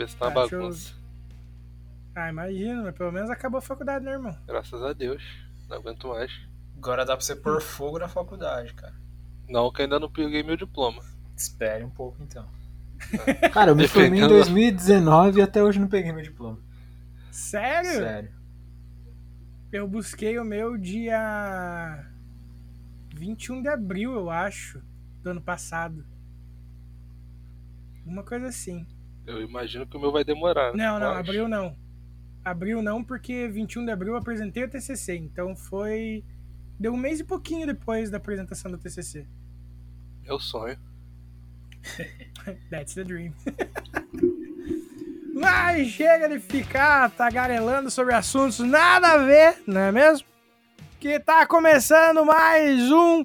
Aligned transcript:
Cabeça 0.00 0.16
tá 0.18 0.28
uma 0.28 0.42
Acho- 0.44 0.50
bagunça. 0.58 0.94
Ah, 2.14 2.28
imagino, 2.30 2.84
mas 2.84 2.94
pelo 2.96 3.12
menos 3.12 3.30
acabou 3.30 3.58
a 3.58 3.62
faculdade, 3.62 4.04
né, 4.04 4.12
irmão? 4.12 4.36
Graças 4.46 4.82
a 4.82 4.92
Deus. 4.92 5.22
Não 5.68 5.76
aguento 5.76 6.08
mais. 6.08 6.32
Agora 6.76 7.04
dá 7.04 7.16
pra 7.16 7.24
você 7.24 7.36
pôr 7.36 7.60
fogo 7.60 7.98
na 7.98 8.08
faculdade, 8.08 8.72
cara. 8.74 8.94
Não, 9.48 9.70
que 9.70 9.82
ainda 9.82 10.00
não 10.00 10.10
peguei 10.10 10.42
meu 10.42 10.56
diploma. 10.56 11.02
Espere 11.36 11.84
um 11.84 11.90
pouco 11.90 12.22
então. 12.22 12.48
Cara, 13.52 13.70
eu 13.70 13.76
me 13.76 13.86
formei 13.88 14.08
em 14.08 14.12
Defendendo- 14.12 14.28
2019 14.36 15.38
e 15.38 15.42
até 15.42 15.62
hoje 15.62 15.78
não 15.78 15.88
peguei 15.88 16.12
meu 16.12 16.22
diploma. 16.22 16.58
Sério? 17.30 17.90
Sério. 17.92 18.32
Eu 19.72 19.86
busquei 19.86 20.38
o 20.38 20.44
meu 20.44 20.76
dia 20.76 22.04
21 23.14 23.62
de 23.62 23.68
abril, 23.68 24.12
eu 24.14 24.28
acho, 24.30 24.82
do 25.22 25.30
ano 25.30 25.40
passado. 25.40 26.04
Uma 28.04 28.22
coisa 28.24 28.46
assim. 28.48 28.86
Eu 29.26 29.40
imagino 29.42 29.86
que 29.86 29.96
o 29.96 30.00
meu 30.00 30.10
vai 30.12 30.24
demorar. 30.24 30.74
Não, 30.74 30.98
não, 30.98 31.10
mas- 31.10 31.18
abril 31.20 31.48
não. 31.48 31.76
Abril 32.44 32.82
não, 32.82 33.04
porque 33.04 33.46
21 33.48 33.84
de 33.84 33.90
abril 33.92 34.12
eu 34.12 34.18
apresentei 34.18 34.64
o 34.64 34.68
TCC, 34.68 35.16
então 35.16 35.54
foi. 35.54 36.24
Deu 36.78 36.92
um 36.94 36.96
mês 36.96 37.20
e 37.20 37.24
pouquinho 37.24 37.66
depois 37.66 38.10
da 38.10 38.16
apresentação 38.16 38.70
do 38.70 38.78
TCC. 38.78 39.26
É 40.24 40.32
o 40.32 40.40
sonho. 40.40 40.78
That's 42.70 42.94
the 42.94 43.04
dream. 43.04 43.34
Mas 45.34 45.88
chega 45.88 46.28
de 46.28 46.38
ficar 46.38 47.10
tagarelando 47.10 47.90
sobre 47.90 48.14
assuntos 48.14 48.58
nada 48.58 49.12
a 49.12 49.18
ver, 49.18 49.62
não 49.66 49.80
é 49.80 49.92
mesmo? 49.92 50.26
Que 50.98 51.18
tá 51.18 51.46
começando 51.46 52.24
mais 52.26 52.90
um 52.90 53.24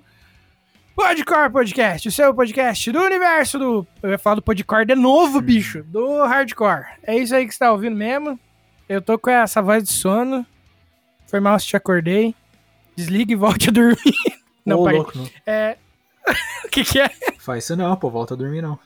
Podcore 0.96 1.52
Podcast, 1.52 2.08
o 2.08 2.12
seu 2.12 2.34
podcast 2.34 2.90
do 2.90 3.00
universo 3.02 3.60
do. 3.60 3.88
Eu 4.02 4.12
ia 4.12 4.18
falar 4.18 4.38
do 4.38 4.42
Podcore 4.42 4.86
de 4.86 4.96
novo, 4.96 5.42
bicho, 5.42 5.84
do 5.84 6.24
hardcore. 6.24 6.86
É 7.04 7.18
isso 7.18 7.36
aí 7.36 7.46
que 7.46 7.52
você 7.52 7.60
tá 7.60 7.72
ouvindo 7.74 7.98
mesmo. 7.98 8.40
Eu 8.88 9.02
tô 9.02 9.20
com 9.20 9.30
essa 9.30 9.62
voz 9.62 9.84
de 9.84 9.92
sono. 9.92 10.46
Foi 11.28 11.42
mal 11.42 11.60
se 11.60 11.68
te 11.68 11.76
acordei. 11.76 12.34
Desliga 12.96 13.34
e 13.34 13.36
volte 13.36 13.70
a 13.70 13.74
dormir. 13.74 13.98
Não, 14.66 14.80
Ô, 14.80 14.90
louco, 14.90 15.16
não. 15.16 15.30
É. 15.46 15.78
o 16.66 16.70
que, 16.70 16.84
que 16.84 17.00
é? 17.00 17.12
Faz 17.38 17.66
isso 17.66 17.76
não, 17.76 17.96
pô, 17.96 18.10
volta 18.10 18.34
a 18.34 18.38
dormir 18.38 18.64
não. 18.64 18.80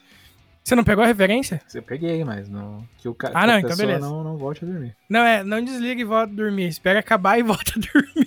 Você 0.62 0.74
não 0.74 0.84
pegou 0.84 1.02
a 1.02 1.06
referência? 1.06 1.58
Você 1.66 1.80
peguei, 1.80 2.22
mas 2.22 2.50
não. 2.50 2.86
Que 2.98 3.08
o 3.08 3.14
cara. 3.14 3.32
Ah, 3.34 3.46
não, 3.46 3.58
então 3.58 3.74
beleza. 3.74 4.00
Não, 4.00 4.22
não 4.22 4.36
volte 4.36 4.62
a 4.62 4.68
dormir. 4.68 4.94
Não, 5.08 5.20
é, 5.20 5.42
não 5.42 5.64
desliga 5.64 6.02
e 6.02 6.04
volta 6.04 6.30
a 6.30 6.36
dormir. 6.36 6.68
Espera 6.68 7.00
acabar 7.00 7.38
e 7.38 7.42
volta 7.42 7.72
a 7.76 7.80
dormir. 7.80 8.26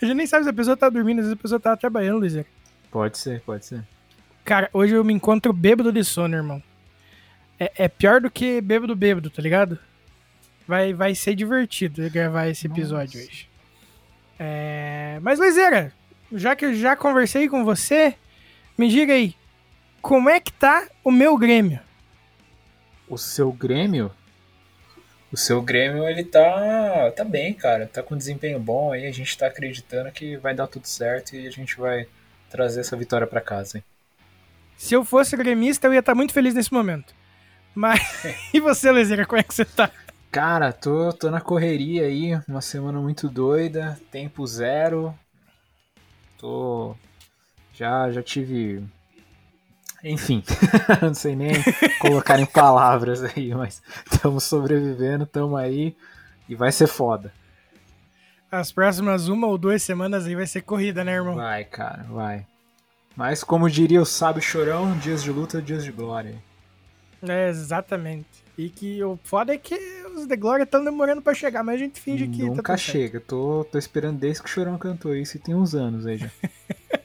A 0.00 0.06
gente 0.06 0.16
nem 0.16 0.26
sabe 0.26 0.44
se 0.44 0.50
a 0.50 0.52
pessoa 0.52 0.76
tá 0.76 0.88
dormindo, 0.88 1.20
às 1.20 1.26
vezes 1.26 1.38
a 1.38 1.42
pessoa 1.42 1.60
tá 1.60 1.76
trabalhando, 1.76 2.18
Luiz. 2.18 2.36
Pode 2.90 3.18
ser, 3.18 3.40
pode 3.40 3.66
ser. 3.66 3.84
Cara, 4.44 4.68
hoje 4.72 4.94
eu 4.94 5.04
me 5.04 5.12
encontro 5.12 5.52
bêbado 5.52 5.92
de 5.92 6.04
sono, 6.04 6.36
irmão. 6.36 6.62
É, 7.58 7.72
é 7.84 7.88
pior 7.88 8.20
do 8.20 8.30
que 8.30 8.60
bêbado 8.60 8.94
bêbado, 8.94 9.30
tá 9.30 9.40
ligado? 9.40 9.78
Vai, 10.66 10.92
vai 10.92 11.14
ser 11.14 11.34
divertido 11.34 12.08
gravar 12.10 12.48
esse 12.48 12.66
episódio 12.66 13.18
Nossa. 13.18 13.30
hoje. 13.30 13.48
É, 14.38 15.18
Mas, 15.22 15.38
Luizera, 15.38 15.92
já 16.32 16.56
que 16.56 16.64
eu 16.64 16.74
já 16.74 16.96
conversei 16.96 17.48
com 17.48 17.64
você, 17.64 18.14
me 18.76 18.88
diga 18.88 19.12
aí, 19.12 19.34
como 20.02 20.28
é 20.28 20.40
que 20.40 20.52
tá 20.52 20.86
o 21.02 21.10
meu 21.10 21.36
Grêmio? 21.36 21.80
O 23.08 23.16
seu 23.16 23.52
Grêmio? 23.52 24.10
O 25.34 25.36
seu 25.36 25.60
Grêmio, 25.60 26.08
ele 26.08 26.22
tá, 26.22 27.10
tá 27.10 27.24
bem, 27.24 27.52
cara. 27.52 27.88
Tá 27.92 28.04
com 28.04 28.16
desempenho 28.16 28.60
bom 28.60 28.92
aí. 28.92 29.04
A 29.04 29.10
gente 29.10 29.36
tá 29.36 29.48
acreditando 29.48 30.12
que 30.12 30.36
vai 30.36 30.54
dar 30.54 30.68
tudo 30.68 30.86
certo 30.86 31.34
e 31.34 31.44
a 31.44 31.50
gente 31.50 31.76
vai 31.76 32.06
trazer 32.48 32.78
essa 32.78 32.96
vitória 32.96 33.26
pra 33.26 33.40
casa, 33.40 33.78
hein? 33.78 33.84
Se 34.76 34.94
eu 34.94 35.04
fosse 35.04 35.36
gremista, 35.36 35.88
eu 35.88 35.92
ia 35.92 35.98
estar 35.98 36.14
muito 36.14 36.32
feliz 36.32 36.54
nesse 36.54 36.72
momento. 36.72 37.12
Mas, 37.74 38.00
e 38.54 38.60
você, 38.60 38.92
Luizera, 38.92 39.26
como 39.26 39.40
é 39.40 39.42
que 39.42 39.52
você 39.52 39.64
tá? 39.64 39.90
Cara, 40.30 40.72
tô, 40.72 41.12
tô 41.12 41.28
na 41.32 41.40
correria 41.40 42.04
aí, 42.04 42.40
uma 42.46 42.60
semana 42.60 43.00
muito 43.00 43.28
doida, 43.28 43.98
tempo 44.12 44.46
zero. 44.46 45.12
Tô. 46.38 46.94
Já, 47.72 48.08
já 48.12 48.22
tive. 48.22 48.84
Enfim, 50.04 50.42
não 51.00 51.14
sei 51.14 51.34
nem 51.34 51.52
colocar 51.98 52.38
em 52.38 52.44
palavras 52.44 53.22
aí, 53.24 53.54
mas 53.54 53.82
estamos 54.12 54.44
sobrevivendo, 54.44 55.24
estamos 55.24 55.58
aí 55.58 55.96
e 56.46 56.54
vai 56.54 56.70
ser 56.70 56.86
foda. 56.86 57.32
As 58.50 58.70
próximas 58.70 59.28
uma 59.28 59.46
ou 59.46 59.56
duas 59.56 59.82
semanas 59.82 60.26
aí 60.26 60.36
vai 60.36 60.46
ser 60.46 60.60
corrida, 60.60 61.02
né, 61.02 61.14
irmão? 61.14 61.36
Vai, 61.36 61.64
cara, 61.64 62.04
vai. 62.04 62.46
Mas 63.16 63.42
como 63.42 63.70
diria 63.70 64.00
o 64.00 64.06
sábio 64.06 64.42
chorão, 64.42 64.96
dias 64.98 65.22
de 65.22 65.30
luta, 65.30 65.62
dias 65.62 65.82
de 65.82 65.90
glória. 65.90 66.34
É, 67.26 67.48
exatamente. 67.48 68.44
E 68.56 68.68
que 68.68 69.02
o 69.02 69.18
foda 69.24 69.54
é 69.54 69.58
que 69.58 69.74
os 70.14 70.26
The 70.26 70.36
Glory 70.36 70.62
estão 70.64 70.84
demorando 70.84 71.22
pra 71.22 71.34
chegar, 71.34 71.64
mas 71.64 71.76
a 71.76 71.78
gente 71.78 72.00
finge 72.00 72.28
que 72.28 72.38
tá 72.38 72.44
Nunca 72.44 72.62
tudo 72.62 72.78
certo. 72.78 72.92
chega, 72.92 73.20
tô, 73.20 73.66
tô 73.72 73.78
esperando 73.78 74.18
desde 74.18 74.42
que 74.42 74.48
o 74.48 74.52
chorão 74.52 74.76
cantou 74.76 75.16
isso 75.16 75.36
e 75.36 75.40
tem 75.40 75.54
uns 75.54 75.74
anos 75.74 76.06
aí 76.06 76.18
já. 76.18 76.30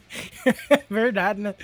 Verdade, 0.90 1.40
né? 1.42 1.56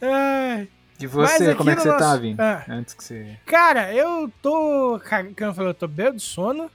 Ai. 0.00 0.68
E 0.98 1.06
você, 1.06 1.54
como 1.54 1.68
é 1.70 1.74
que 1.76 1.84
no 1.84 1.92
você 1.92 1.98
tá, 1.98 2.08
nosso- 2.08 2.20
Vini? 2.22 2.36
Ah. 2.38 2.64
Antes 2.68 2.94
que 2.94 3.04
você. 3.04 3.38
Cara, 3.44 3.92
eu 3.94 4.32
tô. 4.40 5.00
Como 5.08 5.34
eu 5.50 5.54
falei, 5.54 5.70
eu 5.70 5.74
tô 5.74 5.86
bem 5.86 6.12
de 6.14 6.22
sono. 6.22 6.70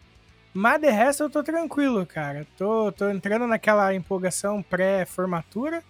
Mas 0.54 0.82
de 0.82 0.90
resto 0.90 1.24
eu 1.24 1.30
tô 1.30 1.42
tranquilo, 1.42 2.06
cara. 2.06 2.46
Tô, 2.58 2.92
tô 2.92 3.09
entrando 3.09 3.48
naquela 3.48 3.94
empolgação 3.96 4.62
pré-formatura. 4.62 5.82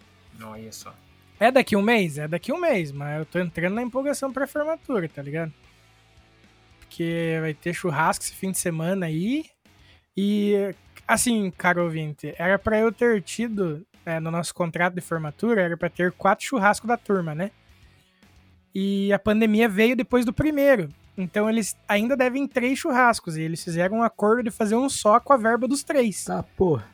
Olha 0.42 0.72
só. 0.72 0.94
É 1.40 1.52
daqui 1.52 1.75
um 1.75 1.81
mês? 1.81 2.19
É 2.19 2.28
daqui 2.28 2.53
um 2.53 2.59
mês, 2.59 2.92
mas 2.92 3.18
eu 3.19 3.25
tô 3.25 3.40
entrando 3.40 3.74
na 3.74 3.81
empolgação 3.81 4.31
pré-formatura, 4.31 5.09
tá 5.09 5.22
ligado? 5.24 5.52
Porque 6.80 7.38
vai 7.42 7.53
ter 7.56 7.74
churrasco 7.74 8.24
esse 8.24 8.34
fim 8.34 8.52
de 8.52 8.59
semana 8.59 9.08
aí. 9.08 9.46
E, 10.16 10.75
assim, 11.13 11.51
caro 11.51 11.83
ouvinte, 11.83 12.33
era 12.38 12.57
pra 12.57 12.79
eu 12.79 12.91
ter 12.91 13.22
tido, 13.22 13.85
é, 14.05 14.19
no 14.19 14.31
nosso 14.31 14.53
contrato 14.53 14.95
de 14.95 15.01
formatura, 15.01 15.61
era 15.61 15.77
pra 15.77 15.89
ter 15.89 16.11
quatro 16.13 16.45
churrascos 16.45 16.88
da 16.88 16.97
turma, 16.97 17.35
né? 17.35 17.51
E 18.73 19.11
a 19.11 19.19
pandemia 19.19 19.67
veio 19.67 19.95
depois 19.95 20.25
do 20.25 20.31
primeiro. 20.31 20.89
Então 21.17 21.50
eles 21.50 21.75
ainda 21.88 22.16
devem 22.16 22.47
três 22.47 22.79
churrascos. 22.79 23.35
E 23.35 23.41
eles 23.41 23.61
fizeram 23.61 23.97
um 23.97 24.03
acordo 24.03 24.44
de 24.44 24.51
fazer 24.51 24.75
um 24.75 24.88
só 24.88 25.19
com 25.19 25.33
a 25.33 25.38
verba 25.38 25.67
dos 25.67 25.83
três. 25.83 26.23
Tá, 26.23 26.41
porra. 26.55 26.88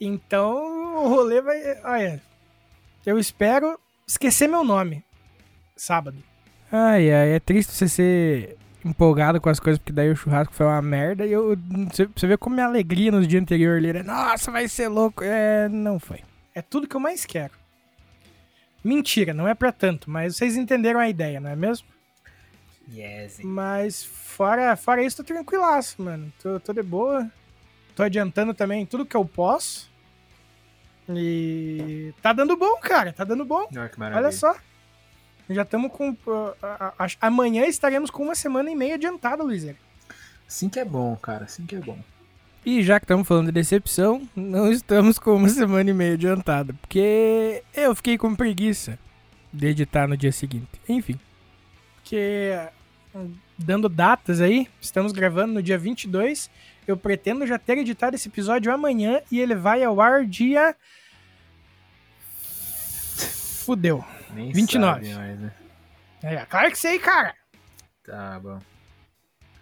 Então 0.00 1.04
o 1.04 1.08
rolê 1.08 1.42
vai. 1.42 1.82
Olha, 1.84 2.22
eu 3.04 3.18
espero 3.18 3.78
esquecer 4.06 4.48
meu 4.48 4.64
nome. 4.64 5.04
Sábado. 5.76 6.16
Ai, 6.72 7.12
ai, 7.12 7.32
é 7.32 7.40
triste 7.40 7.72
você 7.72 7.88
ser 7.88 8.56
empolgado 8.88 9.40
com 9.40 9.48
as 9.48 9.60
coisas, 9.60 9.78
porque 9.78 9.92
daí 9.92 10.10
o 10.10 10.16
churrasco 10.16 10.54
foi 10.54 10.66
uma 10.66 10.82
merda. 10.82 11.26
E 11.26 11.32
eu. 11.32 11.56
Você 12.14 12.26
vê 12.26 12.36
como 12.36 12.54
minha 12.54 12.66
alegria 12.66 13.10
no 13.10 13.26
dia 13.26 13.40
anterior 13.40 13.76
ali 13.76 13.88
era. 13.88 14.02
Nossa, 14.02 14.50
vai 14.50 14.68
ser 14.68 14.88
louco. 14.88 15.22
É, 15.22 15.68
não 15.68 15.98
foi. 15.98 16.20
É 16.54 16.62
tudo 16.62 16.88
que 16.88 16.96
eu 16.96 17.00
mais 17.00 17.24
quero. 17.24 17.52
Mentira, 18.82 19.34
não 19.34 19.46
é 19.48 19.54
pra 19.54 19.72
tanto, 19.72 20.10
mas 20.10 20.36
vocês 20.36 20.56
entenderam 20.56 21.00
a 21.00 21.08
ideia, 21.08 21.40
não 21.40 21.50
é 21.50 21.56
mesmo? 21.56 21.86
Yes. 22.90 23.40
Mas 23.42 24.04
fora, 24.04 24.74
fora 24.76 25.02
isso, 25.02 25.18
tô 25.18 25.24
tranquilaço, 25.24 26.00
mano. 26.00 26.32
Tô, 26.42 26.58
tô 26.58 26.72
de 26.72 26.82
boa. 26.82 27.30
Tô 27.94 28.02
adiantando 28.02 28.54
também 28.54 28.86
tudo 28.86 29.04
que 29.04 29.16
eu 29.16 29.24
posso. 29.24 29.90
E 31.10 32.14
tá 32.22 32.32
dando 32.32 32.56
bom, 32.56 32.76
cara. 32.80 33.12
Tá 33.12 33.24
dando 33.24 33.44
bom. 33.44 33.68
Olha 34.14 34.32
só. 34.32 34.54
Já 35.50 35.62
estamos 35.62 35.90
com. 35.92 36.10
uh, 36.10 36.54
a- 36.62 36.92
a- 36.98 37.26
amanhã 37.26 37.64
estaremos 37.66 38.10
com 38.10 38.22
uma 38.22 38.34
semana 38.34 38.70
e 38.70 38.74
meia 38.76 38.94
adiantada, 38.96 39.42
Luiz. 39.42 39.64
Assim 40.46 40.68
que 40.68 40.78
é 40.78 40.84
bom, 40.84 41.16
cara. 41.16 41.44
Assim 41.44 41.64
que 41.66 41.74
é 41.76 41.78
bom. 41.80 41.98
E 42.66 42.82
já 42.82 42.98
que 43.00 43.04
estamos 43.04 43.26
falando 43.26 43.46
de 43.46 43.52
decepção, 43.52 44.28
não 44.36 44.70
estamos 44.70 45.18
com 45.18 45.34
uma 45.36 45.48
semana 45.48 45.88
e 45.88 45.94
meia 45.94 46.14
adiantada. 46.14 46.74
Porque 46.74 47.62
eu 47.74 47.94
fiquei 47.94 48.18
com 48.18 48.34
preguiça 48.34 48.98
de 49.52 49.66
editar 49.68 50.06
no 50.06 50.16
dia 50.16 50.32
seguinte. 50.32 50.68
Enfim. 50.88 51.18
Porque, 51.96 52.52
hum, 53.14 53.32
dando 53.56 53.88
datas 53.88 54.40
aí, 54.40 54.68
estamos 54.80 55.12
gravando 55.12 55.54
no 55.54 55.62
dia 55.62 55.78
22. 55.78 56.50
Eu 56.86 56.96
pretendo 56.96 57.46
já 57.46 57.58
ter 57.58 57.78
editado 57.78 58.16
esse 58.16 58.28
episódio 58.28 58.72
amanhã 58.72 59.20
e 59.30 59.40
ele 59.40 59.54
vai 59.54 59.82
ao 59.84 59.98
ar 60.00 60.26
dia. 60.26 60.74
Fudeu. 63.64 64.04
Nem 64.32 64.52
29. 64.52 65.06
sabe 65.06 65.18
mais, 65.18 65.38
né? 65.40 65.52
É, 66.22 66.36
claro 66.46 66.70
que 66.70 66.78
sei, 66.78 66.98
cara. 66.98 67.34
Tá 68.04 68.40
bom. 68.42 68.58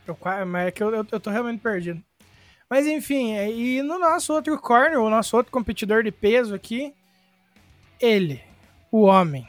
Eu, 0.07 0.17
mas 0.47 0.69
é 0.69 0.71
que 0.71 0.83
eu, 0.83 0.95
eu, 0.95 1.07
eu 1.11 1.21
tô 1.21 1.31
realmente 1.31 1.61
perdido. 1.61 2.03
Mas 2.69 2.87
enfim, 2.87 3.33
é, 3.35 3.51
e 3.51 3.83
no 3.83 3.99
nosso 3.99 4.33
outro 4.33 4.59
corner, 4.59 4.99
o 5.01 5.11
nosso 5.11 5.37
outro 5.37 5.53
competidor 5.53 6.03
de 6.03 6.11
peso 6.11 6.55
aqui, 6.55 6.93
ele, 8.01 8.43
o 8.91 9.03
homem, 9.03 9.49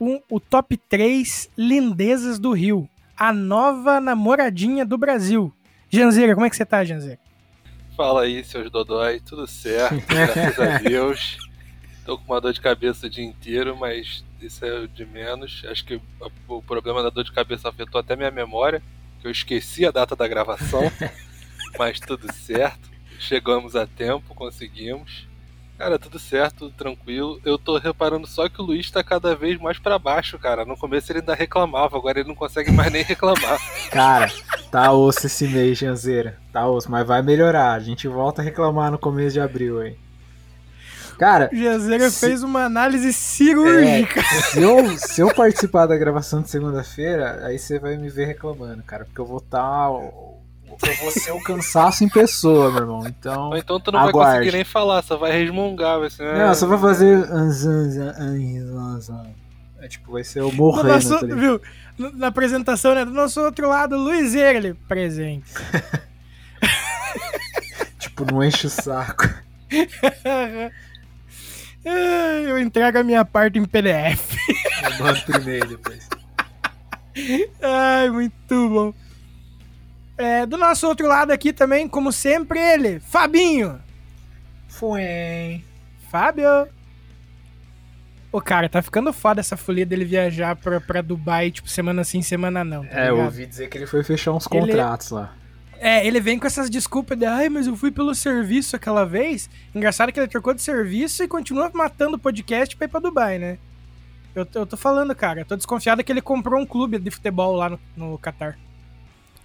um- 0.00 0.20
o 0.28 0.40
top 0.40 0.76
3 0.76 1.48
lindezas 1.56 2.38
do 2.38 2.52
Rio, 2.52 2.88
a 3.16 3.32
nova 3.32 4.00
namoradinha 4.00 4.84
do 4.84 4.98
Brasil. 4.98 5.52
Janzeira, 5.90 6.34
como 6.34 6.46
é 6.46 6.50
que 6.50 6.56
você 6.56 6.66
tá, 6.66 6.84
Janzeira? 6.84 7.18
Fala 7.96 8.22
aí, 8.22 8.44
seus 8.44 8.70
dodói, 8.70 9.20
tudo 9.20 9.46
certo, 9.46 9.94
graças 10.06 10.58
a 10.60 10.78
Deus. 10.78 11.38
Tô 12.08 12.16
com 12.16 12.32
uma 12.32 12.40
dor 12.40 12.54
de 12.54 12.60
cabeça 12.62 13.06
o 13.06 13.10
dia 13.10 13.22
inteiro, 13.22 13.76
mas 13.76 14.24
isso 14.40 14.64
é 14.64 14.86
de 14.86 15.04
menos. 15.04 15.62
Acho 15.68 15.84
que 15.84 16.00
o 16.48 16.62
problema 16.62 17.02
da 17.02 17.10
dor 17.10 17.22
de 17.22 17.30
cabeça 17.30 17.68
afetou 17.68 18.00
até 18.00 18.16
minha 18.16 18.30
memória, 18.30 18.82
que 19.20 19.26
eu 19.26 19.30
esqueci 19.30 19.84
a 19.84 19.90
data 19.90 20.16
da 20.16 20.26
gravação, 20.26 20.80
mas 21.78 22.00
tudo 22.00 22.32
certo. 22.32 22.88
Chegamos 23.18 23.76
a 23.76 23.86
tempo, 23.86 24.34
conseguimos. 24.34 25.28
Cara, 25.76 25.98
tudo 25.98 26.18
certo, 26.18 26.70
tranquilo. 26.70 27.42
Eu 27.44 27.58
tô 27.58 27.76
reparando 27.76 28.26
só 28.26 28.48
que 28.48 28.62
o 28.62 28.64
Luiz 28.64 28.90
tá 28.90 29.04
cada 29.04 29.36
vez 29.36 29.60
mais 29.60 29.78
para 29.78 29.98
baixo, 29.98 30.38
cara. 30.38 30.64
No 30.64 30.78
começo 30.78 31.12
ele 31.12 31.18
ainda 31.18 31.34
reclamava, 31.34 31.98
agora 31.98 32.20
ele 32.20 32.28
não 32.28 32.34
consegue 32.34 32.72
mais 32.72 32.90
nem 32.90 33.02
reclamar. 33.04 33.58
Cara, 33.92 34.32
tá 34.70 34.90
osso 34.92 35.26
esse 35.26 35.46
mês, 35.46 35.76
Janzeira. 35.76 36.38
Tá 36.54 36.66
osso, 36.66 36.90
mas 36.90 37.06
vai 37.06 37.20
melhorar. 37.20 37.74
A 37.74 37.80
gente 37.80 38.08
volta 38.08 38.40
a 38.40 38.44
reclamar 38.44 38.90
no 38.90 38.98
começo 38.98 39.34
de 39.34 39.40
abril, 39.40 39.84
hein. 39.84 40.07
Cara. 41.18 41.50
O 41.52 41.56
Janzeira 41.56 42.08
se... 42.10 42.20
fez 42.20 42.42
uma 42.42 42.64
análise 42.64 43.12
cirúrgica. 43.12 44.20
É, 44.20 44.24
se, 44.24 44.62
eu, 44.62 44.98
se 44.98 45.20
eu 45.20 45.34
participar 45.34 45.86
da 45.86 45.96
gravação 45.96 46.40
de 46.40 46.48
segunda-feira, 46.48 47.44
aí 47.44 47.58
você 47.58 47.78
vai 47.78 47.96
me 47.96 48.08
ver 48.08 48.26
reclamando, 48.26 48.82
cara. 48.84 49.04
Porque 49.04 49.20
eu 49.20 49.26
vou 49.26 49.38
estar. 49.38 49.58
Tá 49.58 49.88
eu 49.88 50.94
vou 51.00 51.10
ser 51.10 51.32
o 51.32 51.42
cansaço 51.42 52.04
em 52.04 52.08
pessoa, 52.08 52.70
meu 52.70 52.82
irmão. 52.82 53.06
Então. 53.06 53.50
Ou 53.50 53.56
então 53.56 53.80
tu 53.80 53.90
não 53.90 53.98
aguarde. 53.98 54.18
vai 54.18 54.38
conseguir 54.38 54.56
nem 54.56 54.64
falar, 54.64 55.02
só 55.02 55.16
vai 55.16 55.32
resmungar, 55.32 55.98
vai 55.98 56.08
ser. 56.08 56.38
Não, 56.38 56.54
só 56.54 56.66
vai 56.66 56.78
fazer. 56.78 57.26
É 59.80 59.88
tipo, 59.88 60.12
vai 60.12 60.22
ser 60.22 60.42
o 60.42 60.52
morrendo. 60.52 60.88
Nosso, 60.88 61.18
tá 61.18 61.34
viu? 61.34 61.60
Na 62.14 62.28
apresentação, 62.28 62.94
né? 62.94 63.04
Do 63.04 63.12
nosso 63.12 63.40
outro 63.40 63.68
lado, 63.68 63.96
Luiz 63.96 64.34
ele 64.34 64.74
presente. 64.86 65.52
tipo, 67.98 68.24
não 68.24 68.44
enche 68.44 68.68
o 68.68 68.70
saco. 68.70 69.28
Eu 72.46 72.58
entrego 72.58 72.98
a 72.98 73.02
minha 73.02 73.24
parte 73.24 73.58
em 73.58 73.64
PDF. 73.64 74.36
Eu 74.82 75.04
mando 75.04 75.20
primeiro 75.22 75.68
depois. 75.68 76.08
Ai, 77.62 78.10
muito 78.10 78.68
bom. 78.68 78.94
É, 80.16 80.44
do 80.44 80.56
nosso 80.56 80.86
outro 80.86 81.06
lado 81.06 81.30
aqui 81.30 81.52
também, 81.52 81.88
como 81.88 82.12
sempre, 82.12 82.58
ele, 82.58 83.00
Fabinho. 83.00 83.80
Foi. 84.66 85.62
Fábio. 86.10 86.68
Ô, 88.30 88.40
cara, 88.40 88.68
tá 88.68 88.82
ficando 88.82 89.12
foda 89.12 89.40
essa 89.40 89.56
folia 89.56 89.86
dele 89.86 90.04
viajar 90.04 90.54
pra, 90.56 90.80
pra 90.80 91.00
Dubai, 91.00 91.50
tipo, 91.50 91.68
semana 91.68 92.04
sim, 92.04 92.20
semana 92.20 92.64
não. 92.64 92.82
Tá 92.84 92.88
é, 92.88 93.04
ligado? 93.04 93.16
eu 93.16 93.24
ouvi 93.24 93.46
dizer 93.46 93.68
que 93.68 93.78
ele 93.78 93.86
foi 93.86 94.02
fechar 94.04 94.32
uns 94.32 94.46
contratos 94.46 95.10
ele... 95.10 95.20
lá. 95.20 95.37
É, 95.80 96.06
ele 96.06 96.20
vem 96.20 96.38
com 96.38 96.46
essas 96.46 96.68
desculpas 96.68 97.16
de, 97.18 97.24
ai, 97.24 97.48
mas 97.48 97.66
eu 97.66 97.76
fui 97.76 97.90
pelo 97.90 98.14
serviço 98.14 98.74
aquela 98.74 99.04
vez. 99.04 99.48
Engraçado 99.74 100.12
que 100.12 100.18
ele 100.18 100.28
trocou 100.28 100.52
de 100.52 100.62
serviço 100.62 101.22
e 101.22 101.28
continua 101.28 101.70
matando 101.72 102.16
o 102.16 102.18
podcast 102.18 102.76
pra 102.76 102.86
ir 102.86 102.88
pra 102.88 103.00
Dubai, 103.00 103.38
né? 103.38 103.58
Eu, 104.34 104.46
eu 104.54 104.66
tô 104.66 104.76
falando, 104.76 105.14
cara, 105.14 105.40
eu 105.40 105.44
tô 105.44 105.56
desconfiado 105.56 106.02
que 106.02 106.12
ele 106.12 106.20
comprou 106.20 106.60
um 106.60 106.66
clube 106.66 106.98
de 106.98 107.10
futebol 107.10 107.54
lá 107.54 107.70
no, 107.70 107.80
no 107.96 108.18
Qatar. 108.18 108.58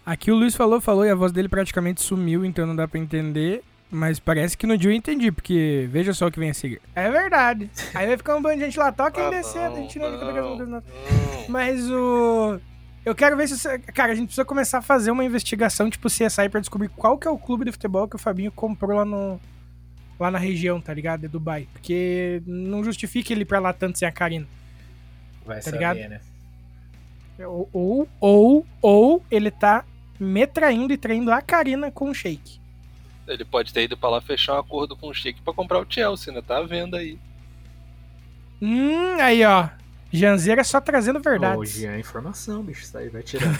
Aqui 0.05 0.31
o 0.31 0.35
Luiz 0.35 0.55
falou, 0.55 0.81
falou 0.81 1.05
e 1.05 1.09
a 1.09 1.15
voz 1.15 1.31
dele 1.31 1.47
praticamente 1.47 2.01
sumiu, 2.01 2.43
então 2.43 2.65
não 2.65 2.75
dá 2.75 2.87
para 2.87 2.99
entender. 2.99 3.63
Mas 3.89 4.19
parece 4.19 4.57
que 4.57 4.65
no 4.65 4.75
dia 4.75 4.89
eu 4.89 4.95
entendi, 4.95 5.31
porque 5.31 5.87
veja 5.91 6.13
só 6.13 6.25
o 6.25 6.31
que 6.31 6.39
vem 6.39 6.49
a 6.49 6.53
seguir. 6.53 6.81
É 6.95 7.11
verdade. 7.11 7.69
Aí 7.93 8.07
vai 8.07 8.17
ficar 8.17 8.35
um 8.35 8.41
bando 8.41 8.57
de 8.57 8.65
gente 8.65 8.79
lá, 8.79 8.91
toca 8.91 9.27
ah, 9.27 9.29
descendo, 9.29 9.75
a 9.75 9.79
gente 9.81 9.99
não, 9.99 10.11
não, 10.11 10.57
não, 10.57 10.65
não. 10.65 10.83
Mas 11.47 11.89
o. 11.91 12.59
Eu 13.05 13.13
quero 13.13 13.35
ver 13.35 13.47
se. 13.47 13.79
Cara, 13.79 14.13
a 14.13 14.15
gente 14.15 14.27
precisa 14.27 14.45
começar 14.45 14.77
a 14.77 14.81
fazer 14.81 15.11
uma 15.11 15.25
investigação, 15.25 15.89
tipo 15.89 16.07
CSI, 16.07 16.49
pra 16.49 16.59
descobrir 16.59 16.89
qual 16.89 17.17
que 17.17 17.27
é 17.27 17.31
o 17.31 17.37
clube 17.37 17.65
de 17.65 17.71
futebol 17.71 18.07
que 18.07 18.15
o 18.15 18.19
Fabinho 18.19 18.51
comprou 18.51 18.97
lá 18.97 19.05
no. 19.05 19.39
Lá 20.19 20.29
na 20.29 20.37
região, 20.37 20.79
tá 20.79 20.93
ligado? 20.93 21.21
De 21.21 21.27
Dubai. 21.27 21.67
Porque 21.73 22.41
não 22.45 22.83
justifica 22.83 23.33
ele 23.33 23.41
ir 23.41 23.45
pra 23.45 23.59
lá 23.59 23.73
tanto 23.73 23.97
sem 23.99 24.07
a 24.07 24.11
Karina. 24.11 24.47
Vai 25.45 25.57
tá 25.57 25.63
saber, 25.63 25.77
ligado? 25.77 25.97
né? 25.97 26.21
Ou, 27.39 27.67
ou, 27.73 28.07
ou, 28.19 28.65
ou 28.81 29.25
ele 29.29 29.49
tá 29.49 29.83
metraindo 30.19 30.93
e 30.93 30.97
traindo 30.97 31.31
a 31.31 31.41
Karina 31.41 31.91
com 31.91 32.09
o 32.09 32.13
Sheik. 32.13 32.59
Ele 33.27 33.43
pode 33.43 33.73
ter 33.73 33.83
ido 33.83 33.97
pra 33.97 34.09
lá 34.09 34.21
fechar 34.21 34.55
um 34.55 34.59
acordo 34.59 34.95
com 34.95 35.07
o 35.09 35.13
Sheik 35.13 35.41
pra 35.41 35.53
comprar 35.53 35.79
o 35.79 35.85
Chelsea, 35.89 36.31
né? 36.31 36.41
Tá 36.41 36.57
à 36.57 36.63
venda 36.63 36.97
aí. 36.97 37.17
Hum, 38.61 39.19
aí 39.19 39.43
ó. 39.43 39.67
Janzeira 40.13 40.63
só 40.63 40.79
trazendo 40.79 41.19
verdade. 41.19 41.57
Hoje 41.57 41.87
é 41.87 41.99
informação, 41.99 42.61
bicho. 42.63 42.83
Isso 42.83 42.97
aí 42.97 43.09
vai 43.09 43.23
tirar. 43.23 43.59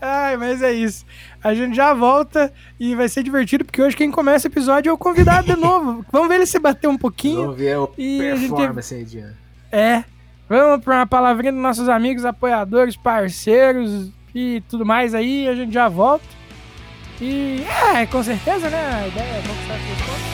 Ai, 0.00 0.36
mas 0.36 0.60
é 0.60 0.72
isso. 0.72 1.06
A 1.42 1.54
gente 1.54 1.74
já 1.74 1.94
volta 1.94 2.52
e 2.78 2.94
vai 2.94 3.08
ser 3.08 3.22
divertido, 3.22 3.64
porque 3.64 3.80
hoje 3.80 3.96
quem 3.96 4.10
começa 4.10 4.46
o 4.46 4.50
episódio 4.50 4.90
é 4.90 4.92
o 4.92 4.98
convidado 4.98 5.46
de 5.46 5.56
novo. 5.56 6.04
Vamos 6.12 6.28
ver 6.28 6.34
ele 6.34 6.46
se 6.46 6.58
bater 6.58 6.88
um 6.88 6.98
pouquinho. 6.98 7.42
Vamos 7.42 7.56
ver 7.56 7.78
o 7.78 7.90
e 7.96 8.18
performance 8.18 8.94
gente... 8.94 9.14
aí, 9.14 9.22
Diana. 9.22 9.38
É. 9.72 10.04
Vamos 10.48 10.84
para 10.84 10.96
uma 10.96 11.06
palavrinha 11.06 11.52
dos 11.52 11.62
nossos 11.62 11.88
amigos, 11.88 12.26
apoiadores, 12.26 12.96
parceiros, 12.96 14.12
e 14.34 14.62
tudo 14.68 14.84
mais 14.84 15.14
aí, 15.14 15.48
a 15.48 15.54
gente 15.54 15.72
já 15.72 15.88
volta. 15.88 16.24
E 17.20 17.64
é, 17.94 18.04
com 18.06 18.22
certeza, 18.22 18.68
né? 18.68 19.04
A 19.04 19.08
ideia 19.08 19.38
é 19.38 19.42
conquistar 19.46 19.78
três 19.78 19.98
pontos. 20.00 20.33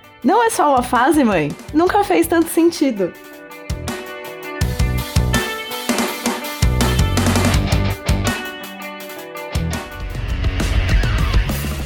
não 0.23 0.43
é 0.43 0.49
só 0.49 0.69
uma 0.69 0.83
fase, 0.83 1.23
mãe, 1.23 1.51
nunca 1.73 2.03
fez 2.03 2.27
tanto 2.27 2.47
sentido. 2.47 3.11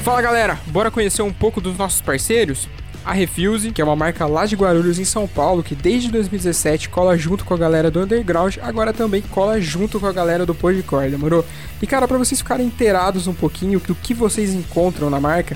Fala 0.03 0.21
galera, 0.21 0.59
bora 0.67 0.91
conhecer 0.91 1.21
um 1.21 1.33
pouco 1.33 1.59
dos 1.59 1.77
nossos 1.77 2.01
parceiros? 2.01 2.67
A 3.03 3.13
Refuse, 3.13 3.71
que 3.71 3.81
é 3.81 3.85
uma 3.85 3.95
marca 3.95 4.25
lá 4.25 4.45
de 4.45 4.55
Guarulhos 4.55 4.97
em 4.97 5.05
São 5.05 5.27
Paulo, 5.27 5.61
que 5.61 5.75
desde 5.75 6.11
2017 6.11 6.89
cola 6.89 7.15
junto 7.15 7.45
com 7.45 7.53
a 7.53 7.57
galera 7.57 7.91
do 7.91 8.01
Underground, 8.01 8.57
agora 8.61 8.91
também 8.91 9.21
cola 9.21 9.61
junto 9.61 9.99
com 9.99 10.07
a 10.07 10.11
galera 10.11 10.45
do 10.45 10.55
Podcore, 10.55 11.11
demorou? 11.11 11.45
E 11.81 11.87
cara, 11.87 12.07
para 12.07 12.17
vocês 12.17 12.41
ficarem 12.41 12.65
inteirados 12.65 13.27
um 13.27 13.33
pouquinho 13.33 13.79
do 13.79 13.93
que 13.93 14.13
vocês 14.13 14.53
encontram 14.53 15.09
na 15.09 15.19
marca, 15.19 15.55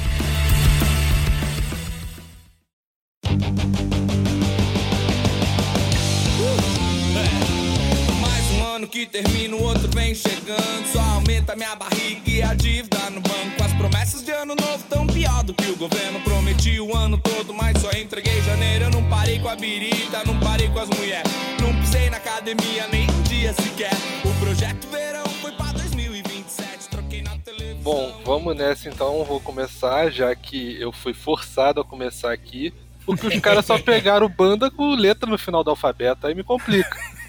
Que 9.01 9.05
termina, 9.07 9.55
o 9.55 9.63
outro 9.63 9.87
vem 9.95 10.13
chegando. 10.13 10.87
Só 10.91 10.99
aumenta 10.99 11.55
minha 11.55 11.75
barriga 11.75 12.21
e 12.29 12.41
a 12.41 12.53
dívida 12.53 13.09
no 13.09 13.21
banco. 13.21 13.63
As 13.63 13.73
promessas 13.73 14.23
de 14.23 14.31
ano 14.31 14.55
novo 14.55 14.83
tão 14.89 15.07
pior 15.07 15.43
do 15.43 15.53
que 15.53 15.71
o 15.71 15.75
governo 15.75 16.19
prometi 16.21 16.79
o 16.79 16.95
ano 16.95 17.17
todo, 17.17 17.51
mas 17.53 17.79
só 17.79 17.89
entreguei 17.91 18.41
janeiro. 18.41 18.85
Eu 18.85 18.91
não 18.91 19.03
parei 19.09 19.39
com 19.39 19.49
a 19.49 19.55
birita, 19.55 20.23
não 20.25 20.39
parei 20.39 20.69
com 20.69 20.79
as 20.79 20.89
mulheres. 20.89 21.31
Não 21.59 21.75
pisei 21.79 22.09
na 22.11 22.17
academia 22.17 22.87
nem 22.91 23.09
um 23.09 23.21
dia 23.23 23.53
sequer. 23.53 23.93
O 24.23 24.39
projeto 24.39 24.87
verão 24.89 25.25
foi 25.41 25.51
pra 25.53 25.71
2027. 25.71 26.89
Troquei 26.89 27.23
na 27.23 27.37
televisão. 27.39 27.81
Bom, 27.81 28.21
vamos 28.23 28.55
nessa 28.55 28.87
então. 28.87 29.23
Vou 29.23 29.39
começar, 29.39 30.11
já 30.11 30.35
que 30.35 30.79
eu 30.79 30.91
fui 30.91 31.13
forçado 31.13 31.81
a 31.81 31.83
começar 31.83 32.31
aqui. 32.31 32.71
Porque 33.03 33.25
os 33.25 33.39
caras 33.39 33.65
só 33.65 33.79
pegaram 33.81 34.29
banda 34.29 34.69
com 34.69 34.93
letra 34.93 35.27
no 35.27 35.39
final 35.39 35.63
do 35.63 35.71
alfabeto, 35.71 36.27
aí 36.27 36.35
me 36.35 36.43
complica. 36.43 36.95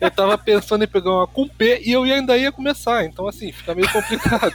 Eu 0.00 0.10
tava 0.10 0.36
pensando 0.38 0.84
em 0.84 0.88
pegar 0.88 1.10
uma 1.10 1.26
com 1.26 1.48
P 1.48 1.80
e 1.84 1.92
eu 1.92 2.02
ainda 2.02 2.36
ia 2.36 2.52
começar, 2.52 3.04
então 3.04 3.26
assim, 3.26 3.50
fica 3.52 3.74
meio 3.74 3.90
complicado. 3.92 4.54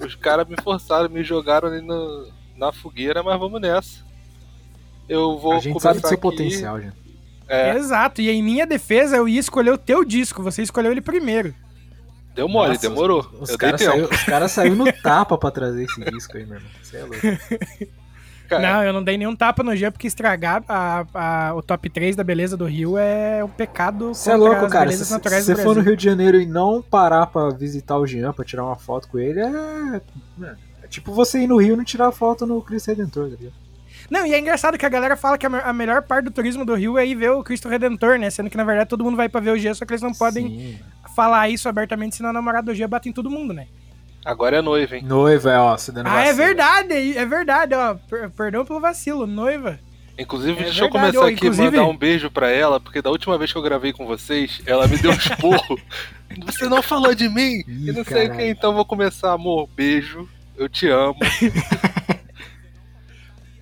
Os 0.00 0.14
caras 0.14 0.46
me 0.48 0.56
forçaram, 0.62 1.08
me 1.08 1.22
jogaram 1.22 1.68
ali 1.68 1.80
no, 1.80 2.28
na 2.56 2.72
fogueira, 2.72 3.22
mas 3.22 3.38
vamos 3.38 3.60
nessa. 3.60 4.04
Eu 5.08 5.38
vou 5.38 5.52
A 5.54 5.58
gente 5.58 5.72
começar 5.74 5.90
sabe 5.90 6.00
do 6.00 6.08
seu 6.08 6.14
aqui. 6.14 6.22
potencial, 6.22 6.80
gente. 6.80 6.96
É, 7.46 7.76
Exato, 7.76 8.22
e 8.22 8.30
em 8.30 8.42
minha 8.42 8.66
defesa 8.66 9.16
eu 9.16 9.28
ia 9.28 9.38
escolher 9.38 9.70
o 9.70 9.78
teu 9.78 10.02
disco, 10.04 10.42
você 10.42 10.62
escolheu 10.62 10.90
ele 10.92 11.02
primeiro. 11.02 11.54
deu 12.34 12.48
mole, 12.48 12.70
Nossa, 12.70 12.80
demorou. 12.88 13.20
Os 13.38 13.50
dei 13.50 13.58
caras 13.58 13.82
os 14.10 14.22
cara 14.24 14.48
saiu 14.48 14.74
no 14.74 14.90
tapa 14.90 15.36
pra 15.36 15.50
trazer 15.50 15.84
esse 15.84 16.00
disco 16.10 16.36
aí, 16.38 16.46
meu 16.46 16.56
irmão. 16.56 16.70
Você 16.82 16.96
é 16.96 17.00
louco. 17.02 17.20
Cara, 18.48 18.60
Não, 18.74 18.84
eu 18.84 18.92
não 18.92 19.02
dei 19.02 19.16
nenhum 19.16 19.34
tapa 19.34 19.62
no 19.62 19.74
G 19.74 19.90
porque 19.90 20.06
estragar 20.06 20.62
a- 20.68 21.06
a- 21.14 21.54
o 21.54 21.62
top 21.62 21.88
3 21.88 22.14
da 22.14 22.22
beleza 22.22 22.56
do 22.56 22.66
Rio 22.66 22.98
é 22.98 23.42
um 23.42 23.48
pecado 23.48 24.08
Você 24.14 24.30
é 24.30 24.36
louco, 24.36 24.68
cara. 24.68 24.92
Se 24.92 25.04
você 25.04 25.54
do 25.54 25.60
for 25.62 25.76
no. 25.76 25.82
Rio 25.82 25.96
de 25.96 26.04
Janeiro 26.04 26.38
e 26.40 26.44
não 26.46 26.82
parar 26.82 27.26
pra 27.26 27.48
visitar 27.50 27.96
o 27.96 28.06
Jean, 28.06 28.32
pra 28.32 28.44
tirar 28.44 28.64
uma 28.64 28.76
foto 28.76 29.08
com 29.08 29.18
ele, 29.18 29.40
é. 29.40 29.46
mano, 30.36 30.56
é 30.82 30.86
tipo 30.88 31.12
você 31.12 31.40
ir 31.40 31.46
no 31.46 31.56
Rio 31.56 31.72
e 31.74 31.76
não 31.78 31.84
tirar 31.84 32.12
foto 32.12 32.44
no 32.46 32.60
Cristo 32.60 32.88
Redentor, 32.88 33.30
tá 33.30 33.36
ligado? 33.36 33.54
Não, 34.10 34.26
e 34.26 34.34
é 34.34 34.38
engraçado 34.38 34.76
que 34.76 34.84
a 34.84 34.88
galera 34.90 35.16
fala 35.16 35.38
que 35.38 35.46
a, 35.46 35.48
me- 35.48 35.60
a 35.64 35.72
melhor 35.72 36.02
parte 36.02 36.26
do 36.26 36.30
turismo 36.30 36.62
do 36.66 36.74
Rio 36.74 36.98
é 36.98 37.06
ir 37.06 37.14
ver 37.14 37.30
o 37.30 37.42
Cristo 37.42 37.70
Redentor, 37.70 38.18
né? 38.18 38.28
Sendo 38.28 38.50
que 38.50 38.56
na 38.58 38.64
verdade 38.64 38.90
todo 38.90 39.02
mundo 39.02 39.16
vai 39.16 39.28
pra 39.30 39.40
ver 39.40 39.52
o 39.52 39.56
G, 39.58 39.72
só 39.74 39.86
que 39.86 39.92
eles 39.94 40.02
não 40.02 40.12
podem 40.12 40.46
Sim. 40.48 40.78
falar 41.16 41.48
isso 41.48 41.66
abertamente, 41.66 42.16
senão 42.16 42.28
a 42.28 42.32
namorada 42.34 42.66
do 42.66 42.74
G 42.74 42.86
bate 42.86 43.08
em 43.08 43.12
todo 43.12 43.30
mundo, 43.30 43.54
né? 43.54 43.66
Agora 44.24 44.58
é 44.58 44.62
noiva, 44.62 44.96
hein? 44.96 45.02
Noiva, 45.04 45.52
é, 45.52 45.58
ó, 45.58 45.76
você 45.76 45.92
dando 45.92 46.06
Ah, 46.08 46.20
é 46.20 46.32
vacilo. 46.32 46.36
verdade, 46.36 47.18
é 47.18 47.26
verdade, 47.26 47.74
ó. 47.74 47.94
Per- 47.94 48.30
perdão 48.30 48.64
pelo 48.64 48.80
vacilo, 48.80 49.26
noiva. 49.26 49.78
Inclusive, 50.16 50.60
É 50.60 50.64
deixa 50.64 50.84
eu 50.84 50.90
verdade, 50.90 51.16
começar 51.16 51.18
ó, 51.18 51.22
aqui 51.24 51.32
e 51.32 51.34
inclusive- 51.48 51.76
mandar 51.76 51.90
um 51.90 51.96
beijo 51.96 52.30
pra 52.30 52.48
ela, 52.50 52.78
porque 52.78 53.02
da 53.02 53.10
última 53.10 53.36
vez 53.36 53.50
que 53.52 53.58
eu 53.58 53.62
gravei 53.62 53.92
com 53.92 54.06
vocês, 54.06 54.62
ela 54.64 54.86
me 54.86 54.96
deu 54.96 55.10
um 55.10 55.14
esporro. 55.14 55.78
Você 56.46 56.68
não 56.68 56.82
falou 56.82 57.14
de 57.14 57.28
mim? 57.28 57.62
Ih, 57.66 57.88
e 57.88 57.92
não 57.92 58.04
sei 58.04 58.28
o 58.28 58.36
que, 58.36 58.44
então 58.44 58.70
eu 58.70 58.76
vou 58.76 58.84
começar, 58.84 59.32
amor. 59.32 59.68
Beijo, 59.74 60.28
eu 60.56 60.68
te 60.68 60.88
amo. 60.88 61.16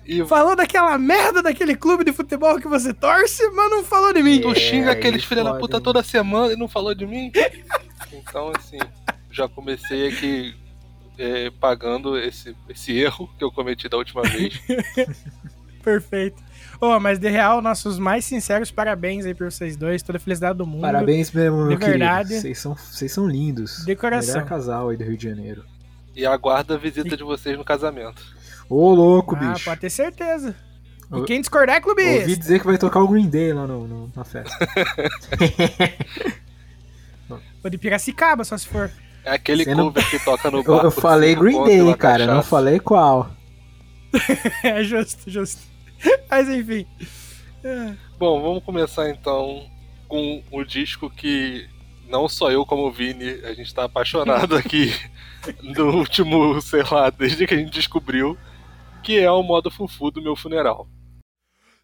e 0.05 0.23
Falou 0.25 0.55
daquela 0.55 0.97
merda 0.97 1.41
daquele 1.41 1.75
clube 1.75 2.03
de 2.03 2.11
futebol 2.11 2.59
que 2.59 2.67
você 2.67 2.93
torce, 2.93 3.47
mas 3.51 3.69
não 3.71 3.83
falou 3.83 4.13
de 4.13 4.21
mim. 4.21 4.41
tu 4.41 4.53
xinga 4.53 4.91
aí 4.91 4.97
aqueles 4.97 5.23
filha 5.23 5.43
da 5.43 5.53
puta 5.55 5.79
toda 5.79 6.03
semana 6.03 6.53
e 6.53 6.55
não 6.55 6.67
falou 6.67 6.93
de 6.93 7.05
mim? 7.05 7.31
Então, 8.15 8.51
assim, 8.55 8.77
já 9.33 9.47
comecei 9.49 10.07
aqui 10.09 10.55
é, 11.17 11.49
pagando 11.59 12.17
esse, 12.17 12.55
esse 12.69 12.97
erro 12.97 13.29
que 13.37 13.43
eu 13.43 13.51
cometi 13.51 13.89
da 13.89 13.97
última 13.97 14.21
vez. 14.23 14.59
Perfeito. 15.83 16.41
Ô, 16.79 16.99
mas 16.99 17.19
de 17.19 17.29
real, 17.29 17.61
nossos 17.61 17.99
mais 17.99 18.23
sinceros 18.25 18.71
parabéns 18.71 19.25
aí 19.25 19.33
pra 19.33 19.49
vocês 19.49 19.75
dois, 19.75 20.01
toda 20.01 20.17
a 20.17 20.19
felicidade 20.19 20.57
do 20.57 20.65
mundo. 20.65 20.81
Parabéns 20.81 21.31
mesmo, 21.31 21.65
meu 21.65 21.77
De 21.77 21.85
verdade. 21.85 22.29
querido. 22.29 22.41
Vocês 22.41 22.57
são, 22.59 22.75
vocês 22.75 23.11
são 23.11 23.27
lindos. 23.27 23.83
De 23.85 23.95
coração. 23.95 24.35
Melhor 24.35 24.47
casal 24.47 24.89
aí 24.89 24.97
do 24.97 25.03
Rio 25.03 25.17
de 25.17 25.23
Janeiro. 25.29 25.63
E 26.15 26.25
aguardo 26.25 26.73
a 26.73 26.77
visita 26.77 27.15
de 27.17 27.23
vocês 27.23 27.57
no 27.57 27.65
casamento. 27.65 28.21
Ô, 28.69 28.93
louco, 28.93 29.35
Ah, 29.35 29.53
bicho. 29.53 29.65
pode 29.65 29.81
ter 29.81 29.89
certeza. 29.89 30.55
E 31.15 31.21
quem 31.25 31.41
discordar 31.41 31.75
é 31.75 31.79
Ouvi 31.79 32.01
clubista. 32.03 32.37
dizer 32.39 32.59
que 32.59 32.65
vai 32.65 32.77
tocar 32.77 32.99
o 33.01 33.07
Green 33.07 33.29
Day 33.29 33.53
lá 33.53 33.67
no, 33.67 33.87
no- 33.87 34.11
na 34.15 34.23
festa. 34.23 34.55
Ou 37.63 37.69
de 37.69 37.77
Piracicaba, 37.77 38.43
só 38.43 38.57
se 38.57 38.67
for. 38.67 38.89
É 39.25 39.31
aquele 39.33 39.63
Você 39.63 39.73
não- 39.75 39.85
cover 39.85 40.09
que 40.09 40.19
toca 40.19 40.51
no 40.51 40.57
Eu, 40.61 40.63
bar 40.63 40.83
eu 40.85 40.91
por 40.91 41.01
falei 41.01 41.35
Green 41.35 41.63
Day, 41.63 41.95
cara. 41.95 42.25
Não 42.25 42.43
falei 42.43 42.79
qual. 42.79 43.29
é 44.63 44.83
justo, 44.83 45.29
justo. 45.29 45.61
Mas 46.29 46.49
enfim. 46.49 46.85
Bom, 48.17 48.41
vamos 48.41 48.63
começar 48.63 49.09
então 49.09 49.65
com 50.07 50.43
o 50.51 50.63
disco 50.63 51.09
que 51.09 51.67
não 52.07 52.27
só 52.27 52.51
eu 52.51 52.65
como 52.65 52.83
o 52.87 52.91
Vini, 52.91 53.39
a 53.45 53.53
gente 53.53 53.73
tá 53.73 53.85
apaixonado 53.85 54.55
aqui 54.55 54.93
no 55.63 55.97
último, 55.97 56.61
sei 56.61 56.83
lá, 56.83 57.09
desde 57.09 57.47
que 57.47 57.53
a 57.53 57.57
gente 57.57 57.71
descobriu, 57.71 58.37
que 59.01 59.17
é 59.17 59.31
o 59.31 59.41
modo 59.41 59.71
fufu 59.71 60.11
do 60.11 60.21
meu 60.21 60.35
funeral. 60.35 60.87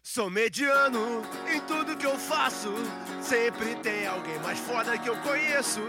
Sou 0.02 0.30
mediano 0.30 1.22
em 1.46 1.60
tudo 1.60 1.96
que 1.96 2.06
eu 2.06 2.18
faço. 2.18 2.72
Sempre 3.20 3.74
tem 3.76 4.06
alguém 4.06 4.38
mais 4.40 4.58
foda 4.58 4.96
que 4.96 5.08
eu 5.08 5.16
conheço. 5.18 5.80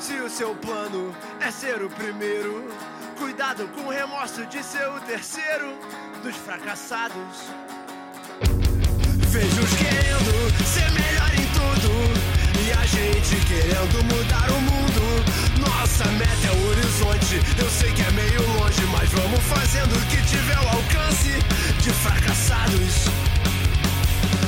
Se 0.00 0.14
o 0.14 0.30
seu 0.30 0.54
plano 0.56 1.14
é 1.38 1.50
ser 1.50 1.82
o 1.82 1.90
primeiro, 1.90 2.66
cuidado 3.18 3.68
com 3.68 3.82
o 3.82 3.90
remorso 3.90 4.46
de 4.46 4.62
ser 4.62 4.88
o 4.88 4.98
terceiro 5.00 5.78
dos 6.22 6.34
fracassados. 6.34 7.52
Vejo-os 9.28 9.74
querendo 9.74 10.64
ser 10.64 10.90
melhor 10.90 11.30
em 11.34 11.46
tudo. 11.52 11.92
E 12.66 12.72
a 12.72 12.86
gente 12.86 13.36
querendo 13.46 14.02
mudar 14.04 14.50
o 14.50 14.60
mundo. 14.62 14.88
Nossa 15.60 16.06
meta 16.12 16.46
é 16.46 16.52
o 16.52 16.68
horizonte. 16.70 17.36
Eu 17.60 17.68
sei 17.68 17.92
que 17.92 18.00
é 18.00 18.10
meio 18.12 18.42
longe, 18.58 18.82
mas 18.90 19.10
vamos 19.10 19.40
fazendo 19.44 19.94
o 19.94 20.06
que 20.06 20.22
tiver 20.26 20.56
ao 20.56 20.68
alcance 20.68 21.38
de 21.82 21.92
fracassados. 21.92 23.08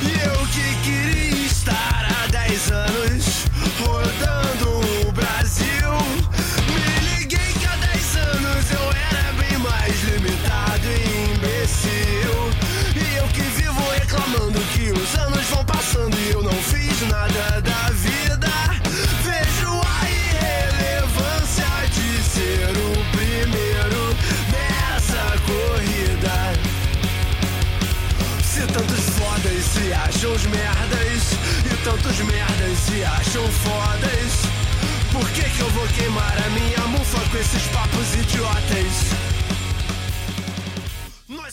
E 0.01 0.25
eu 0.25 0.47
que 0.47 0.75
queria 0.83 1.45
estar 1.45 2.05
há 2.09 2.27
10 2.27 2.71
anos 2.71 3.45
rodando 3.79 4.69
o 4.79 5.00
os 30.33 30.45
merdas 30.45 31.33
E 31.65 31.83
tantos 31.83 32.17
merdas 32.19 32.77
se 32.79 33.03
acham 33.03 33.47
fodas 33.47 34.41
Por 35.11 35.29
que 35.31 35.49
que 35.49 35.59
eu 35.61 35.69
vou 35.69 35.87
queimar 35.89 36.37
a 36.45 36.49
minha 36.49 36.87
mufa 36.87 37.19
com 37.29 37.37
esses 37.37 37.67
papos 37.67 38.13
idiotas? 38.15 39.21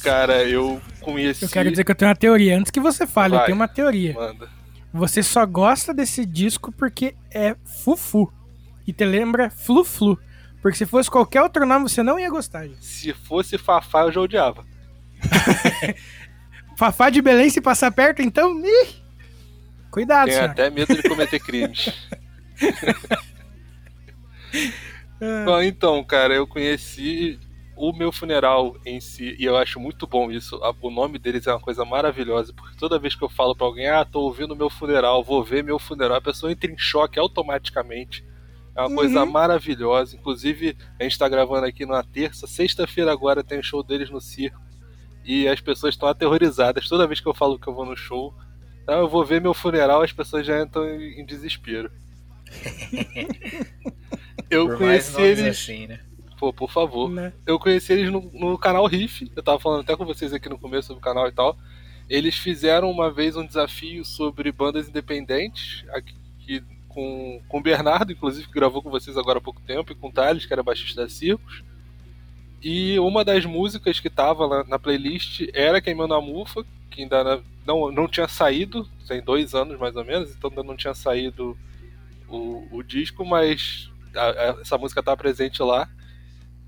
Cara, 0.02 0.44
eu 0.44 0.80
conheci. 1.00 1.44
Eu 1.44 1.48
quero 1.50 1.70
dizer 1.70 1.84
que 1.84 1.90
eu 1.90 1.94
tenho 1.94 2.08
uma 2.08 2.16
teoria. 2.16 2.56
Antes 2.56 2.70
que 2.70 2.80
você 2.80 3.06
fale, 3.06 3.34
eu 3.34 3.38
Vai. 3.38 3.46
tenho 3.46 3.56
uma 3.56 3.66
teoria. 3.68 4.14
Manda. 4.14 4.48
Você 4.94 5.22
só 5.22 5.44
gosta 5.44 5.92
desse 5.92 6.24
disco 6.24 6.70
porque 6.72 7.14
é 7.30 7.56
fufu. 7.84 8.32
E 8.86 8.92
te 8.92 9.04
lembra 9.04 9.50
flu-flu. 9.50 10.18
Porque 10.62 10.78
se 10.78 10.86
fosse 10.86 11.10
qualquer 11.10 11.42
outro 11.42 11.66
nome, 11.66 11.88
você 11.88 12.02
não 12.02 12.18
ia 12.18 12.30
gostar. 12.30 12.66
gente. 12.66 12.84
Se 12.84 13.12
fosse 13.12 13.58
Fafá, 13.58 14.02
eu 14.02 14.12
já 14.12 14.20
odiava. 14.20 14.64
Fafá 16.78 17.10
de 17.10 17.20
Belém 17.20 17.50
se 17.50 17.60
passar 17.60 17.90
perto, 17.90 18.22
então. 18.22 18.56
Ih! 18.64 18.88
Cuidado, 19.90 20.26
Tenho 20.26 20.36
senhor. 20.38 20.50
até 20.50 20.70
medo 20.70 20.94
de 20.94 21.02
cometer 21.02 21.40
crimes. 21.40 21.92
Bom, 25.44 25.60
então, 25.60 26.02
cara, 26.04 26.32
eu 26.34 26.46
conheci 26.46 27.38
o 27.76 27.92
meu 27.92 28.12
funeral 28.12 28.76
em 28.86 29.00
si, 29.00 29.34
e 29.38 29.44
eu 29.44 29.56
acho 29.56 29.80
muito 29.80 30.06
bom 30.06 30.30
isso. 30.30 30.58
O 30.80 30.90
nome 30.90 31.18
deles 31.18 31.46
é 31.48 31.52
uma 31.52 31.58
coisa 31.60 31.84
maravilhosa, 31.84 32.52
porque 32.52 32.76
toda 32.76 32.98
vez 32.98 33.16
que 33.16 33.24
eu 33.24 33.28
falo 33.28 33.56
pra 33.56 33.66
alguém, 33.66 33.88
ah, 33.88 34.04
tô 34.04 34.20
ouvindo 34.20 34.54
meu 34.54 34.70
funeral, 34.70 35.24
vou 35.24 35.42
ver 35.42 35.64
meu 35.64 35.78
funeral, 35.80 36.18
a 36.18 36.22
pessoa 36.22 36.52
entra 36.52 36.70
em 36.70 36.78
choque 36.78 37.18
automaticamente. 37.18 38.24
É 38.76 38.82
uma 38.82 38.94
coisa 38.94 39.24
Uhum. 39.24 39.30
maravilhosa. 39.32 40.14
Inclusive, 40.16 40.76
a 41.00 41.02
gente 41.02 41.18
tá 41.18 41.28
gravando 41.28 41.66
aqui 41.66 41.84
na 41.84 42.04
terça, 42.04 42.46
sexta-feira 42.46 43.10
agora 43.10 43.42
tem 43.42 43.60
show 43.60 43.82
deles 43.82 44.10
no 44.10 44.20
circo. 44.20 44.60
E 45.24 45.46
as 45.48 45.60
pessoas 45.60 45.94
estão 45.94 46.08
aterrorizadas 46.08 46.88
toda 46.88 47.06
vez 47.06 47.20
que 47.20 47.26
eu 47.26 47.34
falo 47.34 47.58
que 47.58 47.68
eu 47.68 47.74
vou 47.74 47.84
no 47.86 47.96
show. 47.96 48.34
Ah, 48.86 48.94
eu 48.94 49.08
vou 49.08 49.24
ver 49.24 49.40
meu 49.40 49.52
funeral, 49.52 50.02
as 50.02 50.12
pessoas 50.12 50.46
já 50.46 50.62
entram 50.62 50.88
em 50.88 51.24
desespero. 51.26 51.90
Eu 54.50 54.66
Por 54.66 54.78
conheci 54.78 55.20
eles. 55.20 55.44
assim, 55.44 55.86
né? 55.86 56.00
Pô, 56.38 56.52
por 56.52 56.70
favor. 56.70 57.10
né? 57.10 57.32
Eu 57.46 57.58
conheci 57.58 57.92
eles 57.92 58.10
no, 58.10 58.30
no 58.32 58.56
canal 58.56 58.86
Riff. 58.86 59.30
Eu 59.36 59.42
tava 59.42 59.58
falando 59.58 59.80
até 59.80 59.94
com 59.96 60.06
vocês 60.06 60.32
aqui 60.32 60.48
no 60.48 60.58
começo 60.58 60.94
do 60.94 61.00
canal 61.00 61.26
e 61.28 61.32
tal. 61.32 61.58
Eles 62.08 62.36
fizeram 62.36 62.90
uma 62.90 63.12
vez 63.12 63.36
um 63.36 63.46
desafio 63.46 64.04
sobre 64.04 64.50
bandas 64.50 64.88
independentes. 64.88 65.84
Aqui, 65.90 66.14
que- 66.38 66.62
com, 66.88 67.42
com 67.46 67.58
o 67.58 67.62
Bernardo, 67.62 68.12
inclusive, 68.12 68.46
que 68.46 68.54
gravou 68.54 68.82
com 68.82 68.90
vocês 68.90 69.16
agora 69.18 69.38
há 69.38 69.42
pouco 69.42 69.60
tempo, 69.60 69.92
e 69.92 69.94
com 69.94 70.08
o 70.08 70.12
Thales, 70.12 70.46
que 70.46 70.52
era 70.52 70.62
baixista 70.62 71.02
da 71.02 71.08
Circos. 71.08 71.62
E 72.62 72.98
uma 72.98 73.24
das 73.24 73.44
músicas 73.44 74.00
que 74.00 74.10
tava 74.10 74.48
na, 74.48 74.64
na 74.64 74.78
playlist 74.78 75.42
era 75.54 75.80
Queimando 75.80 76.14
a 76.14 76.20
Mufa, 76.20 76.64
que 76.90 77.02
ainda 77.02 77.40
não, 77.66 77.90
não 77.92 78.08
tinha 78.08 78.26
saído, 78.26 78.88
tem 79.06 79.22
dois 79.22 79.54
anos 79.54 79.78
mais 79.78 79.94
ou 79.94 80.04
menos, 80.04 80.30
então 80.34 80.50
ainda 80.50 80.62
não 80.64 80.76
tinha 80.76 80.94
saído 80.94 81.56
o, 82.28 82.66
o 82.72 82.82
disco, 82.82 83.24
mas 83.24 83.90
a- 84.14 84.30
a- 84.30 84.58
essa 84.60 84.76
música 84.76 85.02
tá 85.02 85.16
presente 85.16 85.62
lá. 85.62 85.88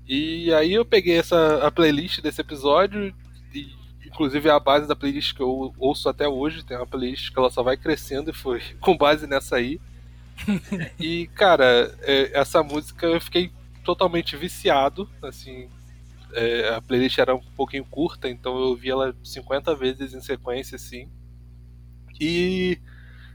E 0.07 0.53
aí 0.53 0.73
eu 0.73 0.85
peguei 0.85 1.17
essa 1.17 1.65
a 1.65 1.71
playlist 1.71 2.21
desse 2.21 2.41
episódio, 2.41 3.13
e 3.53 3.69
inclusive 4.05 4.47
é 4.49 4.51
a 4.51 4.59
base 4.59 4.87
da 4.87 4.95
playlist 4.95 5.35
que 5.35 5.41
eu 5.41 5.73
ouço 5.77 6.07
até 6.09 6.27
hoje, 6.27 6.63
tem 6.65 6.77
uma 6.77 6.87
playlist 6.87 7.31
que 7.31 7.39
ela 7.39 7.49
só 7.49 7.61
vai 7.63 7.77
crescendo 7.77 8.29
e 8.31 8.33
foi 8.33 8.61
com 8.79 8.97
base 8.97 9.27
nessa 9.27 9.57
aí. 9.57 9.79
e, 10.99 11.27
cara, 11.35 11.95
é, 12.01 12.31
essa 12.39 12.63
música 12.63 13.05
eu 13.05 13.21
fiquei 13.21 13.51
totalmente 13.83 14.35
viciado, 14.37 15.07
assim, 15.21 15.67
é, 16.33 16.75
a 16.75 16.81
playlist 16.81 17.17
era 17.17 17.35
um 17.35 17.41
pouquinho 17.55 17.85
curta, 17.85 18.29
então 18.29 18.57
eu 18.57 18.67
ouvi 18.69 18.89
ela 18.89 19.15
50 19.23 19.75
vezes 19.75 20.13
em 20.13 20.21
sequência, 20.21 20.75
assim. 20.75 21.09
E 22.19 22.79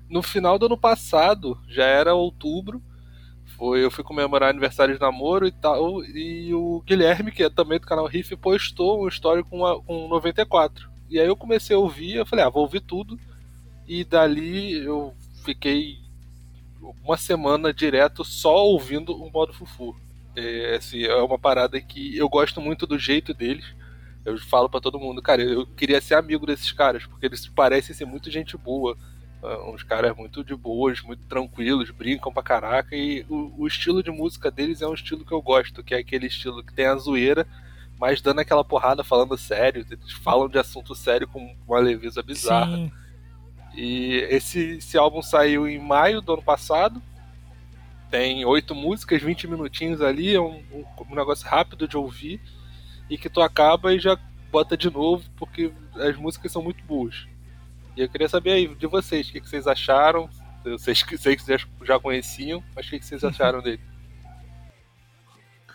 no 0.08 0.22
final 0.22 0.58
do 0.58 0.66
ano 0.66 0.78
passado, 0.78 1.60
já 1.68 1.84
era 1.84 2.14
outubro, 2.14 2.82
foi, 3.56 3.84
eu 3.84 3.90
fui 3.90 4.04
comemorar 4.04 4.50
aniversário 4.50 4.94
de 4.94 5.00
namoro 5.00 5.46
e 5.46 5.52
tal, 5.52 6.04
e 6.04 6.52
o 6.54 6.82
Guilherme, 6.86 7.32
que 7.32 7.42
é 7.42 7.50
também 7.50 7.80
do 7.80 7.86
canal 7.86 8.06
Riff, 8.06 8.36
postou 8.36 9.00
uma 9.00 9.08
história 9.08 9.42
com, 9.42 9.64
a, 9.64 9.80
com 9.82 10.08
94. 10.08 10.90
E 11.08 11.18
aí 11.18 11.26
eu 11.26 11.36
comecei 11.36 11.74
a 11.74 11.78
ouvir, 11.78 12.16
eu 12.16 12.26
falei, 12.26 12.44
ah, 12.44 12.50
vou 12.50 12.62
ouvir 12.62 12.80
tudo. 12.80 13.18
E 13.86 14.04
dali 14.04 14.84
eu 14.84 15.14
fiquei 15.44 15.98
uma 17.04 17.16
semana 17.16 17.72
direto 17.72 18.24
só 18.24 18.66
ouvindo 18.66 19.16
o 19.16 19.30
modo 19.30 19.52
Fufu. 19.52 19.94
É, 20.36 20.76
assim, 20.76 21.02
é 21.02 21.16
uma 21.16 21.38
parada 21.38 21.80
que 21.80 22.16
eu 22.16 22.28
gosto 22.28 22.60
muito 22.60 22.86
do 22.86 22.98
jeito 22.98 23.32
deles. 23.32 23.64
Eu 24.24 24.38
falo 24.38 24.68
pra 24.68 24.80
todo 24.80 24.98
mundo, 24.98 25.22
cara, 25.22 25.42
eu 25.42 25.66
queria 25.66 26.00
ser 26.00 26.14
amigo 26.14 26.44
desses 26.44 26.70
caras, 26.72 27.06
porque 27.06 27.26
eles 27.26 27.48
parecem 27.48 27.94
ser 27.94 28.04
muito 28.04 28.30
gente 28.30 28.56
boa. 28.56 28.96
Uh, 29.42 29.72
uns 29.72 29.82
caras 29.82 30.16
muito 30.16 30.42
de 30.42 30.54
boas, 30.54 31.00
muito 31.00 31.24
tranquilos, 31.26 31.90
brincam 31.90 32.32
pra 32.32 32.42
caraca. 32.42 32.94
E 32.94 33.24
o, 33.28 33.62
o 33.62 33.66
estilo 33.66 34.02
de 34.02 34.10
música 34.10 34.50
deles 34.50 34.82
é 34.82 34.86
um 34.86 34.94
estilo 34.94 35.24
que 35.24 35.32
eu 35.32 35.40
gosto, 35.40 35.82
que 35.82 35.94
é 35.94 35.98
aquele 35.98 36.26
estilo 36.26 36.62
que 36.62 36.74
tem 36.74 36.86
a 36.86 36.96
zoeira, 36.96 37.46
mas 37.98 38.20
dando 38.20 38.40
aquela 38.40 38.64
porrada 38.64 39.04
falando 39.04 39.38
sério. 39.38 39.86
Eles 39.88 40.12
falam 40.12 40.48
de 40.48 40.58
assunto 40.58 40.94
sério 40.94 41.28
com 41.28 41.56
uma 41.66 41.78
leveza 41.78 42.22
bizarra. 42.22 42.76
Sim. 42.76 42.92
E 43.74 44.26
esse, 44.30 44.78
esse 44.78 44.98
álbum 44.98 45.22
saiu 45.22 45.68
em 45.68 45.78
maio 45.78 46.20
do 46.20 46.32
ano 46.32 46.42
passado. 46.42 47.00
Tem 48.10 48.44
oito 48.44 48.74
músicas, 48.74 49.22
20 49.22 49.48
minutinhos 49.48 50.00
ali, 50.00 50.34
é 50.34 50.40
um, 50.40 50.62
um, 50.72 50.84
um 51.10 51.14
negócio 51.14 51.46
rápido 51.46 51.88
de 51.88 51.96
ouvir. 51.96 52.40
E 53.08 53.16
que 53.16 53.28
tu 53.28 53.40
acaba 53.40 53.94
e 53.94 54.00
já 54.00 54.18
bota 54.50 54.76
de 54.76 54.90
novo, 54.90 55.28
porque 55.36 55.72
as 55.94 56.16
músicas 56.16 56.52
são 56.52 56.62
muito 56.62 56.82
boas. 56.84 57.26
E 57.96 58.00
eu 58.00 58.08
queria 58.08 58.28
saber 58.28 58.52
aí 58.52 58.74
de 58.74 58.86
vocês, 58.86 59.28
o 59.28 59.32
que, 59.32 59.40
que 59.40 59.48
vocês 59.48 59.66
acharam? 59.66 60.28
Eu 60.64 60.78
sei 60.78 60.94
que 60.94 61.16
sei 61.16 61.36
que 61.36 61.42
vocês 61.42 61.66
já 61.82 61.98
conheciam, 61.98 62.62
mas 62.74 62.86
o 62.86 62.90
que, 62.90 62.98
que 62.98 63.06
vocês 63.06 63.22
acharam 63.24 63.62
dele? 63.62 63.80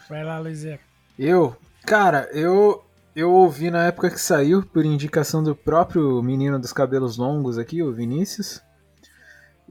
Vai 0.10 0.24
lá, 0.24 0.40
Luizera. 0.40 0.80
Eu, 1.18 1.56
cara, 1.86 2.30
eu 2.34 2.84
eu 3.16 3.32
ouvi 3.32 3.70
na 3.70 3.86
época 3.88 4.10
que 4.10 4.20
saiu, 4.20 4.64
por 4.64 4.86
indicação 4.86 5.44
do 5.44 5.54
próprio 5.54 6.22
menino 6.24 6.58
dos 6.58 6.72
cabelos 6.72 7.18
longos 7.18 7.58
aqui, 7.58 7.84
o 7.84 7.92
Vinícius. 7.92 8.62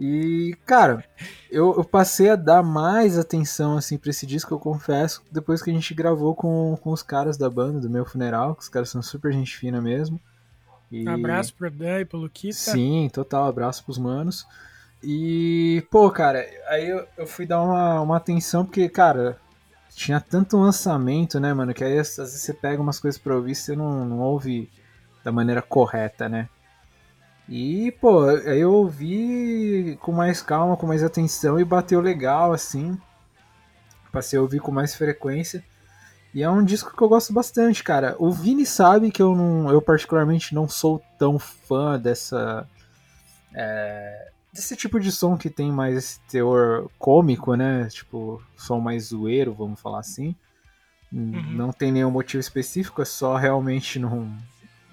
E, 0.03 0.57
cara, 0.65 1.05
eu, 1.51 1.75
eu 1.77 1.85
passei 1.85 2.31
a 2.31 2.35
dar 2.35 2.63
mais 2.63 3.19
atenção, 3.19 3.77
assim, 3.77 3.99
pra 3.99 4.09
esse 4.09 4.25
disco, 4.25 4.55
eu 4.55 4.59
confesso, 4.59 5.23
depois 5.31 5.63
que 5.63 5.71
a 5.71 5.75
gente 5.75 5.93
gravou 5.93 6.35
com, 6.35 6.75
com 6.81 6.91
os 6.91 7.03
caras 7.03 7.37
da 7.37 7.51
banda, 7.51 7.81
do 7.81 7.91
meu 7.91 8.07
funeral, 8.07 8.55
que 8.55 8.63
os 8.63 8.69
caras 8.71 8.89
são 8.89 9.03
super 9.03 9.31
gente 9.31 9.55
fina 9.55 9.79
mesmo. 9.79 10.19
E... 10.91 11.07
Um 11.07 11.13
abraço 11.13 11.55
pro 11.55 11.71
Dan 11.71 12.01
e 12.01 12.07
pro 12.07 12.19
Luquita. 12.19 12.55
Sim, 12.55 13.11
total, 13.13 13.47
abraço 13.47 13.85
pros 13.85 13.99
manos. 13.99 14.47
E, 15.03 15.87
pô, 15.91 16.11
cara, 16.11 16.49
aí 16.69 16.89
eu, 16.89 17.07
eu 17.19 17.27
fui 17.27 17.45
dar 17.45 17.61
uma, 17.61 18.01
uma 18.01 18.17
atenção, 18.17 18.65
porque, 18.65 18.89
cara, 18.89 19.39
tinha 19.91 20.19
tanto 20.19 20.57
lançamento, 20.57 21.39
né, 21.39 21.53
mano, 21.53 21.75
que 21.75 21.85
aí 21.85 21.99
às 21.99 22.17
vezes 22.17 22.41
você 22.41 22.55
pega 22.55 22.81
umas 22.81 22.99
coisas 22.99 23.21
pra 23.21 23.37
ouvir 23.37 23.53
e 23.53 23.55
você 23.55 23.77
não, 23.77 24.07
não 24.07 24.21
ouve 24.21 24.71
da 25.23 25.31
maneira 25.31 25.61
correta, 25.61 26.27
né? 26.27 26.49
E, 27.51 27.91
pô, 28.01 28.27
aí 28.27 28.61
eu 28.61 28.73
ouvi 28.73 29.99
com 30.01 30.13
mais 30.13 30.41
calma, 30.41 30.77
com 30.77 30.87
mais 30.87 31.03
atenção 31.03 31.59
e 31.59 31.65
bateu 31.65 32.01
legal, 32.01 32.53
assim. 32.53 32.97
Passei 34.13 34.39
a 34.39 34.43
ouvir 34.43 34.61
com 34.61 34.71
mais 34.71 34.95
frequência. 34.95 35.65
E 36.33 36.45
é 36.45 36.49
um 36.49 36.65
disco 36.65 36.97
que 36.97 37.03
eu 37.03 37.09
gosto 37.09 37.33
bastante, 37.33 37.83
cara. 37.83 38.15
O 38.21 38.31
Vini 38.31 38.65
sabe 38.65 39.11
que 39.11 39.21
eu 39.21 39.35
não, 39.35 39.69
eu 39.69 39.83
particularmente 39.83 40.55
não 40.55 40.69
sou 40.69 41.03
tão 41.19 41.41
fã 41.41 41.99
dessa 41.99 42.69
é, 43.53 44.31
desse 44.53 44.77
tipo 44.77 45.01
de 45.01 45.11
som 45.11 45.37
que 45.37 45.51
tem 45.51 45.73
mais 45.73 45.97
esse 45.97 46.21
teor 46.29 46.89
cômico, 47.01 47.57
né? 47.57 47.89
Tipo, 47.89 48.41
som 48.57 48.79
mais 48.79 49.07
zoeiro, 49.07 49.53
vamos 49.53 49.81
falar 49.81 49.99
assim. 49.99 50.37
Uhum. 51.13 51.51
Não 51.51 51.73
tem 51.73 51.91
nenhum 51.91 52.13
motivo 52.13 52.41
específico, 52.41 53.03
é 53.03 53.05
só 53.05 53.35
realmente 53.35 53.99
não 53.99 54.33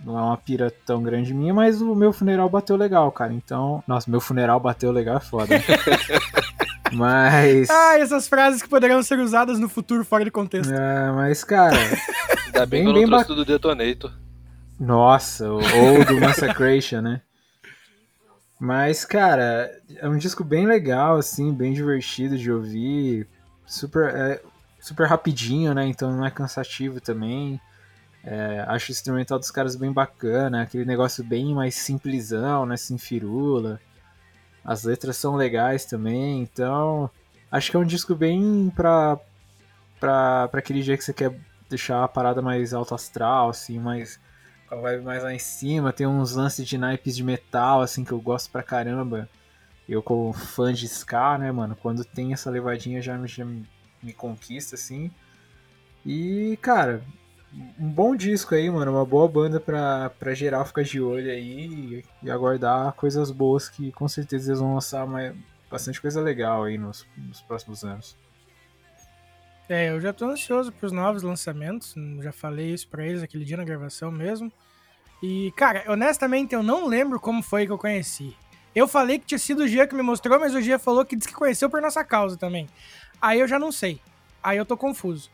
não 0.03 0.17
é 0.17 0.21
uma 0.21 0.38
pira 0.38 0.71
tão 0.86 1.01
grande 1.01 1.33
minha, 1.33 1.53
mas 1.53 1.81
o 1.81 1.95
meu 1.95 2.13
funeral 2.13 2.49
bateu 2.49 2.75
legal, 2.75 3.12
cara. 3.12 3.33
Então, 3.33 3.83
nossa, 3.88 4.10
meu 4.10 4.19
funeral 4.21 4.60
bateu 4.60 4.91
legal 4.91 5.17
é 5.17 5.19
foda. 5.19 5.55
mas 6.93 7.69
Ah, 7.69 7.99
essas 7.99 8.27
frases 8.27 8.62
que 8.62 8.69
poderão 8.69 9.01
ser 9.03 9.19
usadas 9.19 9.60
no 9.60 9.67
futuro 9.67 10.05
fora 10.05 10.23
de 10.23 10.31
contexto. 10.31 10.73
É, 10.73 11.12
mas 11.12 11.43
cara, 11.43 11.77
Ainda 12.45 12.65
bem, 12.65 12.83
bem 12.83 12.93
que 12.93 12.99
eu 12.99 13.01
não 13.01 13.07
trouxe 13.10 13.29
ba... 13.29 13.36
do 13.36 13.45
Detonator. 13.45 14.12
Nossa, 14.79 15.49
ou 15.49 16.05
do 16.05 16.19
Massacration, 16.19 17.01
né? 17.01 17.21
Mas, 18.60 19.05
cara, 19.05 19.71
é 19.97 20.07
um 20.10 20.17
disco 20.17 20.43
bem 20.43 20.65
legal, 20.65 21.17
assim, 21.17 21.53
bem 21.53 21.73
divertido 21.73 22.38
de 22.38 22.51
ouvir. 22.51 23.27
Super, 23.65 24.10
é, 24.15 24.41
super 24.79 25.07
rapidinho, 25.07 25.73
né? 25.73 25.86
Então 25.86 26.12
não 26.12 26.25
é 26.25 26.31
cansativo 26.31 26.99
também. 26.99 27.60
É, 28.29 28.65
acho 28.67 28.89
o 28.89 28.91
instrumental 28.91 29.39
dos 29.39 29.49
caras 29.49 29.77
bem 29.77 29.89
bacana, 29.89 30.61
aquele 30.61 30.83
negócio 30.83 31.23
bem 31.23 31.55
mais 31.55 31.75
simplesão, 31.75 32.65
né? 32.65 32.75
Sem 32.75 32.97
firula. 32.97 33.79
As 34.65 34.83
letras 34.83 35.15
são 35.15 35.37
legais 35.37 35.85
também, 35.85 36.41
então 36.41 37.09
acho 37.49 37.71
que 37.71 37.77
é 37.77 37.79
um 37.79 37.85
disco 37.85 38.13
bem 38.13 38.69
pra, 38.75 39.17
pra, 39.97 40.49
pra 40.49 40.59
aquele 40.59 40.83
dia 40.83 40.97
que 40.97 41.05
você 41.05 41.13
quer 41.13 41.39
deixar 41.69 42.03
a 42.03 42.07
parada 42.07 42.41
mais 42.41 42.73
alto 42.73 42.93
astral, 42.93 43.49
assim, 43.49 43.79
mais 43.79 44.19
com 44.67 44.75
a 44.75 44.81
vibe 44.81 45.05
mais 45.05 45.23
lá 45.23 45.33
em 45.33 45.39
cima. 45.39 45.93
Tem 45.93 46.05
uns 46.05 46.33
lances 46.35 46.67
de 46.67 46.77
naipes 46.77 47.15
de 47.15 47.23
metal, 47.23 47.81
assim, 47.81 48.03
que 48.03 48.11
eu 48.11 48.19
gosto 48.19 48.51
pra 48.51 48.61
caramba. 48.61 49.29
Eu, 49.87 50.03
como 50.03 50.33
fã 50.33 50.73
de 50.73 50.85
ska, 50.85 51.37
né, 51.37 51.49
mano, 51.49 51.77
quando 51.77 52.03
tem 52.03 52.33
essa 52.33 52.49
levadinha 52.49 53.01
já 53.01 53.17
me, 53.17 53.25
já 53.25 53.45
me 53.45 54.11
conquista, 54.11 54.75
assim. 54.75 55.09
E, 56.05 56.59
cara, 56.61 57.01
um 57.53 57.89
bom 57.89 58.15
disco 58.15 58.55
aí, 58.55 58.69
mano. 58.69 58.91
Uma 58.91 59.05
boa 59.05 59.27
banda 59.27 59.60
pra, 59.60 60.10
pra 60.12 60.33
geral 60.33 60.65
ficar 60.65 60.83
de 60.83 61.01
olho 61.01 61.31
aí 61.31 62.03
e, 62.23 62.29
aguardar 62.29 62.93
coisas 62.93 63.31
boas 63.31 63.69
que 63.69 63.91
com 63.91 64.07
certeza 64.07 64.51
eles 64.51 64.60
vão 64.60 64.75
lançar 64.75 65.07
mais, 65.07 65.33
bastante 65.69 66.01
coisa 66.01 66.21
legal 66.21 66.63
aí 66.63 66.77
nos, 66.77 67.05
nos 67.17 67.41
próximos 67.41 67.83
anos. 67.83 68.17
É, 69.69 69.89
eu 69.89 69.99
já 69.99 70.13
tô 70.13 70.25
ansioso 70.25 70.71
pros 70.71 70.91
novos 70.91 71.23
lançamentos. 71.23 71.93
Já 72.21 72.31
falei 72.31 72.73
isso 72.73 72.88
pra 72.88 73.05
eles 73.05 73.21
aquele 73.21 73.43
dia 73.43 73.57
na 73.57 73.63
gravação 73.63 74.12
mesmo. 74.12 74.51
E, 75.21 75.51
cara, 75.55 75.83
honestamente 75.88 76.53
eu 76.53 76.63
não 76.63 76.88
lembro 76.88 77.19
como 77.19 77.41
foi 77.41 77.65
que 77.65 77.71
eu 77.71 77.77
conheci. 77.77 78.36
Eu 78.75 78.88
falei 78.88 79.17
que 79.17 79.25
tinha 79.25 79.39
sido 79.39 79.63
o 79.63 79.67
Gia 79.67 79.88
que 79.88 79.95
me 79.95 80.03
mostrou, 80.03 80.39
mas 80.39 80.53
o 80.53 80.62
Gia 80.62 80.77
falou 80.77 81.03
que 81.03 81.15
disse 81.15 81.27
que 81.27 81.33
conheceu 81.33 81.69
por 81.69 81.81
nossa 81.81 82.03
causa 82.03 82.38
também. 82.38 82.69
Aí 83.19 83.39
eu 83.39 83.47
já 83.47 83.57
não 83.57 83.71
sei. 83.71 83.99
Aí 84.41 84.57
eu 84.57 84.65
tô 84.65 84.77
confuso. 84.77 85.31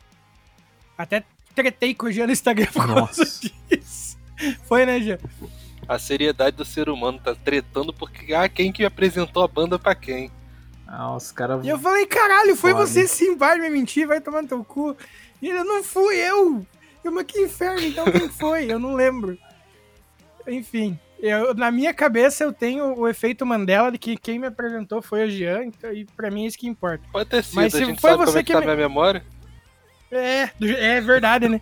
Até 0.96 1.24
tretei 1.54 1.94
com 1.94 2.06
o 2.06 2.12
Gia 2.12 2.26
no 2.26 2.32
Instagram 2.32 2.66
por 2.72 2.86
Nossa. 2.86 3.24
causa 3.24 3.50
disso. 3.70 4.18
Foi, 4.64 4.84
né, 4.84 5.00
Gia? 5.00 5.20
A 5.88 5.98
seriedade 5.98 6.56
do 6.56 6.64
ser 6.64 6.88
humano 6.88 7.18
tá 7.22 7.34
tretando 7.34 7.92
porque 7.92 8.32
ah, 8.34 8.48
quem 8.48 8.72
que 8.72 8.84
apresentou 8.84 9.42
a 9.42 9.48
banda 9.48 9.78
pra 9.78 9.94
quem? 9.94 10.30
Ah, 10.86 11.14
os 11.14 11.30
caras. 11.32 11.64
E 11.64 11.68
eu 11.68 11.78
falei, 11.78 12.06
caralho, 12.06 12.56
foi 12.56 12.72
Foda. 12.72 12.86
você 12.86 13.06
sim, 13.06 13.36
vai 13.36 13.58
me 13.58 13.68
mentir, 13.70 14.06
vai 14.06 14.20
tomar 14.20 14.42
no 14.42 14.48
teu 14.48 14.64
cu. 14.64 14.96
E 15.42 15.48
ele, 15.48 15.62
não 15.64 15.82
fui 15.82 16.16
eu. 16.16 16.64
Eu, 17.02 17.12
mas 17.12 17.24
que 17.26 17.38
inferno, 17.40 17.80
então 17.82 18.04
quem 18.10 18.28
foi? 18.30 18.70
Eu 18.70 18.78
não 18.78 18.94
lembro. 18.94 19.36
Enfim, 20.46 20.98
Eu, 21.18 21.54
na 21.54 21.70
minha 21.70 21.92
cabeça 21.94 22.44
eu 22.44 22.52
tenho 22.52 22.98
o 22.98 23.08
efeito 23.08 23.46
Mandela 23.46 23.90
de 23.92 23.98
que 23.98 24.16
quem 24.16 24.38
me 24.38 24.46
apresentou 24.46 25.00
foi 25.02 25.22
a 25.22 25.26
Jean, 25.26 25.64
então, 25.64 25.90
e 25.92 26.04
pra 26.04 26.30
mim 26.30 26.44
é 26.44 26.46
isso 26.48 26.58
que 26.58 26.66
importa. 26.68 27.02
Pode 27.12 27.28
ter 27.30 27.42
sido, 27.44 27.56
Mas 27.56 27.74
a 27.74 27.78
se 27.78 27.84
gente 27.84 28.00
foi 28.00 28.10
sabe 28.10 28.22
como 28.22 28.32
você 28.32 28.38
é 28.38 28.42
que, 28.42 28.46
que 28.46 28.52
tá 28.52 28.60
me- 28.60 28.72
a 28.72 28.74
minha 28.76 28.88
memória. 28.88 29.24
É, 30.18 30.50
é 30.96 31.00
verdade, 31.00 31.48
né? 31.48 31.60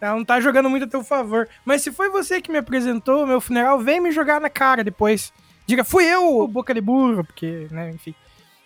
Ela 0.00 0.16
não 0.16 0.24
tá 0.24 0.40
jogando 0.40 0.68
muito 0.68 0.84
a 0.84 0.88
teu 0.88 1.04
favor. 1.04 1.48
Mas 1.64 1.82
se 1.82 1.92
foi 1.92 2.10
você 2.10 2.40
que 2.40 2.50
me 2.50 2.58
apresentou 2.58 3.22
o 3.22 3.26
meu 3.26 3.40
funeral, 3.40 3.78
vem 3.78 4.00
me 4.00 4.10
jogar 4.10 4.40
na 4.40 4.50
cara 4.50 4.82
depois. 4.82 5.32
Diga, 5.64 5.84
fui 5.84 6.04
eu, 6.04 6.46
boca 6.48 6.74
de 6.74 6.80
burro, 6.80 7.24
porque, 7.24 7.68
né, 7.70 7.90
enfim. 7.90 8.14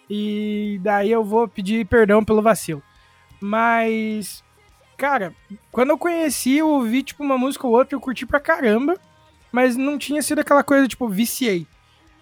E 0.09 0.81
daí 0.83 1.11
eu 1.11 1.23
vou 1.23 1.47
pedir 1.47 1.87
perdão 1.87 2.25
pelo 2.25 2.41
vacilo. 2.41 2.83
Mas, 3.39 4.43
cara, 4.97 5.35
quando 5.71 5.91
eu 5.91 5.99
conheci, 5.99 6.57
eu 6.57 6.69
ouvi, 6.69 7.03
tipo, 7.03 7.23
uma 7.23 7.37
música 7.37 7.67
ou 7.67 7.75
outra, 7.75 7.95
eu 7.95 8.01
curti 8.01 8.25
pra 8.25 8.41
caramba. 8.41 8.99
Mas 9.53 9.77
não 9.77 9.99
tinha 9.99 10.23
sido 10.23 10.41
aquela 10.41 10.63
coisa, 10.63 10.89
tipo, 10.89 11.07
viciei. 11.09 11.67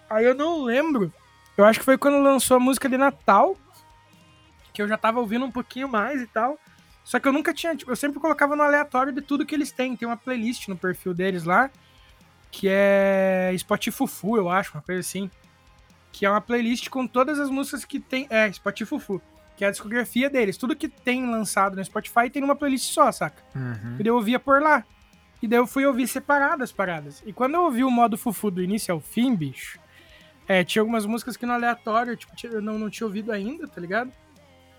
Aí 0.09 0.25
eu 0.25 0.35
não 0.35 0.63
lembro. 0.63 1.11
Eu 1.57 1.63
acho 1.63 1.79
que 1.79 1.85
foi 1.85 1.97
quando 1.97 2.21
lançou 2.21 2.57
a 2.57 2.59
música 2.59 2.89
de 2.89 2.97
Natal. 2.97 3.55
Que 4.73 4.81
eu 4.81 4.87
já 4.89 4.97
tava 4.97 5.21
ouvindo 5.21 5.45
um 5.45 5.51
pouquinho 5.51 5.87
mais 5.87 6.21
e 6.21 6.27
tal. 6.27 6.59
Só 7.05 7.19
que 7.19 7.27
eu 7.27 7.31
nunca 7.31 7.53
tinha, 7.53 7.75
tipo, 7.75 7.91
eu 7.91 7.95
sempre 7.95 8.19
colocava 8.19 8.55
no 8.55 8.63
aleatório 8.63 9.13
de 9.13 9.21
tudo 9.21 9.45
que 9.45 9.53
eles 9.53 9.71
têm. 9.71 9.95
Tem 9.95 10.07
uma 10.07 10.17
playlist 10.17 10.67
no 10.67 10.75
perfil 10.75 11.13
deles 11.13 11.43
lá, 11.43 11.69
que 12.49 12.67
é 12.67 13.51
Spotifufu, 13.53 14.35
eu 14.35 14.49
acho, 14.49 14.73
uma 14.73 14.81
coisa 14.81 15.01
assim. 15.01 15.29
Que 16.11 16.25
é 16.25 16.29
uma 16.29 16.41
playlist 16.41 16.89
com 16.89 17.05
todas 17.05 17.39
as 17.39 17.47
músicas 17.47 17.85
que 17.85 17.99
tem. 17.99 18.25
É, 18.27 18.47
Spotifufu, 18.47 19.21
que 19.55 19.63
é 19.63 19.67
a 19.67 19.71
discografia 19.71 20.31
deles. 20.31 20.57
Tudo 20.57 20.75
que 20.75 20.89
tem 20.89 21.29
lançado 21.29 21.75
no 21.75 21.85
Spotify 21.85 22.27
tem 22.27 22.41
numa 22.41 22.55
playlist 22.55 22.91
só, 22.91 23.11
saca? 23.11 23.43
Uhum. 23.53 23.97
E 23.99 24.03
daí 24.03 24.07
eu 24.07 24.15
ouvia 24.15 24.39
por 24.39 24.59
lá. 24.59 24.83
E 25.43 25.47
daí 25.47 25.59
eu 25.59 25.67
fui 25.67 25.85
ouvir 25.85 26.07
separadas 26.07 26.71
as 26.71 26.71
paradas. 26.71 27.21
E 27.23 27.31
quando 27.31 27.53
eu 27.53 27.61
ouvi 27.65 27.83
o 27.83 27.91
modo 27.91 28.17
Fufu 28.17 28.49
do 28.49 28.63
início 28.63 28.91
ao 28.91 28.99
fim, 28.99 29.35
bicho, 29.35 29.79
é, 30.47 30.63
tinha 30.63 30.81
algumas 30.81 31.05
músicas 31.05 31.37
que 31.37 31.45
no 31.45 31.53
aleatório, 31.53 32.17
tipo, 32.17 32.33
eu 32.45 32.63
não, 32.63 32.79
não 32.79 32.89
tinha 32.89 33.05
ouvido 33.05 33.31
ainda, 33.31 33.67
tá 33.67 33.79
ligado? 33.79 34.11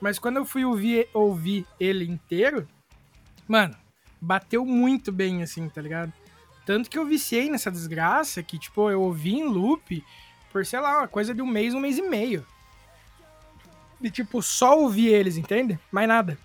Mas 0.01 0.19
quando 0.19 0.37
eu 0.37 0.45
fui 0.45 0.65
ouvir, 0.65 1.09
ouvir 1.13 1.67
ele 1.81 2.05
inteiro, 2.05 2.69
mano, 3.49 3.75
bateu 4.21 4.65
muito 4.65 5.11
bem, 5.11 5.43
assim, 5.43 5.69
tá 5.69 5.81
ligado? 5.81 6.13
Tanto 6.65 6.91
que 6.91 6.99
eu 6.99 7.07
viciei 7.07 7.49
nessa 7.49 7.71
desgraça 7.71 8.43
que, 8.43 8.59
tipo, 8.59 8.91
eu 8.91 9.01
ouvi 9.01 9.35
em 9.35 9.45
loop 9.45 10.05
por, 10.53 10.67
sei 10.67 10.81
lá, 10.81 10.99
uma 10.99 11.09
coisa 11.09 11.35
de 11.35 11.41
um 11.41 11.47
mês, 11.47 11.75
um 11.75 11.81
mês 11.81 11.97
e 11.99 12.03
meio. 12.03 12.45
E, 14.03 14.11
tipo, 14.11 14.43
só 14.43 14.79
ouvir 14.79 15.09
eles, 15.09 15.37
entende? 15.37 15.79
Mais 15.91 16.09
nada. 16.09 16.37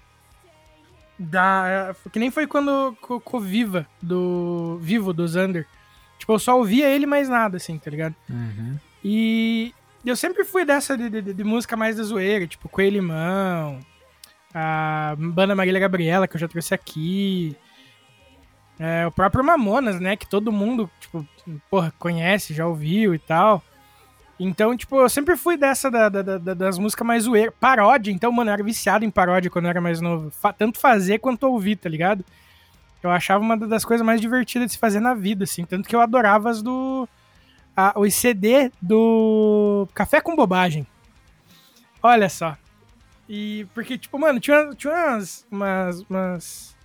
Da, 1.18 1.96
que 2.12 2.20
nem 2.20 2.32
foi 2.32 2.48
quando 2.48 2.96
com 3.00 3.40
Viva, 3.40 3.86
do 4.02 4.78
Vivo, 4.82 5.12
do 5.12 5.28
Xander. 5.28 5.68
Tipo, 6.18 6.34
eu 6.34 6.40
só 6.40 6.58
ouvia 6.58 6.90
ele 6.90 7.06
mais 7.06 7.28
nada, 7.28 7.58
assim, 7.58 7.78
tá 7.78 7.90
ligado? 7.90 8.16
Uhum. 8.30 8.78
E 9.04 9.74
eu 10.10 10.16
sempre 10.16 10.44
fui 10.44 10.66
dessa 10.66 10.98
de, 10.98 11.10
de- 11.10 11.34
de 11.34 11.44
música 11.44 11.76
mais 11.78 11.96
da 11.98 12.04
zoeira, 12.04 12.48
tipo 12.48 12.68
Coelho 12.70 12.96
Limão, 12.96 13.80
a 14.54 15.16
banda 15.18 15.56
Marília 15.56 15.80
Gabriela, 15.80 16.28
que 16.28 16.36
eu 16.36 16.40
já 16.40 16.48
trouxe 16.48 16.74
aqui. 16.74 17.56
É, 18.80 19.06
o 19.06 19.12
próprio 19.12 19.44
Mamonas, 19.44 20.00
né? 20.00 20.16
Que 20.16 20.28
todo 20.28 20.52
mundo, 20.52 20.90
tipo, 21.00 21.26
porra, 21.70 21.94
conhece, 22.00 22.54
já 22.54 22.66
ouviu 22.66 23.14
e 23.14 23.20
tal. 23.20 23.64
Então, 24.40 24.76
tipo, 24.76 25.00
eu 25.00 25.08
sempre 25.08 25.38
fui 25.38 25.56
dessa 25.56 25.92
da- 25.92 26.10
da- 26.10 26.22
da- 26.40 26.54
das 26.56 26.80
músicas 26.80 27.06
mais 27.06 27.24
zoeiras. 27.26 27.54
Paródia, 27.60 28.12
então, 28.12 28.32
mano, 28.32 28.50
eu 28.50 28.54
era 28.54 28.64
viciado 28.64 29.06
em 29.06 29.12
paródia 29.12 29.52
quando 29.52 29.66
eu 29.66 29.70
era 29.70 29.80
mais 29.82 30.02
novo. 30.02 30.32
Tanto 30.58 30.80
fazer 30.80 31.20
quanto 31.20 31.44
ouvir, 31.44 31.76
tá 31.76 31.88
ligado? 31.88 32.26
Eu 33.04 33.12
achava 33.12 33.44
uma 33.44 33.56
das 33.56 33.86
coisas 33.86 34.04
mais 34.06 34.20
divertidas 34.20 34.68
de 34.68 34.74
se 34.74 34.80
fazer 34.80 35.00
na 35.00 35.14
vida, 35.14 35.44
assim. 35.44 35.64
Tanto 35.64 35.88
que 35.88 35.96
eu 35.96 36.02
adorava 36.02 36.50
as 36.50 36.64
do. 36.64 37.08
A, 37.76 37.98
os 38.00 38.14
CD 38.14 38.72
do 38.82 39.88
Café 39.94 40.20
com 40.22 40.36
Bobagem. 40.36 40.86
Olha 42.04 42.30
só. 42.30 42.58
E 43.30 43.66
porque, 43.74 43.98
tipo, 43.98 44.18
mano, 44.20 44.40
tinha, 44.40 44.70
tinha 44.76 44.94
umas, 44.94 45.48
umas, 45.50 46.02
umas, 46.10 46.76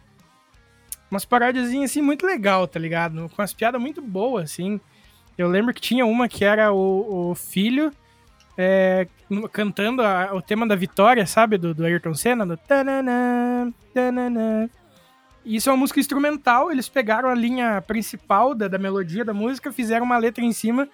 umas 1.11 1.25
paródiazinhas, 1.25 1.91
assim, 1.91 2.03
muito 2.03 2.25
legal, 2.27 2.69
tá 2.69 2.79
ligado? 2.79 3.29
Com 3.31 3.43
umas 3.43 3.53
piadas 3.53 3.81
muito 3.81 4.01
boas, 4.01 4.53
assim. 4.53 4.81
Eu 5.37 5.49
lembro 5.49 5.75
que 5.75 5.81
tinha 5.81 6.07
uma 6.07 6.29
que 6.29 6.45
era 6.45 6.73
o, 6.73 7.31
o 7.31 7.35
filho 7.35 7.91
é, 8.57 9.07
cantando 9.53 10.03
a- 10.03 10.31
o 10.35 10.41
tema 10.41 10.67
da 10.67 10.77
vitória, 10.77 11.27
sabe? 11.27 11.59
Do, 11.59 11.75
do 11.75 11.85
Ayrton 11.85 12.15
Senna, 12.15 12.47
do 12.47 12.57
tananã, 12.57 13.73
tananã. 13.93 14.69
E 15.47 15.57
Isso 15.57 15.71
é 15.71 15.73
uma 15.73 15.79
música 15.79 16.01
instrumental, 16.01 16.73
eles 16.73 16.89
pegaram 16.89 17.29
a 17.31 17.35
linha 17.35 17.81
principal 17.83 18.55
da, 18.55 18.69
da 18.69 18.79
melodia 18.79 19.25
da 19.25 19.33
música, 19.33 19.73
fizeram 19.73 20.05
uma 20.05 20.19
letra 20.19 20.45
em 20.45 20.53
cima 20.53 20.89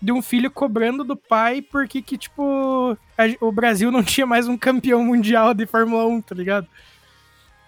de 0.00 0.12
um 0.12 0.22
filho 0.22 0.50
cobrando 0.50 1.04
do 1.04 1.16
pai 1.16 1.60
porque 1.60 2.00
que, 2.00 2.16
tipo, 2.16 2.96
a- 3.18 3.44
o 3.44 3.52
Brasil 3.52 3.90
não 3.90 4.02
tinha 4.04 4.26
mais 4.26 4.48
um 4.48 4.56
campeão 4.56 5.04
mundial 5.04 5.52
de 5.52 5.66
Fórmula 5.66 6.06
1, 6.06 6.22
tá 6.22 6.34
ligado? 6.34 6.66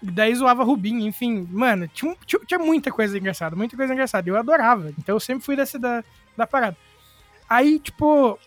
E 0.01 0.11
daí 0.11 0.33
zoava 0.35 0.63
Rubinho, 0.63 1.05
enfim, 1.07 1.47
mano, 1.51 1.87
tinha, 1.87 2.15
tinha, 2.25 2.39
tinha 2.45 2.59
muita 2.59 2.91
coisa 2.91 3.17
engraçada, 3.17 3.55
muita 3.55 3.75
coisa 3.77 3.93
engraçada. 3.93 4.29
Eu 4.29 4.37
adorava, 4.37 4.91
então 4.97 5.15
eu 5.15 5.19
sempre 5.19 5.43
fui 5.45 5.55
dessa 5.55 5.79
da, 5.79 6.03
da 6.35 6.47
parada. 6.47 6.75
Aí, 7.49 7.79
tipo, 7.79 8.37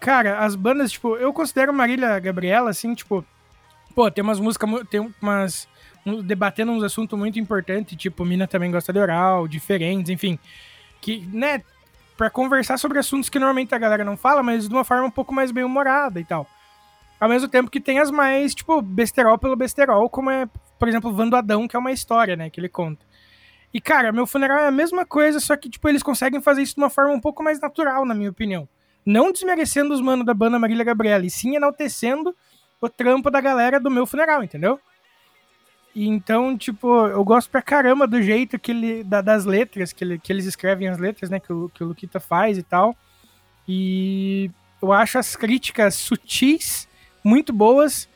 cara, 0.00 0.38
as 0.40 0.54
bandas, 0.54 0.92
tipo, 0.92 1.16
eu 1.16 1.32
considero 1.32 1.72
Marília 1.72 2.18
Gabriela, 2.20 2.70
assim, 2.70 2.94
tipo, 2.94 3.24
pô, 3.94 4.10
tem 4.10 4.22
umas 4.22 4.40
músicas, 4.40 4.68
tem 4.90 5.12
umas. 5.22 5.68
Debatendo 6.24 6.72
uns 6.72 6.82
assuntos 6.82 7.18
muito 7.18 7.38
importantes, 7.38 7.96
tipo, 7.96 8.24
Mina 8.24 8.46
também 8.46 8.70
gosta 8.70 8.92
de 8.92 8.98
oral, 8.98 9.46
diferentes, 9.46 10.10
enfim. 10.10 10.38
Que, 11.00 11.26
né, 11.32 11.62
pra 12.16 12.30
conversar 12.30 12.78
sobre 12.78 12.98
assuntos 12.98 13.28
que 13.28 13.38
normalmente 13.38 13.74
a 13.74 13.78
galera 13.78 14.04
não 14.04 14.16
fala, 14.16 14.42
mas 14.42 14.68
de 14.68 14.74
uma 14.74 14.84
forma 14.84 15.06
um 15.06 15.10
pouco 15.10 15.32
mais 15.32 15.50
bem 15.50 15.64
humorada 15.64 16.20
e 16.20 16.24
tal. 16.24 16.46
Ao 17.18 17.28
mesmo 17.28 17.48
tempo 17.48 17.70
que 17.70 17.80
tem 17.80 17.98
as 17.98 18.10
mais, 18.10 18.54
tipo, 18.54 18.80
besterol 18.80 19.38
pelo 19.38 19.56
besterol, 19.56 20.08
como 20.08 20.30
é, 20.30 20.48
por 20.78 20.88
exemplo, 20.88 21.12
Vando 21.12 21.36
Adão, 21.36 21.68
que 21.68 21.76
é 21.76 21.78
uma 21.78 21.92
história, 21.92 22.36
né, 22.36 22.50
que 22.50 22.60
ele 22.60 22.68
conta. 22.68 23.04
E, 23.72 23.80
cara, 23.80 24.10
meu 24.10 24.26
funeral 24.26 24.58
é 24.58 24.66
a 24.66 24.72
mesma 24.72 25.06
coisa, 25.06 25.38
só 25.38 25.56
que, 25.56 25.70
tipo, 25.70 25.88
eles 25.88 26.02
conseguem 26.02 26.40
fazer 26.40 26.62
isso 26.62 26.74
de 26.74 26.80
uma 26.80 26.90
forma 26.90 27.12
um 27.12 27.20
pouco 27.20 27.42
mais 27.42 27.60
natural, 27.60 28.04
na 28.04 28.14
minha 28.14 28.30
opinião. 28.30 28.68
Não 29.06 29.30
desmerecendo 29.30 29.94
os 29.94 30.00
manos 30.00 30.26
da 30.26 30.34
banda 30.34 30.58
Marília 30.58 30.84
Gabriela, 30.84 31.24
e 31.24 31.30
sim 31.30 31.56
enaltecendo 31.56 32.34
o 32.80 32.88
trampo 32.88 33.30
da 33.30 33.40
galera 33.40 33.78
do 33.78 33.90
meu 33.90 34.06
funeral, 34.06 34.42
entendeu? 34.42 34.80
E 35.94 36.06
então, 36.06 36.56
tipo, 36.56 37.06
eu 37.08 37.24
gosto 37.24 37.50
pra 37.50 37.60
caramba 37.60 38.06
do 38.06 38.22
jeito 38.22 38.58
que 38.58 38.70
ele. 38.70 39.02
da- 39.04 39.20
das 39.20 39.44
letras, 39.44 39.92
que, 39.92 40.04
ele- 40.04 40.18
que 40.18 40.32
eles 40.32 40.44
escrevem 40.46 40.88
as 40.88 40.98
letras, 40.98 41.28
né? 41.30 41.40
Que 41.40 41.52
o, 41.52 41.68
que 41.68 41.82
o 41.82 41.88
Luquita 41.88 42.20
faz 42.20 42.56
e 42.58 42.62
tal. 42.62 42.96
E 43.68 44.50
eu 44.80 44.92
acho 44.92 45.18
as 45.18 45.34
críticas 45.36 45.94
sutis 45.96 46.88
muito 47.24 47.52
boas, 47.52 48.08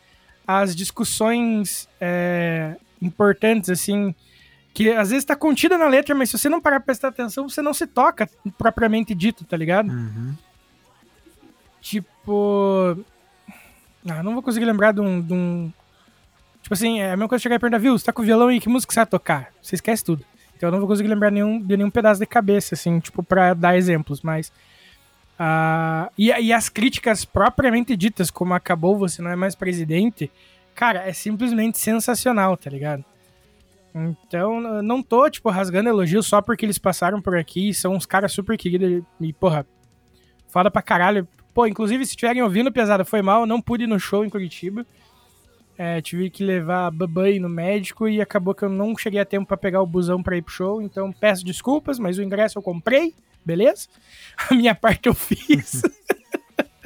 as 0.47 0.75
discussões 0.75 1.89
é, 2.01 2.77
importantes, 3.03 3.69
assim, 3.71 4.15
que 4.73 4.91
às 4.91 5.11
vezes 5.11 5.25
tá 5.25 5.37
contida 5.37 5.77
na 5.77 5.87
letra, 5.89 6.15
mas 6.15 6.31
se 6.31 6.39
você 6.39 6.49
não 6.49 6.61
parar 6.61 6.77
pra 6.81 6.87
prestar 6.87 7.09
atenção, 7.09 7.49
você 7.49 7.61
não 7.61 7.75
se 7.75 7.87
toca 7.87 8.29
propriamente 8.57 9.15
dito, 9.15 9.45
tá 9.45 9.57
ligado? 9.57 9.91
Uhum. 9.91 10.35
Tipo. 11.81 12.99
Ah, 14.09 14.23
não 14.23 14.33
vou 14.35 14.43
conseguir 14.43 14.65
lembrar 14.67 14.93
de 14.93 15.01
um, 15.01 15.21
de 15.21 15.33
um- 15.33 15.73
Tipo 16.64 16.72
assim, 16.72 16.98
é 16.98 17.09
a 17.09 17.16
mesma 17.16 17.29
coisa 17.29 17.42
chegar 17.42 17.57
e 17.57 17.59
perguntar, 17.59 17.77
viu, 17.79 17.96
você 17.96 18.07
tá 18.07 18.11
com 18.11 18.22
violão 18.22 18.50
e 18.50 18.59
que 18.59 18.70
música 18.70 18.90
você 18.90 19.00
vai 19.00 19.07
tocar? 19.07 19.53
Você 19.61 19.74
esquece 19.74 20.03
tudo. 20.03 20.24
Então 20.57 20.68
eu 20.68 20.72
não 20.72 20.79
vou 20.79 20.88
conseguir 20.88 21.11
lembrar 21.11 21.31
nenhum, 21.31 21.61
de 21.61 21.77
nenhum 21.77 21.90
pedaço 21.90 22.18
de 22.18 22.24
cabeça, 22.24 22.74
assim, 22.74 22.98
tipo, 23.00 23.22
pra 23.22 23.53
dar 23.53 23.77
exemplos, 23.77 24.22
mas. 24.22 24.50
ah, 25.38 26.11
e, 26.16 26.31
e 26.31 26.55
as 26.55 26.70
críticas 26.70 27.22
propriamente 27.22 27.94
ditas, 27.94 28.31
como 28.31 28.55
acabou, 28.55 28.96
você 28.96 29.20
não 29.20 29.31
é 29.31 29.37
mais 29.37 29.55
presidente, 29.55 30.33
cara, 30.74 31.07
é 31.07 31.12
simplesmente 31.12 31.77
sensacional, 31.77 32.57
tá 32.57 32.70
ligado? 32.70 33.05
Então, 33.94 34.83
não 34.83 35.03
tô, 35.03 35.29
tipo, 35.29 35.50
rasgando 35.50 35.90
elogios 35.90 36.27
só 36.27 36.40
porque 36.40 36.64
eles 36.64 36.79
passaram 36.79 37.20
por 37.20 37.37
aqui, 37.37 37.74
são 37.74 37.92
uns 37.92 38.07
caras 38.07 38.33
super 38.33 38.57
queridos 38.57 39.05
e, 39.20 39.33
porra, 39.35 39.66
foda 40.48 40.70
pra 40.70 40.81
caralho. 40.81 41.29
Pô, 41.53 41.66
inclusive, 41.66 42.07
se 42.07 42.12
estiverem 42.12 42.42
ouvindo, 42.42 42.72
pesada, 42.72 43.05
foi 43.05 43.20
mal, 43.20 43.44
não 43.44 43.61
pude 43.61 43.85
ir 43.85 43.87
no 43.87 44.00
show 44.00 44.24
em 44.24 44.31
Curitiba. 44.31 44.87
É, 45.77 46.01
tive 46.01 46.31
que 46.31 46.45
levar 46.45 46.87
a 46.87 46.91
babãe 46.91 47.41
no 47.41 47.49
médico 47.49 48.07
e 48.09 48.21
acabou 48.21 48.55
que 48.55 48.63
eu 48.65 48.69
não 48.69 48.97
cheguei 48.97 49.21
a 49.21 49.25
tempo 49.25 49.47
pra 49.47 49.57
pegar 49.57 49.83
o 49.83 49.87
busão 49.87 50.23
pra 50.23 50.37
ir 50.37 50.43
pro 50.43 50.53
show, 50.55 50.81
então 50.81 51.11
peço 51.13 51.45
desculpas, 51.45 51.99
mas 51.99 52.17
o 52.17 52.23
ingresso 52.23 52.57
eu 52.59 52.63
comprei, 52.63 53.13
beleza? 53.45 53.89
A 54.51 54.55
minha 54.55 54.75
parte 54.75 55.09
eu 55.09 55.15
fiz. 55.15 55.83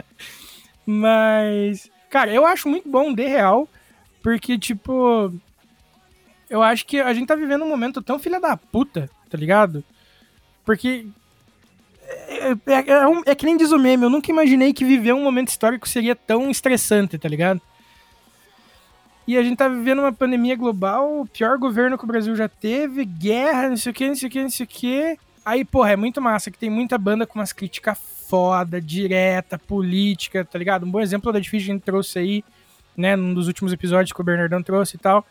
mas, 0.86 1.90
cara, 2.08 2.32
eu 2.32 2.46
acho 2.46 2.68
muito 2.68 2.88
bom, 2.88 3.12
de 3.12 3.26
real, 3.26 3.68
porque, 4.22 4.58
tipo, 4.58 5.32
eu 6.48 6.62
acho 6.62 6.86
que 6.86 6.98
a 6.98 7.12
gente 7.12 7.26
tá 7.28 7.34
vivendo 7.34 7.64
um 7.64 7.68
momento 7.68 8.00
tão 8.02 8.18
filha 8.18 8.40
da 8.40 8.56
puta, 8.56 9.10
tá 9.28 9.36
ligado? 9.36 9.84
Porque 10.64 11.06
é, 12.08 12.52
é- 12.72 12.90
é 12.90 13.06
um- 13.06 13.22
é 13.26 13.34
que 13.34 13.44
nem 13.44 13.56
diz 13.56 13.70
o 13.70 13.78
meme, 13.78 14.04
eu 14.04 14.10
nunca 14.10 14.30
imaginei 14.30 14.72
que 14.72 14.84
viver 14.84 15.12
um 15.12 15.22
momento 15.22 15.48
histórico 15.48 15.86
seria 15.86 16.16
tão 16.16 16.50
estressante, 16.50 17.18
tá 17.18 17.28
ligado? 17.28 17.60
E 19.28 19.36
a 19.36 19.42
gente 19.42 19.58
tá 19.58 19.68
vivendo 19.68 19.98
uma 19.98 20.10
pandemia 20.10 20.56
global, 20.56 21.20
o 21.20 21.26
pior 21.26 21.58
governo 21.58 21.98
que 21.98 22.04
o 22.04 22.06
Brasil 22.06 22.34
já 22.34 22.48
teve, 22.48 23.04
guerra, 23.04 23.68
não 23.68 23.76
sei 23.76 23.92
o 23.92 23.94
que, 23.94 24.08
não 24.08 24.14
sei 24.14 24.26
o 24.26 24.32
que, 24.32 24.42
não 24.42 24.48
sei 24.48 24.64
o 24.64 24.66
que. 24.66 25.18
Aí, 25.44 25.66
porra, 25.66 25.92
é 25.92 25.96
muito 25.96 26.18
massa 26.18 26.50
que 26.50 26.56
tem 26.56 26.70
muita 26.70 26.96
banda 26.96 27.26
com 27.26 27.38
umas 27.38 27.52
críticas 27.52 27.98
foda, 28.26 28.80
direta, 28.80 29.58
política, 29.58 30.46
tá 30.46 30.58
ligado? 30.58 30.86
Um 30.86 30.90
bom 30.90 30.98
exemplo 30.98 31.30
da 31.30 31.38
difícil 31.38 31.70
a 31.70 31.74
gente 31.74 31.84
trouxe 31.84 32.18
aí, 32.18 32.44
né, 32.96 33.16
num 33.16 33.34
dos 33.34 33.48
últimos 33.48 33.70
episódios 33.70 34.14
que 34.14 34.20
o 34.22 34.24
Bernardão 34.24 34.62
trouxe 34.62 34.96
e 34.96 34.98
tal. 34.98 35.26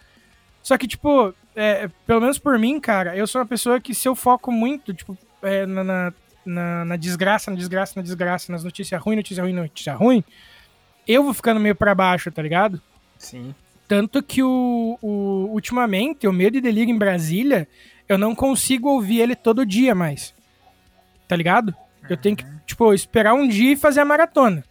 Só 0.62 0.78
que, 0.78 0.88
tipo, 0.88 1.34
é, 1.56 1.90
pelo 2.06 2.22
menos 2.22 2.38
por 2.38 2.60
mim, 2.60 2.80
cara, 2.80 3.18
eu 3.18 3.26
sou 3.26 3.42
uma 3.42 3.48
pessoa 3.48 3.82
que 3.82 3.96
se 3.96 4.08
eu 4.08 4.16
foco 4.16 4.52
muito, 4.52 4.94
tipo, 4.94 5.18
é, 5.42 5.66
na, 5.66 5.84
na, 5.84 6.14
na, 6.46 6.86
na 6.86 6.96
desgraça, 6.98 7.50
na 7.50 7.58
desgraça, 7.58 7.94
na 7.96 8.04
desgraça, 8.04 8.52
nas 8.52 8.64
notícias 8.64 9.02
ruins, 9.02 9.18
notícia 9.18 9.44
ruim, 9.44 9.54
notícia 9.54 9.96
ruim, 9.96 10.24
eu 11.08 11.24
vou 11.24 11.34
ficando 11.34 11.60
meio 11.60 11.74
pra 11.74 11.96
baixo, 11.96 12.32
tá 12.32 12.44
ligado? 12.44 12.80
Sim. 13.18 13.56
Tanto 13.88 14.22
que 14.22 14.44
o, 14.44 14.98
o 15.02 15.50
ultimamente, 15.52 16.28
o 16.28 16.34
Medo 16.34 16.58
e 16.58 16.62
Delírio 16.62 16.94
em 16.94 16.98
Brasília, 16.98 17.68
eu 18.08 18.18
não 18.18 18.36
consigo 18.36 18.90
ouvir 18.90 19.22
ele 19.22 19.36
todo 19.36 19.66
dia 19.66 19.96
mais. 19.96 20.34
Tá 21.28 21.36
ligado? 21.36 21.74
Eu 22.10 22.18
tenho 22.18 22.36
que, 22.36 22.46
tipo, 22.66 22.94
esperar 22.94 23.34
um 23.34 23.48
dia 23.48 23.74
e 23.74 23.78
fazer 23.78 24.02
a 24.02 24.06
maratona. 24.06 24.64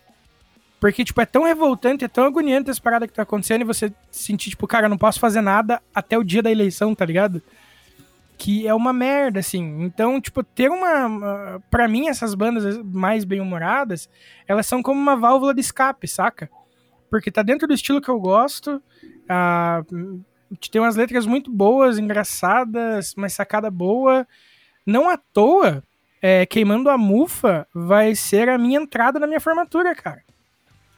Porque, 0.78 1.04
tipo, 1.04 1.20
é 1.20 1.26
tão 1.26 1.44
revoltante, 1.44 2.04
é 2.04 2.08
tão 2.08 2.24
agoniante 2.24 2.70
essa 2.70 2.80
parada 2.80 3.06
que 3.06 3.14
tá 3.14 3.22
acontecendo 3.22 3.62
e 3.62 3.64
você 3.64 3.92
sentir, 4.10 4.50
tipo, 4.50 4.66
cara, 4.66 4.86
eu 4.86 4.90
não 4.90 4.98
posso 4.98 5.18
fazer 5.18 5.40
nada 5.40 5.82
até 5.94 6.18
o 6.18 6.24
dia 6.24 6.42
da 6.42 6.50
eleição, 6.50 6.94
tá 6.94 7.04
ligado? 7.04 7.42
Que 8.36 8.66
é 8.68 8.74
uma 8.74 8.92
merda, 8.92 9.40
assim. 9.40 9.82
Então, 9.82 10.20
tipo, 10.20 10.42
ter 10.42 10.70
uma. 10.70 11.06
uma 11.06 11.62
pra 11.70 11.88
mim, 11.88 12.08
essas 12.08 12.34
bandas 12.34 12.76
mais 12.84 13.24
bem-humoradas, 13.24 14.10
elas 14.46 14.66
são 14.66 14.82
como 14.82 15.00
uma 15.00 15.16
válvula 15.16 15.54
de 15.54 15.60
escape, 15.62 16.06
saca? 16.06 16.50
Porque 17.10 17.30
tá 17.30 17.42
dentro 17.42 17.66
do 17.68 17.74
estilo 17.74 18.00
que 18.00 18.08
eu 18.08 18.18
gosto. 18.20 18.82
Ah, 19.28 19.82
tem 20.70 20.80
umas 20.80 20.96
letras 20.96 21.26
muito 21.26 21.50
boas, 21.50 21.98
engraçadas, 21.98 23.14
uma 23.16 23.28
sacada 23.28 23.70
boa. 23.70 24.26
Não 24.84 25.08
à 25.10 25.16
toa, 25.16 25.82
é, 26.22 26.46
Queimando 26.46 26.88
a 26.90 26.96
Mufa 26.98 27.66
vai 27.74 28.14
ser 28.14 28.48
a 28.48 28.58
minha 28.58 28.80
entrada 28.80 29.18
na 29.18 29.26
minha 29.26 29.40
formatura, 29.40 29.94
cara. 29.94 30.22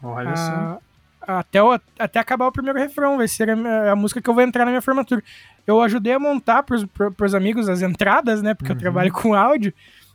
Olha 0.03 0.37
só. 0.37 0.81
Ah, 1.27 1.39
até, 1.41 1.63
o- 1.63 1.79
até 1.99 2.19
acabar 2.19 2.47
o 2.47 2.53
primeiro 2.53 2.79
refrão, 2.79 3.17
vai 3.19 3.29
ser 3.29 3.51
a, 3.51 3.93
a 3.93 3.97
música 3.97 4.21
que 4.23 4.31
eu 4.31 4.35
vou 4.35 4.43
entrar 4.43 4.65
na 4.65 4.71
minha 4.71 4.81
formatura. 4.83 5.23
Eu 5.67 5.83
ajudei 5.83 6.15
a 6.15 6.19
montar 6.19 6.63
pros, 6.63 6.85
pro- 6.87 7.13
pros 7.13 7.35
amigos 7.35 7.69
as 7.69 7.83
entradas, 7.83 8.41
né? 8.43 8.55
Porque 8.55 8.73
eu 8.73 8.77
trabalho 8.79 9.13
com 9.13 9.35
áudio. 9.35 9.75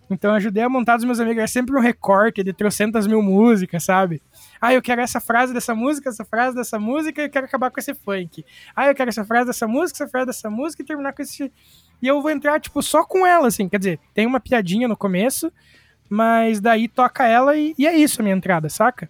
Então 0.09 0.31
eu 0.31 0.35
ajudei 0.37 0.63
a 0.63 0.69
montar 0.69 0.95
dos 0.95 1.05
meus 1.05 1.19
amigos. 1.19 1.43
É 1.43 1.47
sempre 1.47 1.75
um 1.75 1.79
recorte 1.79 2.43
de 2.43 2.51
trocentas 2.53 3.05
mil 3.07 3.21
músicas, 3.21 3.83
sabe? 3.83 4.21
Ah, 4.65 4.73
eu 4.73 4.81
quero 4.81 5.01
essa 5.01 5.19
frase 5.19 5.53
dessa 5.53 5.75
música, 5.75 6.07
essa 6.07 6.23
frase 6.23 6.55
dessa 6.55 6.79
música, 6.79 7.21
eu 7.21 7.29
quero 7.29 7.45
acabar 7.45 7.69
com 7.69 7.81
esse 7.81 7.93
funk. 7.93 8.45
Ah, 8.73 8.87
eu 8.87 8.95
quero 8.95 9.09
essa 9.09 9.25
frase 9.25 9.47
dessa 9.47 9.67
música, 9.67 9.97
essa 10.01 10.07
frase 10.09 10.27
dessa 10.27 10.49
música 10.49 10.81
e 10.81 10.85
terminar 10.85 11.11
com 11.11 11.21
esse. 11.21 11.51
E 12.01 12.07
eu 12.07 12.21
vou 12.21 12.31
entrar, 12.31 12.61
tipo, 12.61 12.81
só 12.81 13.03
com 13.03 13.27
ela, 13.27 13.49
assim. 13.49 13.67
Quer 13.67 13.77
dizer, 13.77 13.99
tem 14.13 14.25
uma 14.25 14.39
piadinha 14.39 14.87
no 14.87 14.95
começo, 14.95 15.51
mas 16.09 16.61
daí 16.61 16.87
toca 16.87 17.27
ela 17.27 17.57
e, 17.57 17.75
e 17.77 17.85
é 17.85 17.93
isso 17.93 18.21
a 18.21 18.23
minha 18.23 18.35
entrada, 18.37 18.69
saca? 18.69 19.09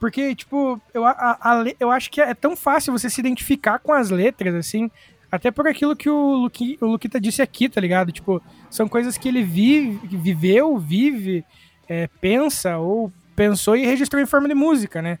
Porque, 0.00 0.34
tipo, 0.34 0.80
eu, 0.92 1.04
a- 1.06 1.38
a 1.40 1.64
eu 1.78 1.92
acho 1.92 2.10
que 2.10 2.20
é 2.20 2.34
tão 2.34 2.56
fácil 2.56 2.92
você 2.92 3.08
se 3.08 3.20
identificar 3.20 3.78
com 3.78 3.92
as 3.92 4.10
letras, 4.10 4.56
assim, 4.56 4.90
até 5.30 5.52
por 5.52 5.68
aquilo 5.68 5.94
que 5.94 6.10
o, 6.10 6.34
Luqui, 6.34 6.76
o 6.80 6.86
Luquita 6.86 7.20
disse 7.20 7.40
aqui, 7.40 7.68
tá 7.68 7.80
ligado? 7.80 8.10
Tipo, 8.10 8.42
são 8.68 8.88
coisas 8.88 9.16
que 9.16 9.28
ele 9.28 9.44
vive, 9.44 10.00
viveu, 10.16 10.76
vive, 10.78 11.44
é, 11.88 12.08
pensa 12.20 12.76
ou 12.78 13.12
pensou 13.36 13.76
e 13.76 13.84
registrou 13.86 14.20
em 14.22 14.26
forma 14.26 14.48
de 14.48 14.54
música, 14.54 15.00
né? 15.02 15.18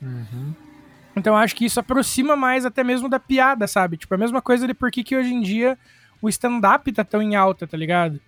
Então 1.16 1.34
eu 1.34 1.38
acho 1.38 1.54
que 1.54 1.64
isso 1.64 1.78
aproxima 1.78 2.34
mais 2.34 2.64
até 2.66 2.82
mesmo 2.82 3.08
da 3.08 3.20
piada, 3.20 3.66
sabe? 3.66 3.96
Tipo, 3.96 4.14
a 4.14 4.18
mesma 4.18 4.42
coisa 4.42 4.66
de 4.66 4.74
por 4.74 4.90
que 4.90 5.04
que 5.04 5.16
hoje 5.16 5.32
em 5.32 5.40
dia 5.40 5.78
o 6.20 6.28
stand-up 6.28 6.90
tá 6.92 7.04
tão 7.04 7.22
em 7.22 7.36
alta, 7.36 7.66
tá 7.66 7.76
ligado? 7.76 8.20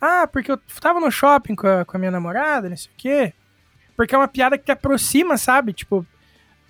Ah, 0.00 0.26
porque 0.26 0.50
eu 0.50 0.58
tava 0.80 0.98
no 0.98 1.10
shopping 1.10 1.54
com 1.54 1.66
a, 1.68 1.84
com 1.84 1.96
a 1.96 2.00
minha 2.00 2.10
namorada, 2.10 2.68
não 2.68 2.76
sei 2.76 2.90
o 2.90 2.94
quê. 2.96 3.32
Porque 3.96 4.14
é 4.14 4.18
uma 4.18 4.26
piada 4.26 4.58
que 4.58 4.64
te 4.64 4.72
aproxima, 4.72 5.36
sabe? 5.36 5.72
Tipo, 5.72 6.04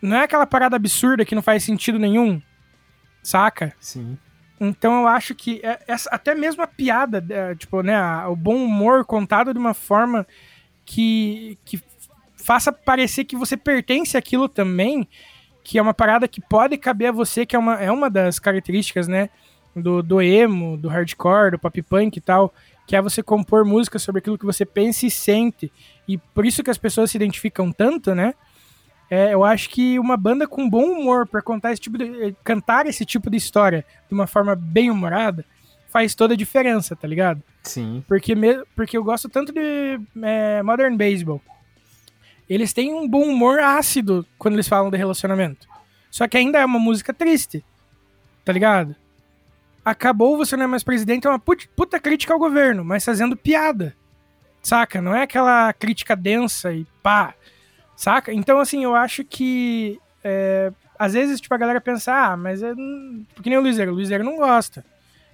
não 0.03 0.17
é 0.19 0.25
aquela 0.25 0.45
parada 0.47 0.77
absurda 0.77 1.25
que 1.25 1.35
não 1.35 1.41
faz 1.41 1.65
sentido 1.65 1.99
nenhum, 1.99 2.43
saca? 3.23 3.73
Sim. 3.81 4.19
Então 4.61 5.01
eu 5.01 5.09
acho 5.09 5.35
que 5.35 5.61
é- 5.65 5.81
essa- 5.89 6.11
até 6.13 6.35
mesmo 6.35 6.63
a 6.63 6.67
piada, 6.67 7.25
é, 7.31 7.55
tipo, 7.55 7.83
né, 7.83 7.99
o 8.27 8.37
bom 8.37 8.57
humor 8.57 9.05
contado 9.07 9.53
de 9.55 9.59
uma 9.59 9.73
forma 9.73 10.27
que, 10.85 11.59
que 11.65 11.81
faça 12.43 12.73
parecer 12.73 13.25
que 13.25 13.37
você 13.37 13.57
pertence 13.57 14.17
àquilo 14.17 14.49
também, 14.49 15.09
que 15.65 15.79
é 15.79 15.83
uma 15.83 15.95
parada 15.95 16.27
que 16.27 16.41
pode 16.41 16.77
caber 16.77 17.09
a 17.09 17.13
você, 17.13 17.47
que 17.47 17.55
é 17.55 17.59
uma, 17.59 17.81
é 17.81 17.91
uma 17.91 18.11
das 18.11 18.39
características, 18.39 19.07
né, 19.09 19.31
do, 19.75 20.03
do 20.03 20.21
emo, 20.21 20.77
do 20.77 20.89
hardcore, 20.89 21.53
do 21.53 21.59
pop 21.59 21.81
punk 21.83 22.17
e 22.17 22.21
tal, 22.21 22.53
que 22.87 22.97
é 22.97 23.01
você 23.01 23.23
compor 23.23 23.65
música 23.65 23.99
sobre 23.99 24.19
aquilo 24.19 24.37
que 24.37 24.45
você 24.45 24.67
pensa 24.67 25.07
e 25.07 25.11
sente. 25.11 25.73
E 26.07 26.19
por 26.19 26.45
isso 26.45 26.63
que 26.63 26.71
as 26.71 26.79
pessoas 26.79 27.11
se 27.11 27.17
identificam 27.17 27.73
tanto, 27.73 28.15
né? 28.15 28.35
É, 29.09 29.35
eu 29.35 29.45
acho 29.45 29.69
que 29.69 29.99
uma 29.99 30.17
banda 30.17 30.47
com 30.47 30.69
bom 30.69 30.85
humor 30.85 31.27
pra 31.27 31.43
contar 31.43 31.73
esse 31.73 31.81
tipo 31.81 31.99
de, 31.99 32.05
eh, 32.29 32.35
cantar 32.43 32.87
esse 32.87 33.05
tipo 33.05 33.31
de 33.31 33.37
história 33.37 33.85
de 34.09 34.15
uma 34.15 34.27
forma 34.27 34.57
bem 34.57 34.91
humorada 34.91 35.45
faz 35.89 36.15
toda 36.15 36.33
a 36.33 36.37
diferença, 36.37 36.97
tá 36.97 37.07
ligado? 37.07 37.43
Sim. 37.63 38.03
Porque, 38.09 38.35
me, 38.35 38.65
porque 38.75 38.97
eu 38.97 39.05
gosto 39.05 39.29
tanto 39.29 39.53
de 39.53 40.01
é, 40.23 40.63
Modern 40.63 40.97
Baseball. 40.97 41.43
Eles 42.53 42.73
têm 42.73 42.93
um 42.95 43.09
bom 43.09 43.23
humor 43.25 43.61
ácido 43.61 44.27
quando 44.39 44.55
eles 44.55 44.69
falam 44.69 44.91
de 44.91 44.97
relacionamento. 44.97 45.67
Só 46.11 46.29
que 46.29 46.37
ainda 46.37 46.59
é 46.59 46.65
uma 46.65 46.79
música 46.79 47.13
triste. 47.15 47.65
Tá 48.45 48.53
ligado? 48.53 48.95
Acabou, 49.85 50.37
você 50.37 50.57
não 50.57 50.65
é 50.65 50.67
mais 50.67 50.83
presidente, 50.83 51.27
é 51.27 51.31
uma 51.31 51.39
put- 51.39 51.69
puta 51.75 51.99
crítica 51.99 52.33
ao 52.33 52.39
governo, 52.39 52.85
mas 52.85 53.05
fazendo 53.05 53.37
piada. 53.37 53.97
Saca? 54.63 55.01
Não 55.01 55.15
é 55.15 55.23
aquela 55.23 55.73
crítica 55.73 56.15
densa 56.15 56.73
e 56.73 56.87
pá. 57.03 57.35
Saca? 57.97 58.33
Então, 58.33 58.59
assim, 58.61 58.85
eu 58.85 58.95
acho 58.95 59.25
que. 59.25 59.99
é, 60.23 60.71
às 60.99 61.15
vezes, 61.15 61.41
tipo, 61.41 61.53
a 61.55 61.59
galera 61.59 61.81
pensa, 61.81 62.13
ah, 62.15 62.37
mas 62.37 62.63
é. 62.63 62.73
hum, 62.73 63.25
Porque 63.35 63.49
nem 63.51 63.59
o 63.59 63.63
Luizeiro. 63.63 63.91
O 63.91 63.95
Luizeiro 63.95 64.23
não 64.23 64.37
gosta. 64.37 64.85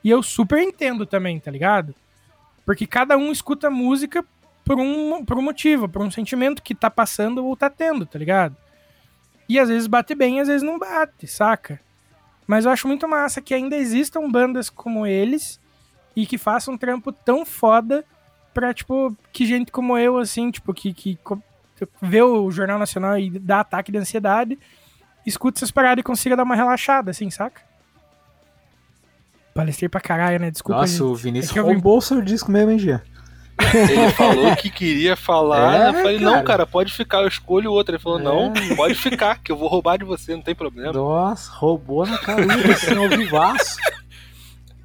E 0.03 0.09
eu 0.09 0.23
super 0.23 0.63
entendo 0.63 1.05
também, 1.05 1.39
tá 1.41 1.51
ligado? 1.51 1.95
Porque 2.65 2.87
cada 2.87 3.17
um 3.19 3.31
escuta 3.33 3.69
música 3.69 4.25
por 4.69 4.79
um, 4.79 5.25
por 5.25 5.39
um 5.39 5.43
motivo, 5.43 5.89
por 5.89 6.03
um 6.03 6.11
sentimento 6.11 6.63
que 6.63 6.75
tá 6.75 6.91
passando 6.91 7.43
ou 7.43 7.57
tá 7.57 7.71
tendo, 7.71 8.05
tá 8.05 8.19
ligado? 8.19 8.55
E 9.49 9.59
às 9.59 9.71
vezes 9.71 9.87
bate 9.87 10.15
bem, 10.15 10.41
às 10.41 10.49
vezes 10.49 10.63
não 10.63 10.79
bate, 10.79 11.27
saca? 11.27 11.81
Mas 12.47 12.67
eu 12.67 12.71
acho 12.71 12.87
muito 12.87 13.09
massa 13.09 13.41
que 13.41 13.55
ainda 13.55 13.75
existam 13.75 14.31
bandas 14.31 14.69
como 14.69 15.07
eles 15.07 15.59
e 16.15 16.27
que 16.27 16.37
façam 16.37 16.75
um 16.75 16.77
trampo 16.77 17.11
tão 17.13 17.47
foda 17.47 18.05
pra, 18.53 18.75
tipo, 18.75 19.17
que 19.33 19.47
gente 19.47 19.73
como 19.73 19.97
eu, 19.97 20.19
assim, 20.19 20.51
tipo, 20.51 20.75
que, 20.75 20.93
que 20.93 21.19
vê 22.03 22.21
o 22.21 22.51
Jornal 22.51 22.79
Nacional 22.79 23.19
e 23.19 23.31
dá 23.31 23.61
ataque 23.61 23.91
de 23.91 23.97
ansiedade, 23.97 24.59
escuta 25.25 25.61
essas 25.61 25.71
paradas 25.71 26.01
e 26.03 26.05
consiga 26.05 26.37
dar 26.37 26.43
uma 26.43 26.55
relaxada, 26.55 27.11
assim, 27.11 27.31
saca? 27.31 27.63
Palestrei 29.55 29.89
pra 29.89 30.01
caralho, 30.01 30.39
né? 30.39 30.51
Desculpa, 30.51 30.83
Nossa, 30.83 30.93
gente. 30.93 31.03
o 31.03 31.15
Vinícius 31.15 31.57
É 31.57 31.61
roubou 31.61 31.97
o 31.97 32.03
seu 32.03 32.21
disco 32.21 32.51
mesmo, 32.51 32.71
hein, 32.71 32.79
Gia? 32.79 33.03
Ele 33.75 34.11
falou 34.13 34.55
que 34.57 34.71
queria 34.71 35.17
falar. 35.17 35.75
É, 35.87 35.89
eu 35.89 35.95
falei, 35.95 36.19
cara. 36.19 36.31
não, 36.31 36.45
cara, 36.45 36.67
pode 36.67 36.93
ficar, 36.93 37.23
eu 37.23 37.29
escolho 37.29 37.73
outro. 37.73 37.95
Ele 37.95 38.03
falou, 38.03 38.19
É. 38.21 38.23
não, 38.23 38.53
pode 38.77 38.95
ficar, 38.95 39.41
que 39.43 39.51
eu 39.53 39.57
vou 39.57 39.69
roubar 39.69 39.99
de 39.99 40.05
você, 40.05 40.35
não 40.35 40.43
tem 40.43 40.55
problema. 40.55 40.93
Nossa, 40.93 41.51
roubou 41.53 42.07
na 42.07 42.19
caruda, 42.19 42.55
assim, 42.73 42.97
ao 42.97 43.09
vivaço. 43.09 43.77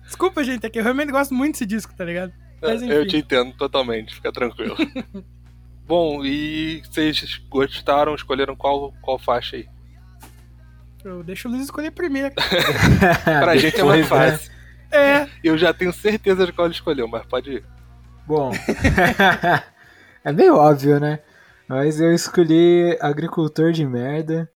Desculpa, 0.05 0.43
gente, 0.43 0.65
é 0.65 0.69
que 0.69 0.79
eu 0.79 0.83
realmente 0.83 1.11
gosto 1.11 1.33
muito 1.33 1.53
desse 1.53 1.65
disco, 1.65 1.93
tá 1.95 2.03
ligado? 2.05 2.33
Mas 2.61 2.81
enfim. 2.81 2.91
Eu 2.93 3.07
te 3.07 3.17
entendo 3.17 3.53
totalmente, 3.57 4.13
fica 4.15 4.31
tranquilo. 4.31 4.75
Bom, 5.85 6.23
e 6.23 6.81
vocês 6.89 7.41
gostaram, 7.49 8.15
escolheram 8.15 8.55
qual, 8.55 8.93
qual 9.01 9.19
faixa 9.19 9.57
aí? 9.57 9.67
Eu 11.03 11.21
deixo 11.21 11.47
o 11.49 11.51
Luiz 11.51 11.63
escolher 11.63 11.91
primeiro. 11.91 12.33
Pra 13.25 13.57
gente 13.57 13.79
é 13.79 13.83
mais 13.83 14.01
né? 14.01 14.07
fácil. 14.07 14.51
É, 14.91 15.27
Eu 15.43 15.57
já 15.57 15.73
tenho 15.73 15.91
certeza 15.91 16.45
de 16.45 16.53
qual 16.53 16.67
ele 16.67 16.75
escolheu, 16.75 17.07
mas 17.07 17.25
pode 17.25 17.51
ir. 17.51 17.65
Bom, 18.25 18.51
é 20.23 20.31
meio 20.31 20.55
óbvio, 20.55 20.99
né? 20.99 21.19
Mas 21.67 21.99
eu 21.99 22.13
escolhi 22.13 22.97
Agricultor 23.01 23.71
de 23.73 23.85
Merda. 23.85 24.49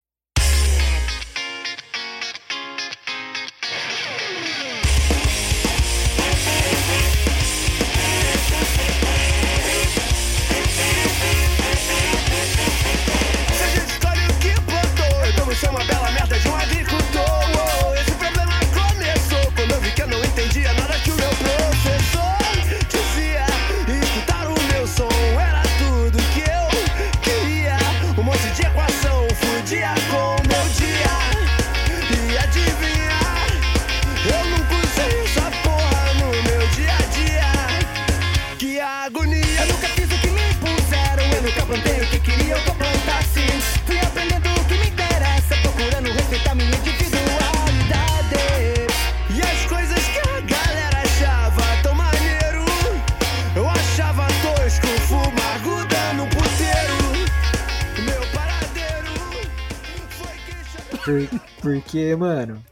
Por- 61.06 61.40
porque, 61.62 62.14
mano, 62.16 62.62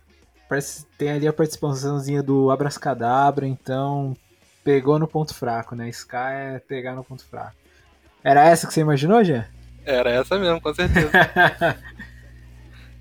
parece- 0.48 0.84
tem 0.98 1.10
ali 1.12 1.26
a 1.28 1.32
participaçãozinha 1.32 2.22
do 2.22 2.50
Abracadabra, 2.50 3.46
então 3.46 4.14
pegou 4.64 4.98
no 4.98 5.06
ponto 5.08 5.32
fraco, 5.34 5.74
né? 5.76 5.88
Sky 5.88 6.16
é 6.16 6.58
pegar 6.58 6.94
no 6.94 7.04
ponto 7.04 7.24
fraco. 7.24 7.54
Era 8.22 8.44
essa 8.44 8.66
que 8.66 8.74
você 8.74 8.80
imaginou, 8.80 9.22
Jean? 9.22 9.46
Era 9.86 10.10
essa 10.10 10.38
mesmo, 10.38 10.60
com 10.60 10.74
certeza. 10.74 11.10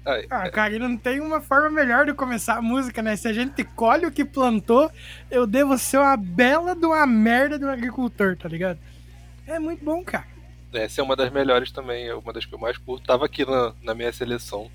Ai, 0.05 0.25
Ah, 0.29 0.49
cara, 0.51 0.75
e 0.75 0.79
não 0.79 0.97
tem 0.97 1.21
uma 1.21 1.39
forma 1.39 1.69
melhor 1.69 2.05
de 2.05 2.13
começar 2.13 2.57
a 2.57 2.61
música, 2.61 3.01
né? 3.01 3.15
Se 3.15 3.27
a 3.27 3.33
gente 3.33 3.63
colhe 3.63 4.05
o 4.05 4.11
que 4.11 4.25
plantou, 4.25 4.91
eu 5.31 5.47
devo 5.47 5.77
ser 5.77 5.97
uma 5.97 6.17
bela 6.17 6.75
de 6.75 6.85
uma 6.85 7.07
merda 7.07 7.57
de 7.57 7.63
um 7.65 7.69
agricultor, 7.69 8.35
tá 8.35 8.49
ligado? 8.49 8.77
É 9.47 9.57
muito 9.59 9.83
bom, 9.83 10.03
cara. 10.03 10.27
Essa 10.73 10.99
é 10.99 11.03
uma 11.03 11.15
das 11.15 11.31
melhores 11.31 11.71
também, 11.71 12.07
é 12.07 12.13
uma 12.15 12.33
das 12.33 12.45
que 12.45 12.53
eu 12.53 12.59
mais 12.59 12.77
curto. 12.77 13.05
Tava 13.07 13.25
aqui 13.25 13.45
na, 13.45 13.73
na 13.81 13.95
minha 13.95 14.11
seleção. 14.11 14.69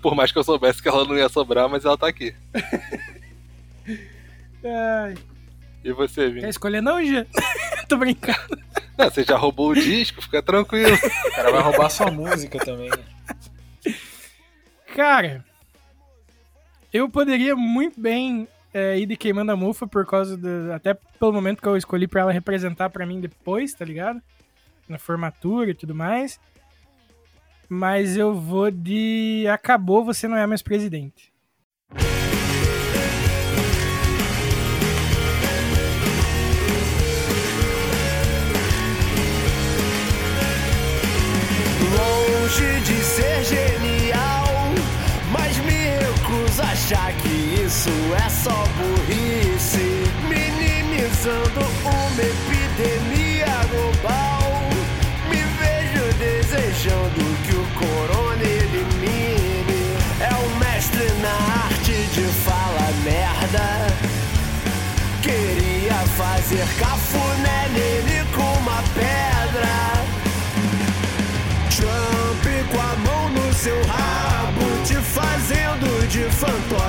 Por 0.00 0.14
mais 0.14 0.30
que 0.30 0.38
eu 0.38 0.44
soubesse 0.44 0.80
que 0.82 0.88
ela 0.88 1.04
não 1.04 1.16
ia 1.16 1.28
sobrar, 1.28 1.68
mas 1.68 1.84
ela 1.84 1.98
tá 1.98 2.06
aqui. 2.08 2.34
Ai, 4.64 5.14
E 5.84 5.92
você, 5.92 6.26
quer 6.26 6.30
Vini? 6.32 6.48
escolher 6.48 6.80
não, 6.80 7.02
Gia? 7.04 7.26
Tô 7.88 7.96
brincando. 7.98 8.58
Não, 8.96 9.10
você 9.10 9.24
já 9.24 9.36
roubou 9.36 9.70
o 9.70 9.74
disco, 9.74 10.22
fica 10.22 10.42
tranquilo. 10.42 10.94
O 10.94 11.34
cara 11.34 11.50
vai 11.50 11.60
roubar 11.62 11.90
sua 11.90 12.10
música 12.10 12.58
também. 12.64 12.90
Cara, 14.94 15.44
eu 16.92 17.08
poderia 17.08 17.56
muito 17.56 18.00
bem 18.00 18.46
é, 18.72 18.98
ir 18.98 19.06
de 19.06 19.16
queimando 19.16 19.52
a 19.52 19.56
mufa 19.56 19.86
por 19.86 20.06
causa 20.06 20.36
do. 20.36 20.72
Até 20.72 20.94
pelo 20.94 21.32
momento 21.32 21.60
que 21.60 21.68
eu 21.68 21.76
escolhi 21.76 22.06
pra 22.06 22.22
ela 22.22 22.32
representar 22.32 22.88
pra 22.90 23.04
mim 23.04 23.20
depois, 23.20 23.74
tá 23.74 23.84
ligado? 23.84 24.22
Na 24.88 24.98
formatura 24.98 25.70
e 25.70 25.74
tudo 25.74 25.94
mais. 25.94 26.38
Mas 27.68 28.16
eu 28.16 28.34
vou 28.34 28.70
de. 28.70 29.46
Acabou, 29.52 30.04
você 30.04 30.28
não 30.28 30.36
é 30.36 30.46
mais 30.46 30.62
presidente. 30.62 31.32
Longe 41.96 42.80
de 42.80 43.02
ser 43.02 43.44
genial, 43.44 44.46
mas 45.32 45.56
me 45.58 45.70
recuso 45.72 46.62
a 46.62 46.66
achar 46.66 47.12
que 47.18 47.64
isso 47.64 47.90
é 48.24 48.28
só 48.30 48.64
burrice. 48.76 50.04
Minimizando 50.28 51.60
uma 51.84 52.22
epidemia 52.22 52.43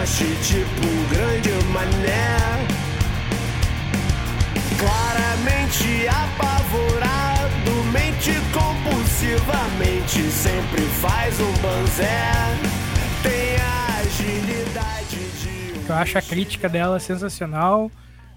fantoche, 0.05 0.25
tipo 0.41 0.87
um 0.87 1.09
grande 1.09 1.49
mané. 1.71 2.37
Claramente 4.77 6.07
apavorado, 6.07 7.83
mente 7.91 8.33
compulsivamente, 8.53 10.21
sempre 10.31 10.81
faz 11.01 11.39
um 11.39 11.53
banzé. 11.53 12.31
Tem 13.23 13.57
a 13.57 13.99
agilidade 14.01 15.17
de. 15.41 15.89
Eu 15.89 15.95
acho 15.95 16.17
a 16.17 16.21
crítica 16.21 16.69
dela 16.69 16.99
sensacional. 16.99 17.91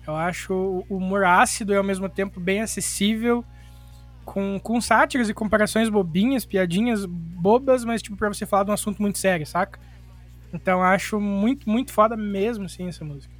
Eu 0.07 0.17
acho 0.17 0.55
o 0.89 0.97
humor 0.97 1.25
ácido 1.25 1.75
e 1.75 1.77
ao 1.77 1.85
mesmo 1.85 2.09
tempo 2.09 2.41
bem 2.41 2.63
acessível. 2.63 3.45
Com, 4.25 4.61
com 4.61 4.79
sátiras 4.79 5.31
e 5.31 5.35
comparações 5.35 5.89
bobinhas, 5.89 6.45
piadinhas 6.45 7.07
bobas, 7.07 7.83
mas 7.83 8.03
tipo 8.03 8.15
pra 8.15 8.29
você 8.29 8.45
falar 8.45 8.65
de 8.65 8.71
um 8.71 8.75
assunto 8.75 9.01
muito 9.01 9.19
sério, 9.19 9.47
saca? 9.47 9.79
Então 10.53 10.83
acho 10.83 11.21
muito, 11.21 11.69
muito 11.69 11.93
foda 11.93 12.17
mesmo, 12.17 12.65
assim, 12.65 12.89
essa 12.89 13.05
música. 13.05 13.33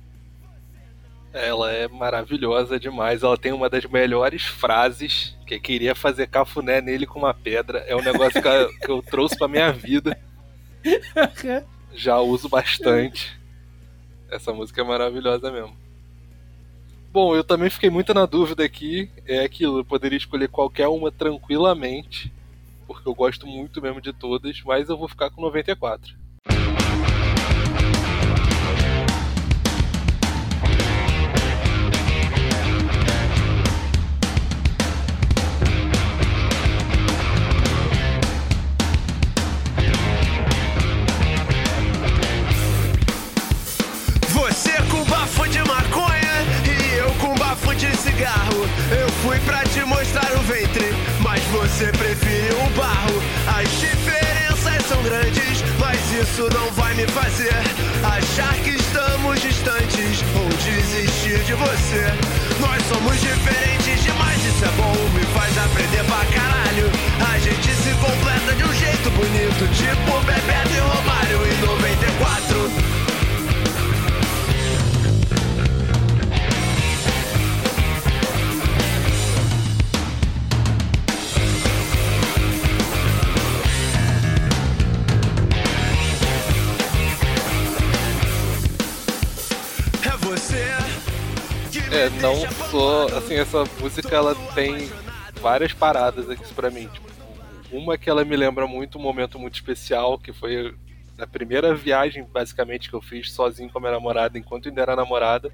Ela 1.33 1.73
é 1.73 1.87
maravilhosa 1.89 2.81
demais. 2.81 3.23
Ela 3.23 3.37
tem 3.37 3.53
uma 3.53 3.69
das 3.69 3.85
melhores 3.85 4.45
frases 4.45 5.37
que 5.47 5.59
queria 5.61 5.95
fazer 5.95 6.27
cafuné 6.27 6.81
nele 6.81 7.07
com 7.07 7.19
uma 7.19 7.35
pedra. 7.35 7.81
É 7.81 7.95
um 7.95 8.03
negócio 8.03 8.41
que 8.41 8.49
eu, 8.49 8.69
que 8.81 8.91
eu 8.91 9.03
trouxe 9.03 9.37
pra 9.37 9.49
minha 9.49 9.71
vida. 9.73 10.19
Já 11.95 12.19
uso 12.19 12.49
bastante. 12.49 13.39
Essa 14.31 14.53
música 14.53 14.81
é 14.81 14.85
maravilhosa 14.85 15.51
mesmo. 15.51 15.77
Bom, 17.11 17.35
eu 17.35 17.43
também 17.43 17.71
fiquei 17.71 17.89
muito 17.91 18.13
na 18.13 18.27
dúvida 18.27 18.65
aqui. 18.65 19.11
É 19.27 19.41
aquilo, 19.41 19.81
eu 19.81 19.85
poderia 19.85 20.17
escolher 20.17 20.49
qualquer 20.49 20.89
uma 20.89 21.11
tranquilamente. 21.11 22.33
Porque 22.87 23.09
eu 23.09 23.15
gosto 23.15 23.47
muito 23.47 23.83
mesmo 23.83 24.01
de 24.01 24.13
todas, 24.13 24.63
mas 24.63 24.89
eu 24.89 24.97
vou 24.97 25.09
ficar 25.09 25.31
com 25.31 25.43
94. 25.43 26.17
Você 51.69 51.93
preferiu 51.93 52.59
o 52.59 52.71
barro. 52.71 53.23
As 53.47 53.69
diferenças 53.79 54.87
são 54.89 55.03
grandes, 55.03 55.63
mas 55.79 55.99
isso 56.13 56.49
não 56.53 56.73
vai 56.73 56.95
me 56.95 57.07
fazer 57.09 57.53
achar 58.03 58.55
que 58.65 58.71
estamos 58.71 59.41
distantes 59.41 60.25
ou 60.35 60.49
desistir 60.49 61.39
de 61.45 61.55
você. 61.55 62.07
Nós 62.61 62.83
somos 62.89 63.21
diferentes 63.21 64.03
demais, 64.03 64.45
isso 64.45 64.65
é 64.65 64.71
bom, 64.77 64.95
me 65.15 65.25
faz 65.27 65.57
aprender 65.59 66.05
pra 66.05 66.25
caralho. 66.27 66.91
A 67.33 67.39
gente 67.39 67.71
se 67.75 67.91
completa 67.95 68.55
de 68.57 68.65
um 68.65 68.75
jeito 68.75 69.11
bonito, 69.11 69.69
tipo 69.75 70.21
Bebeto 70.25 70.73
e 70.75 70.81
Romário 70.81 71.47
em 71.47 71.61
94. 71.67 73.08
É, 91.99 92.09
não 92.23 92.37
bolado. 92.71 93.17
Assim, 93.17 93.35
essa 93.35 93.65
música 93.81 94.15
ela 94.15 94.33
tem 94.55 94.89
várias 95.41 95.73
paradas 95.73 96.31
aqui 96.31 96.55
pra 96.55 96.71
mim. 96.71 96.87
Tipo, 96.87 97.09
uma 97.73 97.99
que 97.99 98.09
ela 98.09 98.25
me 98.25 98.37
lembra 98.37 98.69
muito 98.69 98.99
um 98.99 99.03
momento 99.03 99.37
muito 99.37 99.57
especial, 99.57 100.17
que 100.17 100.33
foi 100.33 100.77
a 101.19 101.27
primeira 101.27 101.75
viagem, 101.75 102.23
basicamente, 102.23 102.89
que 102.89 102.95
eu 102.95 103.03
fiz 103.03 103.33
sozinho 103.33 103.69
com 103.69 103.79
a 103.79 103.81
minha 103.81 103.95
namorada, 103.95 104.39
enquanto 104.39 104.69
ainda 104.69 104.81
era 104.81 104.95
namorada. 104.95 105.53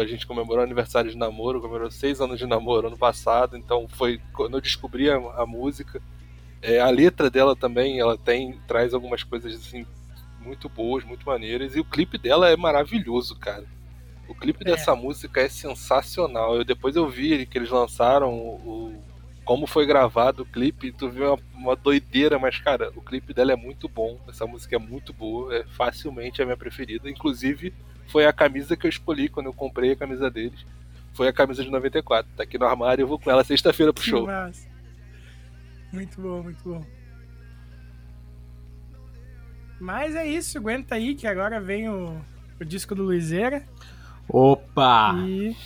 A 0.00 0.06
gente 0.06 0.26
comemorou 0.26 0.64
aniversário 0.64 1.10
de 1.10 1.16
namoro, 1.18 1.60
comemorou 1.60 1.90
seis 1.90 2.22
anos 2.22 2.38
de 2.38 2.46
namoro 2.46 2.86
ano 2.86 2.96
passado, 2.96 3.54
então 3.54 3.86
foi 3.86 4.18
quando 4.32 4.56
eu 4.56 4.62
descobri 4.62 5.10
a, 5.10 5.16
a 5.16 5.44
música. 5.44 6.00
É, 6.62 6.80
a 6.80 6.88
letra 6.88 7.28
dela 7.28 7.54
também, 7.54 8.00
ela 8.00 8.16
tem 8.16 8.58
traz 8.66 8.94
algumas 8.94 9.22
coisas 9.24 9.54
assim 9.54 9.84
muito 10.40 10.70
boas, 10.70 11.04
muito 11.04 11.26
maneiras, 11.26 11.76
e 11.76 11.80
o 11.80 11.84
clipe 11.84 12.16
dela 12.16 12.48
é 12.48 12.56
maravilhoso, 12.56 13.38
cara. 13.38 13.66
O 14.28 14.34
clipe 14.34 14.62
É. 14.62 14.72
dessa 14.72 14.94
música 14.94 15.40
é 15.40 15.48
sensacional. 15.48 16.56
Eu 16.56 16.64
depois 16.64 16.94
eu 16.96 17.08
vi 17.08 17.46
que 17.46 17.56
eles 17.58 17.70
lançaram 17.70 18.32
o, 18.32 18.54
o- 18.94 19.04
como 19.44 19.66
foi 19.66 19.86
gravado 19.86 20.42
o 20.42 20.46
clipe, 20.46 20.92
tu 20.92 21.08
viu 21.08 21.32
uma, 21.32 21.38
uma 21.54 21.76
doideira, 21.76 22.38
mas 22.38 22.58
cara, 22.58 22.92
o 22.94 23.00
clipe 23.00 23.32
dela 23.32 23.52
é 23.52 23.56
muito 23.56 23.88
bom. 23.88 24.20
Essa 24.28 24.46
música 24.46 24.76
é 24.76 24.78
muito 24.78 25.12
boa, 25.14 25.54
é 25.56 25.64
facilmente 25.64 26.42
a 26.42 26.44
minha 26.44 26.56
preferida. 26.56 27.08
Inclusive, 27.08 27.72
foi 28.08 28.26
a 28.26 28.32
camisa 28.32 28.76
que 28.76 28.86
eu 28.86 28.90
escolhi 28.90 29.28
quando 29.30 29.46
eu 29.46 29.54
comprei 29.54 29.92
a 29.92 29.96
camisa 29.96 30.30
deles. 30.30 30.66
Foi 31.14 31.26
a 31.28 31.32
camisa 31.32 31.64
de 31.64 31.70
94. 31.70 32.30
Tá 32.36 32.42
aqui 32.42 32.58
no 32.58 32.66
armário, 32.66 33.02
eu 33.02 33.08
vou 33.08 33.18
com 33.18 33.30
ela 33.30 33.42
sexta-feira 33.42 33.92
pro 33.92 34.02
Que 34.04 34.10
show. 34.10 34.26
massa. 34.26 34.68
Muito 35.92 36.20
bom, 36.20 36.42
muito 36.42 36.62
bom. 36.62 36.84
Mas 39.80 40.14
é 40.14 40.26
isso, 40.26 40.58
aguenta 40.58 40.96
aí 40.96 41.14
que 41.14 41.26
agora 41.26 41.60
vem 41.60 41.88
o, 41.88 42.20
o 42.60 42.64
disco 42.64 42.94
do 42.94 43.04
Luizeira 43.04 43.64
Opa! 44.28 45.14
e 45.26 45.56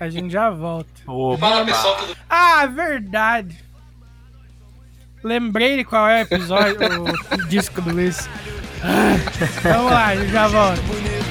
a 0.00 0.08
gente 0.08 0.30
já 0.32 0.50
volta. 0.50 0.90
Opa! 1.06 1.66
Ah, 2.28 2.66
verdade. 2.66 3.56
lembrei 5.22 5.76
de 5.76 5.84
qual 5.84 6.08
é 6.08 6.20
o 6.20 6.22
episódio, 6.22 6.76
o 7.32 7.46
disco 7.48 7.80
do 7.80 7.92
Luiz. 7.92 8.28
Ah, 8.82 9.14
vamos 9.62 9.92
lá, 9.92 10.14
eu 10.14 10.28
já 10.28 10.48
volto. 10.48 11.21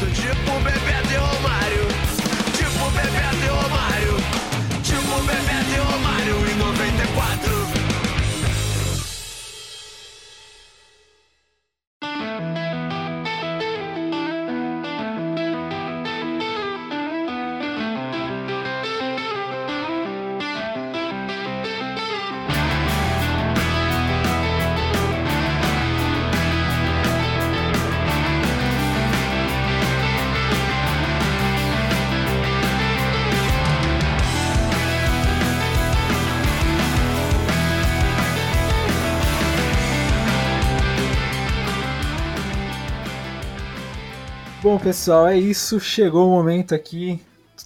Bom, 44.62 44.78
pessoal, 44.80 45.28
é 45.28 45.38
isso. 45.38 45.80
Chegou 45.80 46.28
o 46.28 46.32
momento 46.32 46.74
aqui. 46.76 47.20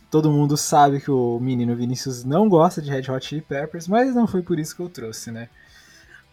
Todo 0.10 0.32
mundo 0.32 0.56
sabe 0.58 1.00
que 1.02 1.12
o 1.12 1.40
menino 1.40 1.76
Vinícius 1.76 2.24
não 2.24 2.48
gosta 2.50 2.82
de 2.82 2.90
Red 2.90 3.12
Hot 3.12 3.26
Chili 3.26 3.42
Peppers, 3.42 3.88
mas 3.88 4.14
não 4.16 4.28
foi 4.28 4.42
por 4.42 4.60
isso 4.60 4.76
que 4.76 4.82
eu 4.82 4.90
trouxe, 4.90 5.32
né? 5.32 5.50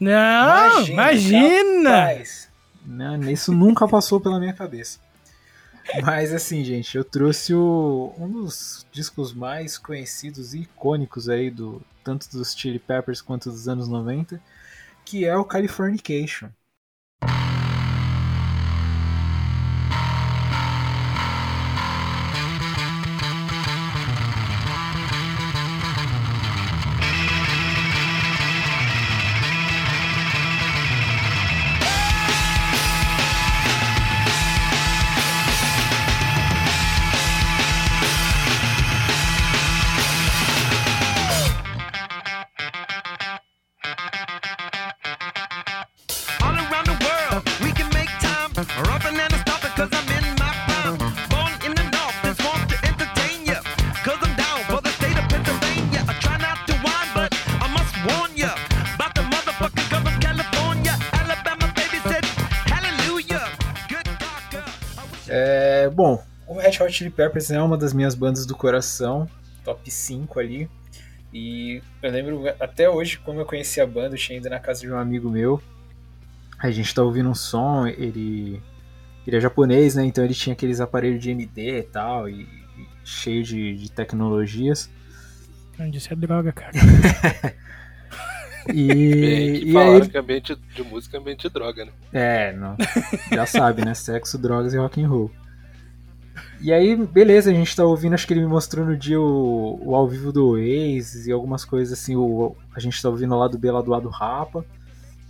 Não, 0.01 0.87
imagina! 0.89 1.91
capaz. 1.91 2.49
Não, 2.85 3.17
isso 3.31 3.53
nunca 3.53 3.89
passou 3.89 4.21
pela 4.21 4.39
minha 4.41 4.53
cabeça. 4.53 4.99
Mas 5.95 6.33
assim, 6.33 6.65
gente, 6.65 6.97
eu 6.97 7.05
trouxe 7.05 7.55
o- 7.55 8.15
um 8.19 8.29
dos 8.31 8.87
discos 8.93 9.33
mais 9.35 9.79
conhecidos 9.79 10.55
e 10.55 10.61
icônicos 10.61 11.29
aí 11.29 11.51
do 11.51 11.83
tanto 12.05 12.31
dos 12.31 12.55
Chili 12.55 12.79
Peppers 12.79 13.21
quanto 13.23 13.51
dos 13.51 13.69
anos 13.69 13.89
90, 13.89 14.41
que 15.05 15.25
é 15.25 15.37
o 15.37 15.45
Californication. 15.45 16.51
Red 66.93 66.99
Chili 66.99 67.11
Peppers 67.11 67.51
é 67.51 67.61
uma 67.61 67.79
das 67.79 67.95
minhas 67.95 68.15
bandas 68.15 68.45
do 68.45 68.55
coração, 68.55 69.27
top 69.65 69.91
5 69.91 70.39
ali. 70.39 70.69
E 71.33 71.83
eu 72.03 72.11
lembro 72.11 72.47
até 72.61 72.89
hoje 72.91 73.19
como 73.19 73.41
eu 73.41 73.47
conheci 73.47 73.81
a 73.81 73.87
banda, 73.87 74.15
eu 74.15 74.19
tinha 74.19 74.39
ido 74.39 74.51
na 74.51 74.61
casa 74.61 74.83
de 74.83 74.93
um 74.93 74.99
amigo 74.99 75.31
meu. 75.31 75.61
A 76.59 76.71
gente 76.71 76.95
tá 76.95 77.03
ouvindo 77.03 77.31
um 77.31 77.35
som, 77.35 77.87
ele 77.87 78.63
ele 79.27 79.37
é 79.37 79.41
japonês, 79.41 79.95
né? 79.95 80.05
Então 80.05 80.23
ele 80.23 80.35
tinha 80.35 80.53
aqueles 80.53 80.81
aparelhos 80.81 81.23
de 81.23 81.31
MD 81.31 81.79
e 81.79 81.83
tal, 81.85 82.29
e, 82.29 82.43
e 82.43 82.87
cheio 83.05 83.43
de, 83.43 83.75
de 83.75 83.91
tecnologias. 83.91 84.91
Isso 85.95 86.13
é 86.13 86.17
droga, 86.17 86.53
cara. 86.53 86.73
Bem, 88.69 88.77
E, 88.77 89.59
que 89.61 89.69
e 89.71 89.73
falaram 89.73 90.03
aí, 90.03 90.09
que 90.09 90.19
ambiente 90.19 90.55
de 90.55 90.83
música 90.85 91.17
é 91.17 91.21
ambiente 91.21 91.43
de 91.43 91.49
droga, 91.49 91.85
né? 91.85 91.93
É, 92.13 92.53
não. 92.53 92.77
Já 93.33 93.45
sabe, 93.45 93.85
né? 93.85 93.93
Sexo, 93.93 94.39
drogas 94.39 94.73
e 94.73 94.77
rock 94.77 95.03
and 95.03 95.09
roll. 95.09 95.31
E 96.63 96.73
aí, 96.73 96.95
beleza, 96.95 97.51
a 97.51 97.53
gente 97.53 97.75
tá 97.75 97.85
ouvindo, 97.85 98.13
acho 98.13 98.25
que 98.25 98.33
ele 98.33 98.41
me 98.41 98.47
mostrou 98.47 98.87
no 98.87 98.97
dia 98.97 99.21
o, 99.21 99.81
o 99.83 99.97
ao 99.97 100.07
vivo 100.07 100.31
do 100.31 100.51
Oasis 100.51 101.27
e 101.27 101.33
algumas 101.33 101.65
coisas 101.65 101.99
assim, 101.99 102.15
o, 102.15 102.55
a 102.73 102.79
gente 102.79 103.03
tá 103.03 103.09
ouvindo 103.09 103.37
lá 103.37 103.49
do 103.49 103.59
B, 103.59 103.69
lá 103.69 103.83
do 103.83 103.91
lado 103.91 104.09
Rapa. 104.09 104.65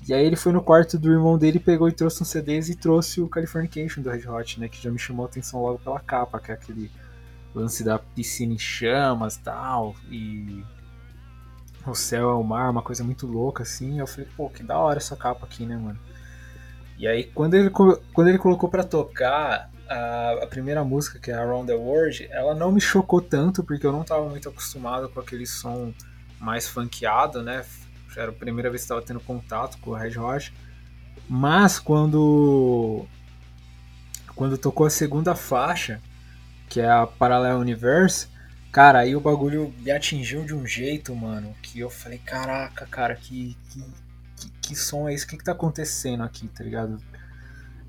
E 0.07 0.13
aí 0.13 0.27
ele 0.27 0.37
foi 0.37 0.53
no 0.53 0.61
quarto 0.61 0.99
do 0.99 1.11
irmão 1.11 1.39
dele, 1.39 1.59
pegou 1.59 1.89
e 1.89 1.93
trouxe 1.93 2.23
uns 2.23 2.29
CDs 2.29 2.69
e 2.69 2.77
trouxe 2.77 3.23
o 3.23 3.29
Californication 3.29 4.03
do 4.03 4.11
Red 4.11 4.29
Hot, 4.29 4.61
né? 4.61 4.69
Que 4.69 4.83
já 4.83 4.91
me 4.91 4.99
chamou 4.99 5.25
a 5.25 5.29
atenção 5.29 5.63
logo 5.63 5.79
pela 5.79 6.01
capa, 6.01 6.39
que 6.39 6.51
é 6.51 6.55
aquele 6.55 6.91
lance 7.55 7.83
da 7.83 7.99
piscina 7.99 8.53
em 8.53 8.59
chamas 8.59 9.39
tal, 9.39 9.95
e 10.11 10.63
o 11.87 11.95
céu 11.95 12.29
é 12.29 12.35
o 12.35 12.43
mar, 12.43 12.69
uma 12.71 12.83
coisa 12.83 13.03
muito 13.03 13.27
louca, 13.27 13.63
assim. 13.63 13.99
Eu 13.99 14.07
falei, 14.07 14.29
pô, 14.37 14.51
que 14.51 14.63
da 14.63 14.77
hora 14.77 14.99
essa 14.99 15.17
capa 15.17 15.47
aqui, 15.47 15.65
né, 15.65 15.79
mano? 15.79 15.99
E 16.99 17.07
aí, 17.09 17.25
quando 17.25 17.55
ele, 17.55 17.71
quando 17.71 18.29
ele 18.29 18.39
colocou 18.39 18.69
pra 18.69 18.85
tocar 18.85 19.72
a, 19.93 20.45
a 20.45 20.47
primeira 20.47 20.83
música, 20.83 21.19
que 21.19 21.31
é 21.31 21.35
Around 21.35 21.67
the 21.67 21.75
World, 21.75 22.27
ela 22.31 22.55
não 22.55 22.73
me 22.73 22.81
chocou 22.81 23.21
tanto, 23.21 23.63
porque 23.63 23.87
eu 23.87 23.93
não 23.93 24.03
tava 24.03 24.29
muito 24.29 24.49
acostumado 24.49 25.09
com 25.09 25.21
aquele 25.21 25.47
som 25.47 25.93
mais 26.41 26.67
funkeado, 26.67 27.43
né? 27.43 27.65
Era 28.17 28.31
a 28.31 28.35
primeira 28.35 28.71
vez 28.71 28.83
que 28.83 28.85
estava 28.85 29.03
tendo 29.03 29.21
contato 29.21 29.79
com 29.79 29.91
o 29.91 29.95
Red 29.95 30.19
Hot. 30.19 30.53
Mas 31.29 31.79
quando 31.79 33.07
quando 34.35 34.59
tocou 34.59 34.87
a 34.87 34.91
segunda 34.91 35.35
faixa, 35.35 36.01
que 36.69 36.81
é 36.81 36.91
a 36.91 37.07
Parallel 37.07 37.59
Universe, 37.59 38.29
cara, 38.71 39.01
aí 39.01 39.15
o 39.15 39.21
bagulho 39.21 39.73
me 39.79 39.91
atingiu 39.91 40.45
de 40.45 40.55
um 40.55 40.67
jeito, 40.67 41.15
mano, 41.15 41.55
que 41.63 41.81
eu 41.81 41.91
falei, 41.91 42.19
caraca, 42.19 42.87
cara, 42.87 43.15
que, 43.15 43.57
que, 43.71 43.85
que, 44.37 44.51
que 44.61 44.77
som 44.77 45.09
é 45.09 45.15
esse? 45.15 45.25
O 45.27 45.29
que, 45.29 45.37
que 45.37 45.45
tá 45.45 45.53
acontecendo 45.53 46.23
aqui, 46.23 46.49
tá 46.49 46.65
ligado? 46.65 46.99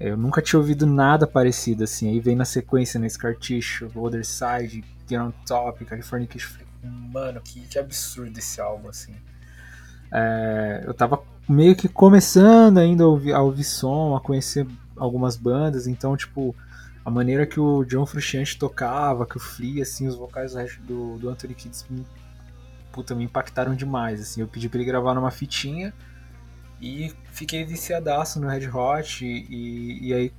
Eu 0.04 0.18
nunca 0.18 0.42
tinha 0.42 0.60
ouvido 0.60 0.86
nada 0.86 1.26
parecido 1.26 1.84
assim. 1.86 2.10
Aí 2.10 2.20
vem 2.20 2.36
na 2.36 2.46
sequência, 2.46 3.00
né? 3.00 3.08
Scar 3.08 3.36
Tissue, 3.36 3.90
Other 3.96 4.26
Side, 4.26 4.84
Get 5.08 5.20
on 5.20 5.32
Top, 5.48 5.84
Californication. 5.86 6.50
Eu 6.50 6.52
falei, 6.52 6.68
mano, 7.14 7.42
que, 7.42 7.62
que 7.62 7.80
absurdo 7.80 8.38
esse 8.38 8.60
álbum, 8.60 8.90
assim. 8.90 9.16
É, 10.12 10.84
eu 10.86 10.94
tava 10.94 11.24
meio 11.48 11.76
que 11.76 11.88
começando 11.88 12.78
ainda 12.78 13.04
a 13.04 13.08
ouvir, 13.08 13.34
a 13.34 13.42
ouvir 13.42 13.64
som, 13.64 14.16
a 14.16 14.22
conhecer 14.22 14.68
algumas 14.96 15.36
bandas, 15.36 15.88
então, 15.88 16.16
tipo, 16.16 16.56
a 17.04 17.10
maneira 17.10 17.46
que 17.46 17.60
o 17.60 17.84
John 17.84 18.06
Frusciante 18.06 18.58
tocava, 18.58 19.26
que 19.26 19.38
o 19.38 19.40
Flea, 19.40 19.84
assim, 19.84 20.08
os 20.08 20.16
vocais 20.16 20.54
do, 20.86 21.18
do, 21.18 21.30
Anthony 21.30 21.54
Kidd 21.54 21.76
me, 21.90 22.06
puta, 22.92 23.16
me 23.16 23.24
impactaram 23.24 23.74
demais, 23.76 24.22
assim. 24.22 24.42
Eu 24.42 24.48
pedi 24.48 24.70
pra 24.70 24.80
ele 24.80 24.88
gravar 24.88 25.14
numa 25.14 25.32
fitinha 25.32 25.94
e 26.84 27.14
fiquei 27.32 27.64
viciadaço 27.64 28.42
no 28.42 28.50
Red 28.50 28.68
Hot 28.68 29.26
e, 29.26 30.10
e, 30.10 30.14
aí 30.14 30.34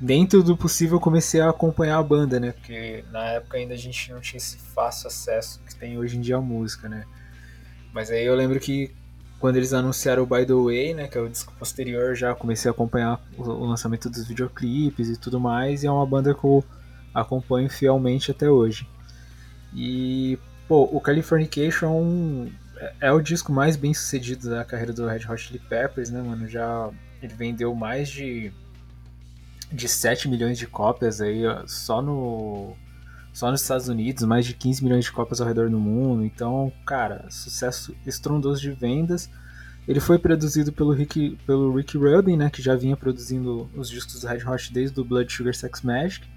dentro 0.00 0.42
do 0.42 0.56
possível 0.56 0.98
comecei 0.98 1.42
a 1.42 1.50
acompanhar 1.50 1.98
a 1.98 2.02
banda, 2.02 2.40
né? 2.40 2.52
Porque 2.52 3.04
na 3.12 3.24
época 3.26 3.58
ainda 3.58 3.74
a 3.74 3.76
gente 3.76 4.10
não 4.10 4.18
tinha 4.18 4.38
esse 4.38 4.56
fácil 4.56 5.08
acesso 5.08 5.60
que 5.60 5.74
tem 5.74 5.98
hoje 5.98 6.16
em 6.16 6.22
dia 6.22 6.36
a 6.36 6.40
música, 6.40 6.88
né? 6.88 7.04
Mas 7.92 8.10
aí 8.10 8.24
eu 8.24 8.34
lembro 8.34 8.58
que 8.58 8.90
quando 9.38 9.56
eles 9.56 9.74
anunciaram 9.74 10.22
o 10.22 10.26
By 10.26 10.46
The 10.46 10.54
Way, 10.54 10.94
né, 10.94 11.08
que 11.08 11.18
é 11.18 11.20
o 11.20 11.28
disco 11.28 11.52
posterior, 11.58 12.14
já 12.14 12.34
comecei 12.34 12.70
a 12.70 12.72
acompanhar 12.72 13.20
o, 13.36 13.42
o 13.42 13.66
lançamento 13.66 14.08
dos 14.08 14.26
videoclipes 14.26 15.10
e 15.10 15.18
tudo 15.18 15.38
mais, 15.38 15.82
e 15.82 15.86
é 15.86 15.90
uma 15.90 16.06
banda 16.06 16.32
que 16.32 16.44
eu 16.44 16.64
acompanho 17.12 17.68
fielmente 17.68 18.30
até 18.30 18.48
hoje. 18.48 18.88
E, 19.74 20.38
pô, 20.66 20.88
o 20.90 21.00
Californication 21.00 21.86
é, 21.86 21.90
um, 21.90 22.52
é- 22.82 22.94
é 23.08 23.12
o 23.12 23.20
disco 23.20 23.52
mais 23.52 23.76
bem 23.76 23.94
sucedido 23.94 24.50
da 24.50 24.64
carreira 24.64 24.92
do 24.92 25.06
Red 25.06 25.26
Hot 25.28 25.40
Chili 25.40 25.58
Peppers, 25.60 26.10
né, 26.10 26.20
mano? 26.20 26.48
Já 26.48 26.90
ele 27.22 27.34
vendeu 27.34 27.74
mais 27.74 28.08
de 28.08 28.52
de 29.70 29.88
7 29.88 30.28
milhões 30.28 30.58
de 30.58 30.66
cópias 30.66 31.20
aí 31.22 31.42
só 31.66 32.02
no 32.02 32.76
só 33.32 33.50
nos 33.50 33.62
Estados 33.62 33.88
Unidos, 33.88 34.24
mais 34.24 34.44
de 34.44 34.52
15 34.52 34.84
milhões 34.84 35.06
de 35.06 35.12
cópias 35.12 35.40
ao 35.40 35.46
redor 35.46 35.70
do 35.70 35.80
mundo. 35.80 36.22
Então, 36.22 36.70
cara, 36.84 37.26
sucesso 37.30 37.96
estrondoso 38.06 38.60
de 38.60 38.72
vendas. 38.72 39.30
Ele 39.88 40.00
foi 40.00 40.18
produzido 40.18 40.70
pelo 40.70 40.92
Rick, 40.92 41.38
pelo 41.46 41.74
Rick 41.74 41.96
Rubin, 41.96 42.36
né, 42.36 42.50
que 42.50 42.60
já 42.60 42.76
vinha 42.76 42.96
produzindo 42.96 43.70
os 43.74 43.88
discos 43.88 44.20
do 44.20 44.26
Red 44.26 44.44
Hot 44.46 44.72
desde 44.72 45.00
o 45.00 45.04
Blood 45.04 45.32
Sugar 45.32 45.54
Sex 45.54 45.80
Magic 45.80 46.28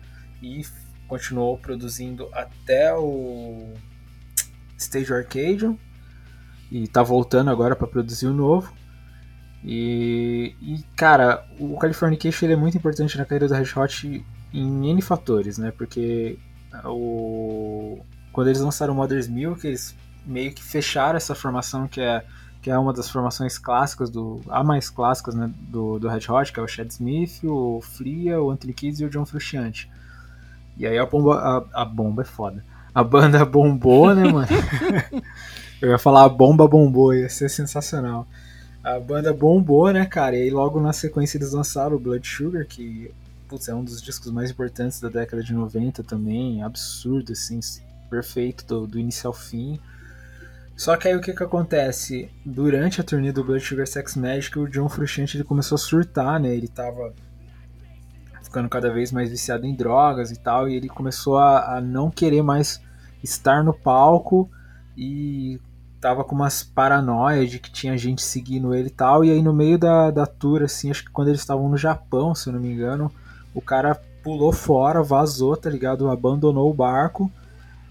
e 0.41 0.65
continuou 1.07 1.57
produzindo 1.57 2.29
até 2.33 2.93
o 2.95 3.73
Stage 4.77 5.13
Arcadium 5.13 5.77
e 6.71 6.87
tá 6.87 7.03
voltando 7.03 7.49
agora 7.49 7.75
para 7.75 7.87
produzir 7.87 8.27
o 8.27 8.33
novo. 8.33 8.73
E, 9.63 10.55
e 10.61 10.83
cara, 10.95 11.43
o 11.59 11.77
Californication 11.77 12.45
ele 12.45 12.53
é 12.53 12.57
muito 12.57 12.77
importante 12.77 13.17
na 13.17 13.25
carreira 13.25 13.47
do 13.47 13.53
Red 13.53 13.71
Hot 13.75 14.25
em 14.53 14.89
N 14.89 15.01
fatores, 15.01 15.57
né? 15.57 15.71
Porque 15.71 16.37
o, 16.83 17.99
quando 18.31 18.47
eles 18.47 18.61
lançaram 18.61 18.93
o 18.93 18.97
Mother's 18.97 19.27
Milk, 19.27 19.65
eles 19.65 19.95
meio 20.25 20.53
que 20.53 20.63
fecharam 20.63 21.17
essa 21.17 21.35
formação 21.35 21.87
que 21.87 22.01
é 22.01 22.23
que 22.61 22.71
é 22.71 22.77
uma 22.79 22.91
das 22.91 23.07
formações 23.07 23.59
clássicas 23.59 24.09
do 24.09 24.41
a 24.49 24.63
mais 24.63 24.89
clássicas 24.89 25.35
né, 25.35 25.51
do, 25.55 25.99
do 25.99 26.09
Red 26.09 26.31
Hot, 26.31 26.51
que 26.51 26.59
é 26.59 26.63
o 26.63 26.67
Chad 26.67 26.89
Smith, 26.89 27.43
o 27.43 27.79
Fria, 27.79 28.41
o 28.41 28.49
Anthony 28.49 28.73
Kidd 28.73 29.03
e 29.03 29.05
o 29.05 29.09
John 29.09 29.23
Frusciante. 29.23 29.87
E 30.75 30.87
aí 30.87 30.97
a 30.97 31.05
bomba 31.05 31.67
a, 31.73 31.81
a 31.81 31.85
bomba 31.85 32.23
é 32.23 32.25
foda. 32.25 32.65
A 32.93 33.03
banda 33.03 33.45
bombou, 33.45 34.15
né, 34.15 34.23
mano? 34.31 34.47
Eu 35.85 35.91
ia 35.91 35.99
falar 35.99 36.23
a 36.23 36.29
bomba 36.29 36.67
bombou, 36.67 37.13
ia 37.13 37.29
ser 37.29 37.47
sensacional. 37.47 38.27
A 38.83 38.99
banda 38.99 39.31
bombou, 39.31 39.93
né, 39.93 40.03
cara? 40.07 40.35
E 40.35 40.41
aí 40.41 40.49
logo 40.49 40.79
na 40.79 40.91
sequência 40.91 41.37
eles 41.37 41.51
lançaram 41.51 41.95
o 41.95 41.99
Blood 41.99 42.27
Sugar, 42.27 42.65
que 42.65 43.13
putz, 43.47 43.67
é 43.67 43.75
um 43.75 43.83
dos 43.83 44.01
discos 44.01 44.31
mais 44.31 44.49
importantes 44.49 44.99
da 44.99 45.09
década 45.09 45.43
de 45.43 45.53
90 45.53 46.01
também, 46.03 46.63
absurdo, 46.63 47.33
assim, 47.33 47.59
perfeito 48.09 48.65
do, 48.65 48.87
do 48.87 48.97
início 48.97 49.27
ao 49.27 49.33
fim. 49.33 49.79
Só 50.75 50.97
que 50.97 51.07
aí 51.07 51.15
o 51.15 51.21
que 51.21 51.33
que 51.33 51.43
acontece? 51.43 52.31
Durante 52.43 52.99
a 52.99 53.03
turnê 53.03 53.31
do 53.31 53.43
Blood 53.43 53.63
Sugar 53.63 53.85
Sex 53.85 54.15
Magic, 54.15 54.57
o 54.57 54.67
John 54.67 54.89
Frusciante 54.89 55.37
ele 55.37 55.43
começou 55.43 55.75
a 55.75 55.79
surtar, 55.79 56.39
né? 56.39 56.49
Ele 56.49 56.67
tava 56.67 57.13
ficando 58.41 58.67
cada 58.69 58.91
vez 58.91 59.11
mais 59.11 59.29
viciado 59.29 59.67
em 59.67 59.75
drogas 59.75 60.31
e 60.31 60.39
tal, 60.39 60.67
e 60.67 60.73
ele 60.73 60.89
começou 60.89 61.37
a, 61.37 61.77
a 61.77 61.79
não 61.79 62.09
querer 62.09 62.41
mais 62.41 62.81
estar 63.23 63.63
no 63.63 63.71
palco 63.71 64.49
e 64.97 65.59
tava 66.05 66.23
com 66.23 66.35
umas 66.35 66.61
paranoias 66.61 67.49
de 67.49 67.57
que 67.57 67.71
tinha 67.71 67.97
gente 67.97 68.21
seguindo 68.21 68.75
ele 68.75 68.89
e 68.89 68.91
tal, 68.91 69.25
e 69.25 69.31
aí 69.31 69.41
no 69.41 69.51
meio 69.51 69.75
da, 69.75 70.11
da 70.11 70.27
tour, 70.27 70.61
assim, 70.61 70.91
acho 70.91 71.03
que 71.03 71.09
quando 71.09 71.29
eles 71.29 71.39
estavam 71.39 71.67
no 71.67 71.75
Japão, 71.75 72.35
se 72.35 72.47
eu 72.47 72.53
não 72.53 72.59
me 72.59 72.71
engano, 72.71 73.11
o 73.55 73.59
cara 73.59 73.99
pulou 74.21 74.53
fora, 74.53 75.01
vazou, 75.01 75.57
tá 75.57 75.67
ligado? 75.67 76.07
Abandonou 76.07 76.69
o 76.69 76.73
barco 76.75 77.31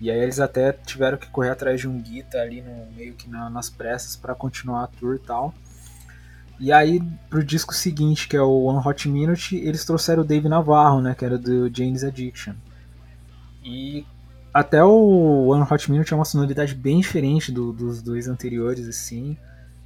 e 0.01 0.13
aí 0.13 0.21
eles 0.21 0.39
até 0.39 0.71
tiveram 0.71 1.19
que 1.19 1.27
correr 1.27 1.51
atrás 1.51 1.81
de 1.81 1.89
um 1.89 2.01
guita 2.01 2.39
ali 2.39 2.63
no 2.63 2.87
meio 2.95 3.15
que 3.15 3.29
na, 3.29 3.51
nas 3.51 3.69
pressas 3.69 4.15
para 4.15 4.33
continuar 4.33 4.85
a 4.85 4.87
tour 4.87 5.17
e 5.17 5.19
tal. 5.19 5.53
E 6.61 6.71
aí 6.71 7.03
pro 7.29 7.43
disco 7.43 7.75
seguinte, 7.75 8.29
que 8.29 8.37
é 8.37 8.43
o 8.43 8.63
One 8.67 8.81
Hot 8.87 9.09
Minute, 9.09 9.57
eles 9.57 9.85
trouxeram 9.85 10.23
o 10.23 10.25
Dave 10.25 10.49
Navarro, 10.49 11.01
né, 11.01 11.17
que 11.17 11.25
era 11.25 11.37
do 11.37 11.69
Jane's 11.69 12.05
Addiction. 12.05 12.55
E 13.65 14.07
até 14.55 14.85
o 14.85 15.49
One 15.49 15.67
Hot 15.69 15.91
Minute 15.91 16.13
é 16.13 16.17
uma 16.17 16.25
sonoridade 16.25 16.77
bem 16.77 17.01
diferente 17.01 17.51
do, 17.51 17.73
dos 17.73 18.01
dois 18.01 18.29
anteriores, 18.29 18.87
assim. 18.89 19.37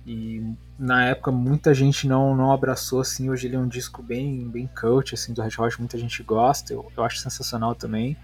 E 0.06 0.42
na 0.78 1.06
época 1.06 1.32
muita 1.32 1.72
gente 1.72 2.06
não, 2.06 2.36
não 2.36 2.52
abraçou, 2.52 3.00
assim. 3.00 3.30
Hoje 3.30 3.46
ele 3.46 3.56
é 3.56 3.58
um 3.58 3.66
disco 3.66 4.02
bem, 4.02 4.46
bem 4.46 4.68
cult, 4.78 5.14
assim, 5.14 5.32
do 5.32 5.40
Red 5.40 5.52
Hot. 5.58 5.78
Muita 5.78 5.96
gente 5.96 6.22
gosta, 6.22 6.74
eu, 6.74 6.92
eu 6.94 7.02
acho 7.02 7.16
sensacional 7.16 7.74
também. 7.74 8.14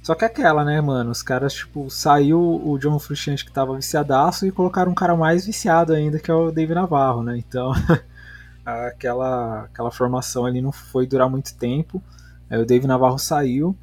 Só 0.00 0.14
que 0.14 0.22
é 0.22 0.28
aquela, 0.28 0.64
né, 0.64 0.80
mano? 0.80 1.10
Os 1.10 1.20
caras, 1.20 1.52
tipo, 1.52 1.90
saiu 1.90 2.40
o 2.40 2.78
John 2.78 2.96
Frusciante 3.00 3.44
que 3.44 3.50
tava 3.50 3.74
viciadaço 3.74 4.46
e 4.46 4.52
colocaram 4.52 4.92
um 4.92 4.94
cara 4.94 5.16
mais 5.16 5.46
viciado 5.46 5.92
ainda, 5.92 6.20
que 6.20 6.30
é 6.30 6.34
o 6.34 6.52
Dave 6.52 6.74
Navarro, 6.74 7.24
né? 7.24 7.36
Então, 7.36 7.72
aquela, 8.64 9.64
aquela 9.64 9.90
formação 9.90 10.46
ali 10.46 10.62
não 10.62 10.70
foi 10.70 11.08
durar 11.08 11.28
muito 11.28 11.56
tempo. 11.56 12.00
Aí 12.48 12.62
o 12.62 12.64
Dave 12.64 12.86
Navarro 12.86 13.18
saiu 13.18 13.76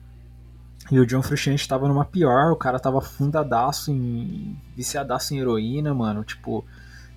e 0.92 1.00
o 1.00 1.06
John 1.06 1.24
Frusciante 1.24 1.68
tava 1.68 1.88
numa 1.88 2.06
pior, 2.06 2.52
o 2.52 2.56
cara 2.56 2.80
tava 2.80 3.02
fundadaço 3.02 3.92
em. 3.92 4.56
viciadaço 4.76 5.34
em 5.34 5.40
heroína, 5.40 5.94
mano. 5.94 6.24
Tipo, 6.24 6.64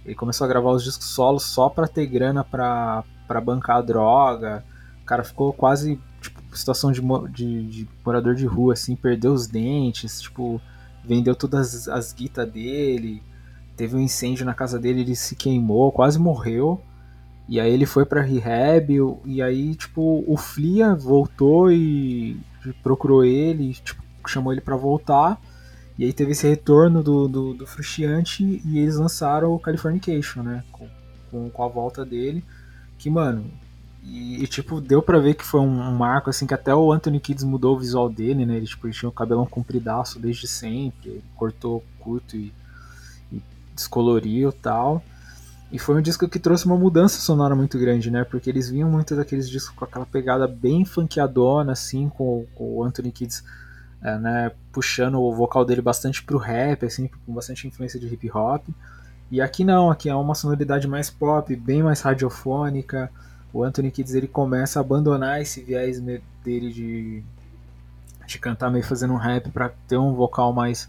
ele 0.05 0.15
começou 0.15 0.45
a 0.45 0.49
gravar 0.49 0.71
os 0.71 0.83
discos 0.83 1.07
solos 1.07 1.45
só 1.45 1.69
pra 1.69 1.87
ter 1.87 2.07
grana 2.07 2.43
pra, 2.43 3.05
pra 3.27 3.41
bancar 3.41 3.77
a 3.77 3.83
droga. 3.83 4.65
O 5.03 5.05
cara 5.05 5.23
ficou 5.23 5.53
quase 5.53 6.01
situação 6.53 6.91
de, 6.91 7.03
de, 7.31 7.67
de, 7.67 7.89
morador 8.05 8.35
de 8.35 8.47
rua, 8.47 8.73
assim, 8.73 8.97
perdeu 8.97 9.33
os 9.33 9.47
dentes, 9.47 10.21
tipo, 10.21 10.61
vendeu 11.05 11.35
todas 11.35 11.89
as 11.89 12.13
guitas 12.13 12.51
dele, 12.51 13.23
teve 13.77 13.97
um 13.97 14.01
incêndio 14.01 14.47
na 14.47 14.55
casa 14.55 14.79
dele, 14.79 15.01
ele 15.03 15.15
se 15.15 15.37
queimou, 15.37 15.93
quase 15.93 16.19
morreu. 16.19 16.81
E 17.47 17.59
aí 17.61 17.73
ele 17.73 17.87
foi 17.87 18.05
para 18.05 18.21
rehab, 18.21 18.95
e 19.25 19.41
aí, 19.41 19.75
tipo, 19.75 20.23
o 20.27 20.37
Flia 20.37 20.95
voltou 20.95 21.73
e 21.73 22.39
procurou 22.83 23.25
ele, 23.25 23.75
tipo, 23.75 24.03
chamou 24.27 24.53
ele 24.53 24.61
para 24.61 24.77
voltar. 24.77 25.41
E 25.99 26.05
aí 26.05 26.13
teve 26.13 26.33
esse 26.33 26.47
retorno 26.47 27.03
do, 27.03 27.27
do, 27.27 27.55
do 27.55 27.67
e 28.65 28.79
eles 28.79 28.97
lançaram 28.97 29.53
o 29.53 29.59
Californication, 29.59 30.43
né? 30.43 30.63
Com, 30.71 30.89
com, 31.31 31.51
com 31.51 31.65
a 31.65 31.69
volta 31.69 32.05
dele. 32.05 32.45
Que, 32.97 33.11
mano, 33.11 33.51
e, 34.05 34.43
e, 34.43 34.47
tipo, 34.47 34.81
deu 34.81 35.03
pra 35.03 35.19
ver 35.19 35.35
que 35.35 35.45
foi 35.45 35.61
um, 35.61 35.81
um, 35.81 35.97
marco, 35.97 36.31
assim, 36.31 36.47
que 36.47 36.55
até 36.55 36.75
o 36.75 36.93
Anthony 36.93 37.19
Kids 37.19 37.43
mudou 37.43 37.75
o 37.77 37.79
visual 37.79 38.09
dele, 38.09 38.47
né? 38.47 38.57
Ele, 38.57 38.67
tipo, 38.67 38.87
ele 38.87 38.95
tinha 38.95 39.09
o 39.09 39.13
cabelão 39.13 39.45
compridaço 39.45 40.21
desde 40.21 40.47
sempre, 40.47 41.23
cortou 41.35 41.85
curto 41.99 42.37
e, 42.37 42.53
e 43.33 43.43
descoloriu 43.75 44.51
e 44.51 44.53
tal. 44.53 45.03
E 45.71 45.79
foi 45.79 45.97
um 45.97 46.01
disco 46.01 46.27
que 46.29 46.39
trouxe 46.39 46.65
uma 46.65 46.77
mudança 46.77 47.21
sonora 47.21 47.55
muito 47.55 47.79
grande, 47.79 48.11
né? 48.11 48.25
Porque 48.25 48.49
eles 48.49 48.71
vinham 48.71 48.91
muito 48.91 49.15
daqueles 49.15 49.49
discos 49.49 49.75
com 49.77 49.85
aquela 49.85 50.07
pegada 50.07 50.49
bem 50.49 50.85
funkeadona, 50.85 51.73
assim, 51.73 52.09
com, 52.09 52.47
com 52.55 52.79
o 52.79 52.85
Anthony 52.85 53.13
Kids, 53.13 53.45
é, 54.03 54.19
né? 54.19 54.53
Puxando 54.73 55.21
o 55.21 55.35
vocal 55.35 55.65
dele 55.67 55.83
bastante 55.83 56.23
pro 56.23 56.39
rap, 56.39 56.87
assim, 56.87 57.11
com 57.27 57.35
bastante 57.35 57.67
influência 57.67 58.01
de 58.01 58.07
hip 58.07 58.31
hop. 58.31 58.67
E 59.31 59.43
aqui 59.43 59.63
não, 59.63 59.91
aqui 59.91 60.09
é 60.09 60.15
uma 60.15 60.35
sonoridade 60.35 60.89
mais 60.89 61.11
pop, 61.11 61.55
bem 61.55 61.83
mais 61.83 62.01
radiofônica, 62.01 63.11
o 63.53 63.63
Anthony 63.63 63.91
Kids 63.91 64.15
ele 64.15 64.29
começa 64.29 64.79
a 64.79 64.83
abandonar 64.83 65.41
esse 65.41 65.63
viés 65.63 66.01
dele 66.01 66.73
de, 66.73 67.23
de 68.27 68.39
cantar 68.39 68.71
meio 68.71 68.85
fazendo 68.85 69.13
um 69.13 69.19
rap 69.19 69.51
para 69.51 69.71
ter 69.87 69.99
um 69.99 70.15
vocal 70.15 70.53
mais 70.53 70.89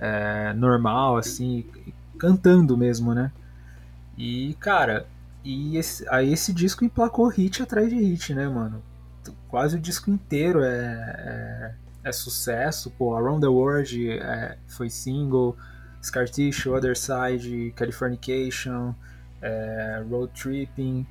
é, 0.00 0.52
normal, 0.54 1.16
assim, 1.16 1.64
cantando 2.18 2.76
mesmo, 2.76 3.14
né? 3.14 3.30
E, 4.20 4.52
cara, 4.60 5.06
e 5.42 5.78
esse, 5.78 6.06
aí 6.10 6.30
esse 6.30 6.52
disco 6.52 6.84
emplacou 6.84 7.26
hit 7.28 7.62
atrás 7.62 7.88
de 7.88 7.96
hit, 7.96 8.34
né, 8.34 8.46
mano? 8.46 8.82
Quase 9.48 9.76
o 9.76 9.80
disco 9.80 10.10
inteiro 10.10 10.62
é, 10.62 11.74
é, 12.04 12.08
é 12.10 12.12
sucesso, 12.12 12.90
pô, 12.90 13.16
Around 13.16 13.40
the 13.40 13.46
World 13.46 14.10
é, 14.10 14.58
foi 14.68 14.90
single, 14.90 15.56
Scar 16.02 16.28
Tissue, 16.28 16.70
Other 16.70 16.94
Side, 16.94 17.72
Californication, 17.74 18.94
é, 19.40 20.04
Road 20.10 20.30
Tripping, 20.34 21.06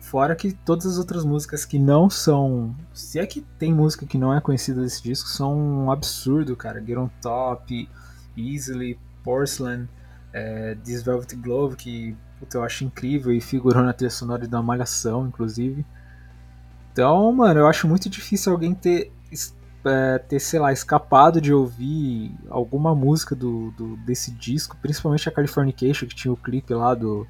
Fora 0.00 0.34
que 0.34 0.52
todas 0.52 0.86
as 0.86 0.98
outras 0.98 1.24
músicas 1.24 1.64
que 1.64 1.78
não 1.78 2.08
são. 2.08 2.74
Se 2.92 3.18
é 3.18 3.26
que 3.26 3.40
tem 3.58 3.72
música 3.74 4.04
que 4.04 4.18
não 4.18 4.32
é 4.32 4.40
conhecida 4.40 4.80
desse 4.82 5.02
disco, 5.02 5.28
são 5.28 5.56
um 5.58 5.90
absurdo, 5.90 6.54
cara. 6.54 6.82
Get 6.84 6.96
on 6.96 7.08
Top, 7.22 7.88
Easily, 8.36 8.98
Porcelain, 9.24 9.88
é, 10.32 10.76
This 10.84 11.02
Velvet 11.02 11.36
Glove, 11.36 11.76
que 11.76 12.16
puta, 12.38 12.58
eu 12.58 12.64
acho 12.64 12.84
incrível 12.84 13.32
e 13.32 13.40
figurou 13.40 13.82
na 13.82 13.92
trilha 13.92 14.10
sonora 14.10 14.46
da 14.48 14.62
Malhação, 14.62 15.26
inclusive. 15.26 15.86
Então, 16.92 17.32
mano, 17.32 17.60
eu 17.60 17.66
acho 17.66 17.86
muito 17.86 18.10
difícil 18.10 18.52
alguém 18.52 18.74
ter, 18.74 19.12
é, 19.84 20.18
ter 20.18 20.40
sei 20.40 20.58
lá, 20.58 20.72
escapado 20.72 21.40
de 21.40 21.52
ouvir 21.52 22.34
alguma 22.50 22.94
música 22.94 23.34
do, 23.34 23.70
do, 23.72 23.96
desse 23.98 24.30
disco, 24.32 24.76
principalmente 24.82 25.28
a 25.28 25.32
Californication, 25.32 26.06
que 26.06 26.14
tinha 26.14 26.32
o 26.32 26.36
clipe 26.36 26.74
lá 26.74 26.94
do 26.94 27.26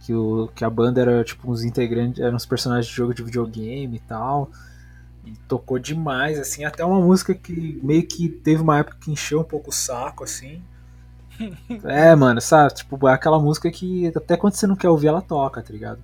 que, 0.00 0.14
o, 0.14 0.48
que 0.54 0.64
a 0.64 0.70
banda 0.70 1.00
era 1.00 1.22
tipo 1.22 1.50
uns 1.50 1.62
integrantes, 1.62 2.20
eram 2.20 2.36
uns 2.36 2.46
personagens 2.46 2.86
de 2.86 2.92
jogo 2.92 3.14
de 3.14 3.22
videogame 3.22 3.96
e 3.96 4.00
tal. 4.00 4.50
E 5.24 5.32
tocou 5.48 5.78
demais, 5.78 6.38
assim, 6.38 6.64
até 6.64 6.84
uma 6.84 7.00
música 7.00 7.34
que 7.34 7.80
meio 7.82 8.06
que 8.06 8.28
teve 8.28 8.62
uma 8.62 8.78
época 8.78 8.96
que 9.00 9.10
encheu 9.10 9.40
um 9.40 9.44
pouco 9.44 9.70
o 9.70 9.72
saco, 9.72 10.24
assim. 10.24 10.62
É, 11.84 12.14
mano, 12.14 12.40
sabe? 12.40 12.74
Tipo, 12.74 13.08
é 13.08 13.12
aquela 13.12 13.38
música 13.38 13.70
que 13.70 14.08
até 14.08 14.36
quando 14.36 14.54
você 14.54 14.66
não 14.66 14.76
quer 14.76 14.88
ouvir, 14.88 15.08
ela 15.08 15.22
toca, 15.22 15.62
tá 15.62 15.72
ligado? 15.72 16.00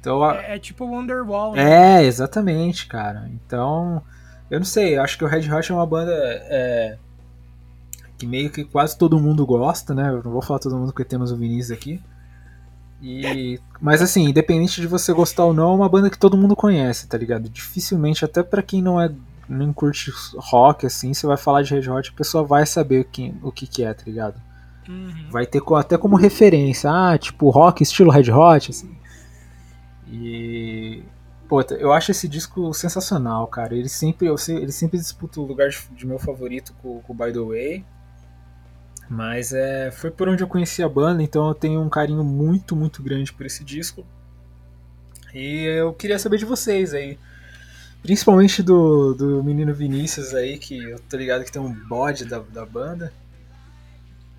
Então, 0.00 0.22
a... 0.22 0.36
é, 0.36 0.56
é, 0.56 0.58
tipo 0.58 0.84
Wonderwall, 0.84 1.54
né? 1.54 2.00
É, 2.00 2.04
exatamente, 2.04 2.86
cara. 2.86 3.28
Então, 3.32 4.02
eu 4.50 4.58
não 4.58 4.66
sei, 4.66 4.96
eu 4.96 5.02
acho 5.02 5.16
que 5.16 5.24
o 5.24 5.28
Red 5.28 5.50
Hot 5.50 5.72
é 5.72 5.74
uma 5.74 5.86
banda 5.86 6.12
é, 6.12 6.98
que 8.18 8.26
meio 8.26 8.50
que 8.50 8.64
quase 8.64 8.96
todo 8.96 9.18
mundo 9.18 9.46
gosta, 9.46 9.94
né? 9.94 10.10
Eu 10.10 10.22
não 10.22 10.32
vou 10.32 10.42
falar 10.42 10.58
todo 10.58 10.76
mundo 10.76 10.92
porque 10.92 11.04
temos 11.04 11.32
o 11.32 11.36
Vinícius 11.36 11.76
aqui. 11.76 12.02
E, 13.02 13.60
mas 13.80 14.00
assim, 14.00 14.28
independente 14.28 14.80
de 14.80 14.86
você 14.86 15.12
gostar 15.12 15.44
ou 15.44 15.52
não, 15.52 15.72
é 15.72 15.76
uma 15.76 15.88
banda 15.88 16.08
que 16.08 16.18
todo 16.18 16.36
mundo 16.36 16.56
conhece, 16.56 17.06
tá 17.06 17.18
ligado? 17.18 17.48
Dificilmente, 17.48 18.24
até 18.24 18.42
para 18.42 18.62
quem 18.62 18.80
não 18.80 19.00
é 19.00 19.10
não 19.48 19.72
curte 19.74 20.10
rock, 20.36 20.86
assim, 20.86 21.12
você 21.12 21.26
vai 21.26 21.36
falar 21.36 21.62
de 21.62 21.74
Red 21.74 21.90
Hot, 21.90 22.10
a 22.10 22.16
pessoa 22.16 22.44
vai 22.44 22.64
saber 22.64 23.00
o 23.00 23.04
que, 23.04 23.34
o 23.42 23.52
que, 23.52 23.66
que 23.66 23.84
é, 23.84 23.92
tá 23.92 24.02
ligado? 24.06 24.40
Uhum. 24.88 25.28
Vai 25.30 25.46
ter 25.46 25.62
até 25.76 25.96
como 25.96 26.16
referência, 26.16 26.90
ah, 26.90 27.16
tipo, 27.16 27.48
rock 27.50 27.82
estilo 27.82 28.10
Red 28.10 28.30
Hot, 28.30 28.70
assim. 28.70 28.96
E. 30.10 31.02
Pô, 31.48 31.60
eu 31.62 31.92
acho 31.92 32.10
esse 32.10 32.26
disco 32.26 32.72
sensacional, 32.72 33.46
cara. 33.46 33.74
Ele 33.76 33.88
sempre, 33.88 34.26
eu, 34.26 34.36
ele 34.48 34.72
sempre 34.72 34.98
disputa 34.98 35.40
o 35.40 35.44
lugar 35.44 35.68
de, 35.68 35.78
de 35.94 36.06
meu 36.06 36.18
favorito 36.18 36.74
com, 36.82 37.00
com 37.00 37.14
By 37.14 37.32
the 37.32 37.40
Way. 37.40 37.84
Mas 39.08 39.52
é, 39.52 39.90
foi 39.90 40.10
por 40.10 40.28
onde 40.28 40.42
eu 40.42 40.48
conheci 40.48 40.82
a 40.82 40.88
banda, 40.88 41.22
então 41.22 41.48
eu 41.48 41.54
tenho 41.54 41.80
um 41.80 41.90
carinho 41.90 42.24
muito, 42.24 42.74
muito 42.74 43.02
grande 43.02 43.32
por 43.32 43.44
esse 43.44 43.62
disco. 43.62 44.04
E 45.34 45.64
eu 45.64 45.92
queria 45.92 46.18
saber 46.18 46.38
de 46.38 46.44
vocês 46.44 46.94
aí. 46.94 47.18
Principalmente 48.02 48.62
do, 48.62 49.14
do 49.14 49.42
menino 49.42 49.74
Vinícius 49.74 50.34
aí, 50.34 50.58
que 50.58 50.78
eu 50.78 50.98
tô 51.00 51.16
ligado 51.16 51.44
que 51.44 51.52
tem 51.52 51.60
um 51.60 51.72
bode 51.72 52.24
da, 52.24 52.38
da 52.38 52.64
banda. 52.64 53.12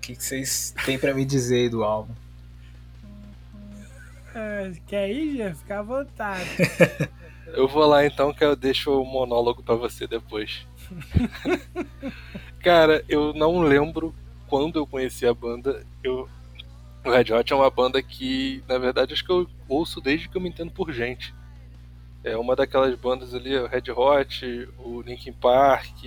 O 0.06 0.08
que, 0.08 0.14
que 0.14 0.22
vocês 0.22 0.72
têm 0.84 0.96
pra 0.96 1.12
me 1.12 1.24
dizer 1.24 1.56
aí 1.56 1.68
do 1.68 1.82
álbum? 1.82 2.14
É, 4.32 4.72
quer 4.86 5.10
ir, 5.10 5.38
Jeff? 5.38 5.58
Fica 5.58 5.80
à 5.80 5.82
vontade. 5.82 6.48
Eu 7.48 7.66
vou 7.66 7.84
lá 7.84 8.06
então 8.06 8.32
que 8.32 8.44
eu 8.44 8.54
deixo 8.54 8.90
o 9.00 9.04
monólogo 9.04 9.64
pra 9.64 9.74
você 9.74 10.06
depois. 10.06 10.66
Cara, 12.60 13.04
eu 13.08 13.32
não 13.32 13.60
lembro 13.60 14.14
quando 14.46 14.78
eu 14.78 14.86
conheci 14.86 15.26
a 15.26 15.32
banda. 15.32 15.84
Eu... 16.02 16.28
O 17.04 17.10
Red 17.10 17.32
Hot 17.32 17.52
é 17.52 17.56
uma 17.56 17.70
banda 17.70 18.02
que, 18.02 18.62
na 18.68 18.78
verdade, 18.78 19.14
acho 19.14 19.24
que 19.24 19.30
eu 19.30 19.48
ouço 19.68 20.00
desde 20.00 20.28
que 20.28 20.36
eu 20.36 20.40
me 20.40 20.48
entendo 20.48 20.72
por 20.72 20.92
gente. 20.92 21.32
É 22.22 22.36
uma 22.36 22.54
daquelas 22.54 22.94
bandas 22.96 23.32
ali, 23.32 23.56
o 23.56 23.66
Red 23.66 23.90
Hot, 23.90 24.68
o 24.78 25.00
Linkin 25.02 25.32
Park, 25.32 26.04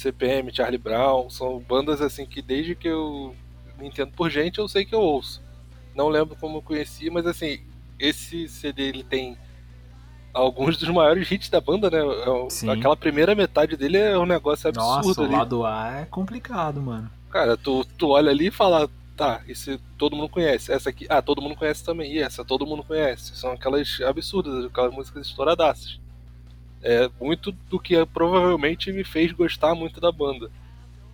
CPM, 0.00 0.54
Charlie 0.54 0.78
Brown, 0.78 1.28
são 1.30 1.58
bandas 1.58 2.00
assim 2.00 2.26
que 2.26 2.42
desde 2.42 2.74
que 2.74 2.88
eu 2.88 3.34
me 3.78 3.88
entendo 3.88 4.12
por 4.12 4.30
gente 4.30 4.58
eu 4.58 4.68
sei 4.68 4.84
que 4.84 4.94
eu 4.94 5.00
ouço. 5.00 5.42
Não 5.94 6.08
lembro 6.08 6.36
como 6.36 6.58
eu 6.58 6.62
conheci, 6.62 7.08
mas 7.10 7.26
assim, 7.26 7.60
esse 7.98 8.48
CD 8.48 8.82
ele 8.88 9.02
tem 9.02 9.36
alguns 10.32 10.76
dos 10.76 10.88
maiores 10.90 11.30
hits 11.30 11.48
da 11.48 11.60
banda, 11.60 11.90
né? 11.90 11.98
É 11.98 12.50
Sim. 12.50 12.68
Aquela 12.70 12.96
primeira 12.96 13.34
metade 13.34 13.76
dele 13.76 13.96
é 13.96 14.18
um 14.18 14.26
negócio 14.26 14.68
absurdo 14.68 15.06
Nossa, 15.08 15.20
o 15.22 15.24
ali. 15.24 15.34
lado 15.34 15.64
A 15.64 16.00
é 16.00 16.04
complicado, 16.04 16.80
mano. 16.80 17.10
Cara, 17.30 17.56
tu, 17.56 17.84
tu 17.98 18.08
olha 18.08 18.30
ali 18.30 18.48
e 18.48 18.50
fala, 18.50 18.88
tá, 19.16 19.40
esse 19.48 19.80
todo 19.96 20.14
mundo 20.14 20.28
conhece. 20.28 20.70
Essa 20.70 20.90
aqui, 20.90 21.06
ah, 21.08 21.22
todo 21.22 21.40
mundo 21.40 21.56
conhece 21.56 21.82
também. 21.84 22.12
E 22.12 22.18
essa 22.20 22.44
todo 22.44 22.66
mundo 22.66 22.84
conhece. 22.84 23.34
São 23.36 23.52
aquelas 23.52 23.98
absurdas, 24.06 24.66
aquelas 24.66 24.92
músicas 24.92 25.26
estouradaças. 25.26 25.98
É 26.82 27.10
muito 27.20 27.52
do 27.52 27.80
que 27.80 28.04
provavelmente 28.06 28.92
me 28.92 29.04
fez 29.04 29.32
gostar 29.32 29.74
muito 29.74 30.00
da 30.00 30.12
banda. 30.12 30.50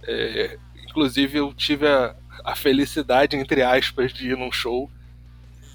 É, 0.04 0.58
inclusive, 0.84 1.38
eu 1.38 1.52
tive 1.54 1.86
a, 1.88 2.14
a 2.44 2.54
felicidade, 2.56 3.36
entre 3.36 3.62
aspas, 3.62 4.12
de 4.12 4.30
ir 4.30 4.36
num 4.36 4.52
show. 4.52 4.90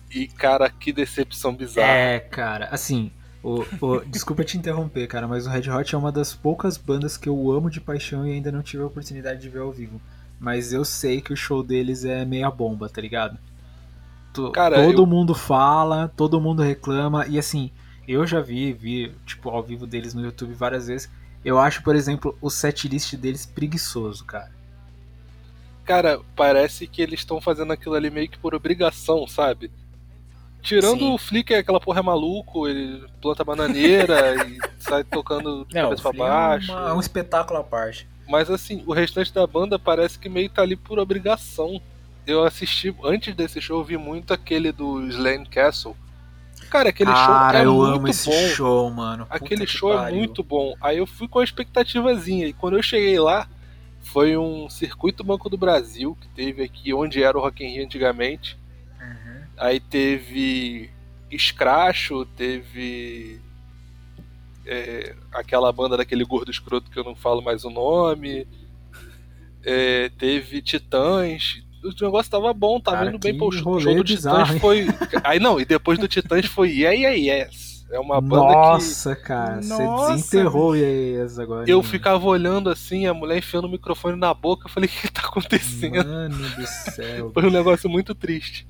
E, 0.09 0.27
cara, 0.27 0.69
que 0.69 0.93
decepção 0.93 1.55
bizarra. 1.55 1.88
É, 1.91 2.19
cara, 2.19 2.67
assim, 2.71 3.11
o, 3.43 3.65
o- 3.81 4.05
desculpa 4.07 4.43
te 4.43 4.57
interromper, 4.57 5.07
cara, 5.07 5.27
mas 5.27 5.45
o 5.45 5.49
Red 5.49 5.69
Hot 5.69 5.93
é 5.95 5.97
uma 5.97 6.11
das 6.11 6.33
poucas 6.33 6.77
bandas 6.77 7.17
que 7.17 7.27
eu 7.29 7.51
amo 7.51 7.69
de 7.69 7.81
paixão 7.81 8.25
e 8.27 8.31
ainda 8.33 8.51
não 8.51 8.61
tive 8.63 8.83
a 8.83 8.88
oportunidade 8.88 9.41
de 9.41 9.49
ver 9.49 9.59
ao 9.59 9.71
vivo. 9.71 10.01
Mas 10.39 10.71
eu 10.71 10.85
sei 10.85 11.19
que 11.21 11.33
o 11.33 11.38
show 11.38 11.63
deles 11.63 12.05
é 12.05 12.23
meia 12.23 12.49
bomba, 12.51 12.88
tá 12.89 13.01
ligado? 13.01 13.38
Cara, 14.51 14.75
todo 14.75 15.01
eu- 15.01 15.05
mundo 15.05 15.33
fala, 15.33 16.11
todo 16.15 16.39
mundo 16.41 16.61
reclama, 16.61 17.25
e 17.27 17.39
assim, 17.39 17.71
eu 18.08 18.26
já 18.26 18.39
vi, 18.39 18.72
vi, 18.74 19.14
tipo, 19.26 19.49
ao 19.49 19.62
vivo 19.64 19.86
deles 19.86 20.14
no 20.14 20.24
YouTube 20.24 20.53
várias 20.53 20.88
vezes. 20.88 21.10
Eu 21.43 21.60
acho, 21.60 21.84
por 21.84 21.95
exemplo, 21.95 22.38
o 22.41 22.49
setlist 22.49 23.14
deles 23.16 23.45
preguiçoso, 23.45 24.26
cara. 24.26 24.51
Cara, 25.86 26.20
parece 26.36 26.86
que 26.88 27.01
eles 27.01 27.20
estão 27.22 27.39
fazendo 27.39 27.72
aquilo 27.72 27.95
ali 27.95 28.10
meio 28.10 28.28
que 28.28 28.38
por 28.38 28.53
obrigação, 28.53 29.26
sabe? 29.28 29.72
Tirando 30.62 30.99
Sim. 30.99 31.14
o 31.14 31.18
Flicker, 31.18 31.60
aquela 31.60 31.80
porra 31.80 31.99
é 31.99 32.03
maluco, 32.03 32.68
ele 32.68 33.05
planta 33.22 33.43
bananeira 33.43 34.36
e 34.45 34.58
sai 34.80 35.03
tocando 35.05 35.66
de 35.66 35.76
Não, 35.76 35.84
cabeça 35.84 36.01
pra 36.01 36.12
Flea 36.12 36.26
é 36.26 36.30
baixo. 36.30 36.72
uma- 36.74 36.89
é 36.89 36.93
um 36.93 36.99
espetáculo 36.99 37.60
à 37.60 37.64
parte. 37.64 38.08
Mas 38.28 38.49
assim, 38.49 38.84
o 38.86 38.91
restante 38.91 39.34
da 39.34 39.47
banda 39.47 39.80
parece 39.80 40.20
que 40.20 40.28
meio 40.28 40.49
tá 40.49 40.62
ali 40.62 40.76
por 40.76 40.99
obrigação. 40.99 41.82
Eu 42.26 42.43
assisti, 42.43 42.93
antes 43.05 43.34
desse 43.34 43.62
show, 43.62 43.80
eu 43.80 43.86
vi 43.86 43.95
muito 43.95 44.34
aquele 44.34 44.74
do 44.74 45.01
Slane 45.08 45.45
Castle. 45.45 45.95
Cara, 46.70 46.89
aquele 46.89 47.11
Cara, 47.11 47.59
show 47.59 47.61
é 47.61 47.65
eu 47.65 47.74
muito 47.74 47.95
amo 47.97 48.07
esse 48.09 48.30
bom. 48.30 48.49
show, 48.49 48.89
mano. 48.89 49.24
Puta 49.26 49.36
Aquele 49.36 49.65
que 49.65 49.72
show 49.72 49.93
é 49.93 49.97
pariu. 49.97 50.18
muito 50.18 50.43
bom. 50.43 50.76
Aí 50.82 50.97
eu 50.97 51.07
fui 51.07 51.28
com 51.28 51.39
a 51.39 51.43
expectativazinha. 51.43 52.47
E 52.47 52.53
quando 52.53 52.78
eu 52.78 52.84
cheguei 52.84 53.20
lá, 53.20 53.47
foi 54.01 54.38
um 54.38 54.70
circuito 54.70 55.24
Banco 55.24 55.49
do 55.49 55.57
Brasil 55.57 56.18
que 56.20 56.28
teve 56.30 56.63
aqui 56.63 56.93
onde 56.93 57.24
era 57.24 57.38
o 57.38 57.41
Rock 57.41 57.63
in 57.63 57.74
Rio 57.74 57.86
antigamente. 57.86 58.57
Uhum. 58.99 59.41
Aí 59.57 59.80
teve 59.80 60.89
Scratcho, 61.38 62.26
teve 62.26 63.39
é, 64.65 65.15
aquela 65.34 65.72
banda 65.72 65.97
daquele 65.97 66.26
gordo 66.26 66.51
escroto 66.51 66.91
que 66.91 66.99
eu 66.99 67.03
não 67.03 67.15
falo 67.15 67.41
mais 67.41 67.63
o 67.63 67.70
nome. 67.70 68.45
É, 69.63 70.09
teve 70.18 70.61
Titãs. 70.61 71.63
O 71.84 72.03
negócio 72.03 72.32
tava 72.32 72.51
bom, 72.53 72.80
tava 72.80 72.97
Cara, 72.97 73.09
indo 73.09 73.19
bem 73.19 73.34
que 73.34 73.38
pro 73.39 73.51
show, 73.51 73.80
show 73.80 73.95
do 73.95 74.03
bizarro, 74.03 74.38
Titãs 74.38 74.53
hein? 74.55 74.59
foi. 74.59 74.88
Aí 75.23 75.39
não, 75.39 75.59
e 75.59 75.65
depois 75.65 75.97
do 75.99 76.07
Titãs 76.07 76.45
foi 76.45 76.69
Yeah 76.71 76.91
Yeah 77.15 77.43
Yes. 77.45 77.78
É 77.89 77.99
uma 77.99 78.19
banda 78.19 78.47
que 78.47 78.53
Nossa, 78.53 79.15
cara, 79.15 79.55
Nossa, 79.61 79.78
você 79.78 80.15
desenterrou 80.15 80.71
o 80.71 80.75
IAS 80.75 81.39
agora. 81.39 81.63
eu 81.69 81.78
hein, 81.78 81.84
ficava 81.84 82.25
olhando 82.25 82.69
assim, 82.69 83.05
a 83.07 83.13
mulher 83.13 83.38
enfiando 83.38 83.65
o 83.65 83.69
microfone 83.71 84.17
na 84.19 84.34
boca, 84.34 84.67
eu 84.67 84.69
falei, 84.71 84.89
o 84.91 84.91
que 84.91 85.09
tá 85.09 85.21
acontecendo? 85.21 85.95
Mano 86.05 86.36
do 86.49 86.67
céu. 86.67 87.32
Foi 87.34 87.45
um 87.45 87.49
negócio 87.51 87.89
muito 87.89 88.13
triste. 88.13 88.67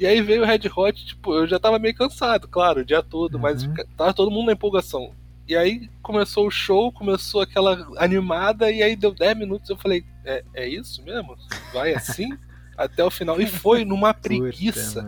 E 0.00 0.06
aí 0.06 0.22
veio 0.22 0.42
o 0.42 0.46
Red 0.46 0.60
Hot, 0.74 1.04
tipo, 1.06 1.34
eu 1.34 1.46
já 1.46 1.58
tava 1.58 1.78
meio 1.78 1.94
cansado, 1.94 2.48
claro, 2.48 2.80
o 2.80 2.84
dia 2.84 3.02
todo, 3.02 3.38
mas 3.38 3.62
Uhum. 3.62 3.70
fica- 3.70 3.86
tava 3.98 4.14
todo 4.14 4.30
mundo 4.30 4.46
na 4.46 4.52
empolgação. 4.52 5.12
E 5.46 5.54
aí 5.54 5.90
começou 6.00 6.46
o 6.46 6.50
show, 6.50 6.90
começou 6.90 7.42
aquela 7.42 7.86
animada, 7.98 8.70
e 8.72 8.82
aí 8.82 8.96
deu 8.96 9.12
10 9.12 9.36
minutos, 9.36 9.68
eu 9.68 9.76
falei, 9.76 10.02
é, 10.24 10.42
é 10.54 10.66
isso 10.66 11.02
mesmo? 11.04 11.36
Vai 11.70 11.92
assim? 11.94 12.30
Até 12.76 13.04
o 13.04 13.10
final. 13.10 13.40
E 13.40 13.46
foi 13.46 13.84
numa 13.84 14.12
preguiça. 14.14 15.00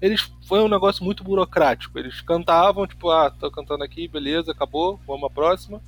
Eles 0.00 0.30
foi 0.46 0.60
um 0.60 0.68
negócio 0.68 1.04
muito 1.04 1.24
burocrático. 1.24 1.98
Eles 1.98 2.20
cantavam, 2.20 2.86
tipo, 2.86 3.10
ah, 3.10 3.30
tô 3.30 3.50
cantando 3.50 3.82
aqui, 3.82 4.06
beleza, 4.06 4.52
acabou, 4.52 5.00
vamos 5.06 5.24
à 5.24 5.30
próxima. 5.30 5.80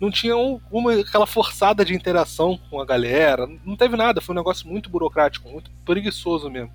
Não 0.00 0.10
tinha 0.10 0.36
um- 0.36 0.60
uma, 0.70 0.92
aquela 0.94 1.26
forçada 1.26 1.84
de 1.84 1.94
interação 1.94 2.58
com 2.68 2.80
a 2.80 2.84
galera. 2.84 3.46
Não 3.64 3.76
teve 3.76 3.96
nada, 3.96 4.20
foi 4.20 4.34
um 4.34 4.38
negócio 4.38 4.68
muito 4.68 4.90
burocrático, 4.90 5.48
muito 5.48 5.70
preguiçoso 5.84 6.50
mesmo. 6.50 6.70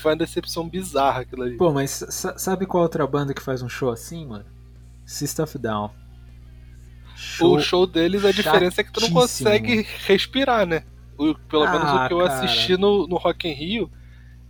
Foi 0.00 0.12
uma 0.12 0.16
decepção 0.18 0.68
bizarra 0.68 1.20
aquilo 1.20 1.42
ali. 1.42 1.56
Pô, 1.56 1.72
mas 1.72 1.90
sa- 2.08 2.36
sabe 2.38 2.66
qual 2.66 2.82
outra 2.82 3.06
banda 3.06 3.32
que 3.34 3.42
faz 3.42 3.62
um 3.62 3.68
show 3.68 3.90
assim, 3.90 4.26
mano? 4.26 4.44
System 5.06 5.44
of 5.44 5.58
Down. 5.58 5.90
o 7.56 7.60
show 7.60 7.86
deles, 7.86 8.24
a 8.24 8.32
diferença 8.32 8.80
é 8.80 8.84
que 8.84 8.90
tu 8.92 9.00
não 9.00 9.08
consegue 9.12 9.86
respirar, 10.06 10.66
né? 10.66 10.82
O- 11.18 11.34
pelo 11.48 11.64
menos 11.70 11.88
Ah, 11.88 12.04
o 12.04 12.08
que 12.08 12.14
eu 12.14 12.18
cara. 12.18 12.32
assisti 12.32 12.76
no, 12.76 13.06
no 13.06 13.16
Rock 13.16 13.48
in 13.48 13.52
Rio, 13.52 13.90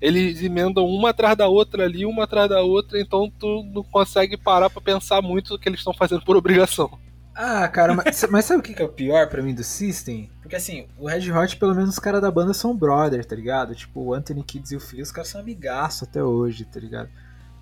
eles 0.01 0.43
emendam 0.43 0.87
uma 0.87 1.11
atrás 1.11 1.37
da 1.37 1.49
outra 1.49 1.85
ali, 1.85 2.05
uma 2.05 2.25
atrás 2.25 2.49
da 2.49 2.61
outra, 2.61 3.01
então 3.01 3.31
tu 3.39 3.63
não 3.73 3.83
consegue 3.83 4.37
parar 4.37 4.69
pra 4.71 4.81
pensar 4.81 5.23
muito 5.23 5.51
do 5.51 5.59
que 5.59 5.69
eles 5.69 5.81
estão 5.81 5.95
fazendo 5.95 6.25
por 6.25 6.37
obrigação. 6.37 6.99
Ah, 7.37 7.67
cara, 7.67 7.95
mas, 7.95 8.25
mas 8.31 8.45
sabe 8.45 8.61
o 8.61 8.63
que 8.63 8.75
que 8.75 8.83
é 8.83 8.85
o 8.85 8.89
pior 8.89 9.29
pra 9.29 9.43
mim 9.43 9.53
do 9.55 9.65
System? 9.65 10.31
Porque 10.41 10.55
assim, 10.55 10.87
o 10.99 11.09
Red 11.09 11.33
Hot, 11.33 11.57
pelo 11.57 11.75
menos 11.75 11.91
os 11.91 11.99
caras 11.99 12.21
da 12.23 12.31
banda 12.31 12.55
são 12.55 12.77
brother, 12.77 13.25
tá 13.25 13.35
ligado? 13.35 13.75
Tipo, 13.75 14.01
o 14.03 14.15
Anthony 14.15 14.43
Kids 14.45 14.71
e 14.71 14.77
o 14.77 14.81
Phil, 14.81 15.03
os 15.03 15.11
caras 15.11 15.29
são 15.31 15.41
amigaço 15.41 16.05
até 16.05 16.23
hoje, 16.23 16.65
tá 16.65 16.79
ligado? 16.79 17.09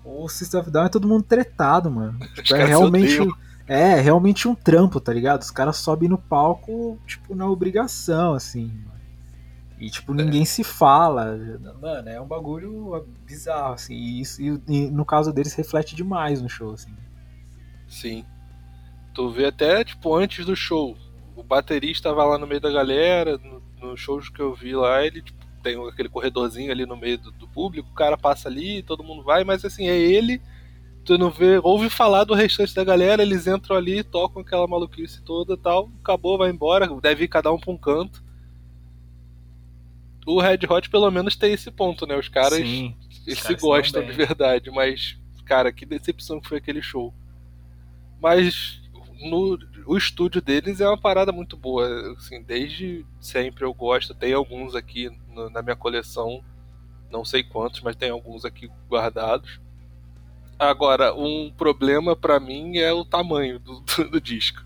O 0.05 0.27
System 0.29 0.59
of 0.59 0.69
Down 0.69 0.85
é 0.85 0.89
todo 0.89 1.07
mundo 1.07 1.23
tretado, 1.23 1.89
mano. 1.89 2.19
Tipo, 2.43 2.55
é 2.55 2.65
realmente, 2.65 3.17
é 3.67 3.95
realmente 3.99 4.47
um 4.47 4.53
trampo, 4.53 4.99
tá 4.99 5.11
ligado? 5.13 5.41
Os 5.41 5.49
caras 5.49 5.77
sobem 5.77 6.07
no 6.09 6.17
palco, 6.19 6.99
tipo, 7.07 7.33
na 7.33 7.47
obrigação, 7.49 8.33
assim. 8.35 8.71
E, 9.83 9.89
tipo, 9.89 10.13
ninguém 10.13 10.45
se 10.45 10.63
fala. 10.63 11.37
Mano, 11.81 12.07
é 12.07 12.21
um 12.21 12.25
bagulho 12.25 13.05
bizarro, 13.25 13.73
assim. 13.73 13.93
E, 13.93 14.21
isso, 14.21 14.41
e, 14.41 14.61
e 14.69 14.89
no 14.89 15.03
caso 15.03 15.33
deles, 15.33 15.53
reflete 15.53 15.93
demais 15.93 16.41
no 16.41 16.47
show, 16.47 16.71
assim. 16.71 16.95
Sim. 17.85 18.23
Tu 19.13 19.29
vê 19.29 19.47
até, 19.47 19.83
tipo, 19.83 20.15
antes 20.15 20.45
do 20.45 20.55
show. 20.55 20.95
O 21.35 21.43
baterista 21.43 22.13
vai 22.13 22.25
lá 22.25 22.37
no 22.37 22.47
meio 22.47 22.61
da 22.61 22.71
galera, 22.71 23.37
no- 23.37 23.61
nos 23.81 23.99
shows 23.99 24.29
que 24.29 24.39
eu 24.39 24.53
vi 24.53 24.73
lá, 24.73 25.05
ele 25.05 25.21
tipo, 25.21 25.37
tem 25.61 25.75
aquele 25.85 26.07
corredorzinho 26.07 26.71
ali 26.71 26.85
no 26.85 26.95
meio 26.95 27.17
do, 27.17 27.31
do 27.31 27.47
público, 27.49 27.89
o 27.91 27.93
cara 27.93 28.17
passa 28.17 28.47
ali, 28.47 28.81
todo 28.83 29.03
mundo 29.03 29.21
vai, 29.21 29.43
mas 29.43 29.65
assim, 29.65 29.89
é 29.89 29.97
ele, 29.97 30.41
tu 31.03 31.17
não 31.17 31.29
vê, 31.29 31.59
ouve 31.61 31.89
falar 31.89 32.23
do 32.23 32.33
restante 32.33 32.73
da 32.73 32.85
galera, 32.85 33.21
eles 33.21 33.47
entram 33.47 33.75
ali, 33.75 34.01
tocam 34.01 34.41
aquela 34.41 34.65
maluquice 34.67 35.21
toda 35.23 35.55
e 35.55 35.57
tal, 35.57 35.89
acabou, 36.01 36.37
vai 36.37 36.49
embora, 36.49 36.87
deve 37.01 37.25
ir 37.25 37.27
cada 37.27 37.51
um 37.51 37.59
pra 37.59 37.73
um 37.73 37.77
canto. 37.77 38.22
O 40.25 40.39
Red 40.39 40.59
Hot 40.69 40.89
pelo 40.89 41.09
menos 41.11 41.35
tem 41.35 41.53
esse 41.53 41.69
ponto, 41.71 42.05
né? 42.07 42.15
Os 42.17 42.29
caras 42.29 42.59
Sim. 42.59 42.95
eles 43.25 43.37
Os 43.37 43.39
se 43.39 43.43
caras 43.43 43.61
se 43.61 43.67
gostam 43.67 44.05
de 44.05 44.11
verdade, 44.13 44.71
mas, 44.71 45.17
cara, 45.45 45.71
que 45.71 45.85
decepção 45.85 46.39
que 46.39 46.47
foi 46.47 46.57
aquele 46.59 46.81
show. 46.81 47.13
Mas 48.21 48.81
no, 49.21 49.57
o 49.85 49.97
estúdio 49.97 50.41
deles 50.41 50.79
é 50.81 50.87
uma 50.87 50.97
parada 50.97 51.31
muito 51.31 51.57
boa. 51.57 52.13
Assim, 52.17 52.41
desde 52.41 53.05
sempre 53.19 53.63
eu 53.65 53.73
gosto. 53.73 54.13
Tem 54.13 54.33
alguns 54.33 54.75
aqui 54.75 55.09
no- 55.33 55.49
na 55.49 55.61
minha 55.61 55.75
coleção. 55.75 56.43
Não 57.11 57.23
sei 57.25 57.43
quantos, 57.43 57.81
mas 57.81 57.95
tem 57.95 58.09
alguns 58.09 58.43
aqui 58.45 58.69
guardados. 58.89 59.59
Agora, 60.57 61.13
um 61.13 61.51
problema 61.55 62.15
pra 62.15 62.39
mim 62.39 62.77
é 62.77 62.91
o 62.93 63.03
tamanho 63.03 63.59
do, 63.59 63.81
do- 63.97 64.09
do 64.11 64.21
disco. 64.21 64.63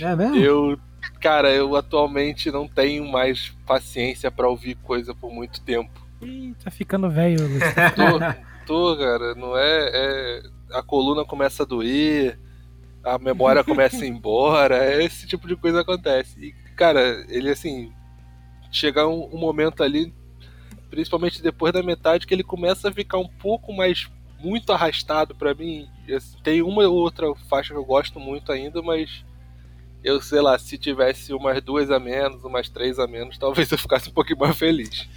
É 0.00 0.14
mesmo? 0.14 0.36
Eu. 0.36 0.78
Cara, 1.24 1.50
eu 1.50 1.74
atualmente 1.74 2.50
não 2.50 2.68
tenho 2.68 3.10
mais 3.10 3.48
paciência 3.64 4.30
pra 4.30 4.46
ouvir 4.46 4.74
coisa 4.74 5.14
por 5.14 5.32
muito 5.32 5.62
tempo. 5.62 6.06
Ih, 6.20 6.54
tá 6.62 6.70
ficando 6.70 7.08
velho. 7.08 7.38
Tô, 8.66 8.92
tô, 8.92 8.98
cara, 8.98 9.34
não 9.34 9.56
é, 9.56 9.90
é. 9.94 10.42
A 10.72 10.82
coluna 10.82 11.24
começa 11.24 11.62
a 11.62 11.66
doer, 11.66 12.38
a 13.02 13.18
memória 13.18 13.64
começa 13.64 14.04
a 14.04 14.06
ir 14.06 14.10
embora, 14.10 15.02
esse 15.02 15.26
tipo 15.26 15.48
de 15.48 15.56
coisa 15.56 15.80
acontece. 15.80 16.38
E, 16.38 16.52
cara, 16.76 17.24
ele 17.30 17.48
assim. 17.48 17.90
Chega 18.70 19.06
um, 19.06 19.30
um 19.32 19.38
momento 19.38 19.82
ali, 19.82 20.12
principalmente 20.90 21.40
depois 21.40 21.72
da 21.72 21.82
metade, 21.82 22.26
que 22.26 22.34
ele 22.34 22.42
começa 22.42 22.90
a 22.90 22.92
ficar 22.92 23.16
um 23.16 23.28
pouco 23.28 23.72
mais. 23.72 24.10
muito 24.38 24.74
arrastado 24.74 25.34
pra 25.34 25.54
mim. 25.54 25.88
Tem 26.42 26.60
uma 26.60 26.86
ou 26.86 26.96
outra 26.96 27.34
faixa 27.48 27.72
que 27.72 27.78
eu 27.78 27.84
gosto 27.84 28.20
muito 28.20 28.52
ainda, 28.52 28.82
mas 28.82 29.24
eu 30.04 30.20
sei 30.20 30.40
lá, 30.42 30.58
se 30.58 30.76
tivesse 30.76 31.32
umas 31.32 31.62
duas 31.62 31.90
a 31.90 31.98
menos, 31.98 32.44
umas 32.44 32.68
três 32.68 32.98
a 32.98 33.06
menos, 33.06 33.38
talvez 33.38 33.72
eu 33.72 33.78
ficasse 33.78 34.10
um 34.10 34.12
pouquinho 34.12 34.38
mais 34.38 34.56
feliz. 34.56 35.08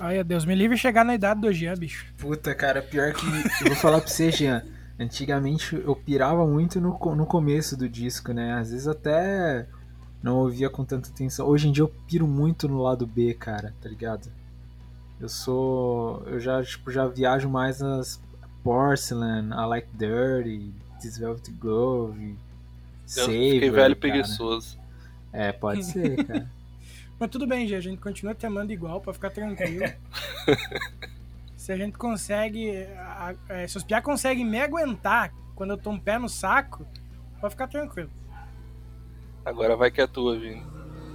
Ai, 0.00 0.22
Deus 0.22 0.44
me 0.44 0.54
livre 0.54 0.76
chegar 0.76 1.04
na 1.04 1.14
idade 1.14 1.40
do 1.40 1.52
Jean, 1.52 1.74
bicho. 1.74 2.06
Puta, 2.18 2.54
cara, 2.54 2.82
pior 2.82 3.12
que. 3.12 3.24
Eu 3.62 3.68
vou 3.68 3.76
falar 3.76 4.00
pra 4.00 4.08
você, 4.08 4.30
Jean. 4.30 4.62
Antigamente 4.98 5.76
eu 5.76 5.94
pirava 5.94 6.46
muito 6.46 6.80
no, 6.80 6.98
no 7.14 7.26
começo 7.26 7.76
do 7.76 7.88
disco, 7.88 8.32
né? 8.32 8.54
Às 8.54 8.70
vezes 8.70 8.88
até 8.88 9.66
não 10.22 10.36
ouvia 10.38 10.68
com 10.68 10.84
tanta 10.84 11.08
atenção. 11.08 11.46
Hoje 11.46 11.68
em 11.68 11.72
dia 11.72 11.82
eu 11.82 11.92
piro 12.06 12.26
muito 12.26 12.66
no 12.66 12.82
lado 12.82 13.06
B, 13.06 13.32
cara, 13.34 13.72
tá 13.80 13.88
ligado? 13.88 14.28
Eu 15.20 15.28
sou. 15.28 16.22
Eu 16.26 16.40
já, 16.40 16.62
tipo, 16.62 16.90
já 16.90 17.06
viajo 17.06 17.48
mais 17.48 17.80
nas 17.80 18.20
Porcelain, 18.64 19.50
I 19.50 19.66
Like 19.66 19.88
Dirty, 19.96 20.72
This 21.00 21.18
Velvet 21.18 21.50
Glove, 21.52 22.36
Eu 23.16 23.24
Saber, 23.24 23.52
fiquei 23.52 23.70
velho 23.70 23.92
e 23.92 23.96
preguiçoso. 23.96 24.78
É, 25.32 25.52
pode 25.52 25.84
ser, 25.84 26.16
cara. 26.26 26.50
Mas 27.18 27.30
tudo 27.30 27.46
bem, 27.46 27.66
Jean, 27.66 27.78
a 27.78 27.80
gente 27.80 28.00
continua 28.00 28.34
te 28.34 28.44
amando 28.46 28.72
igual 28.72 29.00
pra 29.00 29.12
ficar 29.14 29.30
tranquilo. 29.30 29.84
se 31.56 31.72
a 31.72 31.76
gente 31.76 31.96
consegue. 31.96 32.84
a- 32.98 33.34
a- 33.48 33.68
se 33.68 33.76
os 33.76 33.84
piá 33.84 34.02
conseguem 34.02 34.44
me 34.44 34.60
aguentar 34.60 35.32
quando 35.54 35.70
eu 35.70 35.78
tô 35.78 35.90
um 35.90 35.98
pé 35.98 36.18
no 36.18 36.28
saco, 36.28 36.86
pode 37.40 37.52
ficar 37.54 37.68
tranquilo. 37.68 38.10
Agora 39.44 39.76
vai 39.76 39.90
que 39.90 40.00
é 40.00 40.06
tua, 40.06 40.38
Vini. 40.38 40.62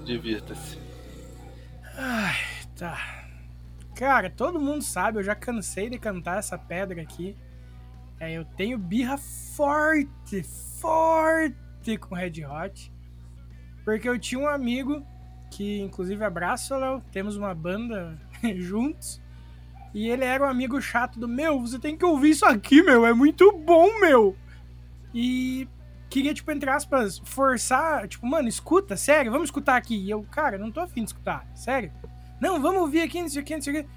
Divirta-se. 0.06 0.80
Tá. 2.76 2.98
Cara, 3.96 4.30
todo 4.30 4.60
mundo 4.60 4.82
sabe, 4.84 5.20
eu 5.20 5.24
já 5.24 5.36
cansei 5.36 5.89
de 5.89 6.00
cantar 6.00 6.39
essa 6.39 6.58
pedra 6.58 7.02
aqui. 7.02 7.36
É, 8.20 8.32
eu 8.34 8.46
tenho 8.46 8.78
birra 8.78 9.18
forte, 9.18 10.42
forte 10.80 11.56
com 11.98 12.16
Red 12.16 12.46
Hot. 12.46 12.92
Porque 13.84 14.08
eu 14.08 14.18
tinha 14.20 14.40
um 14.40 14.48
amigo 14.48 15.06
que, 15.50 15.82
inclusive, 15.82 16.24
abraço, 16.24 16.76
Léo. 16.76 17.04
Temos 17.12 17.36
uma 17.36 17.54
banda 17.54 18.18
juntos. 18.58 19.22
E 19.94 20.08
ele 20.08 20.24
era 20.24 20.46
um 20.46 20.50
amigo 20.50 20.82
chato 20.82 21.20
do 21.20 21.28
meu. 21.28 21.60
Você 21.60 21.78
tem 21.78 21.98
que 21.98 22.06
ouvir 22.06 22.32
isso 22.32 22.46
aqui, 22.46 22.82
meu. 22.82 23.06
É 23.06 23.14
muito 23.14 23.52
bom, 23.58 24.00
meu. 24.00 24.36
E 25.14 25.68
queria, 26.10 26.34
tipo, 26.34 26.52
entre 26.52 26.70
aspas, 26.70 27.22
forçar. 27.26 28.08
Tipo, 28.08 28.26
mano, 28.26 28.48
escuta, 28.48 28.96
sério, 28.96 29.32
vamos 29.32 29.48
escutar 29.48 29.76
aqui. 29.76 29.96
E 29.96 30.10
eu, 30.10 30.24
cara, 30.32 30.58
não 30.58 30.72
tô 30.72 30.80
afim 30.80 31.04
de 31.04 31.10
escutar, 31.10 31.46
sério. 31.54 31.92
Não, 32.40 32.62
vamos 32.62 32.82
ouvir 32.82 33.02
aqui, 33.02 33.22
não 33.22 33.30
sei 33.30 33.42
o 33.42 33.46
que, 33.46 33.56
não 33.56 33.62
sei 33.62 33.74
o 33.74 33.84
que. 33.84 33.90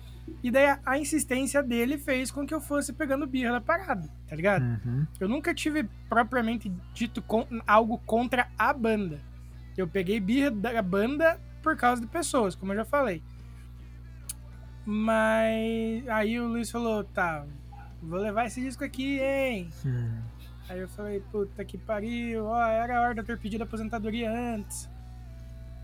E 0.43 0.51
daí 0.51 0.79
a, 0.85 0.99
insistência 0.99 1.63
dele 1.63 1.99
fez 1.99 2.31
com 2.31 2.47
que 2.47 2.55
eu 2.55 2.61
fosse 2.61 2.93
pegando 2.93 3.27
birra 3.27 3.53
da 3.53 3.61
parada, 3.61 4.09
tá 4.27 4.37
ligado? 4.37 4.63
Uhum. 4.63 5.07
Eu 5.21 5.29
nunca 5.29 5.55
tive 5.55 5.85
propriamente 6.09 6.73
dito 6.93 7.21
con- 7.23 7.47
algo 7.67 7.99
contra 7.99 8.49
a 8.59 8.73
banda. 8.73 9.21
Eu 9.77 9.89
peguei 9.89 10.21
birra 10.21 10.51
da 10.51 10.81
banda 10.83 11.41
por 11.63 11.77
causa 11.77 12.01
de 12.01 12.07
pessoas, 12.07 12.55
como 12.55 12.73
eu 12.73 12.77
já 12.77 12.85
falei. 12.85 13.23
Mas 14.87 16.07
aí 16.09 16.39
o 16.39 16.47
Luiz 16.47 16.71
falou, 16.71 17.05
tá, 17.05 17.45
vou 18.03 18.19
levar 18.21 18.47
esse 18.47 18.61
disco 18.61 18.85
aqui, 18.85 19.19
hein? 19.19 19.71
Hum. 19.85 20.21
Aí 20.69 20.79
eu 20.81 20.89
falei, 20.89 21.21
puta 21.33 21.65
que 21.65 21.77
pariu, 21.77 22.47
ó, 22.47 22.67
era 22.67 22.99
a 22.99 23.03
hora 23.03 23.15
de 23.15 23.21
eu 23.21 23.25
ter 23.25 23.39
pedido 23.39 23.65
aposentadoria 23.65 24.31
antes. 24.31 24.89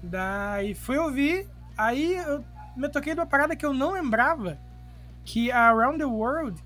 Daí 0.02 0.74
fui 0.74 0.96
ouvir, 0.96 1.48
aí 1.76 2.14
eu 2.16 2.44
me 2.80 2.88
toquei 2.88 3.14
de 3.14 3.20
uma 3.20 3.26
parada 3.26 3.54
que 3.54 3.64
eu 3.64 3.72
não 3.72 3.92
lembrava, 3.92 4.58
que 5.24 5.50
a 5.52 5.68
Around 5.68 5.98
the 5.98 6.04
World 6.04 6.62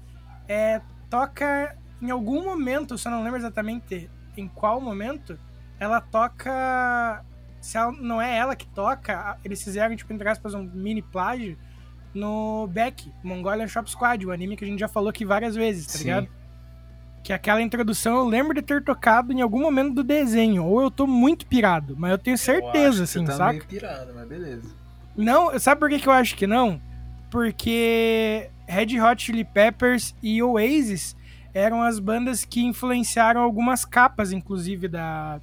é, 0.48 0.80
toca 1.10 1.76
em 2.00 2.10
algum 2.10 2.44
momento, 2.44 2.96
só 2.98 3.10
não 3.10 3.22
lembro 3.22 3.38
exatamente 3.38 4.10
em 4.36 4.48
qual 4.48 4.80
momento, 4.80 5.38
ela 5.78 6.00
toca. 6.00 7.24
Se 7.60 7.78
ela- 7.78 7.92
não 7.92 8.20
é 8.20 8.36
ela 8.36 8.54
que 8.54 8.66
toca, 8.66 9.38
eles 9.44 9.62
fizeram, 9.62 9.96
tipo, 9.96 10.12
entre 10.12 10.28
aspas, 10.28 10.52
um 10.54 10.62
mini 10.62 11.00
plágio 11.02 11.56
no 12.14 12.66
Beck, 12.68 13.10
Mongolian 13.22 13.66
Shop 13.66 13.90
Squad, 13.90 14.24
o 14.26 14.30
anime 14.32 14.56
que 14.56 14.64
a 14.64 14.68
gente 14.68 14.78
já 14.80 14.88
falou 14.88 15.08
aqui 15.08 15.24
várias 15.24 15.54
vezes, 15.56 15.86
tá 15.86 15.92
Sim. 15.94 16.04
ligado? 16.04 16.28
Que 17.24 17.32
aquela 17.32 17.62
introdução 17.62 18.16
eu 18.16 18.24
lembro 18.28 18.52
de 18.54 18.60
ter 18.60 18.84
tocado 18.84 19.32
em 19.32 19.40
algum 19.40 19.60
momento 19.62 19.94
do 19.94 20.04
desenho, 20.04 20.64
ou 20.64 20.82
eu 20.82 20.90
tô 20.90 21.06
muito 21.06 21.46
pirado, 21.46 21.94
mas 21.98 22.10
eu 22.12 22.18
tenho 22.18 22.34
Eu 22.34 22.38
certeza, 22.38 22.98
que 22.98 23.02
assim, 23.04 23.24
tá 23.24 23.32
saca? 23.32 23.52
meio 23.52 23.64
pirado, 23.64 24.12
mas 24.14 24.28
beleza. 24.28 24.68
Não, 25.16 25.58
sabe 25.58 25.78
por 25.78 25.88
que, 25.88 25.98
que 25.98 26.08
eu 26.08 26.12
acho 26.12 26.36
que 26.36 26.46
não? 26.46 26.80
Porque 27.30 28.50
Red 28.66 29.00
Hot 29.00 29.22
Chili 29.22 29.44
Peppers 29.44 30.14
e 30.22 30.42
Oasis 30.42 31.16
eram 31.52 31.82
as 31.82 31.98
bandas 31.98 32.44
que 32.44 32.62
influenciaram 32.62 33.40
algumas 33.40 33.84
capas, 33.84 34.32
inclusive, 34.32 34.88
da, 34.88 35.40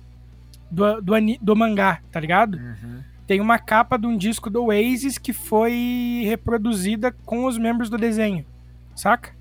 do, 0.69 1.01
do, 1.01 1.13
do 1.41 1.55
mangá, 1.55 2.01
tá 2.11 2.19
ligado? 2.19 2.55
Uhum. 2.55 3.01
Tem 3.25 3.39
uma 3.39 3.57
capa 3.57 3.97
de 3.97 4.07
um 4.07 4.17
disco 4.17 4.49
do 4.49 4.65
Oasis 4.65 5.17
que 5.17 5.31
foi 5.31 6.23
reproduzida 6.25 7.13
com 7.25 7.45
os 7.45 7.57
membros 7.57 7.89
do 7.89 7.97
desenho, 7.97 8.45
saca? 8.93 9.31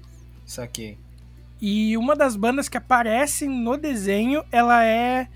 Saquei. 0.47 0.97
E 1.61 1.97
uma 1.97 2.17
das 2.17 2.37
bandas 2.37 2.69
que 2.69 2.77
aparecem 2.77 3.49
no 3.49 3.77
desenho, 3.77 4.43
ela 4.51 4.85
é. 4.85 5.29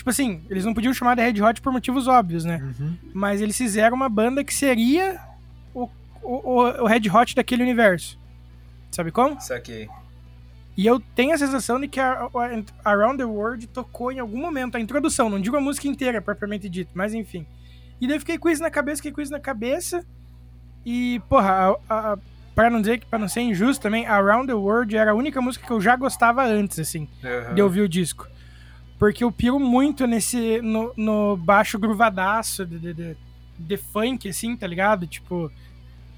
Tipo 0.00 0.08
assim, 0.08 0.40
eles 0.48 0.64
não 0.64 0.72
podiam 0.72 0.94
chamar 0.94 1.14
de 1.14 1.20
Red 1.20 1.42
Hot 1.42 1.60
por 1.60 1.70
motivos 1.70 2.08
óbvios, 2.08 2.42
né? 2.42 2.56
Uhum. 2.80 2.96
mas 3.12 3.42
eles 3.42 3.54
fizeram 3.54 3.94
uma 3.94 4.08
banda 4.08 4.42
que 4.42 4.54
seria 4.54 5.20
o, 5.74 5.86
o, 6.22 6.62
o 6.62 6.86
Red 6.86 7.02
Hot 7.12 7.34
daquele 7.36 7.62
universo. 7.62 8.18
Sabe 8.90 9.10
como? 9.10 9.38
Saquei. 9.42 9.90
E 10.74 10.86
eu 10.86 10.98
tenho 11.14 11.34
a 11.34 11.38
sensação 11.38 11.78
de 11.78 11.86
que 11.86 12.00
a, 12.00 12.30
a 12.82 12.90
Around 12.90 13.18
the 13.18 13.24
World 13.26 13.66
tocou 13.66 14.10
em 14.10 14.18
algum 14.18 14.38
momento, 14.40 14.78
a 14.78 14.80
introdução, 14.80 15.28
não 15.28 15.38
digo 15.38 15.54
a 15.58 15.60
música 15.60 15.86
inteira, 15.86 16.22
propriamente 16.22 16.66
dito, 16.66 16.92
mas 16.94 17.12
enfim. 17.12 17.46
E 18.00 18.06
daí 18.06 18.16
eu 18.16 18.20
fiquei 18.20 18.38
com 18.38 18.48
isso 18.48 18.62
na 18.62 18.70
cabeça, 18.70 18.96
fiquei 18.96 19.12
com 19.12 19.20
isso 19.20 19.30
na 19.32 19.38
cabeça. 19.40 20.02
E, 20.86 21.20
porra, 21.28 21.76
a, 21.86 22.12
a, 22.12 22.18
pra 22.54 22.70
não 22.70 22.80
dizer 22.80 23.00
que, 23.00 23.04
pra 23.06 23.18
não 23.18 23.28
ser 23.28 23.42
injusto 23.42 23.82
também, 23.82 24.06
Around 24.06 24.46
the 24.46 24.54
World 24.54 24.96
era 24.96 25.10
a 25.10 25.14
única 25.14 25.42
música 25.42 25.66
que 25.66 25.72
eu 25.74 25.78
já 25.82 25.94
gostava 25.94 26.42
antes, 26.42 26.78
assim 26.78 27.06
Uhum. 27.22 27.54
de 27.54 27.60
ouvir 27.60 27.82
o 27.82 27.88
disco. 27.88 28.26
Porque 29.00 29.24
eu 29.24 29.32
piro 29.32 29.58
muito 29.58 30.06
nesse. 30.06 30.60
no, 30.62 30.92
no 30.96 31.36
baixo 31.36 31.76
gruvadaço 31.78 32.64
de, 32.64 32.78
de, 32.78 32.94
de, 32.94 33.16
de 33.58 33.76
funk, 33.76 34.28
assim, 34.28 34.54
tá 34.56 34.66
ligado? 34.68 35.08
Tipo. 35.08 35.50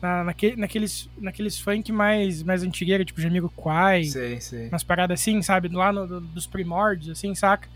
Na, 0.02 0.24
naque, 0.24 0.56
naqueles, 0.56 1.08
naqueles 1.16 1.60
funk 1.60 1.92
mais, 1.92 2.42
mais 2.42 2.64
antigueira, 2.64 3.04
tipo 3.04 3.20
Jamiroquai, 3.20 4.02
Sei, 4.02 4.40
sei. 4.40 4.66
umas 4.68 4.82
paradas 4.82 5.20
assim, 5.20 5.40
sabe? 5.42 5.68
Lá 5.68 5.92
no, 5.92 6.08
do- 6.08 6.20
dos 6.20 6.44
primórdios, 6.44 7.08
assim, 7.16 7.32
saca? 7.36 7.68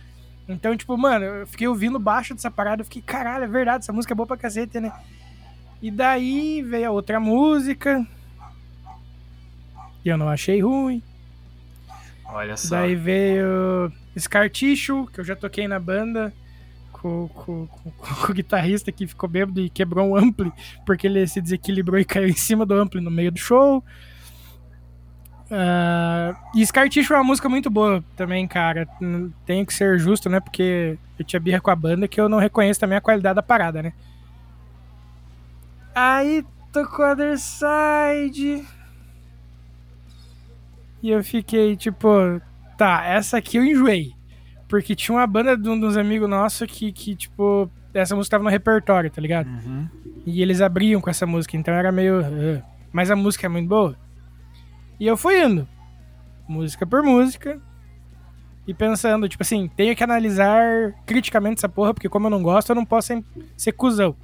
Então, 0.48 0.76
tipo, 0.76 0.96
mano, 0.98 1.24
eu 1.24 1.46
fiquei 1.46 1.68
ouvindo 1.68 2.00
baixo 2.00 2.34
dessa 2.34 2.50
parada, 2.50 2.80
eu 2.82 2.84
fiquei, 2.84 3.00
caralho, 3.00 3.44
é 3.44 3.46
verdade, 3.46 3.84
essa 3.84 3.92
música 3.92 4.12
é 4.12 4.16
boa 4.16 4.26
pra 4.26 4.36
cacete, 4.36 4.80
né? 4.80 4.92
E 5.80 5.88
daí 5.88 6.62
veio 6.62 6.88
a 6.88 6.90
outra 6.90 7.20
música. 7.20 8.04
E 10.04 10.09
eu 10.09 10.18
não 10.18 10.28
achei 10.28 10.61
ruim. 10.61 11.00
Olha 12.24 12.57
só. 12.57 12.70
Daí 12.74 12.96
veio 12.96 13.92
Scar 14.19 14.49
Tissue, 14.51 15.07
que 15.12 15.21
eu 15.21 15.25
já 15.25 15.37
toquei 15.37 15.69
na 15.69 15.79
banda 15.79 16.33
com, 16.93 17.29
com, 17.29 17.67
com- 17.67 17.91
com 18.27 18.33
o 18.33 18.35
guitarrista 18.35 18.91
que 18.93 19.07
ficou 19.07 19.29
bêbado 19.29 19.61
e 19.61 19.69
quebrou 19.71 20.09
um 20.09 20.17
ampli, 20.17 20.53
porque 20.85 21.07
ele 21.07 21.27
se 21.27 21.41
desequilibrou 21.41 21.99
e 22.01 22.05
caiu 22.05 22.29
em 22.29 22.35
cima 22.35 22.64
do 22.67 22.75
ampli 22.75 23.01
no 23.01 23.11
meio 23.11 23.31
do 23.33 23.39
show. 23.39 23.85
Ah, 25.51 26.35
e 26.55 26.67
Scar 26.67 26.89
Tissue 26.89 27.14
é 27.14 27.19
uma 27.19 27.25
música 27.25 27.49
muito 27.49 27.71
boa 27.71 28.03
também, 28.17 28.47
cara. 28.49 28.87
Tenho 29.45 29.64
que 29.64 29.73
ser 29.73 29.99
justo, 29.99 30.29
né? 30.29 30.41
Porque 30.41 30.99
eu 31.19 31.25
tinha 31.25 31.39
birra 31.41 31.61
com 31.61 31.71
a 31.71 31.77
banda 31.77 32.09
que 32.09 32.21
eu 32.21 32.29
não 32.29 32.39
reconheço 32.39 32.81
também 32.81 32.99
a 32.99 33.01
qualidade 33.01 33.37
da 33.37 33.43
parada, 33.43 33.83
né? 33.83 33.93
Aí 35.95 36.45
tocou 36.73 37.07
Other 37.07 37.39
Side. 37.39 38.67
E 41.03 41.11
eu 41.11 41.23
fiquei 41.23 41.77
tipo, 41.77 42.09
tá, 42.77 43.05
essa 43.05 43.39
aqui 43.39 43.57
eu 43.57 43.64
enjoei. 43.64 44.12
Porque 44.68 44.95
tinha 44.97 45.16
uma 45.16 45.27
banda 45.27 45.57
de 45.57 45.68
um 45.68 45.79
dos 45.79 45.97
amigos 45.97 46.29
nossos 46.29 46.66
que, 46.70 46.91
que, 46.93 47.14
tipo, 47.14 47.70
essa 47.95 48.16
música 48.16 48.33
tava 48.37 48.45
no 48.45 48.51
repertório, 48.51 49.11
tá 49.11 49.20
ligado? 49.20 49.47
Uhum. 49.49 49.89
E 50.27 50.43
eles 50.43 50.61
abriam 50.61 51.01
com 51.01 51.09
essa 51.09 51.24
música, 51.27 51.57
então 51.57 51.72
era 51.72 51.93
meio. 51.93 52.18
"Ugh". 52.20 52.62
Mas 52.93 53.11
a 53.11 53.16
música 53.16 53.47
é 53.47 53.49
muito 53.49 53.68
boa. 53.68 53.97
E 54.99 55.07
eu 55.07 55.16
fui 55.16 55.41
indo. 55.43 55.68
Música 56.49 56.87
por 56.87 57.03
música. 57.03 57.61
e 58.68 58.74
pensando, 58.74 59.29
tipo 59.29 59.45
assim, 59.45 59.68
tenho 59.77 59.95
que 59.95 60.03
analisar 60.03 60.93
criticamente 61.07 61.59
essa 61.61 61.68
porra, 61.68 61.95
porque 61.95 62.09
como 62.09 62.27
eu 62.27 62.31
não 62.31 62.43
gosto, 62.43 62.70
eu 62.70 62.74
não 62.74 62.85
posso 62.85 63.12
ser 63.57 63.70
cuzão. 63.70 64.16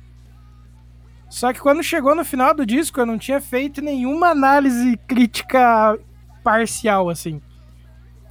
Só 1.31 1.53
que 1.53 1.61
quando 1.61 1.81
chegou 1.81 2.13
no 2.15 2.25
final 2.25 2.53
do 2.53 2.67
disco, 2.67 2.99
eu 2.99 3.07
não 3.07 3.17
tinha 3.17 3.41
feito 3.41 3.81
nenhuma 3.81 4.31
análise 4.31 4.97
crítica 5.07 5.97
parcial, 6.43 7.09
assim. 7.09 7.41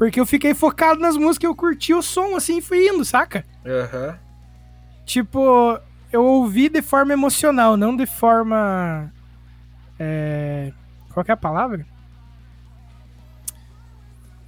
Porque 0.02 0.20
eu 0.20 0.26
fiquei 0.26 0.56
focado 0.56 1.00
nas 1.00 1.16
músicas, 1.16 1.48
eu 1.48 1.54
curti 1.54 1.94
o 1.94 2.02
som, 2.02 2.36
assim, 2.36 2.58
e 2.58 2.62
fui 2.62 2.88
indo, 2.88 3.06
saca? 3.06 3.46
Aham. 3.64 4.18
Tipo, 5.06 5.80
eu 6.12 6.26
ouvi 6.26 6.70
de 6.70 6.82
forma 6.82 7.14
emocional, 7.14 7.78
não 7.78 7.96
de 7.96 8.08
forma. 8.08 9.14
É... 10.00 10.74
Qual 11.14 11.24
é 11.28 11.32
a 11.32 11.38
palavra? 11.38 11.86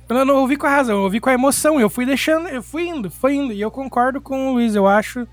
Eu 0.09 0.25
não 0.25 0.37
ouvi 0.37 0.57
com 0.57 0.65
a 0.65 0.71
razão, 0.71 0.95
eu 0.95 1.03
ouvi 1.03 1.19
com 1.19 1.29
a 1.29 1.33
emoção. 1.33 1.79
Eu 1.79 1.87
fui 1.87 2.03
deixando, 2.03 2.47
eu 2.47 2.63
fui 2.63 2.87
indo, 2.87 3.11
fui 3.11 3.35
indo. 3.35 3.53
E 3.53 3.61
eu 3.61 3.69
concordo 3.69 4.19
com 4.19 4.49
o 4.49 4.53
Luiz, 4.53 4.73
eu 4.73 4.87
acho. 4.87 5.27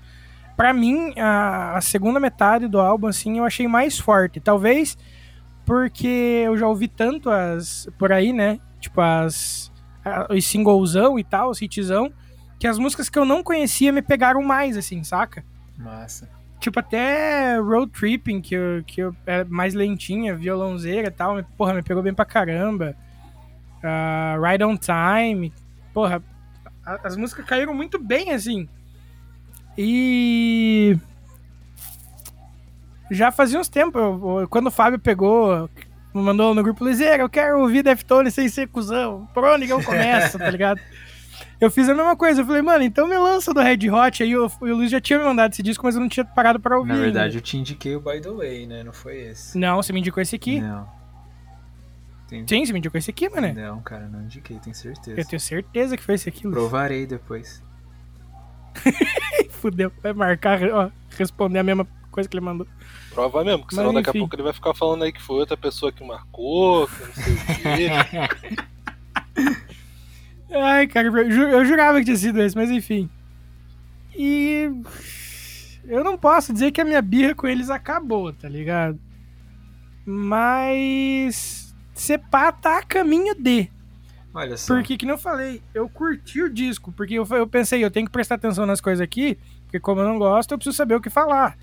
Pra 0.55 0.71
mim, 0.71 1.17
a, 1.17 1.77
a 1.77 1.81
segunda 1.81 2.19
metade 2.19 2.67
do 2.67 2.79
álbum, 2.79 3.07
assim, 3.07 3.39
eu 3.39 3.43
achei 3.43 3.67
mais 3.67 3.97
forte. 3.97 4.39
Talvez 4.39 4.95
porque 5.65 6.43
eu 6.45 6.55
já 6.55 6.67
ouvi 6.67 6.87
tanto 6.87 7.27
as. 7.27 7.89
por 7.97 8.11
aí, 8.11 8.31
né? 8.31 8.59
Tipo, 8.79 9.01
as. 9.01 9.70
Os 10.29 10.45
singlezão 10.45 11.17
e 11.19 11.23
tal, 11.23 11.49
os 11.49 11.61
hitzão, 11.61 12.11
que 12.59 12.67
as 12.67 12.77
músicas 12.77 13.09
que 13.09 13.17
eu 13.19 13.25
não 13.25 13.43
conhecia 13.43 13.91
me 13.91 14.01
pegaram 14.01 14.41
mais, 14.43 14.77
assim, 14.77 15.03
saca? 15.03 15.43
Massa. 15.77 16.29
Tipo, 16.59 16.79
até 16.79 17.57
Road 17.57 17.91
Tripping, 17.91 18.39
que, 18.39 18.53
eu, 18.55 18.83
que 18.85 19.01
eu, 19.01 19.15
é 19.25 19.43
mais 19.45 19.73
lentinha, 19.73 20.35
violãozeira 20.35 21.07
e 21.07 21.11
tal, 21.11 21.35
me- 21.35 21.43
porra, 21.57 21.73
me 21.73 21.81
pegou 21.81 22.03
bem 22.03 22.13
pra 22.13 22.23
caramba. 22.25 22.95
Ah, 23.83 24.37
Ride 24.39 24.63
on 24.63 24.77
Time, 24.77 25.51
porra, 25.91 26.21
as 27.03 27.15
músicas 27.17 27.45
caíram 27.45 27.73
muito 27.73 27.97
bem, 27.97 28.31
assim. 28.31 28.69
E. 29.77 30.95
Já 33.09 33.31
fazia 33.31 33.59
uns 33.59 33.67
tempos, 33.67 34.01
quando 34.49 34.67
o 34.67 34.71
Fábio 34.71 34.99
pegou, 34.99 35.69
mandou 36.13 36.53
no 36.53 36.63
grupo 36.63 36.85
Liseira, 36.85 37.23
eu 37.23 37.29
quero 37.29 37.59
ouvir 37.59 37.83
Deftones 37.83 38.33
sem 38.33 38.49
ser 38.49 38.67
cuzão. 38.67 39.27
Por 39.33 39.43
onde 39.43 39.65
que 39.65 39.73
eu 39.73 39.83
começo, 39.83 40.37
tá 40.37 40.49
ligado? 40.49 40.81
Eu 41.59 41.69
fiz 41.69 41.87
a 41.87 41.93
mesma 41.93 42.15
coisa, 42.15 42.41
eu 42.41 42.45
falei, 42.45 42.61
mano, 42.63 42.83
então 42.83 43.07
me 43.07 43.17
lança 43.17 43.53
do 43.53 43.61
Red 43.61 43.87
Hot. 43.89 44.23
Aí 44.23 44.35
o, 44.35 44.51
o 44.61 44.65
Luiz 44.65 44.89
já 44.89 44.99
tinha 44.99 45.19
me 45.19 45.25
mandado 45.25 45.53
esse 45.53 45.61
disco, 45.61 45.85
mas 45.85 45.93
eu 45.93 46.01
não 46.01 46.09
tinha 46.09 46.25
parado 46.25 46.59
pra 46.59 46.75
ouvir. 46.75 46.87
Na 46.89 46.95
ainda. 46.95 47.05
verdade, 47.05 47.37
eu 47.37 47.41
te 47.41 47.55
indiquei 47.55 47.95
o 47.95 47.99
By 47.99 48.19
the 48.19 48.31
Way, 48.31 48.65
né? 48.65 48.83
Não 48.83 48.91
foi 48.91 49.21
esse. 49.21 49.57
Não, 49.57 49.75
você 49.75 49.93
me 49.93 49.99
indicou 49.99 50.21
esse 50.23 50.35
aqui. 50.35 50.59
Não. 50.59 50.89
Tem... 52.27 52.47
Sim, 52.47 52.65
você 52.65 52.73
me 52.73 52.79
indicou 52.79 52.97
esse 52.97 53.11
aqui, 53.11 53.29
mano. 53.29 53.53
Não, 53.53 53.79
cara, 53.81 54.07
não 54.07 54.23
indiquei, 54.23 54.57
tenho 54.57 54.75
certeza. 54.75 55.19
Eu 55.19 55.25
tenho 55.25 55.39
certeza 55.39 55.95
que 55.95 56.03
foi 56.03 56.15
esse 56.15 56.29
aqui, 56.29 56.45
Luiz. 56.45 56.55
Provarei 56.55 57.05
depois. 57.05 57.61
Fudeu, 59.51 59.91
vai 60.01 60.13
marcar, 60.13 60.63
ó, 60.71 60.89
responder 61.15 61.59
a 61.59 61.63
mesma 61.63 61.85
coisa 62.09 62.27
que 62.27 62.35
ele 62.35 62.43
mandou. 62.43 62.65
Prova 63.13 63.43
mesmo, 63.43 63.59
porque 63.59 63.75
Mas 63.75 63.81
senão 63.83 63.93
daqui 63.93 64.09
a 64.09 64.11
enfim. 64.11 64.19
pouco 64.19 64.35
ele 64.35 64.43
vai 64.43 64.53
ficar 64.53 64.73
falando 64.73 65.03
aí 65.03 65.11
que 65.11 65.21
foi 65.21 65.37
outra 65.37 65.57
pessoa 65.57 65.91
que 65.91 66.03
marcou, 66.03 66.87
que 66.87 67.03
não 67.03 67.13
sei 67.13 67.33
o 67.33 67.37
quê. 68.35 69.51
Ai, 70.53 70.87
cara, 70.87 71.07
eu, 71.07 71.31
ju- 71.31 71.41
eu 71.47 71.65
jurava 71.65 71.99
que 71.99 72.05
tinha 72.05 72.17
sido 72.17 72.41
esse, 72.41 72.55
mas 72.55 72.69
enfim. 72.69 73.09
E. 74.15 74.69
Eu 75.85 76.03
não 76.03 76.17
posso 76.17 76.53
dizer 76.53 76.71
que 76.71 76.79
a 76.79 76.85
minha 76.85 77.01
birra 77.01 77.33
com 77.33 77.47
eles 77.47 77.69
acabou, 77.69 78.31
tá 78.33 78.47
ligado? 78.47 78.99
Mas. 80.05 81.73
Sepá 81.93 82.51
tá 82.51 82.79
a 82.79 82.83
caminho 82.83 83.35
de. 83.35 83.69
Olha 84.33 84.55
só. 84.57 84.73
Porque, 84.73 84.97
que 84.97 85.05
eu 85.05 85.17
falei, 85.17 85.61
eu 85.73 85.89
curti 85.89 86.41
o 86.41 86.49
disco, 86.53 86.91
porque 86.91 87.15
eu, 87.15 87.25
eu 87.31 87.45
pensei, 87.47 87.83
eu 87.83 87.91
tenho 87.91 88.05
que 88.05 88.11
prestar 88.11 88.35
atenção 88.35 88.65
nas 88.65 88.79
coisas 88.79 89.01
aqui, 89.01 89.37
porque 89.65 89.79
como 89.79 90.01
eu 90.01 90.07
não 90.07 90.17
gosto, 90.17 90.51
eu 90.53 90.57
preciso 90.57 90.75
saber 90.77 90.95
o 90.95 91.01
que 91.01 91.09
falar. 91.09 91.57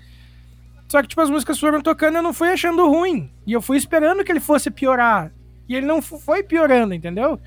Só 0.89 1.01
que, 1.01 1.07
tipo, 1.07 1.21
as 1.21 1.29
músicas 1.29 1.59
foram 1.59 1.81
tocando 1.81 2.15
eu 2.17 2.23
não 2.23 2.33
fui 2.33 2.49
achando 2.49 2.89
ruim. 2.89 3.31
E 3.45 3.53
eu 3.53 3.61
fui 3.61 3.77
esperando 3.77 4.23
que 4.23 4.31
ele 4.31 4.39
fosse 4.39 4.71
piorar. 4.71 5.31
E 5.67 5.75
ele 5.75 5.85
não 5.85 6.01
foi 6.01 6.41
piorando, 6.43 6.93
entendeu? 6.95 7.39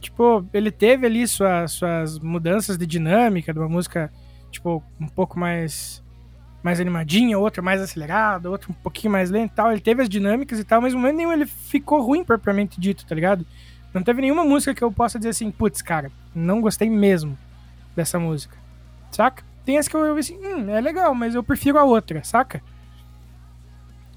Tipo, 0.00 0.46
ele 0.54 0.70
teve 0.70 1.06
ali 1.06 1.28
sua- 1.28 1.68
suas 1.68 2.18
mudanças 2.18 2.78
de 2.78 2.86
dinâmica, 2.86 3.52
de 3.52 3.58
uma 3.58 3.68
música, 3.68 4.10
tipo, 4.50 4.82
um 5.00 5.06
pouco 5.06 5.38
mais 5.38 6.02
mais 6.62 6.78
animadinha, 6.78 7.38
outra 7.38 7.62
mais 7.62 7.80
acelerada, 7.80 8.50
outra 8.50 8.70
um 8.70 8.74
pouquinho 8.74 9.10
mais 9.10 9.30
lenta 9.30 9.50
e 9.50 9.56
tal. 9.56 9.72
Ele 9.72 9.80
teve 9.80 10.02
as 10.02 10.08
dinâmicas 10.10 10.58
e 10.58 10.64
tal, 10.64 10.82
mas 10.82 10.92
no 10.92 11.00
momento 11.00 11.16
nenhum 11.16 11.32
ele 11.32 11.46
ficou 11.46 12.02
ruim 12.02 12.22
propriamente 12.22 12.78
dito, 12.78 13.06
tá 13.06 13.14
ligado? 13.14 13.46
Não 13.94 14.02
teve 14.02 14.20
nenhuma 14.20 14.44
música 14.44 14.74
que 14.74 14.84
eu 14.84 14.92
possa 14.92 15.18
dizer 15.18 15.30
assim, 15.30 15.50
putz, 15.50 15.80
cara, 15.80 16.12
não 16.34 16.60
gostei 16.60 16.90
mesmo 16.90 17.36
dessa 17.96 18.18
música. 18.18 18.58
Saca? 19.10 19.42
Tem 19.64 19.78
as 19.78 19.88
que 19.88 19.94
eu 19.94 20.00
ouvi 20.00 20.20
assim, 20.20 20.38
hum, 20.38 20.70
é 20.70 20.80
legal, 20.80 21.14
mas 21.14 21.34
eu 21.34 21.42
prefiro 21.42 21.78
a 21.78 21.84
outra, 21.84 22.22
saca? 22.24 22.62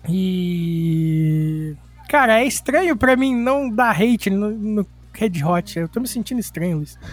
E. 0.07 1.75
Cara, 2.09 2.41
é 2.41 2.45
estranho 2.45 2.95
pra 2.95 3.15
mim 3.15 3.35
não 3.35 3.69
dar 3.69 3.91
hate 3.91 4.29
no, 4.29 4.51
no 4.51 4.87
Red 5.13 5.43
Hot. 5.43 5.79
Eu 5.79 5.87
tô 5.87 5.99
me 5.99 6.07
sentindo 6.07 6.39
estranho, 6.39 6.77
Luiz. 6.77 6.97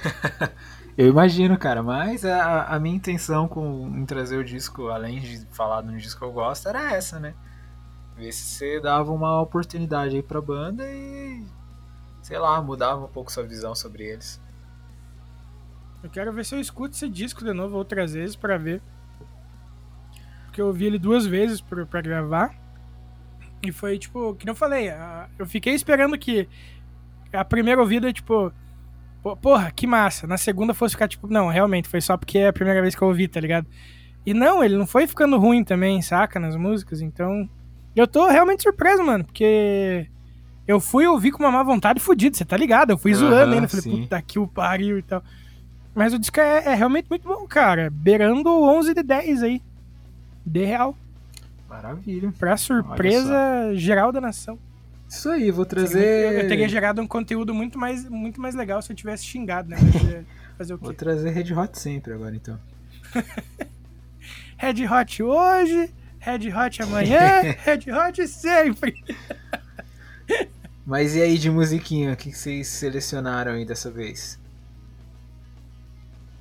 Eu 0.99 1.09
imagino, 1.09 1.57
cara, 1.57 1.83
mas 1.83 2.27
a, 2.27 2.65
a 2.65 2.79
minha 2.79 2.95
intenção 2.95 3.49
com, 3.49 3.89
em 3.97 4.05
trazer 4.05 4.37
o 4.37 4.45
disco, 4.45 4.89
além 4.89 5.21
de 5.21 5.47
falar 5.51 5.83
no 5.83 5.97
disco 5.97 6.21
que 6.21 6.27
eu 6.27 6.33
gosto, 6.33 6.69
era 6.69 6.93
essa, 6.93 7.19
né? 7.19 7.33
Ver 8.17 8.33
se 8.33 8.43
você 8.43 8.81
dava 8.81 9.11
uma 9.11 9.41
oportunidade 9.41 10.17
aí 10.17 10.23
pra 10.23 10.43
banda 10.43 10.85
e, 10.87 11.43
sei 12.21 12.39
lá, 12.39 12.61
mudava 12.61 13.05
um 13.05 13.09
pouco 13.09 13.33
sua 13.33 13.45
visão 13.45 13.75
sobre 13.75 14.05
eles. 14.05 14.40
Eu 16.03 16.11
quero 16.11 16.33
ver 16.33 16.45
se 16.45 16.55
eu 16.55 16.61
escuto 16.61 16.95
esse 16.95 17.09
disco 17.09 17.45
de 17.45 17.53
novo 17.53 17.77
outras 17.77 18.15
vezes 18.15 18.35
pra 18.37 18.57
ver. 18.57 18.81
Porque 20.47 20.61
eu 20.61 20.67
ouvi 20.67 20.87
ele 20.87 20.99
duas 20.99 21.27
vezes 21.27 21.61
pra, 21.61 21.85
pra 21.87 22.01
gravar. 22.01 22.55
E 23.63 23.71
foi 23.71 23.99
tipo, 23.99 24.35
que 24.35 24.47
não 24.47 24.55
falei, 24.55 24.91
eu 25.39 25.47
fiquei 25.47 25.75
esperando 25.75 26.17
que 26.19 26.49
a 27.33 27.45
primeira 27.45 27.81
ouvida, 27.81 28.11
tipo, 28.13 28.51
porra, 29.43 29.71
que 29.71 29.87
massa. 29.87 30.27
Na 30.27 30.39
segunda 30.39 30.73
fosse 30.73 30.95
ficar 30.95 31.09
tipo, 31.09 31.29
não, 31.29 31.49
realmente, 31.49 31.89
foi 31.89 32.01
só 32.01 32.17
porque 32.17 32.39
é 32.39 32.49
a 32.49 32.53
primeira 32.53 32.81
vez 32.81 32.95
que 32.95 33.03
eu 33.03 33.09
ouvi, 33.09 33.29
tá 33.29 33.39
ligado? 33.39 33.67
E 34.25 34.33
não, 34.33 34.65
ele 34.65 34.77
não 34.77 34.87
foi 34.87 35.07
ficando 35.07 35.39
ruim 35.39 35.63
também, 35.63 36.01
saca, 36.01 36.41
nas 36.41 36.57
músicas, 36.57 37.01
então. 37.03 37.49
Eu 37.95 38.07
tô 38.07 38.27
realmente 38.29 38.63
surpreso, 38.63 39.03
mano, 39.03 39.25
porque 39.25 40.09
eu 40.67 40.81
fui 40.81 41.07
ouvir 41.07 41.33
com 41.33 41.43
uma 41.43 41.51
má 41.51 41.63
vontade 41.63 42.01
fudida, 42.01 42.37
você 42.37 42.45
tá 42.45 42.57
ligado? 42.57 42.91
Eu 42.91 42.99
fui 42.99 43.13
Aham, 43.13 43.21
zoando 43.21 43.55
ainda, 43.55 43.69
falei, 43.69 43.83
sim. 43.83 44.03
puta 44.03 44.23
que 44.23 44.39
o 44.39 44.47
pariu 44.47 44.99
e 44.99 45.03
tal. 45.03 45.23
Mas 45.95 46.13
o 46.15 46.19
disco 46.19 46.39
é, 46.41 46.65
é 46.67 46.75
realmente 46.75 47.07
muito 47.11 47.27
bom, 47.27 47.47
cara. 47.47 47.91
Beirando 47.91 48.49
11 48.51 48.95
de 48.95 49.03
10 49.03 49.43
aí. 49.43 49.63
De 50.47 50.65
real. 50.65 50.97
Maravilha. 51.69 52.33
Pra 52.39 52.57
surpresa 52.57 53.73
geral 53.75 54.11
da 54.13 54.21
nação. 54.21 54.59
Isso 55.09 55.29
aí, 55.29 55.51
vou 55.51 55.67
trazer. 55.67 56.43
eu 56.43 56.49
teria 56.49 56.69
gerado 56.69 57.03
um 57.03 57.07
conteúdo 57.07 57.53
muito 57.53 57.79
mais, 57.79 58.09
muito 58.09 58.41
mais 58.41 58.55
legal 58.55 58.81
se 58.81 58.93
eu 58.93 58.97
tivesse 58.97 59.25
xingado, 59.25 59.69
né? 59.69 59.77
Fazer 60.57 60.75
o 60.75 60.79
Vou 60.79 60.91
quê? 60.91 60.97
trazer 60.97 61.31
Red 61.31 61.53
Hot 61.53 61.79
sempre 61.79 62.13
agora, 62.13 62.35
então. 62.35 62.59
Red 64.57 64.87
Hot 64.87 65.23
hoje, 65.23 65.91
Red 66.19 66.53
Hot 66.55 66.83
amanhã, 66.83 67.41
Red 67.65 67.91
Hot 67.93 68.29
sempre. 68.29 68.95
Mas 70.87 71.15
e 71.17 71.23
aí 71.23 71.39
de 71.39 71.51
musiquinha, 71.51 72.13
o 72.13 72.17
que 72.17 72.33
vocês 72.33 72.69
selecionaram 72.69 73.53
aí 73.53 73.65
dessa 73.65 73.91
vez? 73.91 74.40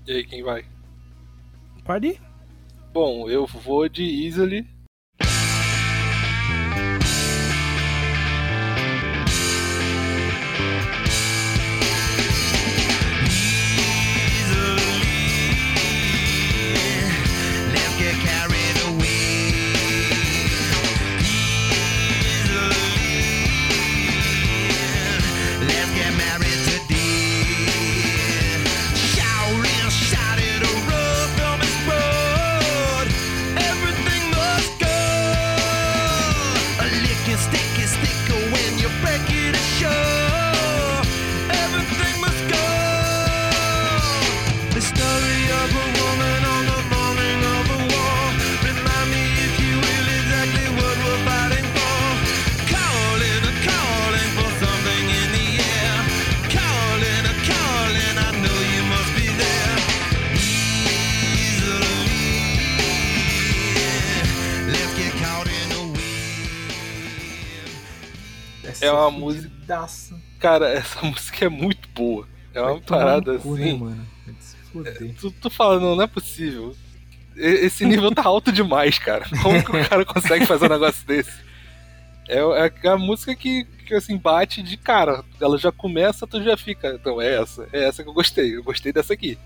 E 0.10 0.12
aí, 0.12 0.24
quem 0.24 0.42
vai? 0.42 0.66
Pode 1.86 2.08
ir. 2.08 2.22
Bom, 2.92 3.30
eu 3.30 3.46
vou 3.46 3.88
de 3.88 4.26
Easily. 4.26 4.66
É 68.82 68.92
uma 68.92 69.12
música. 69.12 69.50
Cara, 70.40 70.70
essa 70.70 71.02
música 71.06 71.46
é 71.46 71.50
muito 71.50 71.88
boa. 71.90 72.28
É 72.54 72.62
uma 72.62 72.80
parada 72.82 73.38
cu, 73.38 73.56
né, 73.56 73.64
assim. 73.64 73.74
Né, 73.74 73.80
mano? 73.80 74.08
É, 74.86 74.92
tu, 75.20 75.32
tu 75.32 75.50
fala, 75.50 75.80
não, 75.80 75.96
não 75.96 76.04
é 76.04 76.08
possível. 76.08 76.76
Esse 77.36 77.86
nível 77.86 78.14
tá 78.14 78.24
alto 78.24 78.52
demais, 78.52 79.00
cara. 79.00 79.26
Como 79.42 79.64
que 79.64 79.72
o 79.72 79.86
cara 79.88 80.06
consegue 80.06 80.46
fazer 80.46 80.66
um 80.66 80.70
negócio 80.70 81.06
desse? 81.08 81.32
É, 82.28 82.40
é 82.84 82.90
a 82.90 82.98
música 82.98 83.34
que, 83.36 83.66
que 83.86 83.96
assim 83.96 84.18
bate 84.18 84.62
de 84.62 84.78
cara. 84.78 85.24
Ela 85.40 85.58
já 85.58 85.72
começa, 85.72 86.28
tu 86.28 86.44
já 86.44 86.56
fica. 86.58 86.94
Então 86.94 87.22
é 87.22 87.42
essa, 87.42 87.68
é 87.72 87.86
essa 87.86 88.04
que 88.04 88.10
eu 88.10 88.14
gostei. 88.14 88.56
Eu 88.56 88.64
gostei 88.64 88.92
dessa 88.92 89.14
aqui. 89.14 89.38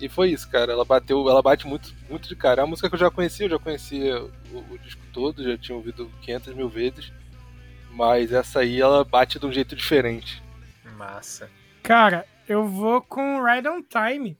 E 0.00 0.08
foi 0.08 0.30
isso, 0.30 0.48
cara. 0.50 0.72
Ela 0.72 0.84
bateu, 0.84 1.28
ela 1.28 1.40
bate 1.40 1.66
muito, 1.66 1.94
muito 2.10 2.28
de 2.28 2.34
cara. 2.36 2.60
É 2.60 2.64
uma 2.64 2.70
música 2.70 2.88
que 2.88 2.94
eu 2.94 3.00
já 3.00 3.10
conhecia, 3.10 3.46
eu 3.46 3.50
já 3.50 3.58
conhecia 3.58 4.20
o, 4.20 4.58
o 4.70 4.78
disco 4.84 5.00
todo, 5.12 5.42
já 5.42 5.56
tinha 5.56 5.76
ouvido 5.76 6.10
500 6.22 6.54
mil 6.54 6.68
vezes. 6.68 7.12
Mas 7.92 8.32
essa 8.32 8.60
aí 8.60 8.80
ela 8.80 9.04
bate 9.04 9.38
de 9.38 9.46
um 9.46 9.52
jeito 9.52 9.76
diferente. 9.76 10.42
Massa. 10.96 11.50
Cara, 11.82 12.26
eu 12.48 12.66
vou 12.66 13.02
com 13.02 13.44
Ride 13.44 13.68
on 13.68 13.82
Time. 13.82 14.36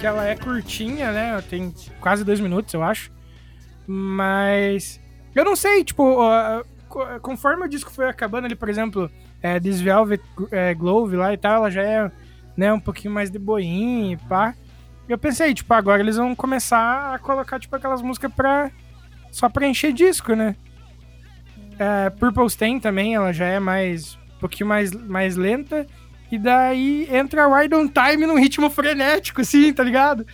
Que 0.00 0.06
ela 0.06 0.26
é 0.26 0.34
curtinha, 0.34 1.12
né? 1.12 1.42
Tem 1.42 1.74
quase 2.00 2.24
dois 2.24 2.40
minutos, 2.40 2.72
eu 2.72 2.82
acho. 2.82 3.12
Mas. 3.86 4.98
Eu 5.34 5.44
não 5.44 5.54
sei, 5.54 5.84
tipo, 5.84 6.16
conforme 7.20 7.66
o 7.66 7.68
disco 7.68 7.90
foi 7.92 8.08
acabando 8.08 8.46
ali, 8.46 8.56
por 8.56 8.68
exemplo, 8.68 9.10
é, 9.42 9.60
This 9.60 9.80
Velvet 9.80 10.22
é, 10.50 10.74
Glove 10.74 11.16
lá 11.16 11.32
e 11.32 11.36
tal, 11.36 11.56
ela 11.56 11.70
já 11.70 11.82
é 11.82 12.10
né, 12.56 12.72
um 12.72 12.80
pouquinho 12.80 13.12
mais 13.12 13.30
de 13.30 13.38
boinha 13.38 14.14
e 14.14 14.16
pá. 14.16 14.54
Eu 15.08 15.18
pensei, 15.18 15.52
tipo, 15.52 15.72
agora 15.74 16.00
eles 16.00 16.16
vão 16.16 16.34
começar 16.34 17.14
a 17.14 17.18
colocar, 17.18 17.60
tipo, 17.60 17.76
aquelas 17.76 18.00
músicas 18.00 18.32
pra. 18.32 18.70
só 19.30 19.48
pra 19.48 19.66
encher 19.68 19.92
disco, 19.92 20.34
né? 20.34 20.56
É, 21.78 22.10
Purple 22.10 22.46
Stain 22.46 22.80
também, 22.80 23.14
ela 23.14 23.32
já 23.32 23.46
é 23.46 23.60
mais. 23.60 24.14
um 24.36 24.40
pouquinho 24.40 24.68
mais, 24.68 24.92
mais 24.92 25.36
lenta. 25.36 25.86
E 26.30 26.38
daí 26.38 27.08
entra 27.10 27.48
Ride 27.48 27.74
on 27.74 27.88
Time 27.88 28.26
num 28.26 28.38
ritmo 28.38 28.70
frenético, 28.70 29.40
assim, 29.40 29.72
tá 29.72 29.82
ligado? 29.82 30.24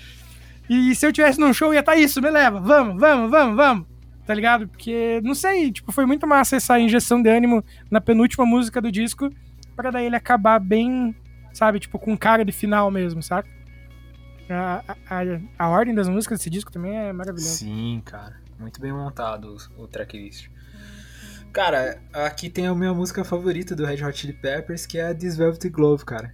E 0.69 0.95
se 0.95 1.07
eu 1.07 1.13
tivesse 1.13 1.41
num 1.41 1.53
show, 1.53 1.73
ia 1.73 1.81
estar 1.81 1.93
tá 1.93 1.99
isso, 1.99 2.21
me 2.21 2.31
leva, 2.31 2.61
vamos, 2.61 3.01
vamos, 3.01 3.31
vamos, 3.31 3.57
vamos. 3.57 3.87
Tá 4.27 4.35
ligado? 4.35 4.67
Porque, 4.67 5.21
não 5.23 5.35
sei, 5.35 5.71
tipo, 5.71 5.93
foi 5.93 6.05
muito 6.05 6.27
massa 6.27 6.57
essa 6.57 6.79
injeção 6.79 7.23
de 7.23 7.31
ânimo 7.31 7.65
na 7.91 8.01
penúltima 8.01 8.45
música 8.45 8.81
do 8.83 8.91
disco, 8.91 9.31
para 9.77 9.91
daí 9.91 10.07
ele 10.07 10.17
acabar 10.17 10.59
bem, 10.59 11.15
sabe, 11.53 11.79
tipo, 11.79 11.99
com 11.99 12.17
cara 12.17 12.45
de 12.45 12.51
final 12.51 12.91
mesmo, 12.91 13.23
saca? 13.23 13.49
A, 14.51 14.83
a, 15.09 15.21
a, 15.59 15.69
ordem 15.69 15.95
das 15.95 16.09
músicas 16.09 16.39
desse 16.39 16.51
disco 16.51 16.71
também 16.71 16.97
é 16.97 17.13
maravilhosa. 17.13 17.57
Sim, 17.57 18.01
cara. 18.05 18.37
Muito 18.59 18.81
bem 18.81 18.93
montado 18.93 19.57
o, 19.77 19.83
o 19.83 19.89
tracklist. 19.89 20.49
Cara, 21.57 21.99
aqui 22.13 22.51
tem 22.51 22.67
a 22.67 22.75
minha 22.75 22.93
música 22.93 23.25
favorita 23.25 23.75
do 23.75 23.87
Red 23.87 24.05
Hot 24.05 24.19
Chili 24.19 24.35
Peppers, 24.35 24.85
que 24.85 24.99
é 24.99 25.09
a 25.09 25.15
This 25.15 25.39
Velvet 25.39 25.71
Glove, 25.71 26.05
cara. 26.05 26.31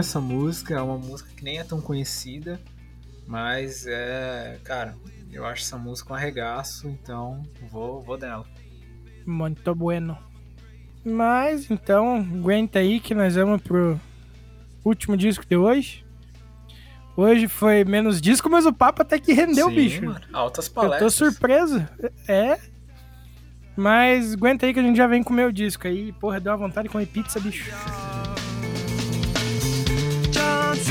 Essa 0.00 0.20
música, 0.20 0.74
é 0.74 0.82
uma 0.82 0.98
música 0.98 1.30
que 1.36 1.44
nem 1.44 1.58
é 1.58 1.64
tão 1.64 1.80
conhecida, 1.80 2.60
mas 3.26 3.86
é, 3.86 4.58
cara, 4.64 4.96
eu 5.32 5.46
acho 5.46 5.62
essa 5.62 5.78
música 5.78 6.12
um 6.12 6.16
arregaço, 6.16 6.88
então 6.88 7.42
vou, 7.70 8.00
vou 8.00 8.18
dela. 8.18 8.44
Muito 9.24 9.74
bueno. 9.74 10.18
Mas 11.04 11.70
então, 11.70 12.16
aguenta 12.16 12.78
aí 12.78 13.00
que 13.00 13.14
nós 13.14 13.36
vamos 13.36 13.62
pro 13.62 13.98
último 14.84 15.16
disco 15.16 15.44
de 15.46 15.56
hoje. 15.56 16.04
Hoje 17.16 17.48
foi 17.48 17.84
menos 17.84 18.20
disco, 18.20 18.48
mas 18.48 18.66
o 18.66 18.72
papo 18.72 19.02
até 19.02 19.18
que 19.18 19.32
rendeu, 19.32 19.68
Sim, 19.68 19.74
bicho. 19.74 20.04
Mano, 20.04 20.20
altas 20.32 20.68
palestras. 20.68 21.02
Eu 21.02 21.06
tô 21.06 21.10
surpreso. 21.10 21.86
É. 22.26 22.58
Mas 23.76 24.34
aguenta 24.34 24.66
aí 24.66 24.74
que 24.74 24.80
a 24.80 24.82
gente 24.82 24.96
já 24.96 25.06
vem 25.06 25.22
com 25.22 25.34
o 25.34 25.52
disco 25.52 25.86
aí. 25.86 26.12
Porra, 26.12 26.40
deu 26.40 26.52
uma 26.52 26.58
vontade 26.58 26.88
de 26.88 26.92
comer 26.92 27.06
pizza, 27.06 27.40
bicho. 27.40 27.70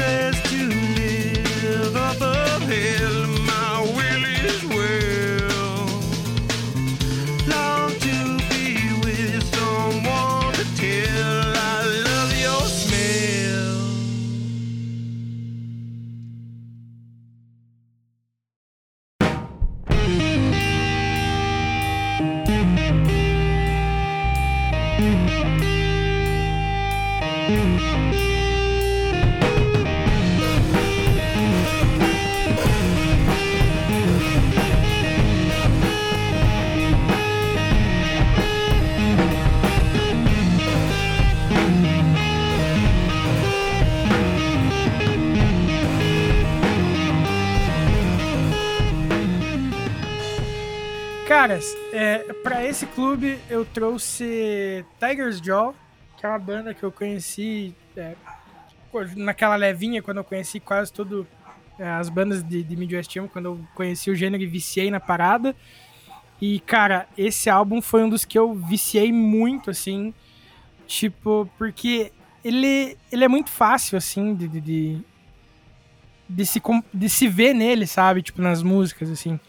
Chances 0.10 0.42
to 0.50 0.68
live 0.68 1.96
up 1.96 2.22
a 2.22 3.09
Caras, 51.50 51.76
é, 51.92 52.20
para 52.44 52.64
esse 52.64 52.86
clube 52.86 53.40
eu 53.50 53.66
trouxe 53.66 54.86
Tiger's 55.00 55.40
Jaw, 55.42 55.74
que 56.16 56.24
é 56.24 56.30
uma 56.30 56.38
banda 56.38 56.76
que 56.76 56.84
eu 56.84 56.92
conheci 56.92 57.74
é, 57.98 58.14
naquela 59.16 59.56
levinha, 59.56 60.00
quando 60.00 60.18
eu 60.18 60.24
conheci 60.24 60.60
quase 60.60 60.94
todo 60.94 61.26
é, 61.80 61.90
as 61.90 62.08
bandas 62.08 62.44
de, 62.44 62.62
de 62.62 62.76
Midwest 62.76 63.16
Emo, 63.16 63.28
quando 63.28 63.46
eu 63.46 63.60
conheci 63.74 64.12
o 64.12 64.16
gênero 64.16 64.44
e 64.44 64.46
viciei 64.46 64.92
na 64.92 65.00
parada. 65.00 65.56
E, 66.40 66.60
cara, 66.60 67.08
esse 67.18 67.50
álbum 67.50 67.82
foi 67.82 68.04
um 68.04 68.10
dos 68.10 68.26
que 68.26 68.38
eu 68.38 68.54
viciei 68.54 69.12
muito, 69.12 69.72
assim. 69.72 70.14
Tipo, 70.86 71.50
porque 71.58 72.12
ele, 72.46 72.96
ele 73.12 73.24
é 73.24 73.28
muito 73.28 73.50
fácil, 73.50 73.98
assim, 73.98 74.36
de, 74.36 74.48
de, 74.48 74.62
de, 74.62 75.02
de 76.30 76.46
se, 76.46 76.62
de 76.94 77.10
se 77.10 77.28
ver 77.28 77.56
nele, 77.56 77.88
sabe? 77.88 78.22
Tipo, 78.22 78.40
nas 78.40 78.62
músicas, 78.62 79.10
assim. 79.10 79.40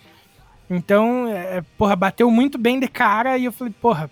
Então, 0.71 1.27
é, 1.27 1.57
é, 1.57 1.63
porra, 1.77 1.97
bateu 1.97 2.31
muito 2.31 2.57
bem 2.57 2.79
de 2.79 2.87
cara 2.87 3.37
e 3.37 3.45
eu 3.45 3.53
falei, 3.53 3.75
porra, 3.81 4.09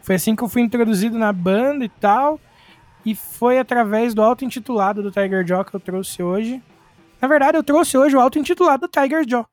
foi 0.00 0.14
assim 0.14 0.34
que 0.34 0.42
eu 0.42 0.48
fui 0.48 0.62
introduzido 0.62 1.18
na 1.18 1.30
banda 1.32 1.84
e 1.84 1.88
tal. 1.90 2.40
E 3.04 3.14
foi 3.14 3.58
através 3.58 4.14
do 4.14 4.22
auto-intitulado 4.22 5.02
do 5.02 5.12
Tiger 5.12 5.46
Jaw 5.46 5.64
que 5.64 5.74
eu 5.74 5.80
trouxe 5.80 6.22
hoje. 6.22 6.62
Na 7.20 7.28
verdade, 7.28 7.58
eu 7.58 7.62
trouxe 7.62 7.96
hoje 7.96 8.16
o 8.16 8.20
auto-intitulado 8.20 8.88
Tiger 8.88 9.28
Jaw. 9.28 9.46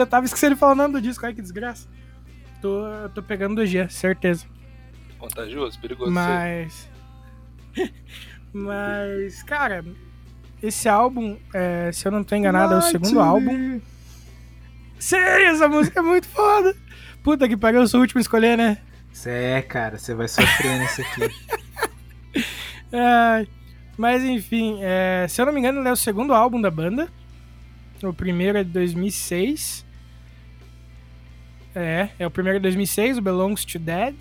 Já 0.00 0.06
tava 0.06 0.24
esquecendo 0.24 0.54
de 0.54 0.58
falar 0.58 0.72
o 0.72 0.76
nome 0.76 0.94
do 0.94 1.02
disco, 1.02 1.26
ai 1.26 1.34
que 1.34 1.42
desgraça. 1.42 1.86
Tô, 2.62 2.80
tô 3.14 3.22
pegando 3.22 3.56
do 3.56 3.66
G, 3.66 3.86
certeza. 3.90 4.46
Contagioso, 5.18 5.78
perigoso. 5.78 6.10
Mas. 6.10 6.88
Mas, 8.50 9.42
cara, 9.42 9.84
esse 10.62 10.88
álbum, 10.88 11.36
é, 11.52 11.92
se 11.92 12.08
eu 12.08 12.12
não 12.12 12.24
tô 12.24 12.34
enganado, 12.34 12.72
é 12.72 12.78
o 12.78 12.80
segundo 12.80 13.20
álbum. 13.20 13.78
Sim, 14.98 15.16
essa 15.16 15.68
música 15.68 16.00
é 16.00 16.02
muito 16.02 16.26
foda. 16.28 16.74
Puta 17.22 17.46
que 17.46 17.54
pariu, 17.54 17.80
eu 17.80 17.86
sou 17.86 18.00
o 18.00 18.02
último 18.02 18.20
a 18.20 18.22
escolher, 18.22 18.56
né? 18.56 18.78
Cê 19.12 19.28
é, 19.30 19.60
cara, 19.60 19.98
você 19.98 20.14
vai 20.14 20.28
sofrer 20.28 20.78
nesse 20.78 21.02
aqui. 21.02 21.28
Ai, 22.90 23.46
mas 23.98 24.24
enfim, 24.24 24.78
é, 24.80 25.26
se 25.28 25.42
eu 25.42 25.44
não 25.44 25.52
me 25.52 25.58
engano, 25.58 25.80
ele 25.80 25.88
é 25.90 25.92
o 25.92 25.96
segundo 25.96 26.32
álbum 26.32 26.58
da 26.58 26.70
banda. 26.70 27.06
O 28.02 28.14
primeiro 28.14 28.56
é 28.56 28.64
de 28.64 28.70
2006. 28.70 29.89
É, 31.74 32.08
é 32.18 32.26
o 32.26 32.30
primeiro 32.30 32.58
de 32.58 32.62
2006, 32.64 33.18
o 33.18 33.22
Belongs 33.22 33.64
to 33.64 33.78
Dead. 33.78 34.14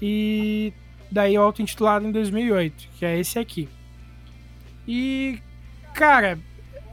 E 0.00 0.72
daí 1.10 1.38
o 1.38 1.42
auto-intitulado 1.42 2.06
em 2.06 2.12
2008, 2.12 2.88
que 2.98 3.04
é 3.04 3.18
esse 3.18 3.38
aqui. 3.38 3.68
E, 4.86 5.40
cara, 5.94 6.38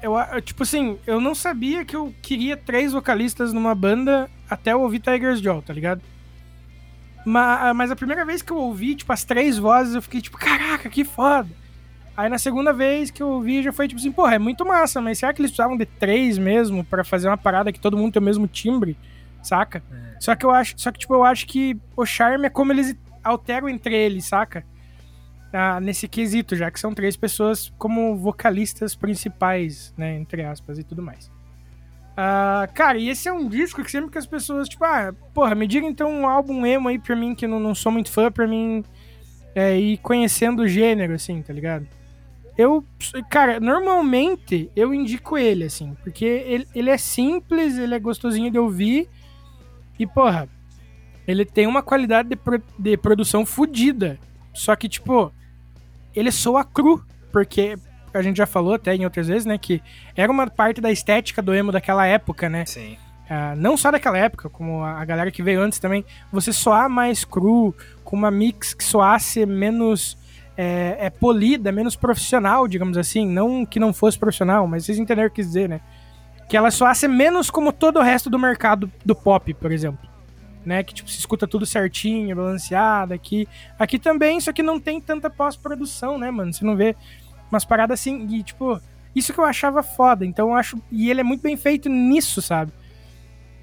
eu, 0.01 0.13
tipo 0.41 0.63
assim, 0.63 0.97
eu 1.05 1.19
não 1.19 1.35
sabia 1.35 1.85
que 1.85 1.95
eu 1.95 2.13
queria 2.21 2.57
três 2.57 2.93
vocalistas 2.93 3.53
numa 3.53 3.75
banda 3.75 4.29
até 4.49 4.73
eu 4.73 4.81
ouvir 4.81 4.99
Tiger's 4.99 5.41
Jaw, 5.41 5.61
tá 5.61 5.73
ligado? 5.73 6.01
Mas, 7.25 7.75
mas 7.75 7.91
a 7.91 7.95
primeira 7.95 8.25
vez 8.25 8.41
que 8.41 8.51
eu 8.51 8.57
ouvi, 8.57 8.95
tipo, 8.95 9.11
as 9.13 9.23
três 9.23 9.57
vozes, 9.57 9.95
eu 9.95 10.01
fiquei 10.01 10.21
tipo, 10.21 10.37
caraca, 10.37 10.89
que 10.89 11.05
foda. 11.05 11.49
Aí 12.15 12.29
na 12.29 12.37
segunda 12.37 12.71
vez 12.71 13.09
que 13.09 13.23
eu 13.23 13.27
ouvi, 13.27 13.63
já 13.63 13.73
foi 13.73 13.87
tipo 13.87 13.99
assim, 13.99 14.11
porra, 14.11 14.35
é 14.35 14.39
muito 14.39 14.65
massa, 14.65 15.01
mas 15.01 15.17
será 15.17 15.33
que 15.33 15.41
eles 15.41 15.51
precisavam 15.51 15.75
de 15.75 15.85
três 15.85 16.37
mesmo 16.37 16.83
para 16.83 17.03
fazer 17.03 17.27
uma 17.27 17.37
parada 17.37 17.71
que 17.71 17.79
todo 17.79 17.97
mundo 17.97 18.13
tem 18.13 18.21
o 18.21 18.25
mesmo 18.25 18.47
timbre, 18.47 18.97
saca? 19.43 19.83
É. 19.91 20.15
Só 20.19 20.35
que 20.35 20.45
eu 20.45 20.51
acho, 20.51 20.73
só 20.77 20.91
que 20.91 20.99
tipo, 20.99 21.13
eu 21.13 21.23
acho 21.23 21.45
que 21.45 21.77
o 21.95 22.05
charme 22.05 22.45
é 22.45 22.49
como 22.49 22.71
eles 22.71 22.95
alteram 23.23 23.69
entre 23.69 23.95
eles, 23.95 24.25
saca? 24.25 24.65
Ah, 25.51 25.79
nesse 25.79 26.07
quesito, 26.07 26.55
já 26.55 26.71
que 26.71 26.79
são 26.79 26.93
três 26.93 27.15
pessoas 27.15 27.71
como 27.77 28.17
vocalistas 28.17 28.95
principais, 28.95 29.93
né, 29.95 30.15
entre 30.15 30.43
aspas 30.43 30.79
e 30.79 30.83
tudo 30.83 31.03
mais. 31.03 31.31
Ah, 32.17 32.67
cara, 32.73 32.97
e 32.97 33.09
esse 33.09 33.27
é 33.27 33.33
um 33.33 33.47
disco 33.47 33.83
que 33.83 33.91
sempre 33.91 34.11
que 34.11 34.17
as 34.17 34.25
pessoas, 34.25 34.69
tipo, 34.69 34.83
ah, 34.83 35.13
porra, 35.33 35.55
me 35.55 35.67
diga 35.67 35.85
então 35.85 36.09
um 36.09 36.27
álbum 36.27 36.65
emo 36.65 36.89
aí 36.89 36.99
pra 36.99 37.15
mim 37.15 37.35
que 37.35 37.47
não, 37.47 37.59
não 37.59 37.73
sou 37.75 37.91
muito 37.91 38.11
fã, 38.11 38.31
pra 38.31 38.47
mim 38.47 38.83
é, 39.55 39.77
ir 39.79 39.97
conhecendo 39.97 40.63
o 40.63 40.67
gênero, 40.67 41.13
assim, 41.13 41.41
tá 41.41 41.53
ligado? 41.53 41.87
Eu, 42.55 42.85
cara, 43.29 43.59
normalmente 43.59 44.69
eu 44.75 44.93
indico 44.93 45.37
ele, 45.37 45.63
assim, 45.63 45.95
porque 46.03 46.25
ele, 46.25 46.67
ele 46.75 46.89
é 46.89 46.97
simples, 46.97 47.77
ele 47.77 47.95
é 47.95 47.99
gostosinho 47.99 48.51
de 48.51 48.59
ouvir 48.59 49.09
e, 49.97 50.05
porra, 50.07 50.47
ele 51.27 51.45
tem 51.45 51.67
uma 51.67 51.81
qualidade 51.81 52.29
de, 52.29 52.35
pro- 52.35 52.61
de 52.77 52.97
produção 52.97 53.45
fodida. 53.45 54.17
Só 54.53 54.75
que, 54.75 54.89
tipo, 54.89 55.31
ele 56.15 56.31
soa 56.31 56.63
cru, 56.63 57.03
porque 57.31 57.77
a 58.13 58.21
gente 58.21 58.37
já 58.37 58.45
falou 58.45 58.75
até 58.75 58.95
em 58.95 59.03
outras 59.05 59.27
vezes, 59.27 59.45
né, 59.45 59.57
que 59.57 59.81
era 60.15 60.31
uma 60.31 60.47
parte 60.47 60.79
da 60.79 60.91
estética 60.91 61.41
do 61.41 61.53
emo 61.53 61.71
daquela 61.71 62.05
época, 62.05 62.47
né? 62.47 62.65
Sim. 62.65 62.97
Ah, 63.29 63.55
não 63.55 63.75
só 63.77 63.89
daquela 63.89 64.17
época, 64.17 64.49
como 64.49 64.83
a 64.83 65.03
galera 65.05 65.31
que 65.31 65.41
veio 65.41 65.61
antes 65.61 65.79
também, 65.79 66.05
você 66.31 66.53
soar 66.53 66.89
mais 66.89 67.23
cru, 67.23 67.73
com 68.03 68.15
uma 68.15 68.29
mix 68.29 68.73
que 68.73 68.83
soasse 68.83 69.45
menos 69.45 70.17
é, 70.55 70.97
é, 70.99 71.09
polida, 71.09 71.71
menos 71.71 71.95
profissional, 71.95 72.67
digamos 72.67 72.97
assim. 72.97 73.25
Não 73.27 73.65
que 73.65 73.79
não 73.79 73.91
fosse 73.93 74.19
profissional, 74.19 74.67
mas 74.67 74.85
vocês 74.85 74.99
entenderam 74.99 75.29
o 75.29 75.31
que 75.31 75.41
dizer, 75.41 75.67
né? 75.67 75.81
Que 76.47 76.57
ela 76.57 76.71
soasse 76.71 77.07
menos 77.07 77.49
como 77.49 77.71
todo 77.71 77.99
o 77.99 78.01
resto 78.01 78.29
do 78.29 78.37
mercado 78.37 78.91
do 79.05 79.15
pop, 79.15 79.53
por 79.53 79.71
exemplo. 79.71 80.09
Né? 80.65 80.83
Que 80.83 80.93
tipo, 80.93 81.09
se 81.09 81.19
escuta 81.19 81.47
tudo 81.47 81.65
certinho, 81.65 82.35
balanceado 82.35 83.13
aqui. 83.13 83.47
Aqui 83.77 83.99
também, 83.99 84.39
só 84.39 84.53
que 84.53 84.63
não 84.63 84.79
tem 84.79 85.01
tanta 85.01 85.29
pós-produção, 85.29 86.17
né, 86.17 86.31
mano? 86.31 86.53
Você 86.53 86.63
não 86.63 86.75
vê 86.75 86.95
umas 87.51 87.65
paradas 87.65 87.99
assim. 87.99 88.27
E, 88.27 88.43
tipo, 88.43 88.79
isso 89.15 89.33
que 89.33 89.39
eu 89.39 89.45
achava 89.45 89.83
foda. 89.83 90.25
Então 90.25 90.49
eu 90.49 90.55
acho. 90.55 90.81
E 90.91 91.09
ele 91.09 91.21
é 91.21 91.23
muito 91.23 91.41
bem 91.41 91.57
feito 91.57 91.89
nisso, 91.89 92.41
sabe? 92.41 92.71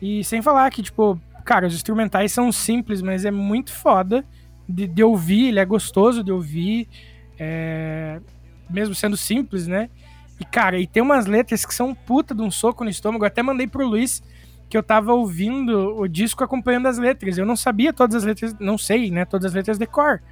E 0.01 0.25
sem 0.25 0.41
falar 0.41 0.71
que, 0.71 0.83
tipo, 0.83 1.21
cara, 1.45 1.67
os 1.67 1.75
instrumentais 1.75 2.33
são 2.33 2.51
simples, 2.51 3.03
mas 3.03 3.25
é 3.25 3.31
muito 3.31 3.73
foda 3.73 4.25
de, 4.69 4.87
de 4.87 5.03
ouvir, 5.03 5.49
ele 5.49 5.61
é 5.61 5.65
gostoso 5.65 6.23
de 6.23 6.33
ouvir, 6.33 6.89
é, 7.39 8.21
mesmo 8.69 8.95
sendo 8.95 9.17
simples, 9.17 9.67
né? 9.67 9.91
E, 10.41 10.45
cara, 10.45 10.79
e 10.79 10.87
tem 10.87 11.03
umas 11.03 11.27
letras 11.27 11.67
que 11.67 11.75
são 11.75 11.95
puta 11.95 12.35
de 12.35 12.41
um 12.41 12.51
soco 12.51 12.83
no 12.83 12.89
estômago. 12.89 13.25
Eu 13.25 13.29
até 13.29 13.43
mandei 13.43 13.67
pro 13.67 13.87
Luiz 13.87 14.23
que 14.71 14.77
eu 14.77 14.83
tava 14.83 15.13
ouvindo 15.13 15.97
o 15.97 16.09
disco 16.09 16.43
acompanhando 16.43 16.87
as 16.87 16.97
letras. 16.97 17.37
Eu 17.37 17.45
não 17.45 17.57
sabia 17.57 17.93
todas 17.93 18.17
as 18.17 18.25
letras, 18.25 18.57
não 18.59 18.79
sei, 18.79 19.11
né? 19.11 19.25
Todas 19.25 19.47
as 19.47 19.53
letras 19.53 19.77
de 19.77 19.87
cor. 19.87 20.23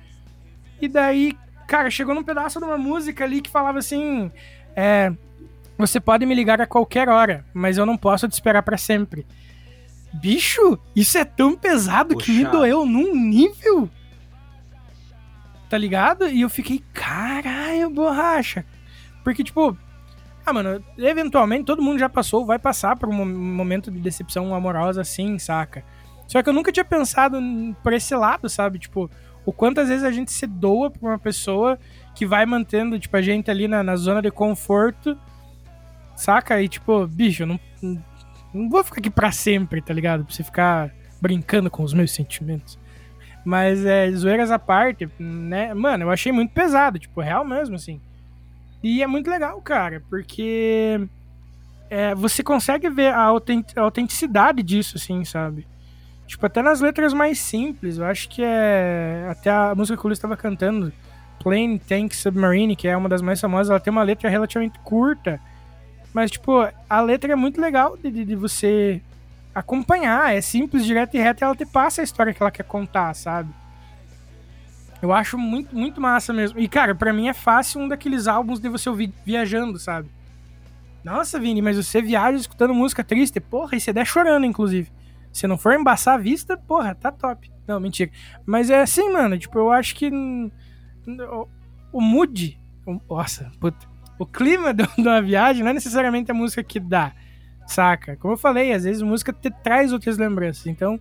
E 0.80 0.88
daí, 0.88 1.36
cara, 1.66 1.90
chegou 1.90 2.14
num 2.14 2.22
pedaço 2.22 2.58
de 2.58 2.64
uma 2.64 2.78
música 2.78 3.24
ali 3.24 3.42
que 3.42 3.50
falava 3.50 3.80
assim: 3.80 4.30
é, 4.74 5.12
Você 5.76 6.00
pode 6.00 6.24
me 6.24 6.34
ligar 6.34 6.60
a 6.60 6.66
qualquer 6.66 7.08
hora, 7.08 7.44
mas 7.52 7.76
eu 7.76 7.84
não 7.84 7.96
posso 7.96 8.28
te 8.28 8.32
esperar 8.32 8.62
para 8.62 8.78
sempre. 8.78 9.26
Bicho, 10.14 10.78
isso 10.96 11.18
é 11.18 11.24
tão 11.24 11.54
pesado 11.54 12.16
que 12.16 12.30
me 12.30 12.44
doeu 12.44 12.86
num 12.86 13.14
nível. 13.14 13.90
Tá 15.68 15.76
ligado? 15.76 16.28
E 16.28 16.40
eu 16.40 16.48
fiquei, 16.48 16.82
caralho, 16.94 17.90
borracha. 17.90 18.64
Porque, 19.22 19.44
tipo, 19.44 19.76
ah, 20.48 20.52
mano, 20.52 20.82
eventualmente 20.98 21.64
todo 21.64 21.82
mundo 21.82 21.98
já 21.98 22.08
passou, 22.08 22.44
vai 22.46 22.58
passar 22.58 22.96
por 22.96 23.08
um 23.08 23.12
mo- 23.12 23.26
momento 23.26 23.90
de 23.90 23.98
decepção 24.00 24.54
amorosa 24.54 25.00
assim, 25.00 25.38
saca? 25.38 25.84
Só 26.26 26.42
que 26.42 26.48
eu 26.48 26.52
nunca 26.52 26.70
tinha 26.72 26.84
pensado 26.84 27.38
por 27.82 27.92
esse 27.92 28.14
lado, 28.14 28.48
sabe? 28.48 28.78
Tipo, 28.78 29.10
o 29.46 29.52
quanto 29.52 29.80
às 29.80 29.88
vezes 29.88 30.04
a 30.04 30.10
gente 30.10 30.30
se 30.32 30.46
doa 30.46 30.90
pra 30.90 31.08
uma 31.10 31.18
pessoa 31.18 31.78
que 32.14 32.26
vai 32.26 32.44
mantendo, 32.44 32.98
tipo, 32.98 33.16
a 33.16 33.22
gente 33.22 33.50
ali 33.50 33.66
na, 33.68 33.82
na 33.82 33.96
zona 33.96 34.20
de 34.20 34.30
conforto, 34.30 35.16
saca? 36.16 36.60
E, 36.62 36.68
tipo, 36.68 37.06
bicho, 37.06 37.44
eu 37.44 37.46
não, 37.46 37.60
não 38.52 38.68
vou 38.68 38.82
ficar 38.84 38.98
aqui 39.00 39.10
pra 39.10 39.30
sempre, 39.32 39.80
tá 39.80 39.94
ligado? 39.94 40.24
Pra 40.24 40.34
você 40.34 40.42
ficar 40.44 40.90
brincando 41.20 41.70
com 41.70 41.82
os 41.82 41.94
meus 41.94 42.10
sentimentos. 42.12 42.78
Mas, 43.44 43.84
é, 43.86 44.10
zoeiras 44.10 44.50
à 44.50 44.58
parte, 44.58 45.08
né? 45.18 45.72
Mano, 45.72 46.04
eu 46.04 46.10
achei 46.10 46.30
muito 46.32 46.52
pesado, 46.52 46.98
tipo, 46.98 47.20
real 47.20 47.44
mesmo, 47.44 47.76
assim. 47.76 48.00
E 48.82 49.02
é 49.02 49.06
muito 49.06 49.28
legal, 49.28 49.60
cara, 49.60 50.02
porque 50.08 51.00
é, 51.90 52.14
você 52.14 52.42
consegue 52.42 52.88
ver 52.88 53.12
a, 53.12 53.24
autenticidade 53.76 54.62
disso, 54.62 54.96
assim, 54.96 55.24
sabe? 55.24 55.66
Tipo, 56.26 56.46
até 56.46 56.62
nas 56.62 56.80
letras 56.80 57.12
mais 57.12 57.38
simples, 57.38 57.96
eu 57.96 58.04
acho 58.04 58.28
que 58.28 58.42
é. 58.44 59.26
Até 59.30 59.50
a 59.50 59.74
música 59.74 59.96
que 59.96 60.04
o 60.04 60.08
Luiz 60.08 60.18
estava 60.18 60.36
cantando, 60.36 60.92
Plane 61.42 61.78
Tank 61.78 62.14
Submarine, 62.14 62.76
que 62.76 62.86
é 62.86 62.96
uma 62.96 63.08
das 63.08 63.22
mais 63.22 63.40
famosas, 63.40 63.70
ela 63.70 63.80
tem 63.80 63.90
uma 63.90 64.02
letra 64.02 64.28
relativamente 64.28 64.78
curta. 64.80 65.40
Mas, 66.12 66.30
tipo, 66.30 66.68
a 66.88 67.00
letra 67.00 67.32
é 67.32 67.36
muito 67.36 67.60
legal 67.60 67.96
de, 67.96 68.10
de 68.10 68.34
você 68.36 69.00
acompanhar. 69.54 70.34
É 70.34 70.40
simples, 70.40 70.84
direto 70.84 71.16
e 71.16 71.18
reto, 71.18 71.42
e 71.42 71.44
ela 71.44 71.56
te 71.56 71.64
passa 71.64 72.02
a 72.02 72.04
história 72.04 72.34
que 72.34 72.42
ela 72.42 72.50
quer 72.50 72.64
contar, 72.64 73.14
sabe? 73.14 73.50
Eu 75.00 75.12
acho 75.12 75.38
muito, 75.38 75.74
muito 75.74 76.00
massa 76.00 76.32
mesmo. 76.32 76.58
E, 76.58 76.68
cara, 76.68 76.94
para 76.94 77.12
mim 77.12 77.28
é 77.28 77.32
fácil 77.32 77.80
um 77.80 77.88
daqueles 77.88 78.26
álbuns 78.26 78.58
de 78.58 78.68
você 78.68 78.88
ouvir 78.88 79.12
viajando, 79.24 79.78
sabe? 79.78 80.08
Nossa, 81.04 81.38
Vini, 81.38 81.62
mas 81.62 81.76
você 81.76 82.02
viaja 82.02 82.36
escutando 82.36 82.74
música 82.74 83.04
triste. 83.04 83.38
Porra, 83.40 83.76
e 83.76 83.80
você 83.80 83.92
der 83.92 84.06
chorando, 84.06 84.44
inclusive. 84.44 84.90
Se 85.32 85.46
não 85.46 85.56
for 85.56 85.74
embaçar 85.74 86.14
a 86.14 86.18
vista, 86.18 86.56
porra, 86.56 86.94
tá 86.94 87.12
top. 87.12 87.50
Não, 87.66 87.78
mentira. 87.78 88.10
Mas 88.44 88.70
é 88.70 88.80
assim, 88.80 89.12
mano, 89.12 89.38
tipo, 89.38 89.58
eu 89.58 89.70
acho 89.70 89.94
que 89.94 90.10
o, 91.92 92.00
mood, 92.00 92.58
o, 92.84 93.00
nossa, 93.08 93.52
puta, 93.60 93.86
o 94.18 94.26
clima 94.26 94.72
de 94.74 94.84
uma 94.98 95.22
viagem 95.22 95.62
não 95.62 95.70
é 95.70 95.74
necessariamente 95.74 96.30
a 96.30 96.34
música 96.34 96.62
que 96.62 96.80
dá, 96.80 97.12
saca? 97.66 98.16
Como 98.16 98.34
eu 98.34 98.38
falei, 98.38 98.72
às 98.72 98.84
vezes 98.84 99.02
música 99.02 99.32
te 99.32 99.50
traz 99.50 99.92
outras 99.92 100.18
lembranças. 100.18 100.66
Então, 100.66 100.98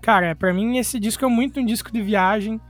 cara, 0.00 0.36
para 0.36 0.52
mim 0.52 0.78
esse 0.78 1.00
disco 1.00 1.24
é 1.24 1.28
muito 1.28 1.60
um 1.60 1.64
disco 1.64 1.90
de 1.90 2.02
viagem, 2.02 2.60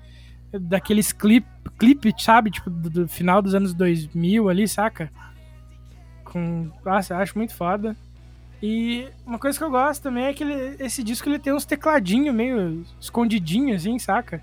daqueles 0.52 1.12
clip, 1.12 1.46
clipe, 1.78 2.12
sabe? 2.18 2.50
Tipo, 2.50 2.70
do, 2.70 2.90
do 2.90 3.08
final 3.08 3.40
dos 3.40 3.54
anos 3.54 3.74
2000 3.74 4.48
ali, 4.48 4.68
saca? 4.68 5.10
Com, 6.24 6.70
nossa, 6.84 7.16
acho 7.16 7.36
muito 7.36 7.54
foda. 7.54 7.96
E 8.62 9.08
uma 9.26 9.38
coisa 9.38 9.58
que 9.58 9.64
eu 9.64 9.70
gosto 9.70 10.02
também 10.02 10.24
é 10.24 10.32
que 10.32 10.44
ele, 10.44 10.76
esse 10.78 11.02
disco 11.02 11.28
ele 11.28 11.38
tem 11.38 11.52
uns 11.52 11.64
tecladinhos 11.64 12.34
meio 12.34 12.84
escondidinhos, 13.00 13.82
assim, 13.82 13.98
saca? 13.98 14.42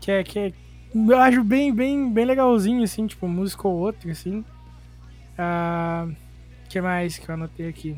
Que 0.00 0.10
é, 0.10 0.24
que 0.24 0.38
é, 0.38 0.52
eu 0.94 1.18
acho 1.18 1.44
bem, 1.44 1.72
bem, 1.74 2.10
bem 2.10 2.24
legalzinho, 2.24 2.82
assim, 2.82 3.06
tipo, 3.06 3.28
música 3.28 3.68
ou 3.68 3.74
outra, 3.74 4.10
assim. 4.10 4.42
Ah, 5.36 6.08
que 6.68 6.80
mais 6.80 7.18
que 7.18 7.28
eu 7.28 7.34
anotei 7.34 7.68
aqui? 7.68 7.96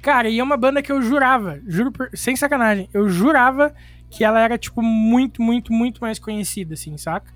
Cara, 0.00 0.28
e 0.28 0.38
é 0.38 0.42
uma 0.42 0.56
banda 0.56 0.80
que 0.80 0.92
eu 0.92 1.02
jurava, 1.02 1.60
juro 1.66 1.90
por, 1.90 2.10
sem 2.14 2.36
sacanagem, 2.36 2.88
eu 2.94 3.08
jurava 3.08 3.74
que 4.10 4.24
ela 4.24 4.40
era, 4.40 4.56
tipo, 4.56 4.82
muito, 4.82 5.42
muito, 5.42 5.72
muito 5.72 6.00
mais 6.00 6.18
conhecida, 6.18 6.74
assim, 6.74 6.96
saca? 6.96 7.32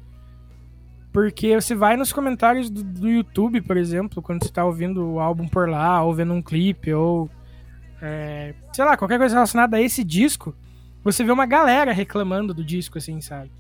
Porque 1.12 1.55
você 1.55 1.74
vai 1.74 1.97
nos 1.97 2.12
comentários 2.12 2.70
do, 2.70 2.82
do, 2.82 3.09
YouTube, 3.09 3.61
por 3.61 3.77
exemplo, 3.77 4.23
quando 4.23 4.43
você 4.43 4.51
tá 4.51 4.65
ouvindo 4.65 5.05
o 5.05 5.20
álbum 5.20 5.47
por 5.47 5.69
lá, 5.69 6.03
ou 6.03 6.15
vendo 6.15 6.32
um 6.32 6.43
clipe, 6.43 6.93
ou. 6.93 7.31
É, 8.01 8.55
sei 8.73 8.85
lá, 8.85 8.97
qualquer 8.97 9.19
coisa 9.19 9.35
relacionada 9.35 9.77
a 9.77 9.81
esse 9.81 10.03
disco, 10.03 10.55
você 11.05 11.23
vê 11.23 11.31
uma 11.31 11.47
galera 11.47 11.93
reclamando 11.93 12.55
do 12.55 12.65
disco, 12.65 12.99
assim, 12.99 13.20
sabe? 13.20 13.51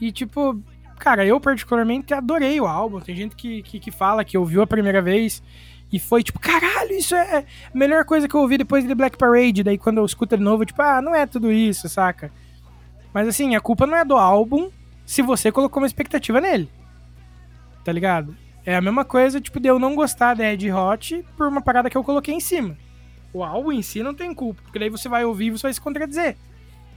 E, 0.00 0.12
tipo, 0.12 0.62
cara, 0.98 1.24
eu 1.24 1.40
particularmente 1.40 2.12
adorei 2.12 2.60
o 2.60 2.66
álbum. 2.66 3.00
Tem 3.00 3.16
gente 3.16 3.34
que, 3.34 3.62
que, 3.62 3.80
que 3.80 3.90
fala 3.90 4.24
que 4.24 4.36
ouviu 4.36 4.60
a 4.62 4.66
primeira 4.66 5.00
vez 5.00 5.42
e 5.92 5.98
foi 5.98 6.22
tipo, 6.22 6.38
caralho, 6.38 6.92
isso 6.92 7.14
é 7.14 7.38
a 7.38 7.44
melhor 7.76 8.04
coisa 8.04 8.28
que 8.28 8.34
eu 8.34 8.40
ouvi 8.40 8.58
depois 8.58 8.86
de 8.86 8.94
Black 8.94 9.16
Parade. 9.16 9.62
Daí 9.62 9.78
quando 9.78 9.98
eu 9.98 10.04
escuto 10.04 10.36
de 10.36 10.42
novo, 10.42 10.64
tipo, 10.66 10.80
ah, 10.82 11.00
não 11.00 11.14
é 11.14 11.26
tudo 11.26 11.50
isso, 11.50 11.88
saca? 11.88 12.30
Mas 13.12 13.26
assim, 13.26 13.56
a 13.56 13.60
culpa 13.60 13.86
não 13.86 13.96
é 13.96 14.04
do 14.04 14.16
álbum, 14.16 14.70
se 15.06 15.22
você 15.22 15.50
colocou 15.50 15.82
uma 15.82 15.86
expectativa 15.86 16.40
nele. 16.40 16.68
Tá 17.84 17.90
ligado? 17.90 18.36
É 18.66 18.76
a 18.76 18.82
mesma 18.82 19.04
coisa, 19.04 19.40
tipo, 19.40 19.58
de 19.58 19.68
eu 19.68 19.78
não 19.78 19.94
gostar 19.94 20.34
da 20.34 20.52
Ed 20.52 20.70
Hot 20.70 21.24
por 21.36 21.48
uma 21.48 21.62
parada 21.62 21.88
que 21.88 21.96
eu 21.96 22.04
coloquei 22.04 22.34
em 22.34 22.40
cima. 22.40 22.76
O 23.32 23.42
álbum 23.42 23.72
em 23.72 23.80
si 23.80 24.02
não 24.02 24.12
tem 24.12 24.34
culpa, 24.34 24.60
porque 24.62 24.78
daí 24.78 24.90
você 24.90 25.08
vai 25.08 25.24
ouvir 25.24 25.46
e 25.46 25.50
você 25.52 25.62
vai 25.62 25.72
se 25.72 25.80
contradizer. 25.80 26.36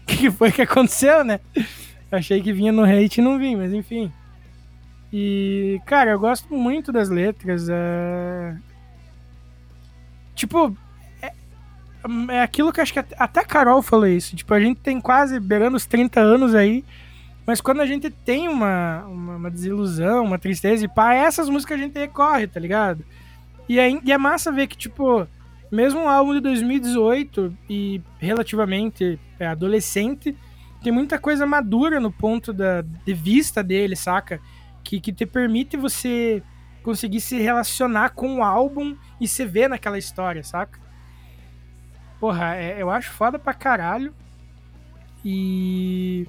O 0.03 0.05
que 0.11 0.29
foi 0.29 0.51
que 0.51 0.61
aconteceu, 0.61 1.23
né? 1.23 1.39
Achei 2.11 2.41
que 2.41 2.51
vinha 2.51 2.73
no 2.73 2.83
hate 2.83 3.21
e 3.21 3.23
não 3.23 3.39
vim, 3.39 3.55
mas 3.55 3.71
enfim. 3.71 4.11
E, 5.13 5.79
cara, 5.85 6.11
eu 6.11 6.19
gosto 6.19 6.53
muito 6.53 6.91
das 6.91 7.09
letras. 7.09 7.69
É... 7.69 8.55
Tipo, 10.41 10.75
é, 11.21 11.33
é 12.29 12.41
aquilo 12.41 12.73
que 12.73 12.81
acho 12.81 12.91
que 12.91 12.97
até 12.97 13.41
a 13.41 13.45
Carol 13.45 13.83
falou 13.83 14.07
isso. 14.07 14.35
Tipo, 14.35 14.55
a 14.55 14.59
gente 14.59 14.79
tem 14.79 14.99
quase 14.99 15.39
beirando 15.39 15.77
os 15.77 15.85
30 15.85 16.19
anos 16.19 16.55
aí. 16.55 16.83
Mas 17.45 17.61
quando 17.61 17.81
a 17.81 17.85
gente 17.85 18.09
tem 18.09 18.47
uma, 18.47 19.03
uma, 19.05 19.35
uma, 19.35 19.51
desilusão, 19.51 20.25
uma 20.25 20.39
tristeza, 20.39 20.83
e 20.83 20.87
pá, 20.87 21.13
essas 21.13 21.47
músicas 21.47 21.79
a 21.79 21.83
gente 21.83 21.93
recorre, 21.93 22.47
tá 22.47 22.59
ligado? 22.59 23.05
E 23.69 23.77
é, 23.77 23.87
e 24.03 24.11
é 24.11 24.17
massa 24.17 24.51
ver 24.51 24.65
que, 24.65 24.75
tipo, 24.75 25.27
mesmo 25.71 26.01
um 26.01 26.09
álbum 26.09 26.33
de 26.33 26.39
2018 26.39 27.55
e 27.69 28.01
relativamente 28.17 29.19
é, 29.39 29.45
adolescente, 29.45 30.35
tem 30.83 30.91
muita 30.91 31.19
coisa 31.19 31.45
madura 31.45 31.99
no 31.99 32.11
ponto 32.11 32.51
da, 32.51 32.81
de 32.81 33.13
vista 33.13 33.61
dele, 33.61 33.95
saca? 33.95 34.39
Que, 34.83 34.99
que 34.99 35.13
te 35.13 35.27
permite 35.27 35.77
você 35.77 36.41
conseguir 36.83 37.21
se 37.21 37.39
relacionar 37.39 38.11
com 38.11 38.37
o 38.37 38.43
álbum 38.43 38.95
e 39.19 39.27
se 39.27 39.45
ver 39.45 39.69
naquela 39.69 39.97
história, 39.97 40.43
saca? 40.43 40.79
Porra, 42.19 42.55
é, 42.55 42.81
eu 42.81 42.89
acho 42.89 43.11
foda 43.11 43.37
pra 43.39 43.53
caralho. 43.53 44.13
E 45.23 46.27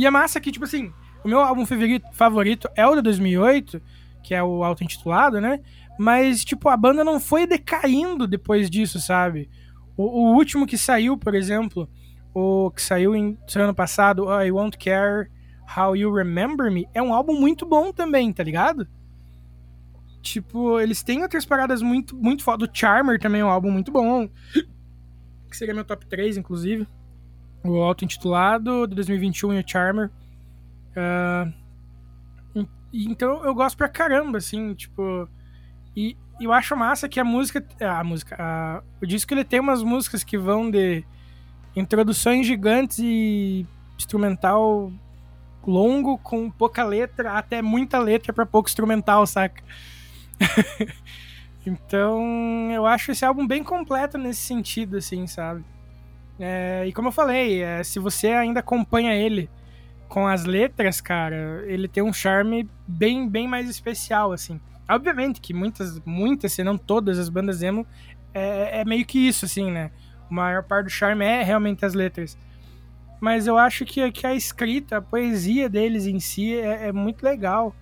e 0.00 0.06
é 0.06 0.10
massa 0.10 0.40
que, 0.40 0.50
tipo 0.50 0.64
assim, 0.64 0.90
o 1.22 1.28
meu 1.28 1.40
álbum 1.40 1.66
favorito, 2.12 2.68
é 2.74 2.86
o 2.86 2.94
de 2.94 3.02
2008, 3.02 3.82
que 4.22 4.34
é 4.34 4.42
o 4.42 4.64
auto-intitulado, 4.64 5.40
né? 5.42 5.60
Mas, 5.98 6.42
tipo, 6.42 6.70
a 6.70 6.76
banda 6.76 7.04
não 7.04 7.20
foi 7.20 7.46
decaindo 7.46 8.26
depois 8.26 8.70
disso, 8.70 8.98
sabe? 8.98 9.50
O, 9.96 10.04
o 10.04 10.34
último 10.34 10.66
que 10.66 10.78
saiu, 10.78 11.18
por 11.18 11.34
exemplo, 11.34 11.86
o 12.32 12.70
que 12.70 12.80
saiu 12.80 13.14
em 13.14 13.36
ano 13.56 13.74
passado, 13.74 14.26
I 14.42 14.50
Won't 14.50 14.78
Care 14.78 15.28
How 15.76 15.94
You 15.94 16.14
Remember 16.14 16.70
Me, 16.70 16.88
é 16.94 17.02
um 17.02 17.12
álbum 17.12 17.38
muito 17.38 17.66
bom 17.66 17.92
também, 17.92 18.32
tá 18.32 18.42
ligado? 18.42 18.88
Tipo, 20.22 20.78
eles 20.78 21.02
têm 21.02 21.22
outras 21.22 21.44
paradas 21.44 21.80
muito, 21.80 22.16
muito 22.16 22.42
foda. 22.42 22.64
O 22.64 22.68
Charmer 22.72 23.18
também 23.18 23.40
é 23.40 23.44
um 23.44 23.50
álbum 23.50 23.70
muito 23.70 23.90
bom. 23.90 24.28
Que 25.48 25.56
seria 25.56 25.74
meu 25.74 25.84
top 25.84 26.06
3, 26.06 26.36
inclusive 26.36 26.86
o 27.62 27.82
auto-intitulado 27.82 28.86
de 28.86 28.94
2021 28.94 29.54
e 29.54 29.60
o 29.60 29.64
Charmer. 29.66 30.10
Uh, 30.96 31.52
então 32.92 33.44
eu 33.44 33.54
gosto 33.54 33.76
pra 33.76 33.88
caramba, 33.88 34.38
assim, 34.38 34.74
tipo. 34.74 35.28
E 35.96 36.16
eu 36.40 36.52
acho 36.52 36.76
massa 36.76 37.08
que 37.08 37.20
a 37.20 37.24
música. 37.24 37.64
A 37.80 38.02
música. 38.02 38.36
A, 38.38 38.82
o 39.00 39.06
disco 39.06 39.32
ele 39.32 39.44
tem 39.44 39.60
umas 39.60 39.82
músicas 39.82 40.24
que 40.24 40.38
vão 40.38 40.70
de 40.70 41.04
introduções 41.76 42.46
gigantes 42.46 42.98
e 42.98 43.66
instrumental 43.96 44.92
longo 45.64 46.18
com 46.18 46.50
pouca 46.50 46.82
letra 46.82 47.32
até 47.32 47.60
muita 47.60 47.98
letra 47.98 48.32
para 48.32 48.46
pouco 48.46 48.68
instrumental, 48.68 49.26
saca? 49.26 49.62
então 51.66 52.70
eu 52.72 52.86
acho 52.86 53.12
esse 53.12 53.24
álbum 53.24 53.46
bem 53.46 53.62
completo 53.62 54.18
nesse 54.18 54.40
sentido, 54.40 54.96
assim, 54.96 55.26
sabe? 55.26 55.64
É, 56.38 56.84
e 56.86 56.92
como 56.92 57.08
eu 57.08 57.12
falei, 57.12 57.62
é, 57.62 57.82
se 57.82 57.98
você 57.98 58.28
ainda 58.28 58.60
acompanha 58.60 59.14
ele 59.14 59.50
com 60.08 60.26
as 60.26 60.44
letras, 60.44 61.00
cara, 61.00 61.62
ele 61.66 61.86
tem 61.86 62.02
um 62.02 62.12
charme 62.12 62.68
bem, 62.86 63.28
bem 63.28 63.46
mais 63.46 63.68
especial, 63.68 64.32
assim. 64.32 64.60
Obviamente 64.88 65.40
que 65.40 65.54
muitas, 65.54 66.00
muitas, 66.04 66.52
se 66.52 66.64
não 66.64 66.76
todas 66.76 67.18
as 67.18 67.28
bandas 67.28 67.62
emo, 67.62 67.86
é, 68.34 68.80
é 68.80 68.84
meio 68.84 69.04
que 69.04 69.18
isso, 69.18 69.44
assim, 69.44 69.70
né? 69.70 69.90
O 70.30 70.34
maior 70.34 70.64
parte 70.64 70.86
do 70.86 70.90
charme 70.90 71.24
é 71.24 71.42
realmente 71.42 71.84
as 71.84 71.94
letras. 71.94 72.36
Mas 73.20 73.46
eu 73.46 73.58
acho 73.58 73.84
que, 73.84 74.10
que 74.10 74.26
a 74.26 74.34
escrita, 74.34 74.96
a 74.96 75.02
poesia 75.02 75.68
deles 75.68 76.06
em 76.06 76.18
si 76.18 76.58
é, 76.58 76.88
é 76.88 76.92
muito 76.92 77.22
legal. 77.22 77.74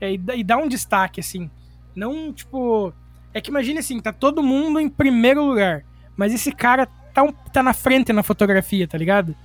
É, 0.00 0.12
e 0.12 0.42
dá 0.42 0.56
um 0.56 0.66
destaque, 0.66 1.20
assim. 1.20 1.50
Não, 1.98 2.32
tipo... 2.32 2.92
É 3.34 3.40
que 3.40 3.50
imagine 3.50 3.78
assim, 3.78 4.00
tá 4.00 4.12
todo 4.12 4.42
mundo 4.42 4.80
em 4.80 4.88
primeiro 4.88 5.44
lugar. 5.44 5.84
Mas 6.16 6.32
esse 6.32 6.50
cara 6.50 6.86
tá, 7.12 7.22
um, 7.22 7.32
tá 7.32 7.62
na 7.62 7.72
frente 7.72 8.12
na 8.12 8.22
fotografia, 8.22 8.88
tá 8.88 8.96
ligado? 8.96 9.36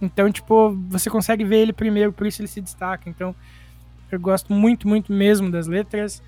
Então, 0.00 0.30
tipo, 0.30 0.76
você 0.88 1.08
consegue 1.10 1.44
ver 1.44 1.58
ele 1.58 1.72
primeiro, 1.72 2.12
por 2.12 2.26
isso 2.26 2.40
ele 2.40 2.48
se 2.48 2.60
destaca. 2.60 3.08
Então, 3.08 3.34
eu 4.10 4.18
gosto 4.18 4.52
muito, 4.52 4.88
muito 4.88 5.12
mesmo 5.12 5.50
das 5.50 5.66
letras. 5.66 6.22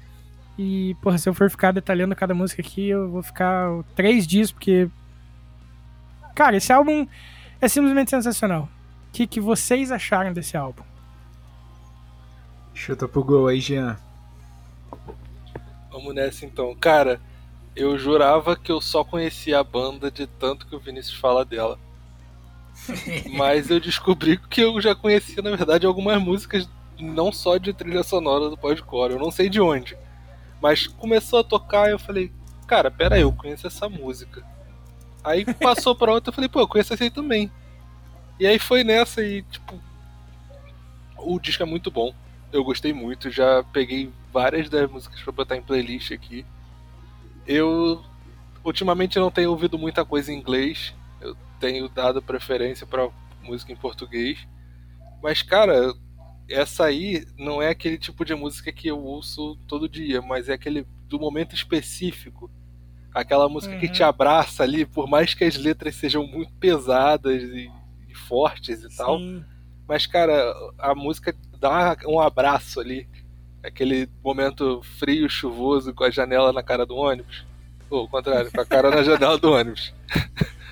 E, 0.58 0.94
porra, 1.02 1.18
se 1.18 1.28
eu 1.28 1.34
for 1.34 1.50
ficar 1.50 1.72
detalhando 1.72 2.14
cada 2.14 2.34
música 2.34 2.60
aqui, 2.62 2.88
eu 2.88 3.10
vou 3.10 3.22
ficar 3.22 3.68
três 3.94 4.26
dias, 4.26 4.52
porque. 4.52 4.88
Cara, 6.34 6.56
esse 6.56 6.72
álbum 6.72 7.06
é 7.60 7.68
simplesmente 7.68 8.10
sensacional. 8.10 8.68
O 9.08 9.12
que, 9.12 9.26
que 9.26 9.40
vocês 9.40 9.90
acharam 9.90 10.32
desse 10.32 10.56
álbum? 10.56 10.82
Chuta 12.74 13.06
pro 13.06 13.24
gol 13.24 13.48
aí, 13.48 13.60
Jean. 13.60 13.96
Vamos 16.02 16.16
nessa 16.16 16.44
então. 16.44 16.74
Cara, 16.74 17.20
eu 17.76 17.96
jurava 17.96 18.56
que 18.56 18.72
eu 18.72 18.80
só 18.80 19.04
conhecia 19.04 19.60
a 19.60 19.64
banda 19.64 20.10
de 20.10 20.26
tanto 20.26 20.66
que 20.66 20.74
o 20.74 20.80
Vinícius 20.80 21.16
fala 21.16 21.44
dela. 21.44 21.78
Mas 23.36 23.70
eu 23.70 23.78
descobri 23.78 24.36
que 24.36 24.62
eu 24.62 24.80
já 24.80 24.96
conhecia, 24.96 25.40
na 25.40 25.54
verdade, 25.54 25.86
algumas 25.86 26.20
músicas 26.20 26.68
não 26.98 27.30
só 27.30 27.56
de 27.56 27.72
trilha 27.72 28.02
sonora 28.02 28.50
do 28.50 28.56
podcore, 28.56 29.12
eu 29.12 29.18
não 29.18 29.30
sei 29.30 29.48
de 29.48 29.60
onde. 29.60 29.96
Mas 30.60 30.88
começou 30.88 31.38
a 31.38 31.44
tocar 31.44 31.88
e 31.88 31.92
eu 31.92 31.98
falei, 32.00 32.32
cara, 32.66 32.90
pera 32.90 33.14
aí, 33.14 33.22
eu 33.22 33.32
conheço 33.32 33.68
essa 33.68 33.88
música. 33.88 34.44
Aí 35.22 35.44
passou 35.54 35.94
pra 35.94 36.12
outra, 36.12 36.30
eu 36.30 36.34
falei, 36.34 36.48
pô, 36.48 36.60
eu 36.60 36.68
conheço 36.68 36.92
essa 36.92 37.04
aí 37.04 37.10
também. 37.10 37.48
E 38.40 38.46
aí 38.46 38.58
foi 38.58 38.82
nessa 38.82 39.22
e, 39.22 39.42
tipo, 39.42 39.80
o 41.16 41.38
disco 41.38 41.62
é 41.62 41.66
muito 41.66 41.92
bom. 41.92 42.12
Eu 42.52 42.64
gostei 42.64 42.92
muito, 42.92 43.30
já 43.30 43.62
peguei 43.72 44.10
várias 44.32 44.68
das 44.68 44.90
músicas 44.90 45.20
pra 45.20 45.32
botar 45.32 45.56
em 45.56 45.62
playlist 45.62 46.12
aqui. 46.12 46.44
Eu 47.46 48.02
ultimamente 48.64 49.18
não 49.18 49.30
tenho 49.30 49.50
ouvido 49.50 49.78
muita 49.78 50.04
coisa 50.04 50.32
em 50.32 50.38
inglês. 50.38 50.94
Eu 51.20 51.36
tenho 51.60 51.88
dado 51.88 52.22
preferência 52.22 52.86
para 52.86 53.08
música 53.42 53.72
em 53.72 53.76
português. 53.76 54.46
Mas 55.22 55.42
cara, 55.42 55.94
essa 56.48 56.84
aí 56.84 57.26
não 57.38 57.60
é 57.60 57.70
aquele 57.70 57.98
tipo 57.98 58.24
de 58.24 58.34
música 58.34 58.72
que 58.72 58.88
eu 58.88 58.98
ouço 58.98 59.56
todo 59.68 59.88
dia, 59.88 60.20
mas 60.20 60.48
é 60.48 60.54
aquele 60.54 60.86
do 61.08 61.18
momento 61.18 61.54
específico. 61.54 62.50
Aquela 63.14 63.48
música 63.48 63.74
uhum. 63.74 63.80
que 63.80 63.88
te 63.88 64.02
abraça 64.02 64.62
ali, 64.62 64.86
por 64.86 65.06
mais 65.06 65.34
que 65.34 65.44
as 65.44 65.56
letras 65.56 65.96
sejam 65.96 66.26
muito 66.26 66.52
pesadas 66.54 67.42
e, 67.42 67.70
e 68.08 68.14
fortes 68.14 68.82
e 68.82 68.90
Sim. 68.90 68.96
tal. 68.96 69.18
Mas, 69.86 70.06
cara, 70.06 70.54
a 70.78 70.94
música 70.94 71.36
dá 71.58 71.96
um 72.06 72.18
abraço 72.18 72.80
ali. 72.80 73.06
Aquele 73.64 74.08
momento 74.22 74.82
frio, 74.98 75.28
chuvoso, 75.28 75.94
com 75.94 76.04
a 76.04 76.10
janela 76.10 76.52
na 76.52 76.62
cara 76.62 76.84
do 76.84 76.96
ônibus. 76.96 77.46
Ou 77.88 78.04
o 78.04 78.08
contrário, 78.08 78.50
com 78.50 78.60
a 78.60 78.66
cara 78.66 78.90
na 78.90 79.02
janela 79.02 79.38
do 79.38 79.52
ônibus. 79.52 79.94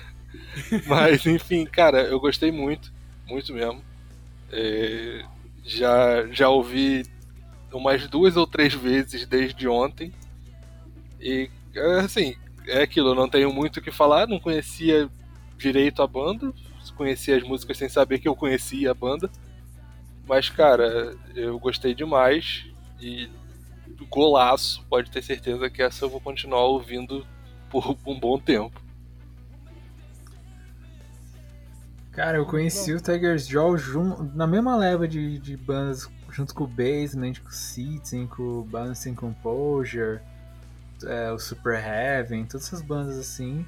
Mas, 0.87 1.25
enfim, 1.25 1.65
cara, 1.65 2.01
eu 2.03 2.19
gostei 2.19 2.51
muito. 2.51 2.91
Muito 3.27 3.53
mesmo. 3.53 3.81
É, 4.51 5.23
já, 5.63 6.27
já 6.31 6.49
ouvi 6.49 7.05
umas 7.71 8.07
duas 8.07 8.35
ou 8.35 8.45
três 8.45 8.73
vezes 8.73 9.25
desde 9.25 9.67
ontem. 9.67 10.13
E, 11.19 11.49
assim, 11.99 12.35
é 12.67 12.81
aquilo, 12.81 13.09
eu 13.09 13.15
não 13.15 13.29
tenho 13.29 13.53
muito 13.53 13.77
o 13.77 13.81
que 13.81 13.91
falar, 13.91 14.27
não 14.27 14.39
conhecia 14.39 15.09
direito 15.57 16.01
a 16.01 16.07
banda, 16.07 16.51
conhecia 16.97 17.37
as 17.37 17.43
músicas 17.43 17.77
sem 17.77 17.87
saber 17.87 18.19
que 18.19 18.27
eu 18.27 18.35
conhecia 18.35 18.91
a 18.91 18.93
banda. 18.93 19.29
Mas, 20.27 20.49
cara, 20.49 21.15
eu 21.35 21.57
gostei 21.59 21.93
demais 21.93 22.65
e 23.01 23.29
golaço, 24.09 24.85
pode 24.89 25.09
ter 25.11 25.21
certeza 25.21 25.69
que 25.69 25.81
essa 25.81 26.05
eu 26.05 26.09
vou 26.09 26.19
continuar 26.19 26.65
ouvindo 26.65 27.25
por 27.69 27.97
um 28.05 28.19
bom 28.19 28.39
tempo. 28.39 28.81
Cara, 32.11 32.37
eu 32.37 32.45
conheci 32.45 32.93
o 32.93 32.99
Tiger's 32.99 33.47
Jaw 33.47 33.77
na 34.33 34.45
mesma 34.45 34.75
leva 34.75 35.07
de, 35.07 35.39
de 35.39 35.55
bandas 35.55 36.09
junto 36.29 36.53
com 36.53 36.65
o 36.65 36.67
Basement, 36.67 37.35
com 37.41 37.49
o 37.49 37.53
Citizen, 37.53 38.27
com 38.27 38.43
o 38.43 38.63
Balancing 38.63 39.15
Composure, 39.15 40.19
é, 41.05 41.31
o 41.31 41.39
Super 41.39 41.75
Heaven, 41.75 42.45
todas 42.45 42.67
essas 42.67 42.81
bandas 42.81 43.17
assim. 43.17 43.65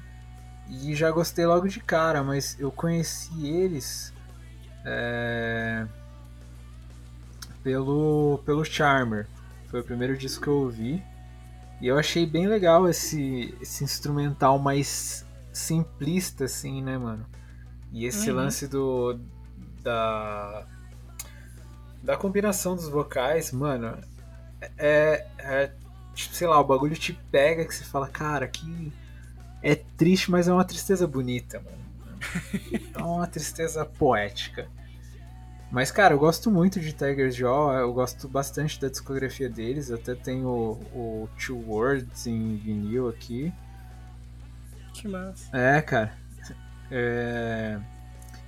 E 0.68 0.94
já 0.94 1.10
gostei 1.10 1.46
logo 1.46 1.68
de 1.68 1.80
cara, 1.80 2.22
mas 2.22 2.58
eu 2.60 2.70
conheci 2.70 3.46
eles 3.46 4.12
é, 4.84 5.86
pelo, 7.64 8.40
pelo 8.44 8.64
Charmer. 8.64 9.26
Foi 9.68 9.80
o 9.80 9.84
primeiro 9.84 10.16
disco 10.16 10.42
que 10.42 10.48
eu 10.48 10.60
ouvi. 10.60 11.02
E 11.80 11.88
eu 11.88 11.98
achei 11.98 12.24
bem 12.24 12.46
legal 12.46 12.88
esse, 12.88 13.56
esse 13.60 13.82
instrumental 13.82 14.58
mais 14.58 15.26
simplista, 15.52 16.44
assim, 16.44 16.82
né, 16.82 16.96
mano? 16.96 17.26
E 17.90 18.04
esse 18.04 18.30
uhum. 18.30 18.36
lance 18.36 18.68
do. 18.68 19.18
Da. 19.82 20.66
Da 22.02 22.16
combinação 22.16 22.76
dos 22.76 22.88
vocais, 22.88 23.50
mano. 23.50 23.96
É, 24.76 25.26
é. 25.38 25.72
Tipo, 26.14 26.34
sei 26.34 26.46
lá, 26.46 26.60
o 26.60 26.64
bagulho 26.64 26.94
te 26.94 27.12
pega 27.32 27.64
que 27.64 27.74
você 27.74 27.84
fala, 27.84 28.06
cara, 28.06 28.46
que. 28.46 28.92
É 29.62 29.74
triste, 29.74 30.30
mas 30.30 30.46
é 30.46 30.52
uma 30.52 30.64
tristeza 30.64 31.06
bonita, 31.06 31.58
mano. 31.60 31.84
É 32.94 33.02
uma 33.02 33.26
tristeza 33.26 33.84
poética. 33.84 34.68
Mas, 35.74 35.90
cara, 35.90 36.14
eu 36.14 36.18
gosto 36.20 36.52
muito 36.52 36.78
de 36.78 36.92
Tiger's 36.92 37.34
Jaw, 37.34 37.72
eu 37.74 37.92
gosto 37.92 38.28
bastante 38.28 38.80
da 38.80 38.86
discografia 38.88 39.48
deles, 39.48 39.90
até 39.90 40.14
tenho 40.14 40.48
o, 40.48 41.24
o 41.24 41.28
Two 41.36 41.68
Words 41.68 42.28
em 42.28 42.56
vinil 42.58 43.08
aqui. 43.08 43.52
Que 44.92 45.08
massa. 45.08 45.48
É, 45.52 45.82
cara. 45.82 46.16
É... 46.92 47.76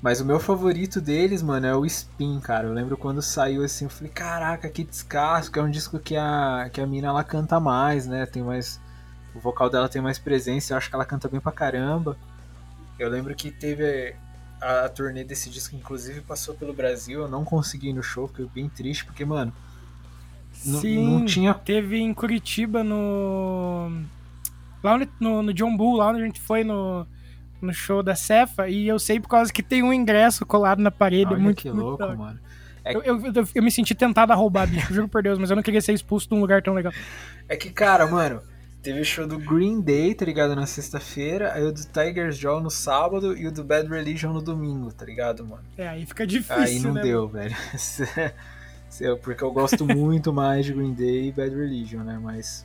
Mas 0.00 0.20
o 0.20 0.24
meu 0.24 0.38
favorito 0.38 1.00
deles, 1.00 1.42
mano, 1.42 1.66
é 1.66 1.74
o 1.74 1.84
Spin, 1.84 2.38
cara. 2.38 2.68
Eu 2.68 2.72
lembro 2.72 2.96
quando 2.96 3.20
saiu 3.20 3.64
assim, 3.64 3.86
eu 3.86 3.90
falei, 3.90 4.12
caraca, 4.12 4.70
que 4.70 4.84
descasco. 4.84 5.58
É 5.58 5.62
um 5.62 5.70
disco 5.70 5.98
que 5.98 6.16
a, 6.16 6.70
que 6.72 6.80
a 6.80 6.86
mina 6.86 7.08
ela 7.08 7.24
canta 7.24 7.58
mais, 7.58 8.06
né? 8.06 8.24
Tem 8.24 8.40
mais. 8.40 8.80
O 9.34 9.40
vocal 9.40 9.68
dela 9.68 9.88
tem 9.88 10.00
mais 10.00 10.16
presença, 10.16 10.72
eu 10.72 10.76
acho 10.76 10.88
que 10.88 10.94
ela 10.94 11.04
canta 11.04 11.26
bem 11.26 11.40
pra 11.40 11.50
caramba. 11.50 12.16
Eu 12.96 13.10
lembro 13.10 13.34
que 13.34 13.50
teve 13.50 14.14
a, 14.60 14.84
a 14.84 14.88
turnê 14.88 15.24
desse 15.24 15.50
disco, 15.50 15.76
inclusive, 15.76 16.20
passou 16.20 16.54
pelo 16.54 16.72
Brasil. 16.72 17.20
Eu 17.22 17.28
não 17.28 17.44
consegui 17.44 17.90
ir 17.90 17.92
no 17.92 18.02
show, 18.02 18.28
fiquei 18.28 18.46
bem 18.54 18.68
triste, 18.68 19.04
porque, 19.04 19.24
mano. 19.24 19.52
Sim, 20.52 21.04
não 21.04 21.24
tinha. 21.26 21.54
Teve 21.54 21.98
em 21.98 22.12
Curitiba 22.14 22.82
no. 22.82 24.02
Lá 24.82 24.98
no, 25.20 25.42
no 25.42 25.54
John 25.54 25.76
Bull, 25.76 25.96
lá 25.96 26.08
onde 26.08 26.22
a 26.22 26.24
gente 26.24 26.40
foi 26.40 26.64
no 26.64 27.06
no 27.60 27.72
show 27.72 28.02
da 28.02 28.14
Cefa 28.14 28.68
e 28.68 28.86
eu 28.86 28.98
sei 28.98 29.18
por 29.18 29.28
causa 29.28 29.52
que 29.52 29.62
tem 29.62 29.82
um 29.82 29.92
ingresso 29.92 30.44
colado 30.44 30.80
na 30.80 30.90
parede. 30.90 31.32
Olha 31.32 31.38
muito 31.38 31.62
que 31.62 31.70
louco, 31.70 32.04
muito 32.04 32.18
mano. 32.18 32.38
É... 32.84 32.94
Eu, 32.94 33.02
eu, 33.02 33.26
eu, 33.26 33.48
eu, 33.54 33.62
me 33.62 33.70
senti 33.70 33.94
tentado 33.94 34.32
a 34.32 34.36
roubar, 34.36 34.68
bicho, 34.68 34.92
juro 34.94 35.08
por 35.08 35.22
Deus, 35.22 35.38
mas 35.38 35.50
eu 35.50 35.56
não 35.56 35.62
queria 35.62 35.80
ser 35.80 35.92
expulso 35.92 36.28
de 36.28 36.34
um 36.34 36.40
lugar 36.40 36.62
tão 36.62 36.74
legal. 36.74 36.92
É 37.48 37.56
que, 37.56 37.70
cara, 37.70 38.06
mano, 38.06 38.40
teve 38.86 39.00
o 39.00 39.04
show 39.04 39.26
do 39.26 39.36
Green 39.36 39.80
Day, 39.80 40.14
tá 40.14 40.24
ligado? 40.24 40.54
Na 40.54 40.64
sexta-feira, 40.64 41.52
aí 41.52 41.64
o 41.64 41.72
do 41.72 41.84
Tiger's 41.86 42.38
Jaw 42.38 42.60
no 42.60 42.70
sábado 42.70 43.36
e 43.36 43.44
o 43.48 43.50
do 43.50 43.64
Bad 43.64 43.88
Religion 43.88 44.32
no 44.32 44.40
domingo, 44.40 44.92
tá 44.92 45.04
ligado, 45.04 45.44
mano? 45.44 45.64
É, 45.76 45.88
aí 45.88 46.06
fica 46.06 46.24
difícil, 46.24 46.62
Aí 46.62 46.78
não 46.78 46.94
né, 46.94 47.02
deu, 47.02 47.22
mano? 47.22 47.32
velho. 47.32 47.56
Porque 49.22 49.42
eu 49.42 49.50
gosto 49.50 49.84
muito 49.84 50.32
mais 50.32 50.64
de 50.64 50.72
Green 50.72 50.94
Day 50.94 51.28
e 51.28 51.32
Bad 51.32 51.52
Religion, 51.52 52.04
né? 52.04 52.16
Mas. 52.22 52.64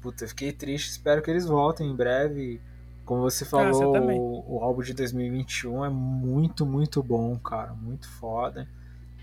Puta, 0.00 0.24
eu 0.24 0.28
fiquei 0.28 0.50
triste. 0.50 0.92
Espero 0.92 1.20
que 1.20 1.30
eles 1.30 1.44
voltem 1.44 1.90
em 1.90 1.94
breve. 1.94 2.58
Como 3.04 3.20
você 3.20 3.44
falou, 3.44 3.96
ah, 3.96 4.00
o, 4.00 4.56
o, 4.56 4.64
álbum 4.64 4.80
de 4.80 4.94
2021 4.94 5.84
é 5.84 5.90
muito, 5.90 6.64
muito 6.64 7.02
bom, 7.02 7.38
cara. 7.38 7.74
Muito 7.74 8.08
foda. 8.08 8.66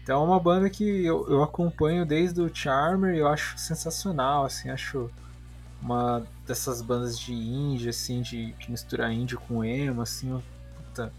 Então 0.04 0.22
é 0.22 0.26
uma 0.26 0.40
banda 0.40 0.70
que 0.70 1.04
eu, 1.04 1.28
eu 1.28 1.42
acompanho 1.42 2.06
desde 2.06 2.40
o 2.42 2.54
Charmer 2.54 3.16
e 3.16 3.20
eu 3.20 3.28
acho 3.28 3.58
sensacional, 3.58 4.46
assim, 4.46 4.70
acho 4.70 5.10
uma 5.86 6.26
dessas 6.48 6.82
bandas 6.82 7.18
de 7.18 7.32
indie, 7.32 7.90
assim, 7.90 8.22
de, 8.24 8.54
de 8.54 8.72
misturar 8.72 9.12
indie 9.12 9.38
com 9.38 9.64
emo, 9.64 10.02
assim, 10.02 10.42
puta, 10.78 11.14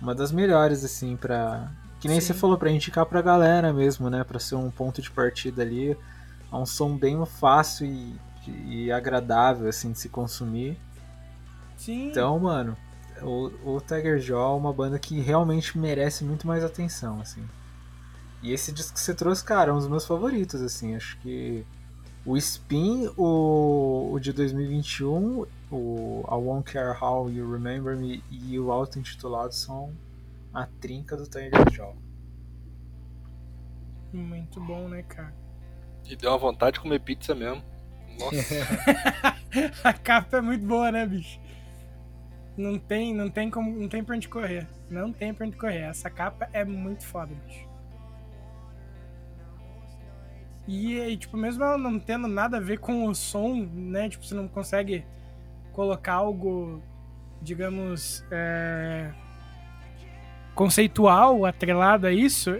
uma 0.00 0.14
das 0.14 0.30
melhores, 0.30 0.84
assim, 0.84 1.16
pra... 1.16 1.72
Que 2.00 2.06
nem 2.06 2.20
Sim. 2.20 2.26
você 2.26 2.34
falou, 2.34 2.58
pra 2.58 2.70
indicar 2.70 3.06
pra 3.06 3.22
galera 3.22 3.72
mesmo, 3.72 4.10
né, 4.10 4.22
pra 4.22 4.38
ser 4.38 4.56
um 4.56 4.70
ponto 4.70 5.00
de 5.00 5.10
partida 5.10 5.62
ali. 5.62 5.96
É 6.52 6.54
um 6.54 6.66
som 6.66 6.98
bem 6.98 7.24
fácil 7.24 7.86
e, 7.86 8.20
e 8.66 8.92
agradável, 8.92 9.70
assim, 9.70 9.90
de 9.90 9.98
se 9.98 10.10
consumir. 10.10 10.78
Sim. 11.78 12.10
Então, 12.10 12.38
mano, 12.38 12.76
o, 13.22 13.50
o 13.64 13.80
Tiger 13.80 14.18
Jaw 14.18 14.54
é 14.54 14.58
uma 14.58 14.72
banda 14.72 14.98
que 14.98 15.18
realmente 15.18 15.78
merece 15.78 16.24
muito 16.24 16.46
mais 16.46 16.62
atenção, 16.62 17.22
assim. 17.22 17.42
E 18.42 18.52
esse 18.52 18.70
disco 18.70 18.92
que 18.92 19.00
você 19.00 19.14
trouxe, 19.14 19.42
cara, 19.42 19.70
é 19.70 19.72
um 19.72 19.78
dos 19.78 19.88
meus 19.88 20.06
favoritos, 20.06 20.60
assim. 20.60 20.94
Acho 20.94 21.16
que 21.20 21.64
o 22.26 22.36
Spin, 22.36 23.08
o, 23.16 24.10
o 24.12 24.18
de 24.18 24.32
2021, 24.32 25.46
o 25.70 26.24
I 26.26 26.34
Won't 26.34 26.72
Care 26.72 26.96
How 26.98 27.30
You 27.30 27.50
Remember 27.50 27.96
Me 27.96 28.22
e 28.30 28.58
o 28.58 28.72
auto-intitulado 28.72 29.54
são 29.54 29.92
a 30.52 30.66
trinca 30.80 31.16
do 31.16 31.26
Tiger 31.26 31.70
Jaw. 31.70 31.94
Muito 34.12 34.60
bom, 34.60 34.88
né, 34.88 35.02
cara? 35.02 35.34
E 36.08 36.16
deu 36.16 36.30
uma 36.30 36.38
vontade 36.38 36.74
de 36.74 36.80
comer 36.80 37.00
pizza 37.00 37.34
mesmo. 37.34 37.62
Nossa. 38.18 38.54
a 39.82 39.92
capa 39.92 40.38
é 40.38 40.40
muito 40.40 40.64
boa, 40.64 40.92
né, 40.92 41.04
bicho? 41.04 41.40
Não 42.56 42.78
tem, 42.78 43.12
não 43.12 43.28
tem 43.28 43.50
como, 43.50 43.70
não 43.76 43.88
tem 43.88 44.04
pra 44.04 44.14
onde 44.14 44.28
correr. 44.28 44.68
Não 44.88 45.12
tem 45.12 45.34
pra 45.34 45.46
onde 45.46 45.56
correr. 45.56 45.80
Essa 45.80 46.08
capa 46.08 46.48
é 46.52 46.64
muito 46.64 47.04
foda, 47.04 47.34
bicho. 47.46 47.63
E, 50.66 50.98
e, 50.98 51.16
tipo, 51.16 51.36
mesmo 51.36 51.62
ela 51.62 51.76
não 51.76 51.98
tendo 51.98 52.26
nada 52.26 52.56
a 52.56 52.60
ver 52.60 52.78
com 52.78 53.06
o 53.06 53.14
som, 53.14 53.68
né? 53.72 54.08
Tipo, 54.08 54.24
você 54.24 54.34
não 54.34 54.48
consegue 54.48 55.04
colocar 55.72 56.14
algo, 56.14 56.82
digamos, 57.42 58.24
é, 58.30 59.12
conceitual 60.54 61.44
atrelado 61.44 62.06
a 62.06 62.12
isso. 62.12 62.58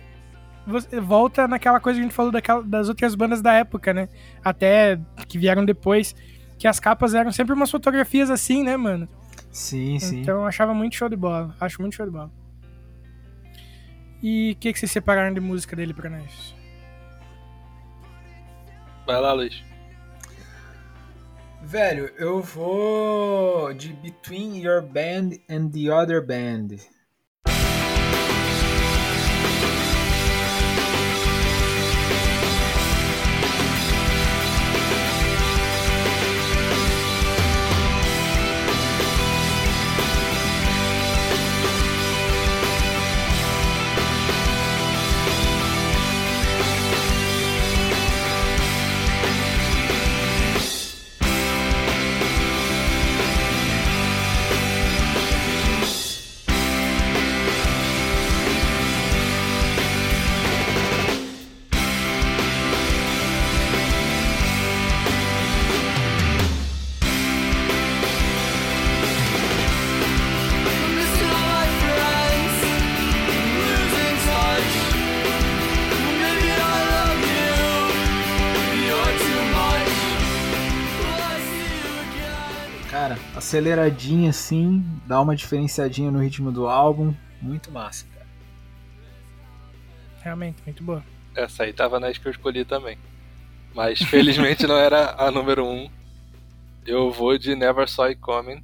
Você 0.67 1.01
volta 1.01 1.47
naquela 1.47 1.81
coisa 1.81 1.99
que 1.99 2.01
a 2.01 2.09
gente 2.09 2.15
falou 2.15 2.33
daquela, 2.33 2.63
das 2.63 2.89
outras 2.89 3.15
bandas 3.15 3.41
da 3.41 3.53
época, 3.53 3.93
né? 3.95 4.09
Até 4.43 4.99
que 5.29 5.39
vieram 5.39 5.65
depois. 5.65 6.15
Que 6.59 6.69
as 6.69 6.79
capas 6.79 7.15
eram 7.15 7.33
sempre 7.33 7.53
umas 7.53 7.71
fotografias 7.71 8.31
assim, 8.31 8.63
né, 8.63 8.77
mano? 8.77 9.09
Sim, 9.51 9.99
sim. 9.99 10.21
Então 10.21 10.41
eu 10.41 10.47
achava 10.47 10.73
muito 10.73 10.95
show 10.95 11.09
de 11.09 11.17
bola. 11.17 11.55
Acho 11.61 11.81
muito 11.81 11.95
show 11.95 12.07
de 12.07 12.13
bola. 12.13 12.31
E 14.23 14.53
o 14.53 14.57
que, 14.57 14.73
que 14.73 14.79
vocês 14.79 14.91
separaram 14.91 15.35
de 15.35 15.41
música 15.41 15.77
dele 15.77 15.93
pra 15.93 16.09
nós? 16.09 16.55
Vai 19.07 19.21
lá, 19.21 19.33
Luiz. 19.33 19.63
Velho, 21.63 22.11
eu 22.19 22.41
vou 22.41 23.73
de 23.73 23.93
Between 23.95 24.63
Your 24.63 24.83
Band 24.83 25.31
and 25.49 25.71
the 25.71 25.91
Other 25.91 26.25
Band. 26.25 26.77
Aceleradinha 83.55 84.31
assim, 84.31 84.85
dá 85.07 85.21
uma 85.21 85.37
diferenciadinha 85.37 86.11
no 86.11 86.19
ritmo 86.19 86.51
do 86.51 86.67
álbum. 86.67 87.15
Muito 87.41 87.71
massa, 87.71 88.05
cara. 88.13 88.27
Realmente, 90.23 90.61
muito 90.67 90.83
boa. 90.83 91.05
Essa 91.37 91.63
aí 91.63 91.73
tava 91.73 92.01
nas 92.01 92.19
que 92.19 92.27
eu 92.27 92.33
escolhi 92.33 92.65
também. 92.65 92.99
Mas 93.73 94.01
felizmente 94.03 94.67
não 94.67 94.77
era 94.77 95.15
a 95.17 95.31
número 95.31 95.65
1. 95.65 95.73
Um. 95.73 95.91
Eu 96.85 97.13
vou 97.13 97.39
de 97.39 97.55
Never 97.55 97.89
Saw 97.89 98.07
It 98.07 98.21
Coming. 98.21 98.63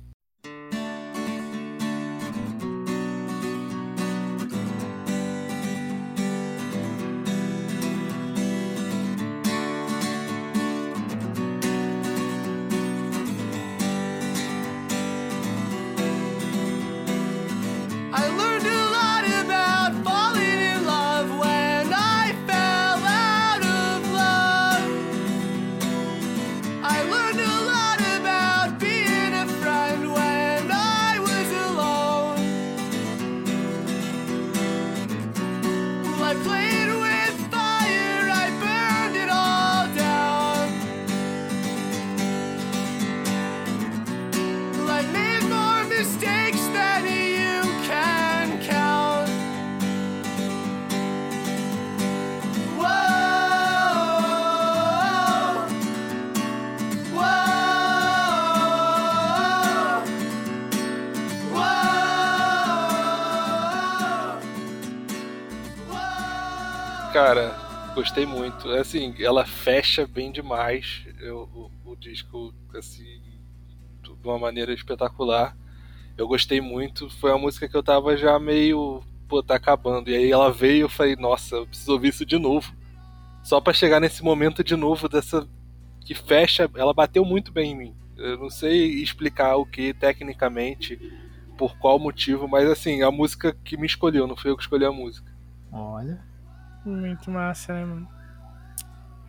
Assim, 68.90 69.14
ela 69.20 69.46
fecha 69.46 70.04
bem 70.04 70.32
demais 70.32 71.06
eu- 71.20 71.48
o, 71.54 71.92
o 71.92 71.94
disco, 71.94 72.52
assim, 72.74 73.22
de 74.02 74.10
uma 74.24 74.36
maneira 74.36 74.72
espetacular. 74.72 75.56
Eu 76.18 76.26
gostei 76.26 76.60
muito. 76.60 77.08
Foi 77.08 77.30
uma 77.30 77.38
música 77.38 77.68
que 77.68 77.76
eu 77.76 77.84
tava 77.84 78.16
já 78.16 78.36
meio, 78.40 79.00
pô, 79.28 79.44
tá 79.44 79.54
acabando. 79.54 80.10
E 80.10 80.16
aí 80.16 80.32
ela 80.32 80.50
veio 80.50 80.76
e 80.78 80.80
eu 80.80 80.88
falei, 80.88 81.14
nossa, 81.14 81.54
eu 81.54 81.66
preciso 81.68 81.92
ouvir 81.92 82.08
isso 82.08 82.26
de 82.26 82.36
novo. 82.36 82.74
Só 83.44 83.60
pra 83.60 83.72
chegar 83.72 84.00
nesse 84.00 84.24
momento 84.24 84.64
de 84.64 84.74
novo 84.74 85.08
dessa 85.08 85.46
que 86.00 86.12
fecha, 86.12 86.68
ela 86.74 86.92
bateu 86.92 87.24
muito 87.24 87.52
bem 87.52 87.70
em 87.70 87.76
mim. 87.76 87.94
Eu 88.16 88.38
não 88.38 88.50
sei 88.50 89.00
explicar 89.00 89.54
o 89.54 89.64
que 89.64 89.94
tecnicamente, 89.94 90.98
por 91.56 91.78
qual 91.78 91.96
motivo, 91.96 92.48
mas 92.48 92.68
assim, 92.68 93.02
a 93.02 93.10
música 93.12 93.56
que 93.64 93.76
me 93.76 93.86
escolheu, 93.86 94.26
não 94.26 94.36
foi 94.36 94.50
eu 94.50 94.56
que 94.56 94.64
escolhi 94.64 94.84
a 94.84 94.90
música. 94.90 95.30
Olha. 95.70 96.20
Muito 96.84 97.30
massa, 97.30 97.72
né, 97.72 97.84
mano? 97.84 98.19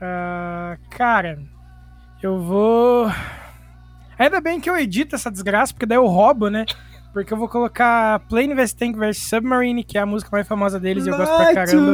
Ah, 0.01 0.77
cara, 0.89 1.39
eu 2.21 2.39
vou. 2.39 3.11
Ainda 4.17 4.39
bem 4.41 4.59
que 4.59 4.69
eu 4.69 4.77
edito 4.77 5.15
essa 5.15 5.31
desgraça, 5.31 5.73
porque 5.73 5.85
daí 5.85 5.97
eu 5.97 6.05
roubo, 6.07 6.49
né? 6.49 6.65
Porque 7.13 7.33
eu 7.33 7.37
vou 7.37 7.47
colocar 7.49 8.19
Plane 8.21 8.53
vs 8.53 8.73
Tank 8.73 8.95
vs 8.95 9.17
Submarine, 9.17 9.83
que 9.83 9.97
é 9.97 10.01
a 10.01 10.05
música 10.05 10.29
mais 10.31 10.47
famosa 10.47 10.79
deles 10.79 11.05
e 11.05 11.09
eu 11.09 11.17
gosto 11.17 11.35
pra 11.35 11.53
caramba. 11.53 11.91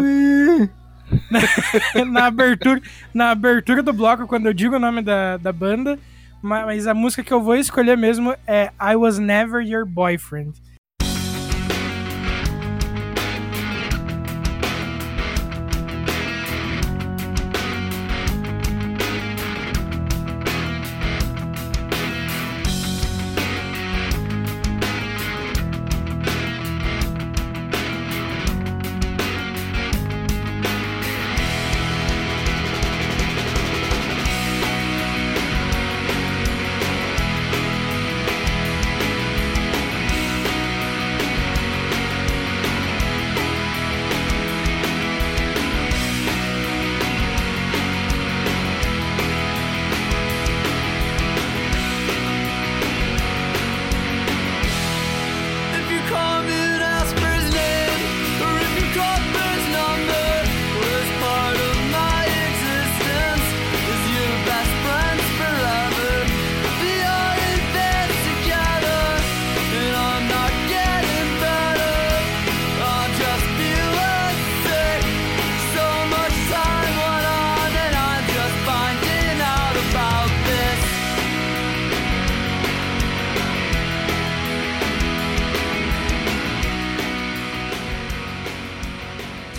na, 2.12 2.26
abertura, 2.26 2.82
na 3.14 3.32
abertura 3.32 3.82
do 3.82 3.94
bloco, 3.94 4.28
quando 4.28 4.46
eu 4.48 4.54
digo 4.54 4.76
o 4.76 4.80
nome 4.80 5.02
da, 5.02 5.38
da 5.38 5.52
banda. 5.54 5.98
ma- 6.42 6.66
Mas 6.66 6.86
a 6.86 6.94
música 6.94 7.24
que 7.24 7.34
eu 7.34 7.42
vou 7.42 7.56
escolher 7.56 7.98
mesmo 7.98 8.36
é 8.46 8.72
I 8.80 8.96
Was 8.96 9.18
Never 9.18 9.62
Your 9.66 9.86
Boyfriend. 9.86 10.52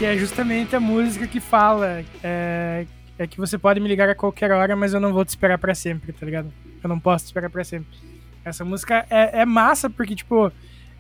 É 0.08 0.16
justamente 0.16 0.74
a 0.74 0.80
música 0.80 1.26
que 1.26 1.38
fala 1.38 2.02
é, 2.24 2.86
é 3.18 3.26
que 3.26 3.36
você 3.36 3.58
pode 3.58 3.78
me 3.78 3.88
ligar 3.88 4.08
a 4.08 4.14
qualquer 4.14 4.50
hora, 4.50 4.74
mas 4.74 4.94
eu 4.94 5.00
não 5.00 5.12
vou 5.12 5.24
te 5.24 5.28
esperar 5.28 5.58
pra 5.58 5.74
sempre, 5.74 6.12
tá 6.12 6.24
ligado? 6.24 6.52
Eu 6.82 6.88
não 6.88 6.98
posso 6.98 7.24
te 7.24 7.28
esperar 7.28 7.50
pra 7.50 7.62
sempre. 7.62 7.98
Essa 8.44 8.64
música 8.64 9.04
é, 9.10 9.40
é 9.40 9.44
massa 9.44 9.90
porque, 9.90 10.14
tipo, 10.14 10.50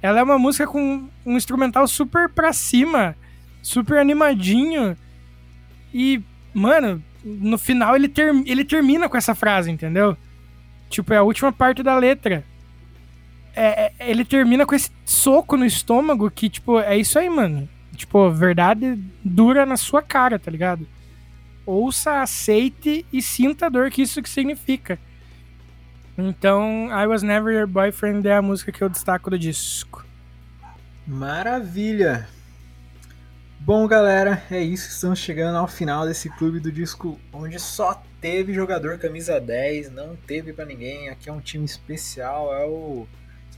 ela 0.02 0.20
é 0.20 0.22
uma 0.22 0.38
música 0.38 0.66
com 0.66 1.08
um 1.24 1.36
instrumental 1.36 1.88
super 1.88 2.28
pra 2.28 2.52
cima 2.52 3.16
super 3.62 3.98
animadinho. 3.98 4.96
E, 5.92 6.22
mano, 6.52 7.02
no 7.24 7.56
final 7.56 7.96
ele, 7.96 8.08
ter, 8.08 8.34
ele 8.46 8.64
termina 8.64 9.08
com 9.08 9.16
essa 9.16 9.34
frase, 9.34 9.70
entendeu? 9.70 10.16
Tipo, 10.90 11.14
é 11.14 11.16
a 11.16 11.22
última 11.22 11.50
parte 11.50 11.82
da 11.82 11.96
letra. 11.96 12.44
É, 13.56 13.92
é, 13.98 14.10
ele 14.10 14.24
termina 14.24 14.66
com 14.66 14.74
esse 14.74 14.90
soco 15.04 15.56
no 15.56 15.64
estômago 15.64 16.30
que, 16.30 16.48
tipo, 16.48 16.78
é 16.78 16.96
isso 16.96 17.18
aí, 17.18 17.28
mano. 17.28 17.68
Tipo, 17.98 18.30
verdade 18.30 18.96
dura 19.24 19.66
na 19.66 19.76
sua 19.76 20.00
cara, 20.00 20.38
tá 20.38 20.52
ligado? 20.52 20.86
Ouça, 21.66 22.22
aceite 22.22 23.04
e 23.12 23.20
sinta 23.20 23.66
a 23.66 23.68
dor 23.68 23.90
que 23.90 24.02
isso 24.02 24.22
que 24.22 24.30
significa. 24.30 24.98
Então, 26.16 26.88
I 26.90 27.06
Was 27.08 27.24
Never 27.24 27.52
Your 27.52 27.66
Boyfriend 27.66 28.26
é 28.26 28.36
a 28.36 28.42
música 28.42 28.70
que 28.70 28.82
eu 28.82 28.88
destaco 28.88 29.28
do 29.30 29.38
disco. 29.38 30.06
Maravilha! 31.04 32.28
Bom, 33.58 33.86
galera, 33.88 34.44
é 34.48 34.62
isso. 34.62 34.88
Estamos 34.88 35.18
chegando 35.18 35.56
ao 35.56 35.66
final 35.66 36.06
desse 36.06 36.30
clube 36.30 36.60
do 36.60 36.70
disco 36.70 37.18
onde 37.32 37.58
só 37.58 38.00
teve 38.20 38.54
jogador 38.54 38.96
camisa 38.98 39.40
10, 39.40 39.90
não 39.90 40.14
teve 40.14 40.52
para 40.52 40.64
ninguém. 40.64 41.08
Aqui 41.08 41.28
é 41.28 41.32
um 41.32 41.40
time 41.40 41.64
especial, 41.64 42.54
é 42.54 42.64
o 42.64 43.08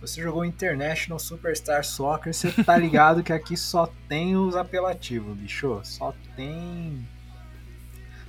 você 0.01 0.22
jogou 0.22 0.44
International 0.44 1.18
Superstar 1.18 1.85
Soccer, 1.85 2.32
você 2.32 2.51
tá 2.64 2.77
ligado 2.77 3.22
que 3.22 3.32
aqui 3.32 3.56
só 3.56 3.86
tem 4.09 4.36
os 4.36 4.56
apelativos, 4.56 5.36
bicho. 5.36 5.81
Só 5.85 6.14
tem 6.35 7.06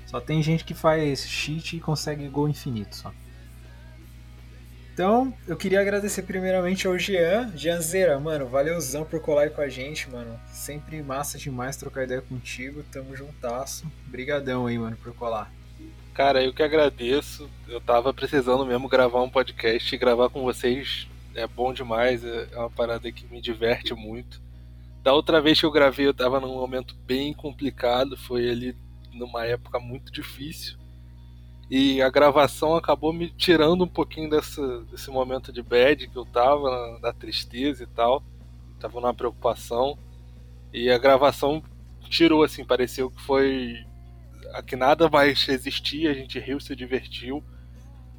só 0.06 0.20
tem 0.20 0.44
gente 0.44 0.66
que 0.66 0.74
faz 0.74 1.26
cheat 1.26 1.78
e 1.78 1.80
consegue 1.80 2.28
gol 2.28 2.50
infinito 2.50 2.96
só. 2.98 3.14
Então, 4.94 5.34
eu 5.48 5.56
queria 5.56 5.80
agradecer 5.80 6.24
primeiramente 6.24 6.86
ao 6.86 6.98
Jean. 7.00 7.50
Jeanzeira, 7.56 8.20
mano, 8.20 8.46
valeuzão 8.46 9.06
por 9.06 9.22
colar 9.22 9.44
aí 9.44 9.50
com 9.50 9.62
a 9.62 9.70
gente, 9.70 10.10
mano. 10.10 10.38
Sempre 10.52 11.02
massa 11.02 11.38
demais 11.38 11.78
trocar 11.78 12.04
ideia 12.04 12.22
contigo. 12.22 12.84
Tamo 12.92 13.16
juntasso. 13.16 13.90
Brigadão 14.06 14.68
aí, 14.68 14.78
mano, 14.78 14.98
por 14.98 15.14
colar. 15.14 15.50
Cara, 16.14 16.44
eu 16.44 16.54
que 16.54 16.62
agradeço. 16.62 17.50
Eu 17.70 17.80
tava 17.80 18.14
precisando 18.14 18.66
mesmo 18.66 18.90
gravar 18.90 19.22
um 19.24 19.30
podcast 19.30 19.96
e 19.96 19.98
gravar 19.98 20.30
com 20.30 20.44
vocês 20.44 21.08
é 21.36 21.48
bom 21.48 21.74
demais. 21.74 22.24
É 22.24 22.58
uma 22.58 22.70
parada 22.70 23.12
que 23.12 23.26
me 23.28 23.42
diverte 23.42 23.94
muito. 23.94 24.42
Da 25.04 25.14
outra 25.14 25.42
vez 25.42 25.60
que 25.60 25.66
eu 25.66 25.72
gravei, 25.72 26.06
eu 26.06 26.14
tava 26.14 26.40
num 26.40 26.56
momento 26.56 26.96
bem 27.06 27.34
complicado. 27.34 28.18
Foi 28.18 28.50
ali 28.50 28.76
numa 29.14 29.46
época 29.46 29.80
muito 29.80 30.12
difícil. 30.12 30.78
E 31.70 32.02
a 32.02 32.10
gravação 32.10 32.76
acabou 32.76 33.14
me 33.14 33.30
tirando 33.30 33.84
um 33.84 33.88
pouquinho 33.88 34.30
desse, 34.30 34.62
desse 34.92 35.10
momento 35.10 35.54
de 35.54 35.62
bad 35.62 36.08
que 36.08 36.18
eu 36.18 36.26
tava, 36.26 37.00
da 37.02 37.14
tristeza 37.14 37.84
e 37.84 37.88
tal. 37.88 38.22
Tava 38.80 39.00
numa 39.00 39.14
preocupação. 39.14 39.98
E 40.74 40.90
a 40.90 40.98
gravação 40.98 41.64
tirou, 42.10 42.44
assim, 42.44 42.66
pareceu 42.66 43.10
que 43.10 43.22
foi. 43.22 43.86
que 44.68 44.76
nada 44.76 45.10
mais 45.10 45.48
existia, 45.48 46.12
a 46.12 46.14
gente 46.14 46.40
riu, 46.40 46.60
se 46.60 46.76
divertiu. 46.76 47.44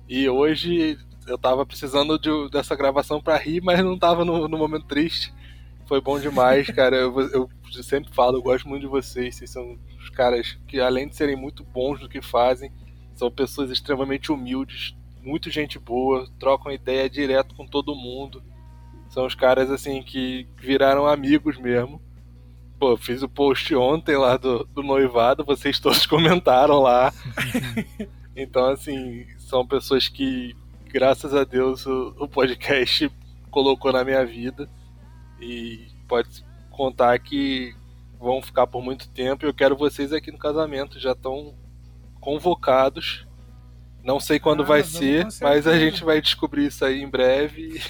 E 0.09 0.28
hoje 0.28 0.98
eu 1.27 1.39
tava 1.39 1.65
precisando 1.65 2.19
de, 2.19 2.31
dessa 2.51 2.74
gravação 2.74 3.20
para 3.20 3.36
rir, 3.36 3.61
mas 3.62 3.82
não 3.85 3.99
tava 3.99 4.24
no, 4.24 4.49
no, 4.49 4.59
momento 4.59 4.86
triste. 4.86 5.32
Foi 5.86 6.01
bom 6.01 6.19
demais, 6.19 6.66
cara. 6.74 6.97
Eu, 6.97 7.20
eu 7.20 7.51
sempre 7.82 8.12
falo, 8.12 8.39
eu 8.39 8.43
gosto 8.43 8.69
muito 8.69 8.82
de 8.82 8.89
vocês. 8.89 9.36
Vocês 9.36 9.51
são 9.51 9.78
os 9.99 10.11
caras 10.11 10.59
que, 10.66 10.81
além 10.81 11.09
de 11.09 11.16
serem 11.16 11.36
muito 11.36 11.65
bons 11.65 12.01
no 12.01 12.09
que 12.09 12.20
fazem, 12.20 12.73
são 13.15 13.31
pessoas 13.31 13.70
extremamente 13.70 14.32
humildes, 14.32 14.97
muito 15.23 15.51
gente 15.51 15.78
boa, 15.78 16.28
trocam 16.39 16.73
ideia 16.73 17.09
direto 17.09 17.55
com 17.55 17.66
todo 17.66 17.94
mundo. 17.94 18.43
São 19.09 19.27
os 19.27 19.35
caras 19.35 19.70
assim 19.70 20.03
que 20.03 20.49
viraram 20.57 21.07
amigos 21.07 21.59
mesmo. 21.59 22.01
Pô, 22.78 22.97
fiz 22.97 23.23
o 23.23 23.28
post 23.28 23.73
ontem 23.77 24.16
lá 24.16 24.36
do, 24.36 24.65
do 24.65 24.82
noivado, 24.82 25.44
vocês 25.44 25.78
todos 25.78 26.05
comentaram 26.07 26.81
lá. 26.81 27.12
então, 28.35 28.70
assim, 28.70 29.27
são 29.39 29.66
pessoas 29.66 30.09
que, 30.09 30.57
graças 30.93 31.35
a 31.35 31.43
Deus, 31.43 31.86
o, 31.86 32.14
o 32.19 32.28
podcast 32.28 33.10
colocou 33.51 33.93
na 33.93 34.05
minha 34.05 34.24
vida. 34.24 34.69
E 35.40 35.89
pode 36.06 36.44
contar 36.70 37.19
que 37.19 37.74
vão 38.20 38.40
ficar 38.43 38.66
por 38.66 38.82
muito 38.82 39.09
tempo. 39.09 39.44
Eu 39.44 39.55
quero 39.55 39.77
vocês 39.77 40.12
aqui 40.12 40.31
no 40.31 40.39
casamento. 40.39 41.01
Já 41.01 41.12
estão 41.12 41.55
convocados. 42.20 43.27
Não 44.05 44.20
sei 44.20 44.39
quando 44.39 44.62
ah, 44.62 44.66
vai 44.66 44.82
ser, 44.82 45.27
mas 45.40 45.66
a 45.66 45.78
gente 45.78 46.05
vai 46.05 46.20
descobrir 46.20 46.66
isso 46.66 46.85
aí 46.85 47.02
em 47.02 47.09
breve. 47.09 47.81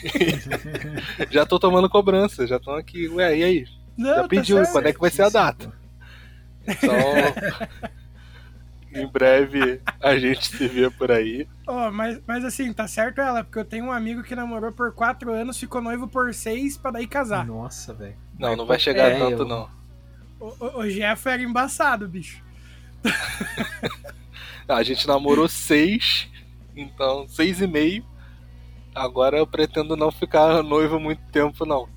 já 1.30 1.44
tô 1.44 1.58
tomando 1.58 1.88
cobrança, 1.88 2.46
já 2.46 2.56
estão 2.56 2.74
aqui. 2.74 3.08
Ué, 3.08 3.38
e 3.38 3.42
aí? 3.42 3.66
Não, 3.96 4.16
já 4.16 4.22
tá 4.22 4.28
pediu, 4.28 4.62
tá 4.62 4.72
quando 4.72 4.86
é 4.86 4.92
que 4.92 5.00
vai 5.00 5.10
ser 5.10 5.22
a 5.22 5.28
data? 5.28 5.72
Então, 6.64 6.94
em 8.94 9.06
breve 9.06 9.80
a 10.00 10.16
gente 10.16 10.46
se 10.46 10.68
vê 10.68 10.90
por 10.90 11.10
aí. 11.10 11.48
Oh, 11.66 11.90
mas, 11.90 12.20
mas 12.26 12.44
assim, 12.44 12.72
tá 12.72 12.86
certo 12.86 13.20
ela, 13.20 13.42
porque 13.42 13.58
eu 13.58 13.64
tenho 13.64 13.86
um 13.86 13.92
amigo 13.92 14.22
que 14.22 14.36
namorou 14.36 14.72
por 14.72 14.92
quatro 14.92 15.32
anos, 15.32 15.58
ficou 15.58 15.80
noivo 15.80 16.06
por 16.06 16.32
seis 16.34 16.76
pra 16.76 16.90
daí 16.90 17.06
casar. 17.06 17.46
Nossa, 17.46 17.94
velho. 17.94 18.16
Não, 18.38 18.56
não 18.56 18.66
vai 18.66 18.78
chegar 18.78 19.10
é, 19.10 19.18
tanto, 19.18 19.42
eu... 19.42 19.48
não. 19.48 19.70
O, 20.38 20.46
o, 20.58 20.80
o 20.80 20.88
Jeff 20.90 21.28
era 21.28 21.42
embaçado, 21.42 22.08
bicho. 22.08 22.42
A 24.68 24.82
gente 24.82 25.06
namorou 25.06 25.48
seis, 25.48 26.28
então 26.76 27.26
seis 27.28 27.60
e 27.60 27.66
meio. 27.66 28.04
Agora 28.94 29.38
eu 29.38 29.46
pretendo 29.46 29.96
não 29.96 30.10
ficar 30.10 30.62
noivo 30.62 31.00
muito 31.00 31.22
tempo, 31.30 31.64
não. 31.64 31.88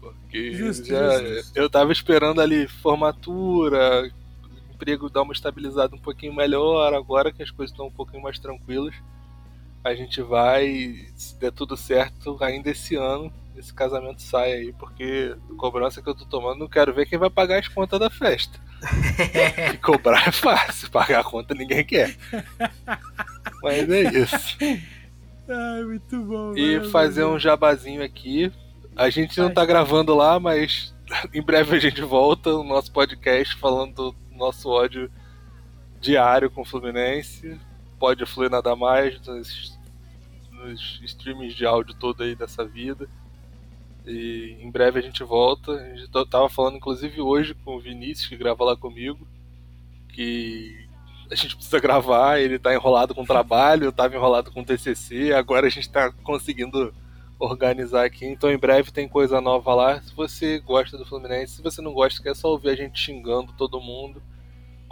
Porque 0.00 0.52
justo, 0.52 0.86
já, 0.86 1.18
justo. 1.18 1.58
eu 1.58 1.68
tava 1.68 1.92
esperando 1.92 2.40
ali 2.40 2.66
formatura, 2.66 4.10
emprego 4.82 5.08
dar 5.08 5.22
uma 5.22 5.32
estabilizada 5.32 5.94
um 5.94 5.98
pouquinho 5.98 6.34
melhor. 6.34 6.92
Agora 6.92 7.32
que 7.32 7.42
as 7.42 7.50
coisas 7.50 7.72
estão 7.72 7.86
um 7.86 7.92
pouquinho 7.92 8.22
mais 8.22 8.38
tranquilas, 8.38 8.94
a 9.84 9.94
gente 9.94 10.20
vai, 10.20 11.06
se 11.14 11.38
der 11.38 11.52
tudo 11.52 11.76
certo, 11.76 12.36
ainda 12.40 12.70
esse 12.70 12.96
ano, 12.96 13.32
esse 13.56 13.72
casamento 13.72 14.20
sai 14.22 14.52
aí, 14.52 14.72
porque 14.72 15.36
a 15.50 15.54
cobrança 15.54 16.02
que 16.02 16.08
eu 16.08 16.14
tô 16.14 16.24
tomando, 16.24 16.58
não 16.58 16.68
quero 16.68 16.92
ver 16.92 17.06
quem 17.06 17.18
vai 17.18 17.30
pagar 17.30 17.60
as 17.60 17.68
contas 17.68 18.00
da 18.00 18.10
festa. 18.10 18.60
e 19.72 19.76
cobrar 19.78 20.26
é 20.28 20.32
fácil, 20.32 20.90
pagar 20.90 21.20
a 21.20 21.24
conta 21.24 21.54
ninguém 21.54 21.84
quer. 21.84 22.16
Mas 23.62 23.88
é 23.88 24.02
isso. 24.02 24.58
Ai, 25.48 25.82
muito 25.84 26.18
bom. 26.18 26.56
E 26.56 26.78
mano, 26.78 26.90
fazer 26.90 27.24
um 27.24 27.38
jabazinho 27.38 28.02
aqui. 28.02 28.52
A 28.96 29.08
gente 29.08 29.38
não 29.38 29.52
tá 29.52 29.64
gravando 29.64 30.14
lá, 30.14 30.40
mas 30.40 30.92
em 31.32 31.42
breve 31.42 31.76
a 31.76 31.80
gente 31.80 32.02
volta 32.02 32.50
o 32.50 32.64
nosso 32.64 32.90
podcast 32.90 33.56
falando 33.56 34.12
do 34.12 34.21
nosso 34.42 34.68
ódio 34.68 35.10
diário 36.00 36.50
com 36.50 36.62
o 36.62 36.64
Fluminense. 36.64 37.58
Pode 37.98 38.26
fluir 38.26 38.50
nada 38.50 38.74
mais 38.74 39.20
nos, 39.20 39.78
nos 40.50 41.00
streams 41.04 41.54
de 41.54 41.64
áudio 41.64 41.94
todo 41.94 42.22
aí 42.22 42.34
dessa 42.34 42.64
vida. 42.64 43.08
E 44.04 44.56
em 44.60 44.70
breve 44.70 44.98
a 44.98 45.02
gente 45.02 45.22
volta. 45.22 45.72
A 45.72 45.96
gente 45.96 46.10
tava 46.28 46.48
falando 46.48 46.76
inclusive 46.76 47.20
hoje 47.20 47.54
com 47.54 47.76
o 47.76 47.80
Vinícius, 47.80 48.28
que 48.28 48.36
grava 48.36 48.64
lá 48.64 48.76
comigo, 48.76 49.26
que 50.08 50.88
a 51.30 51.34
gente 51.34 51.54
precisa 51.54 51.80
gravar, 51.80 52.40
ele 52.40 52.58
tá 52.58 52.74
enrolado 52.74 53.14
com 53.14 53.22
o 53.22 53.26
trabalho, 53.26 53.84
eu 53.84 53.92
tava 53.92 54.14
enrolado 54.14 54.50
com 54.50 54.60
o 54.60 54.64
TCC, 54.64 55.32
agora 55.32 55.66
a 55.66 55.70
gente 55.70 55.88
tá 55.88 56.12
conseguindo 56.24 56.92
organizar 57.38 58.04
aqui. 58.04 58.26
Então 58.26 58.50
em 58.50 58.58
breve 58.58 58.90
tem 58.90 59.08
coisa 59.08 59.40
nova 59.40 59.74
lá. 59.74 60.02
Se 60.02 60.14
você 60.14 60.58
gosta 60.58 60.98
do 60.98 61.06
Fluminense, 61.06 61.56
se 61.56 61.62
você 61.62 61.80
não 61.80 61.92
gosta, 61.92 62.22
quer 62.22 62.34
só 62.34 62.48
ouvir 62.48 62.70
a 62.70 62.76
gente 62.76 63.00
xingando 63.00 63.52
todo 63.52 63.80
mundo, 63.80 64.22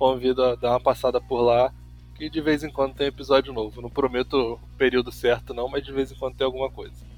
convido 0.01 0.43
a 0.43 0.55
dar 0.57 0.71
uma 0.71 0.81
passada 0.81 1.21
por 1.21 1.43
lá. 1.43 1.71
Que 2.15 2.29
de 2.29 2.41
vez 2.41 2.63
em 2.65 2.71
quando 2.71 2.95
tem 2.95 3.07
episódio 3.07 3.53
novo. 3.53 3.81
Não 3.81 3.89
prometo 3.91 4.35
o 4.35 4.59
período 4.77 5.13
certo, 5.13 5.55
não, 5.55 5.69
mas 5.69 5.85
de 5.85 5.93
vez 5.93 6.11
em 6.11 6.17
quando 6.17 6.35
tem 6.37 6.45
alguma 6.45 6.71
coisa. 6.71 7.09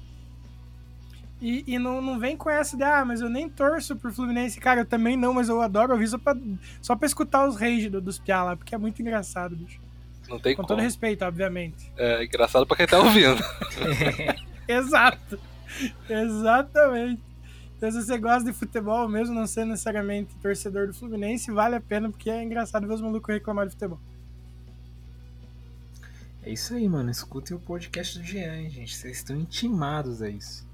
E, 1.41 1.63
e 1.67 1.77
não, 1.77 2.01
não 2.01 2.17
vem 2.17 2.37
com 2.37 2.49
essa 2.49 2.77
de, 2.77 2.83
ah, 2.83 3.03
mas 3.03 3.19
eu 3.19 3.29
nem 3.29 3.49
torço 3.49 3.97
pro 3.97 4.13
Fluminense. 4.13 4.59
Cara, 4.61 4.81
eu 4.81 4.85
também 4.85 5.17
não, 5.17 5.33
mas 5.33 5.49
eu 5.49 5.61
adoro 5.61 5.91
ouvir 5.91 6.07
só 6.07 6.17
pra, 6.17 6.35
só 6.81 6.95
pra 6.95 7.05
escutar 7.05 7.45
os 7.45 7.57
rage 7.57 7.89
do, 7.89 7.99
dos 7.99 8.17
piá 8.17 8.43
lá, 8.43 8.55
porque 8.55 8.73
é 8.73 8.77
muito 8.77 9.01
engraçado, 9.01 9.55
bicho. 9.55 9.81
Não 10.29 10.39
tem 10.39 10.55
Com 10.55 10.61
como. 10.61 10.67
todo 10.69 10.79
respeito, 10.79 11.25
obviamente. 11.25 11.91
É 11.97 12.23
engraçado 12.23 12.65
pra 12.65 12.77
quem 12.77 12.87
tá 12.87 12.97
ouvindo. 12.99 13.43
Exato. 14.67 15.37
Exatamente. 16.09 17.21
Então, 17.83 17.91
se 17.91 18.07
você 18.07 18.17
gosta 18.17 18.49
de 18.49 18.57
futebol, 18.57 19.09
mesmo 19.09 19.35
não 19.35 19.45
sendo 19.45 19.71
necessariamente 19.71 20.33
torcedor 20.37 20.87
do 20.87 20.93
Fluminense, 20.93 21.51
vale 21.51 21.75
a 21.75 21.81
pena, 21.81 22.09
porque 22.09 22.29
é 22.29 22.41
engraçado 22.41 22.87
ver 22.87 22.93
os 22.93 23.01
malucos 23.01 23.35
reclamar 23.35 23.65
de 23.65 23.73
futebol. 23.73 23.99
É 26.43 26.49
isso 26.49 26.73
aí, 26.75 26.87
mano. 26.87 27.11
Escutem 27.11 27.57
o 27.57 27.59
podcast 27.59 28.17
do 28.17 28.23
Jean, 28.23 28.55
hein, 28.55 28.69
gente. 28.69 28.95
Vocês 28.95 29.17
estão 29.17 29.35
intimados 29.35 30.21
a 30.21 30.29
isso. 30.29 30.65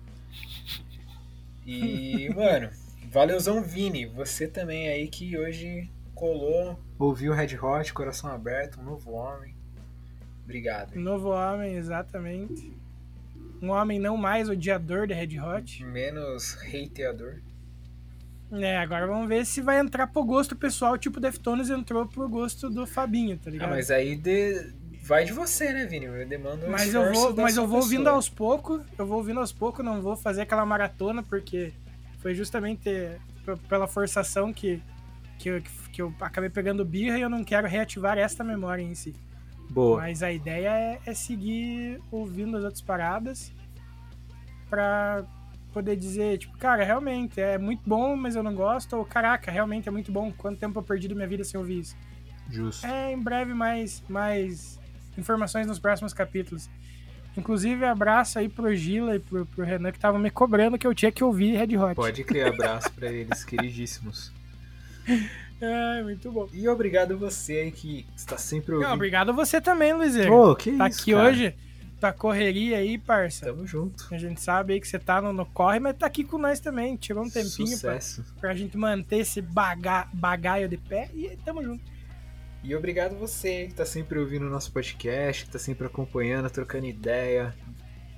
E, 1.66 2.30
mano, 2.38 2.70
valeuzão 3.12 3.64
Vini, 3.64 4.06
você 4.06 4.48
também 4.48 4.88
aí 4.88 5.08
que 5.08 5.36
hoje 5.36 5.90
colou, 6.14 6.80
ouviu 7.00 7.34
Red 7.34 7.58
Hot, 7.60 7.92
coração 7.92 8.30
aberto, 8.30 8.80
um 8.80 8.84
novo 8.84 9.14
homem. 9.14 9.56
Obrigado. 10.44 10.96
Um 10.96 11.02
novo 11.02 11.30
homem, 11.30 11.74
exatamente. 11.74 12.72
Um 13.62 13.70
homem 13.70 14.00
não 14.00 14.16
mais 14.18 14.48
odiador 14.50 15.08
de 15.08 15.14
Red 15.14 15.40
Hot. 15.40 15.84
Menos 15.84 16.58
hateador. 16.64 17.42
É, 18.52 18.78
agora 18.78 19.06
vamos 19.06 19.28
ver 19.28 19.46
se 19.46 19.62
vai 19.62 19.80
entrar 19.80 20.08
pro 20.08 20.24
gosto 20.24 20.56
pessoal, 20.56 20.98
tipo 20.98 21.20
Deftones 21.20 21.70
entrou 21.70 22.08
pro 22.08 22.28
gosto 22.28 22.68
do 22.70 22.88
Fabinho, 22.88 23.38
tá 23.38 23.44
Ah, 23.48 23.50
ligado? 23.52 23.70
mas 23.70 23.92
aí 23.92 24.16
de... 24.16 24.74
vai 25.04 25.24
de 25.24 25.32
você, 25.34 25.72
né, 25.72 25.86
Vini? 25.86 26.06
Eu 26.06 26.28
demando 26.28 26.66
um 26.66 26.70
Mas 26.72 26.92
eu 26.94 27.14
vou, 27.14 27.36
mas 27.36 27.58
eu 27.58 27.68
vou 27.68 27.78
ouvindo 27.80 28.00
pessoa. 28.06 28.16
aos 28.16 28.28
poucos, 28.28 28.82
eu 28.98 29.06
vou 29.06 29.18
ouvindo 29.18 29.40
aos 29.40 29.52
poucos, 29.54 29.86
não 29.86 30.02
vou 30.02 30.16
fazer 30.16 30.42
aquela 30.42 30.66
maratona, 30.66 31.22
porque 31.22 31.72
foi 32.20 32.34
justamente 32.34 32.90
pela 33.68 33.88
forçação 33.88 34.52
que, 34.52 34.82
que, 35.38 35.50
eu, 35.50 35.62
que 35.94 36.02
eu 36.02 36.12
acabei 36.20 36.50
pegando 36.50 36.84
birra 36.84 37.20
e 37.20 37.22
eu 37.22 37.30
não 37.30 37.44
quero 37.44 37.68
reativar 37.68 38.18
esta 38.18 38.44
memória 38.44 38.82
em 38.82 38.96
si. 38.96 39.14
Boa. 39.70 40.02
Mas 40.02 40.24
a 40.24 40.32
ideia 40.32 40.70
é, 40.70 41.00
é 41.06 41.14
seguir 41.14 42.02
ouvindo 42.12 42.58
as 42.58 42.64
outras 42.64 42.82
paradas 42.82 43.52
pra 44.70 45.24
poder 45.72 45.96
dizer, 45.96 46.40
tipo, 46.40 46.58
cara, 46.58 46.84
realmente 46.84 47.40
é 47.40 47.58
muito 47.58 47.82
bom, 47.86 48.16
mas 48.16 48.36
eu 48.36 48.42
não 48.42 48.54
gosto, 48.54 48.98
ou 48.98 49.06
caraca, 49.06 49.52
realmente 49.52 49.88
é 49.88 49.92
muito 49.92 50.12
bom, 50.12 50.32
quanto 50.32 50.60
tempo 50.60 50.80
eu 50.80 50.84
perdi 50.84 51.08
da 51.08 51.16
minha 51.16 51.28
vida 51.28 51.44
sem 51.44 51.60
ouvir 51.60 51.80
isso. 51.80 51.96
Justo. 52.50 52.86
É, 52.86 53.14
em 53.14 53.20
breve 53.22 53.54
mais, 53.54 54.04
mais 54.10 54.80
informações 55.18 55.68
nos 55.68 55.78
próximos 55.78 56.14
capítulos. 56.14 56.70
Inclusive, 57.38 57.86
abraço 57.86 58.40
aí 58.40 58.50
pro 58.50 58.76
Gila 58.76 59.16
e 59.16 59.20
pro, 59.20 59.46
pro 59.46 59.64
Renan 59.64 59.92
que 59.92 59.98
estavam 59.98 60.20
me 60.20 60.32
cobrando 60.32 60.78
que 60.78 60.88
eu 60.88 60.96
tinha 60.96 61.12
que 61.12 61.24
ouvir 61.24 61.56
Red 61.56 61.78
Hot. 61.78 61.96
Pode 61.96 62.24
criar 62.24 62.50
abraço 62.50 62.92
pra 62.92 63.12
eles, 63.12 63.44
queridíssimos. 63.46 64.32
É, 65.62 66.02
muito 66.04 66.32
bom. 66.32 66.48
E 66.54 66.68
obrigado 66.68 67.18
você 67.18 67.54
aí 67.54 67.72
que 67.72 68.06
está 68.16 68.38
sempre 68.38 68.74
ouvindo. 68.74 68.88
Não, 68.88 68.96
obrigado 68.96 69.30
a 69.30 69.34
você 69.34 69.60
também, 69.60 69.94
Luizeiro. 69.94 70.32
Pô, 70.32 70.56
que 70.56 70.72
tá 70.72 70.88
isso, 70.88 71.02
aqui 71.02 71.12
cara. 71.12 71.28
hoje, 71.28 71.56
tua 72.00 72.14
correria 72.14 72.78
aí, 72.78 72.98
parça. 72.98 73.46
Tamo 73.48 73.68
junto. 73.68 74.08
A 74.12 74.18
gente 74.18 74.42
sabe 74.42 74.74
aí 74.74 74.80
que 74.80 74.88
você 74.88 74.98
tá 74.98 75.22
no, 75.22 75.34
no 75.34 75.46
corre, 75.46 75.80
mas 75.80 75.98
tá 75.98 76.06
aqui 76.06 76.24
com 76.24 76.38
nós 76.38 76.60
também. 76.60 76.96
Tirou 76.96 77.26
um 77.26 77.30
tempinho 77.30 77.78
pra, 77.80 78.00
pra 78.40 78.56
gente 78.56 78.78
manter 78.78 79.18
esse 79.18 79.42
baga, 79.42 80.08
bagaio 80.14 80.70
de 80.70 80.78
pé 80.78 81.10
e 81.14 81.38
tamo 81.44 81.62
junto. 81.62 81.84
E 82.64 82.76
obrigado 82.76 83.16
você 83.16 83.68
que 83.68 83.74
tá 83.74 83.86
sempre 83.86 84.20
ouvindo 84.20 84.46
o 84.46 84.50
nosso 84.50 84.72
podcast, 84.72 85.46
que 85.46 85.52
tá 85.52 85.60
sempre 85.60 85.88
acompanhando, 85.88 86.50
trocando 86.50 86.86
ideia. 86.86 87.54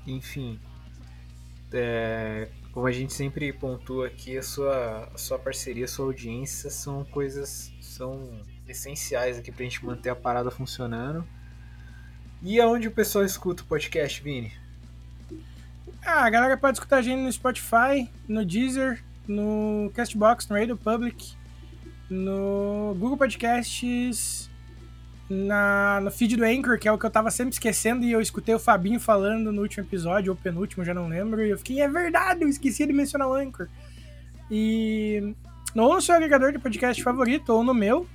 Enfim. 0.05 0.59
é, 1.73 2.47
como 2.72 2.88
a 2.88 2.91
gente 2.91 3.14
sempre 3.14 3.52
pontua 3.52 4.07
aqui, 4.07 4.38
a 4.38 4.43
sua, 4.43 5.10
a 5.14 5.18
sua 5.18 5.38
parceria, 5.38 5.85
a 5.85 5.88
sua 5.88 6.06
audiência 6.06 6.69
são 6.69 7.03
coisas. 7.03 7.72
são 7.81 8.41
essenciais 8.68 9.38
aqui 9.38 9.52
pra 9.52 9.64
gente 9.64 9.85
manter 9.85 10.10
a 10.10 10.15
parada 10.15 10.49
funcionando. 10.49 11.27
E 12.41 12.60
aonde 12.60 12.88
o 12.88 12.91
pessoal 12.91 13.23
escuta 13.23 13.61
o 13.61 13.65
podcast, 13.65 14.23
Vini? 14.23 14.53
Ah, 16.03 16.26
a 16.26 16.30
galera 16.30 16.57
pode 16.57 16.77
escutar 16.77 16.98
a 16.98 17.02
gente 17.02 17.19
no 17.19 17.31
Spotify, 17.31 18.10
no 18.27 18.43
Deezer, 18.45 19.03
no 19.27 19.91
Castbox, 19.93 20.48
no 20.48 20.57
Radio 20.57 20.76
Public, 20.76 21.34
no 22.10 22.95
Google 22.98 23.18
Podcasts, 23.18 24.49
na, 25.31 26.01
no 26.01 26.11
feed 26.11 26.35
do 26.35 26.43
Anchor, 26.43 26.77
que 26.77 26.87
é 26.87 26.91
o 26.91 26.97
que 26.97 27.05
eu 27.05 27.09
tava 27.09 27.31
sempre 27.31 27.53
esquecendo, 27.53 28.03
e 28.03 28.11
eu 28.11 28.19
escutei 28.19 28.53
o 28.53 28.59
Fabinho 28.59 28.99
falando 28.99 29.51
no 29.51 29.61
último 29.61 29.85
episódio, 29.85 30.31
ou 30.31 30.37
penúltimo, 30.37 30.83
já 30.83 30.93
não 30.93 31.07
lembro, 31.07 31.43
e 31.45 31.49
eu 31.49 31.57
fiquei, 31.57 31.79
é 31.79 31.87
verdade, 31.87 32.43
eu 32.43 32.49
esqueci 32.49 32.85
de 32.85 32.91
mencionar 32.91 33.29
o 33.29 33.33
Anchor. 33.33 33.67
E 34.49 35.33
ou 35.73 35.95
no 35.95 36.01
seu 36.01 36.15
agregador 36.15 36.51
de 36.51 36.59
podcast 36.59 37.01
favorito, 37.01 37.49
ou 37.53 37.63
no 37.63 37.73
meu, 37.73 38.05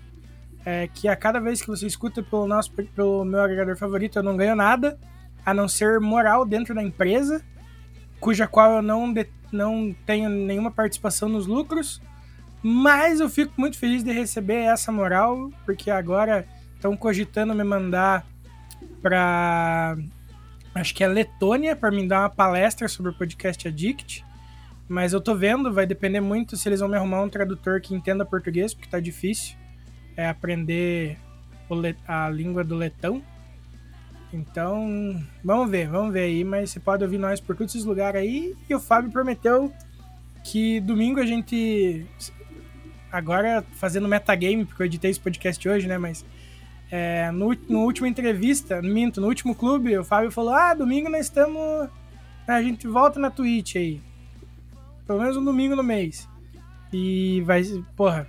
é, 0.62 0.88
que 0.92 1.08
a 1.08 1.16
cada 1.16 1.40
vez 1.40 1.62
que 1.62 1.68
você 1.68 1.86
escuta 1.86 2.22
pelo, 2.22 2.46
nosso, 2.46 2.70
pelo 2.70 3.24
meu 3.24 3.40
agregador 3.40 3.78
favorito, 3.78 4.18
eu 4.18 4.22
não 4.22 4.36
ganho 4.36 4.54
nada, 4.54 4.98
a 5.44 5.54
não 5.54 5.66
ser 5.66 5.98
moral 5.98 6.44
dentro 6.44 6.74
da 6.74 6.82
empresa, 6.82 7.42
cuja 8.20 8.46
qual 8.46 8.76
eu 8.76 8.82
não, 8.82 9.10
de- 9.10 9.30
não 9.50 9.96
tenho 10.04 10.28
nenhuma 10.28 10.70
participação 10.70 11.30
nos 11.30 11.46
lucros, 11.46 12.02
mas 12.62 13.20
eu 13.20 13.30
fico 13.30 13.54
muito 13.56 13.78
feliz 13.78 14.02
de 14.02 14.12
receber 14.12 14.64
essa 14.64 14.92
moral, 14.92 15.50
porque 15.64 15.90
agora 15.90 16.46
estão 16.86 16.96
cogitando 16.96 17.54
me 17.54 17.64
mandar 17.64 18.26
para 19.02 19.96
acho 20.74 20.94
que 20.94 21.02
é 21.02 21.08
Letônia 21.08 21.74
para 21.74 21.90
me 21.90 22.06
dar 22.06 22.20
uma 22.20 22.30
palestra 22.30 22.88
sobre 22.88 23.10
o 23.10 23.14
podcast 23.14 23.66
Addict. 23.66 24.24
Mas 24.88 25.12
eu 25.12 25.20
tô 25.20 25.34
vendo, 25.34 25.72
vai 25.72 25.86
depender 25.86 26.20
muito 26.20 26.56
se 26.56 26.68
eles 26.68 26.80
vão 26.80 26.88
me 26.88 26.96
arrumar 26.96 27.22
um 27.22 27.28
tradutor 27.28 27.80
que 27.80 27.94
entenda 27.94 28.24
português, 28.24 28.72
porque 28.72 28.88
tá 28.88 29.00
difícil 29.00 29.56
é 30.16 30.28
aprender 30.28 31.18
a 32.08 32.30
língua 32.30 32.64
do 32.64 32.74
letão. 32.74 33.22
Então, 34.32 35.22
vamos 35.44 35.70
ver, 35.70 35.88
vamos 35.88 36.12
ver 36.12 36.22
aí, 36.22 36.42
mas 36.42 36.70
você 36.70 36.80
pode 36.80 37.04
ouvir 37.04 37.18
nós 37.18 37.40
por 37.40 37.54
todos 37.54 37.74
esses 37.74 37.86
lugares 37.86 38.20
aí. 38.20 38.54
E 38.68 38.74
o 38.74 38.80
Fábio 38.80 39.10
prometeu 39.10 39.72
que 40.42 40.80
domingo 40.80 41.20
a 41.20 41.26
gente. 41.26 42.06
Agora 43.12 43.64
fazendo 43.72 44.08
metagame, 44.08 44.64
porque 44.64 44.82
eu 44.82 44.86
editei 44.86 45.10
esse 45.10 45.20
podcast 45.20 45.68
hoje, 45.68 45.86
né? 45.86 45.98
Mas 45.98 46.24
é, 46.90 47.30
no, 47.32 47.56
no 47.68 47.80
último 47.80 48.06
entrevista, 48.06 48.80
minto, 48.80 49.20
no 49.20 49.26
último 49.26 49.54
clube, 49.54 49.98
o 49.98 50.04
Fábio 50.04 50.30
falou: 50.30 50.54
Ah, 50.54 50.74
domingo 50.74 51.08
nós 51.08 51.26
estamos. 51.26 51.88
A 52.46 52.62
gente 52.62 52.86
volta 52.86 53.18
na 53.18 53.30
Twitch 53.30 53.76
aí. 53.76 54.00
Pelo 55.06 55.20
menos 55.20 55.36
um 55.36 55.44
domingo 55.44 55.74
no 55.74 55.82
mês. 55.82 56.28
E 56.92 57.42
vai. 57.44 57.62
Porra, 57.96 58.28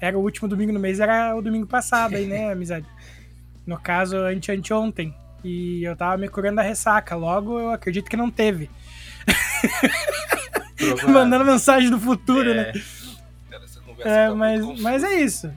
era 0.00 0.18
o 0.18 0.22
último 0.22 0.48
domingo 0.48 0.72
no 0.72 0.80
mês, 0.80 1.00
era 1.00 1.34
o 1.34 1.40
domingo 1.40 1.66
passado 1.66 2.16
aí, 2.16 2.26
né, 2.26 2.50
amizade? 2.52 2.86
No 3.66 3.78
caso, 3.78 4.16
ante 4.18 4.52
anteontem. 4.52 5.14
E 5.42 5.84
eu 5.84 5.96
tava 5.96 6.16
me 6.16 6.28
curando 6.28 6.56
da 6.56 6.62
ressaca. 6.62 7.14
Logo, 7.14 7.58
eu 7.58 7.70
acredito 7.70 8.10
que 8.10 8.16
não 8.16 8.30
teve. 8.30 8.70
Mandando 11.08 11.44
mensagem 11.44 11.90
do 11.90 11.98
futuro, 11.98 12.50
É, 12.50 12.54
né? 12.54 12.72
Cara, 13.50 13.64
essa 13.64 13.80
conversa 13.80 14.08
É, 14.08 14.28
tá 14.28 14.34
mas, 14.34 14.80
mas 14.80 15.04
é 15.04 15.20
isso. 15.20 15.50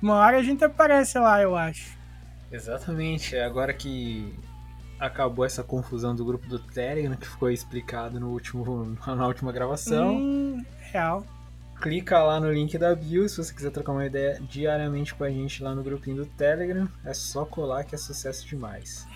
Uma 0.00 0.14
hora 0.16 0.38
a 0.38 0.42
gente 0.42 0.64
aparece 0.64 1.18
lá, 1.18 1.40
eu 1.42 1.56
acho. 1.56 1.96
Exatamente, 2.50 3.34
é 3.34 3.44
agora 3.44 3.72
que 3.72 4.34
acabou 4.98 5.44
essa 5.44 5.62
confusão 5.62 6.14
do 6.14 6.24
grupo 6.24 6.46
do 6.48 6.58
Telegram, 6.58 7.16
que 7.16 7.28
ficou 7.28 7.50
explicado 7.50 8.18
no 8.18 8.30
último, 8.30 8.96
na 9.06 9.26
última 9.26 9.52
gravação. 9.52 10.16
Hum, 10.16 10.64
real. 10.92 11.24
Clica 11.80 12.22
lá 12.22 12.40
no 12.40 12.50
link 12.50 12.78
da 12.78 12.94
bio 12.94 13.28
se 13.28 13.36
você 13.36 13.52
quiser 13.52 13.70
trocar 13.70 13.92
uma 13.92 14.06
ideia 14.06 14.40
diariamente 14.48 15.14
com 15.14 15.24
a 15.24 15.30
gente 15.30 15.62
lá 15.62 15.74
no 15.74 15.82
grupinho 15.82 16.16
do 16.16 16.26
Telegram. 16.26 16.88
É 17.04 17.12
só 17.12 17.44
colar 17.44 17.84
que 17.84 17.94
é 17.94 17.98
sucesso 17.98 18.46
demais. 18.46 19.06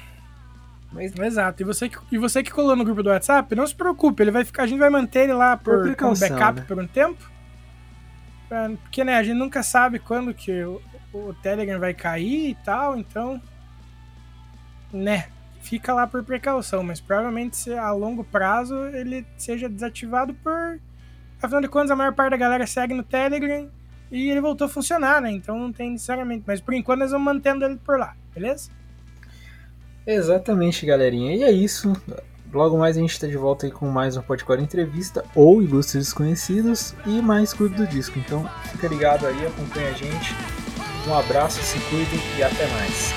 Mas 0.92 1.16
Exato. 1.16 1.62
E 1.62 1.64
você, 1.64 1.88
que, 1.88 1.98
e 2.12 2.18
você 2.18 2.42
que 2.42 2.50
colou 2.50 2.76
no 2.76 2.84
grupo 2.84 3.02
do 3.02 3.08
WhatsApp, 3.08 3.54
não 3.54 3.66
se 3.66 3.74
preocupe, 3.74 4.22
ele 4.22 4.30
vai 4.30 4.44
ficar, 4.44 4.64
a 4.64 4.66
gente 4.66 4.78
vai 4.78 4.90
manter 4.90 5.20
ele 5.20 5.32
lá 5.32 5.56
Por 5.56 5.76
por, 5.76 5.82
precaução, 5.84 6.28
como 6.28 6.38
backup 6.38 6.60
né? 6.60 6.66
por 6.66 6.78
um 6.78 6.86
tempo. 6.86 7.30
Porque, 8.82 9.04
né, 9.04 9.16
a 9.16 9.22
gente 9.22 9.38
nunca 9.38 9.62
sabe 9.62 9.98
quando 9.98 10.34
que 10.34 10.64
o, 10.64 10.82
o 11.12 11.32
Telegram 11.34 11.78
vai 11.78 11.94
cair 11.94 12.50
e 12.50 12.54
tal, 12.64 12.96
então. 12.96 13.40
Né, 14.92 15.28
fica 15.60 15.94
lá 15.94 16.06
por 16.06 16.24
precaução, 16.24 16.82
mas 16.82 17.00
provavelmente 17.00 17.72
a 17.72 17.92
longo 17.92 18.24
prazo 18.24 18.74
ele 18.86 19.24
seja 19.36 19.68
desativado 19.68 20.34
por. 20.34 20.80
Afinal 21.40 21.60
de 21.60 21.68
contas, 21.68 21.90
a 21.90 21.96
maior 21.96 22.12
parte 22.12 22.32
da 22.32 22.36
galera 22.36 22.66
segue 22.66 22.92
no 22.92 23.02
Telegram 23.02 23.70
e 24.10 24.28
ele 24.28 24.40
voltou 24.40 24.66
a 24.66 24.68
funcionar, 24.68 25.22
né? 25.22 25.30
Então 25.30 25.58
não 25.58 25.72
tem 25.72 25.92
necessariamente. 25.92 26.44
Mas 26.46 26.60
por 26.60 26.74
enquanto 26.74 27.00
nós 27.00 27.12
vamos 27.12 27.24
mantendo 27.24 27.64
ele 27.64 27.76
por 27.76 27.98
lá, 27.98 28.14
beleza? 28.34 28.70
Exatamente, 30.06 30.84
galerinha. 30.84 31.34
E 31.36 31.42
é 31.44 31.52
isso. 31.52 31.92
Logo 32.52 32.76
mais 32.76 32.96
a 32.96 33.00
gente 33.00 33.12
está 33.12 33.28
de 33.28 33.36
volta 33.36 33.66
aí 33.66 33.72
com 33.72 33.88
mais 33.88 34.16
um 34.16 34.22
Podcore 34.22 34.60
Entrevista 34.60 35.24
ou 35.36 35.62
Ilustres 35.62 36.06
Desconhecidos 36.06 36.94
e 37.06 37.22
mais 37.22 37.52
Clube 37.52 37.76
do 37.76 37.86
Disco. 37.86 38.18
Então 38.18 38.48
fica 38.72 38.88
ligado 38.88 39.26
aí, 39.26 39.46
acompanha 39.46 39.90
a 39.90 39.92
gente. 39.92 40.34
Um 41.06 41.14
abraço, 41.14 41.62
se 41.62 41.78
cuidem 41.88 42.20
e 42.36 42.42
até 42.42 42.66
mais. 42.66 43.12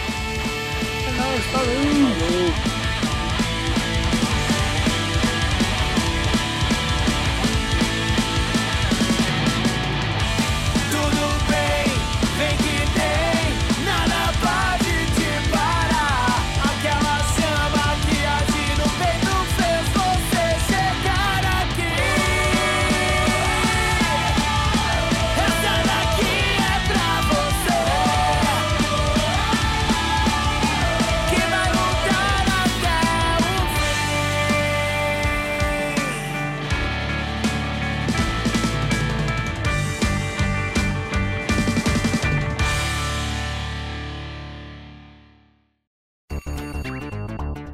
Falou! 1.52 2.83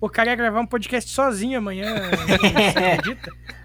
O 0.00 0.08
cara 0.08 0.30
ia 0.30 0.36
gravar 0.36 0.60
um 0.60 0.66
podcast 0.66 1.10
sozinho 1.10 1.58
amanhã. 1.58 1.94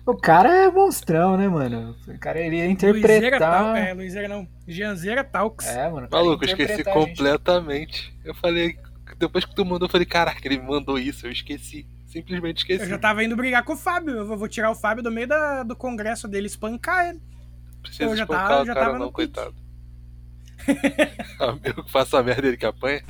O 0.07 0.15
cara 0.15 0.49
é 0.65 0.69
monstrão, 0.69 1.35
né, 1.35 1.47
mano? 1.47 1.95
O 2.07 2.19
cara 2.19 2.39
ele 2.39 2.57
ia 2.57 2.65
Luizeira 2.67 2.91
interpretar. 2.91 3.39
Tal, 3.39 3.75
é, 3.75 3.91
Luizeira 3.91 4.27
não. 4.27 4.47
Gianzeira 4.67 5.23
Talks. 5.23 5.65
É, 5.65 5.89
mano. 5.89 6.07
Maluco, 6.11 6.43
eu 6.45 6.49
esqueci 6.49 6.75
gente. 6.75 6.93
completamente. 6.93 8.15
Eu 8.23 8.35
falei, 8.35 8.77
depois 9.17 9.45
que 9.45 9.55
tu 9.55 9.65
mandou, 9.65 9.87
eu 9.87 9.91
falei, 9.91 10.05
caraca, 10.05 10.39
ele 10.43 10.61
mandou 10.61 10.99
isso, 10.99 11.25
eu 11.25 11.31
esqueci. 11.31 11.87
Simplesmente 12.05 12.57
esqueci. 12.59 12.83
Eu 12.83 12.89
já 12.89 12.99
tava 12.99 13.23
indo 13.23 13.35
brigar 13.35 13.63
com 13.63 13.73
o 13.73 13.77
Fábio. 13.77 14.13
Eu 14.13 14.37
vou- 14.37 14.47
tirar 14.47 14.69
o 14.69 14.75
Fábio 14.75 15.01
do 15.03 15.11
meio 15.11 15.27
da- 15.27 15.63
do 15.63 15.75
congresso 15.75 16.27
dele, 16.27 16.45
espancar 16.45 17.07
ele. 17.09 17.19
Precisa 17.81 18.03
eu 18.03 18.15
já 18.15 18.23
espancar 18.25 18.47
tava- 18.47 18.61
o 18.61 18.65
já 18.67 18.73
cara 18.75 18.85
tava 18.85 18.99
não, 18.99 19.11
coitado. 19.11 19.55
Eu 21.63 21.83
que 21.83 21.91
faço 21.91 22.15
a 22.15 22.21
merda 22.21 22.47
ele 22.47 22.57
que 22.57 22.65
apanha. 22.67 23.01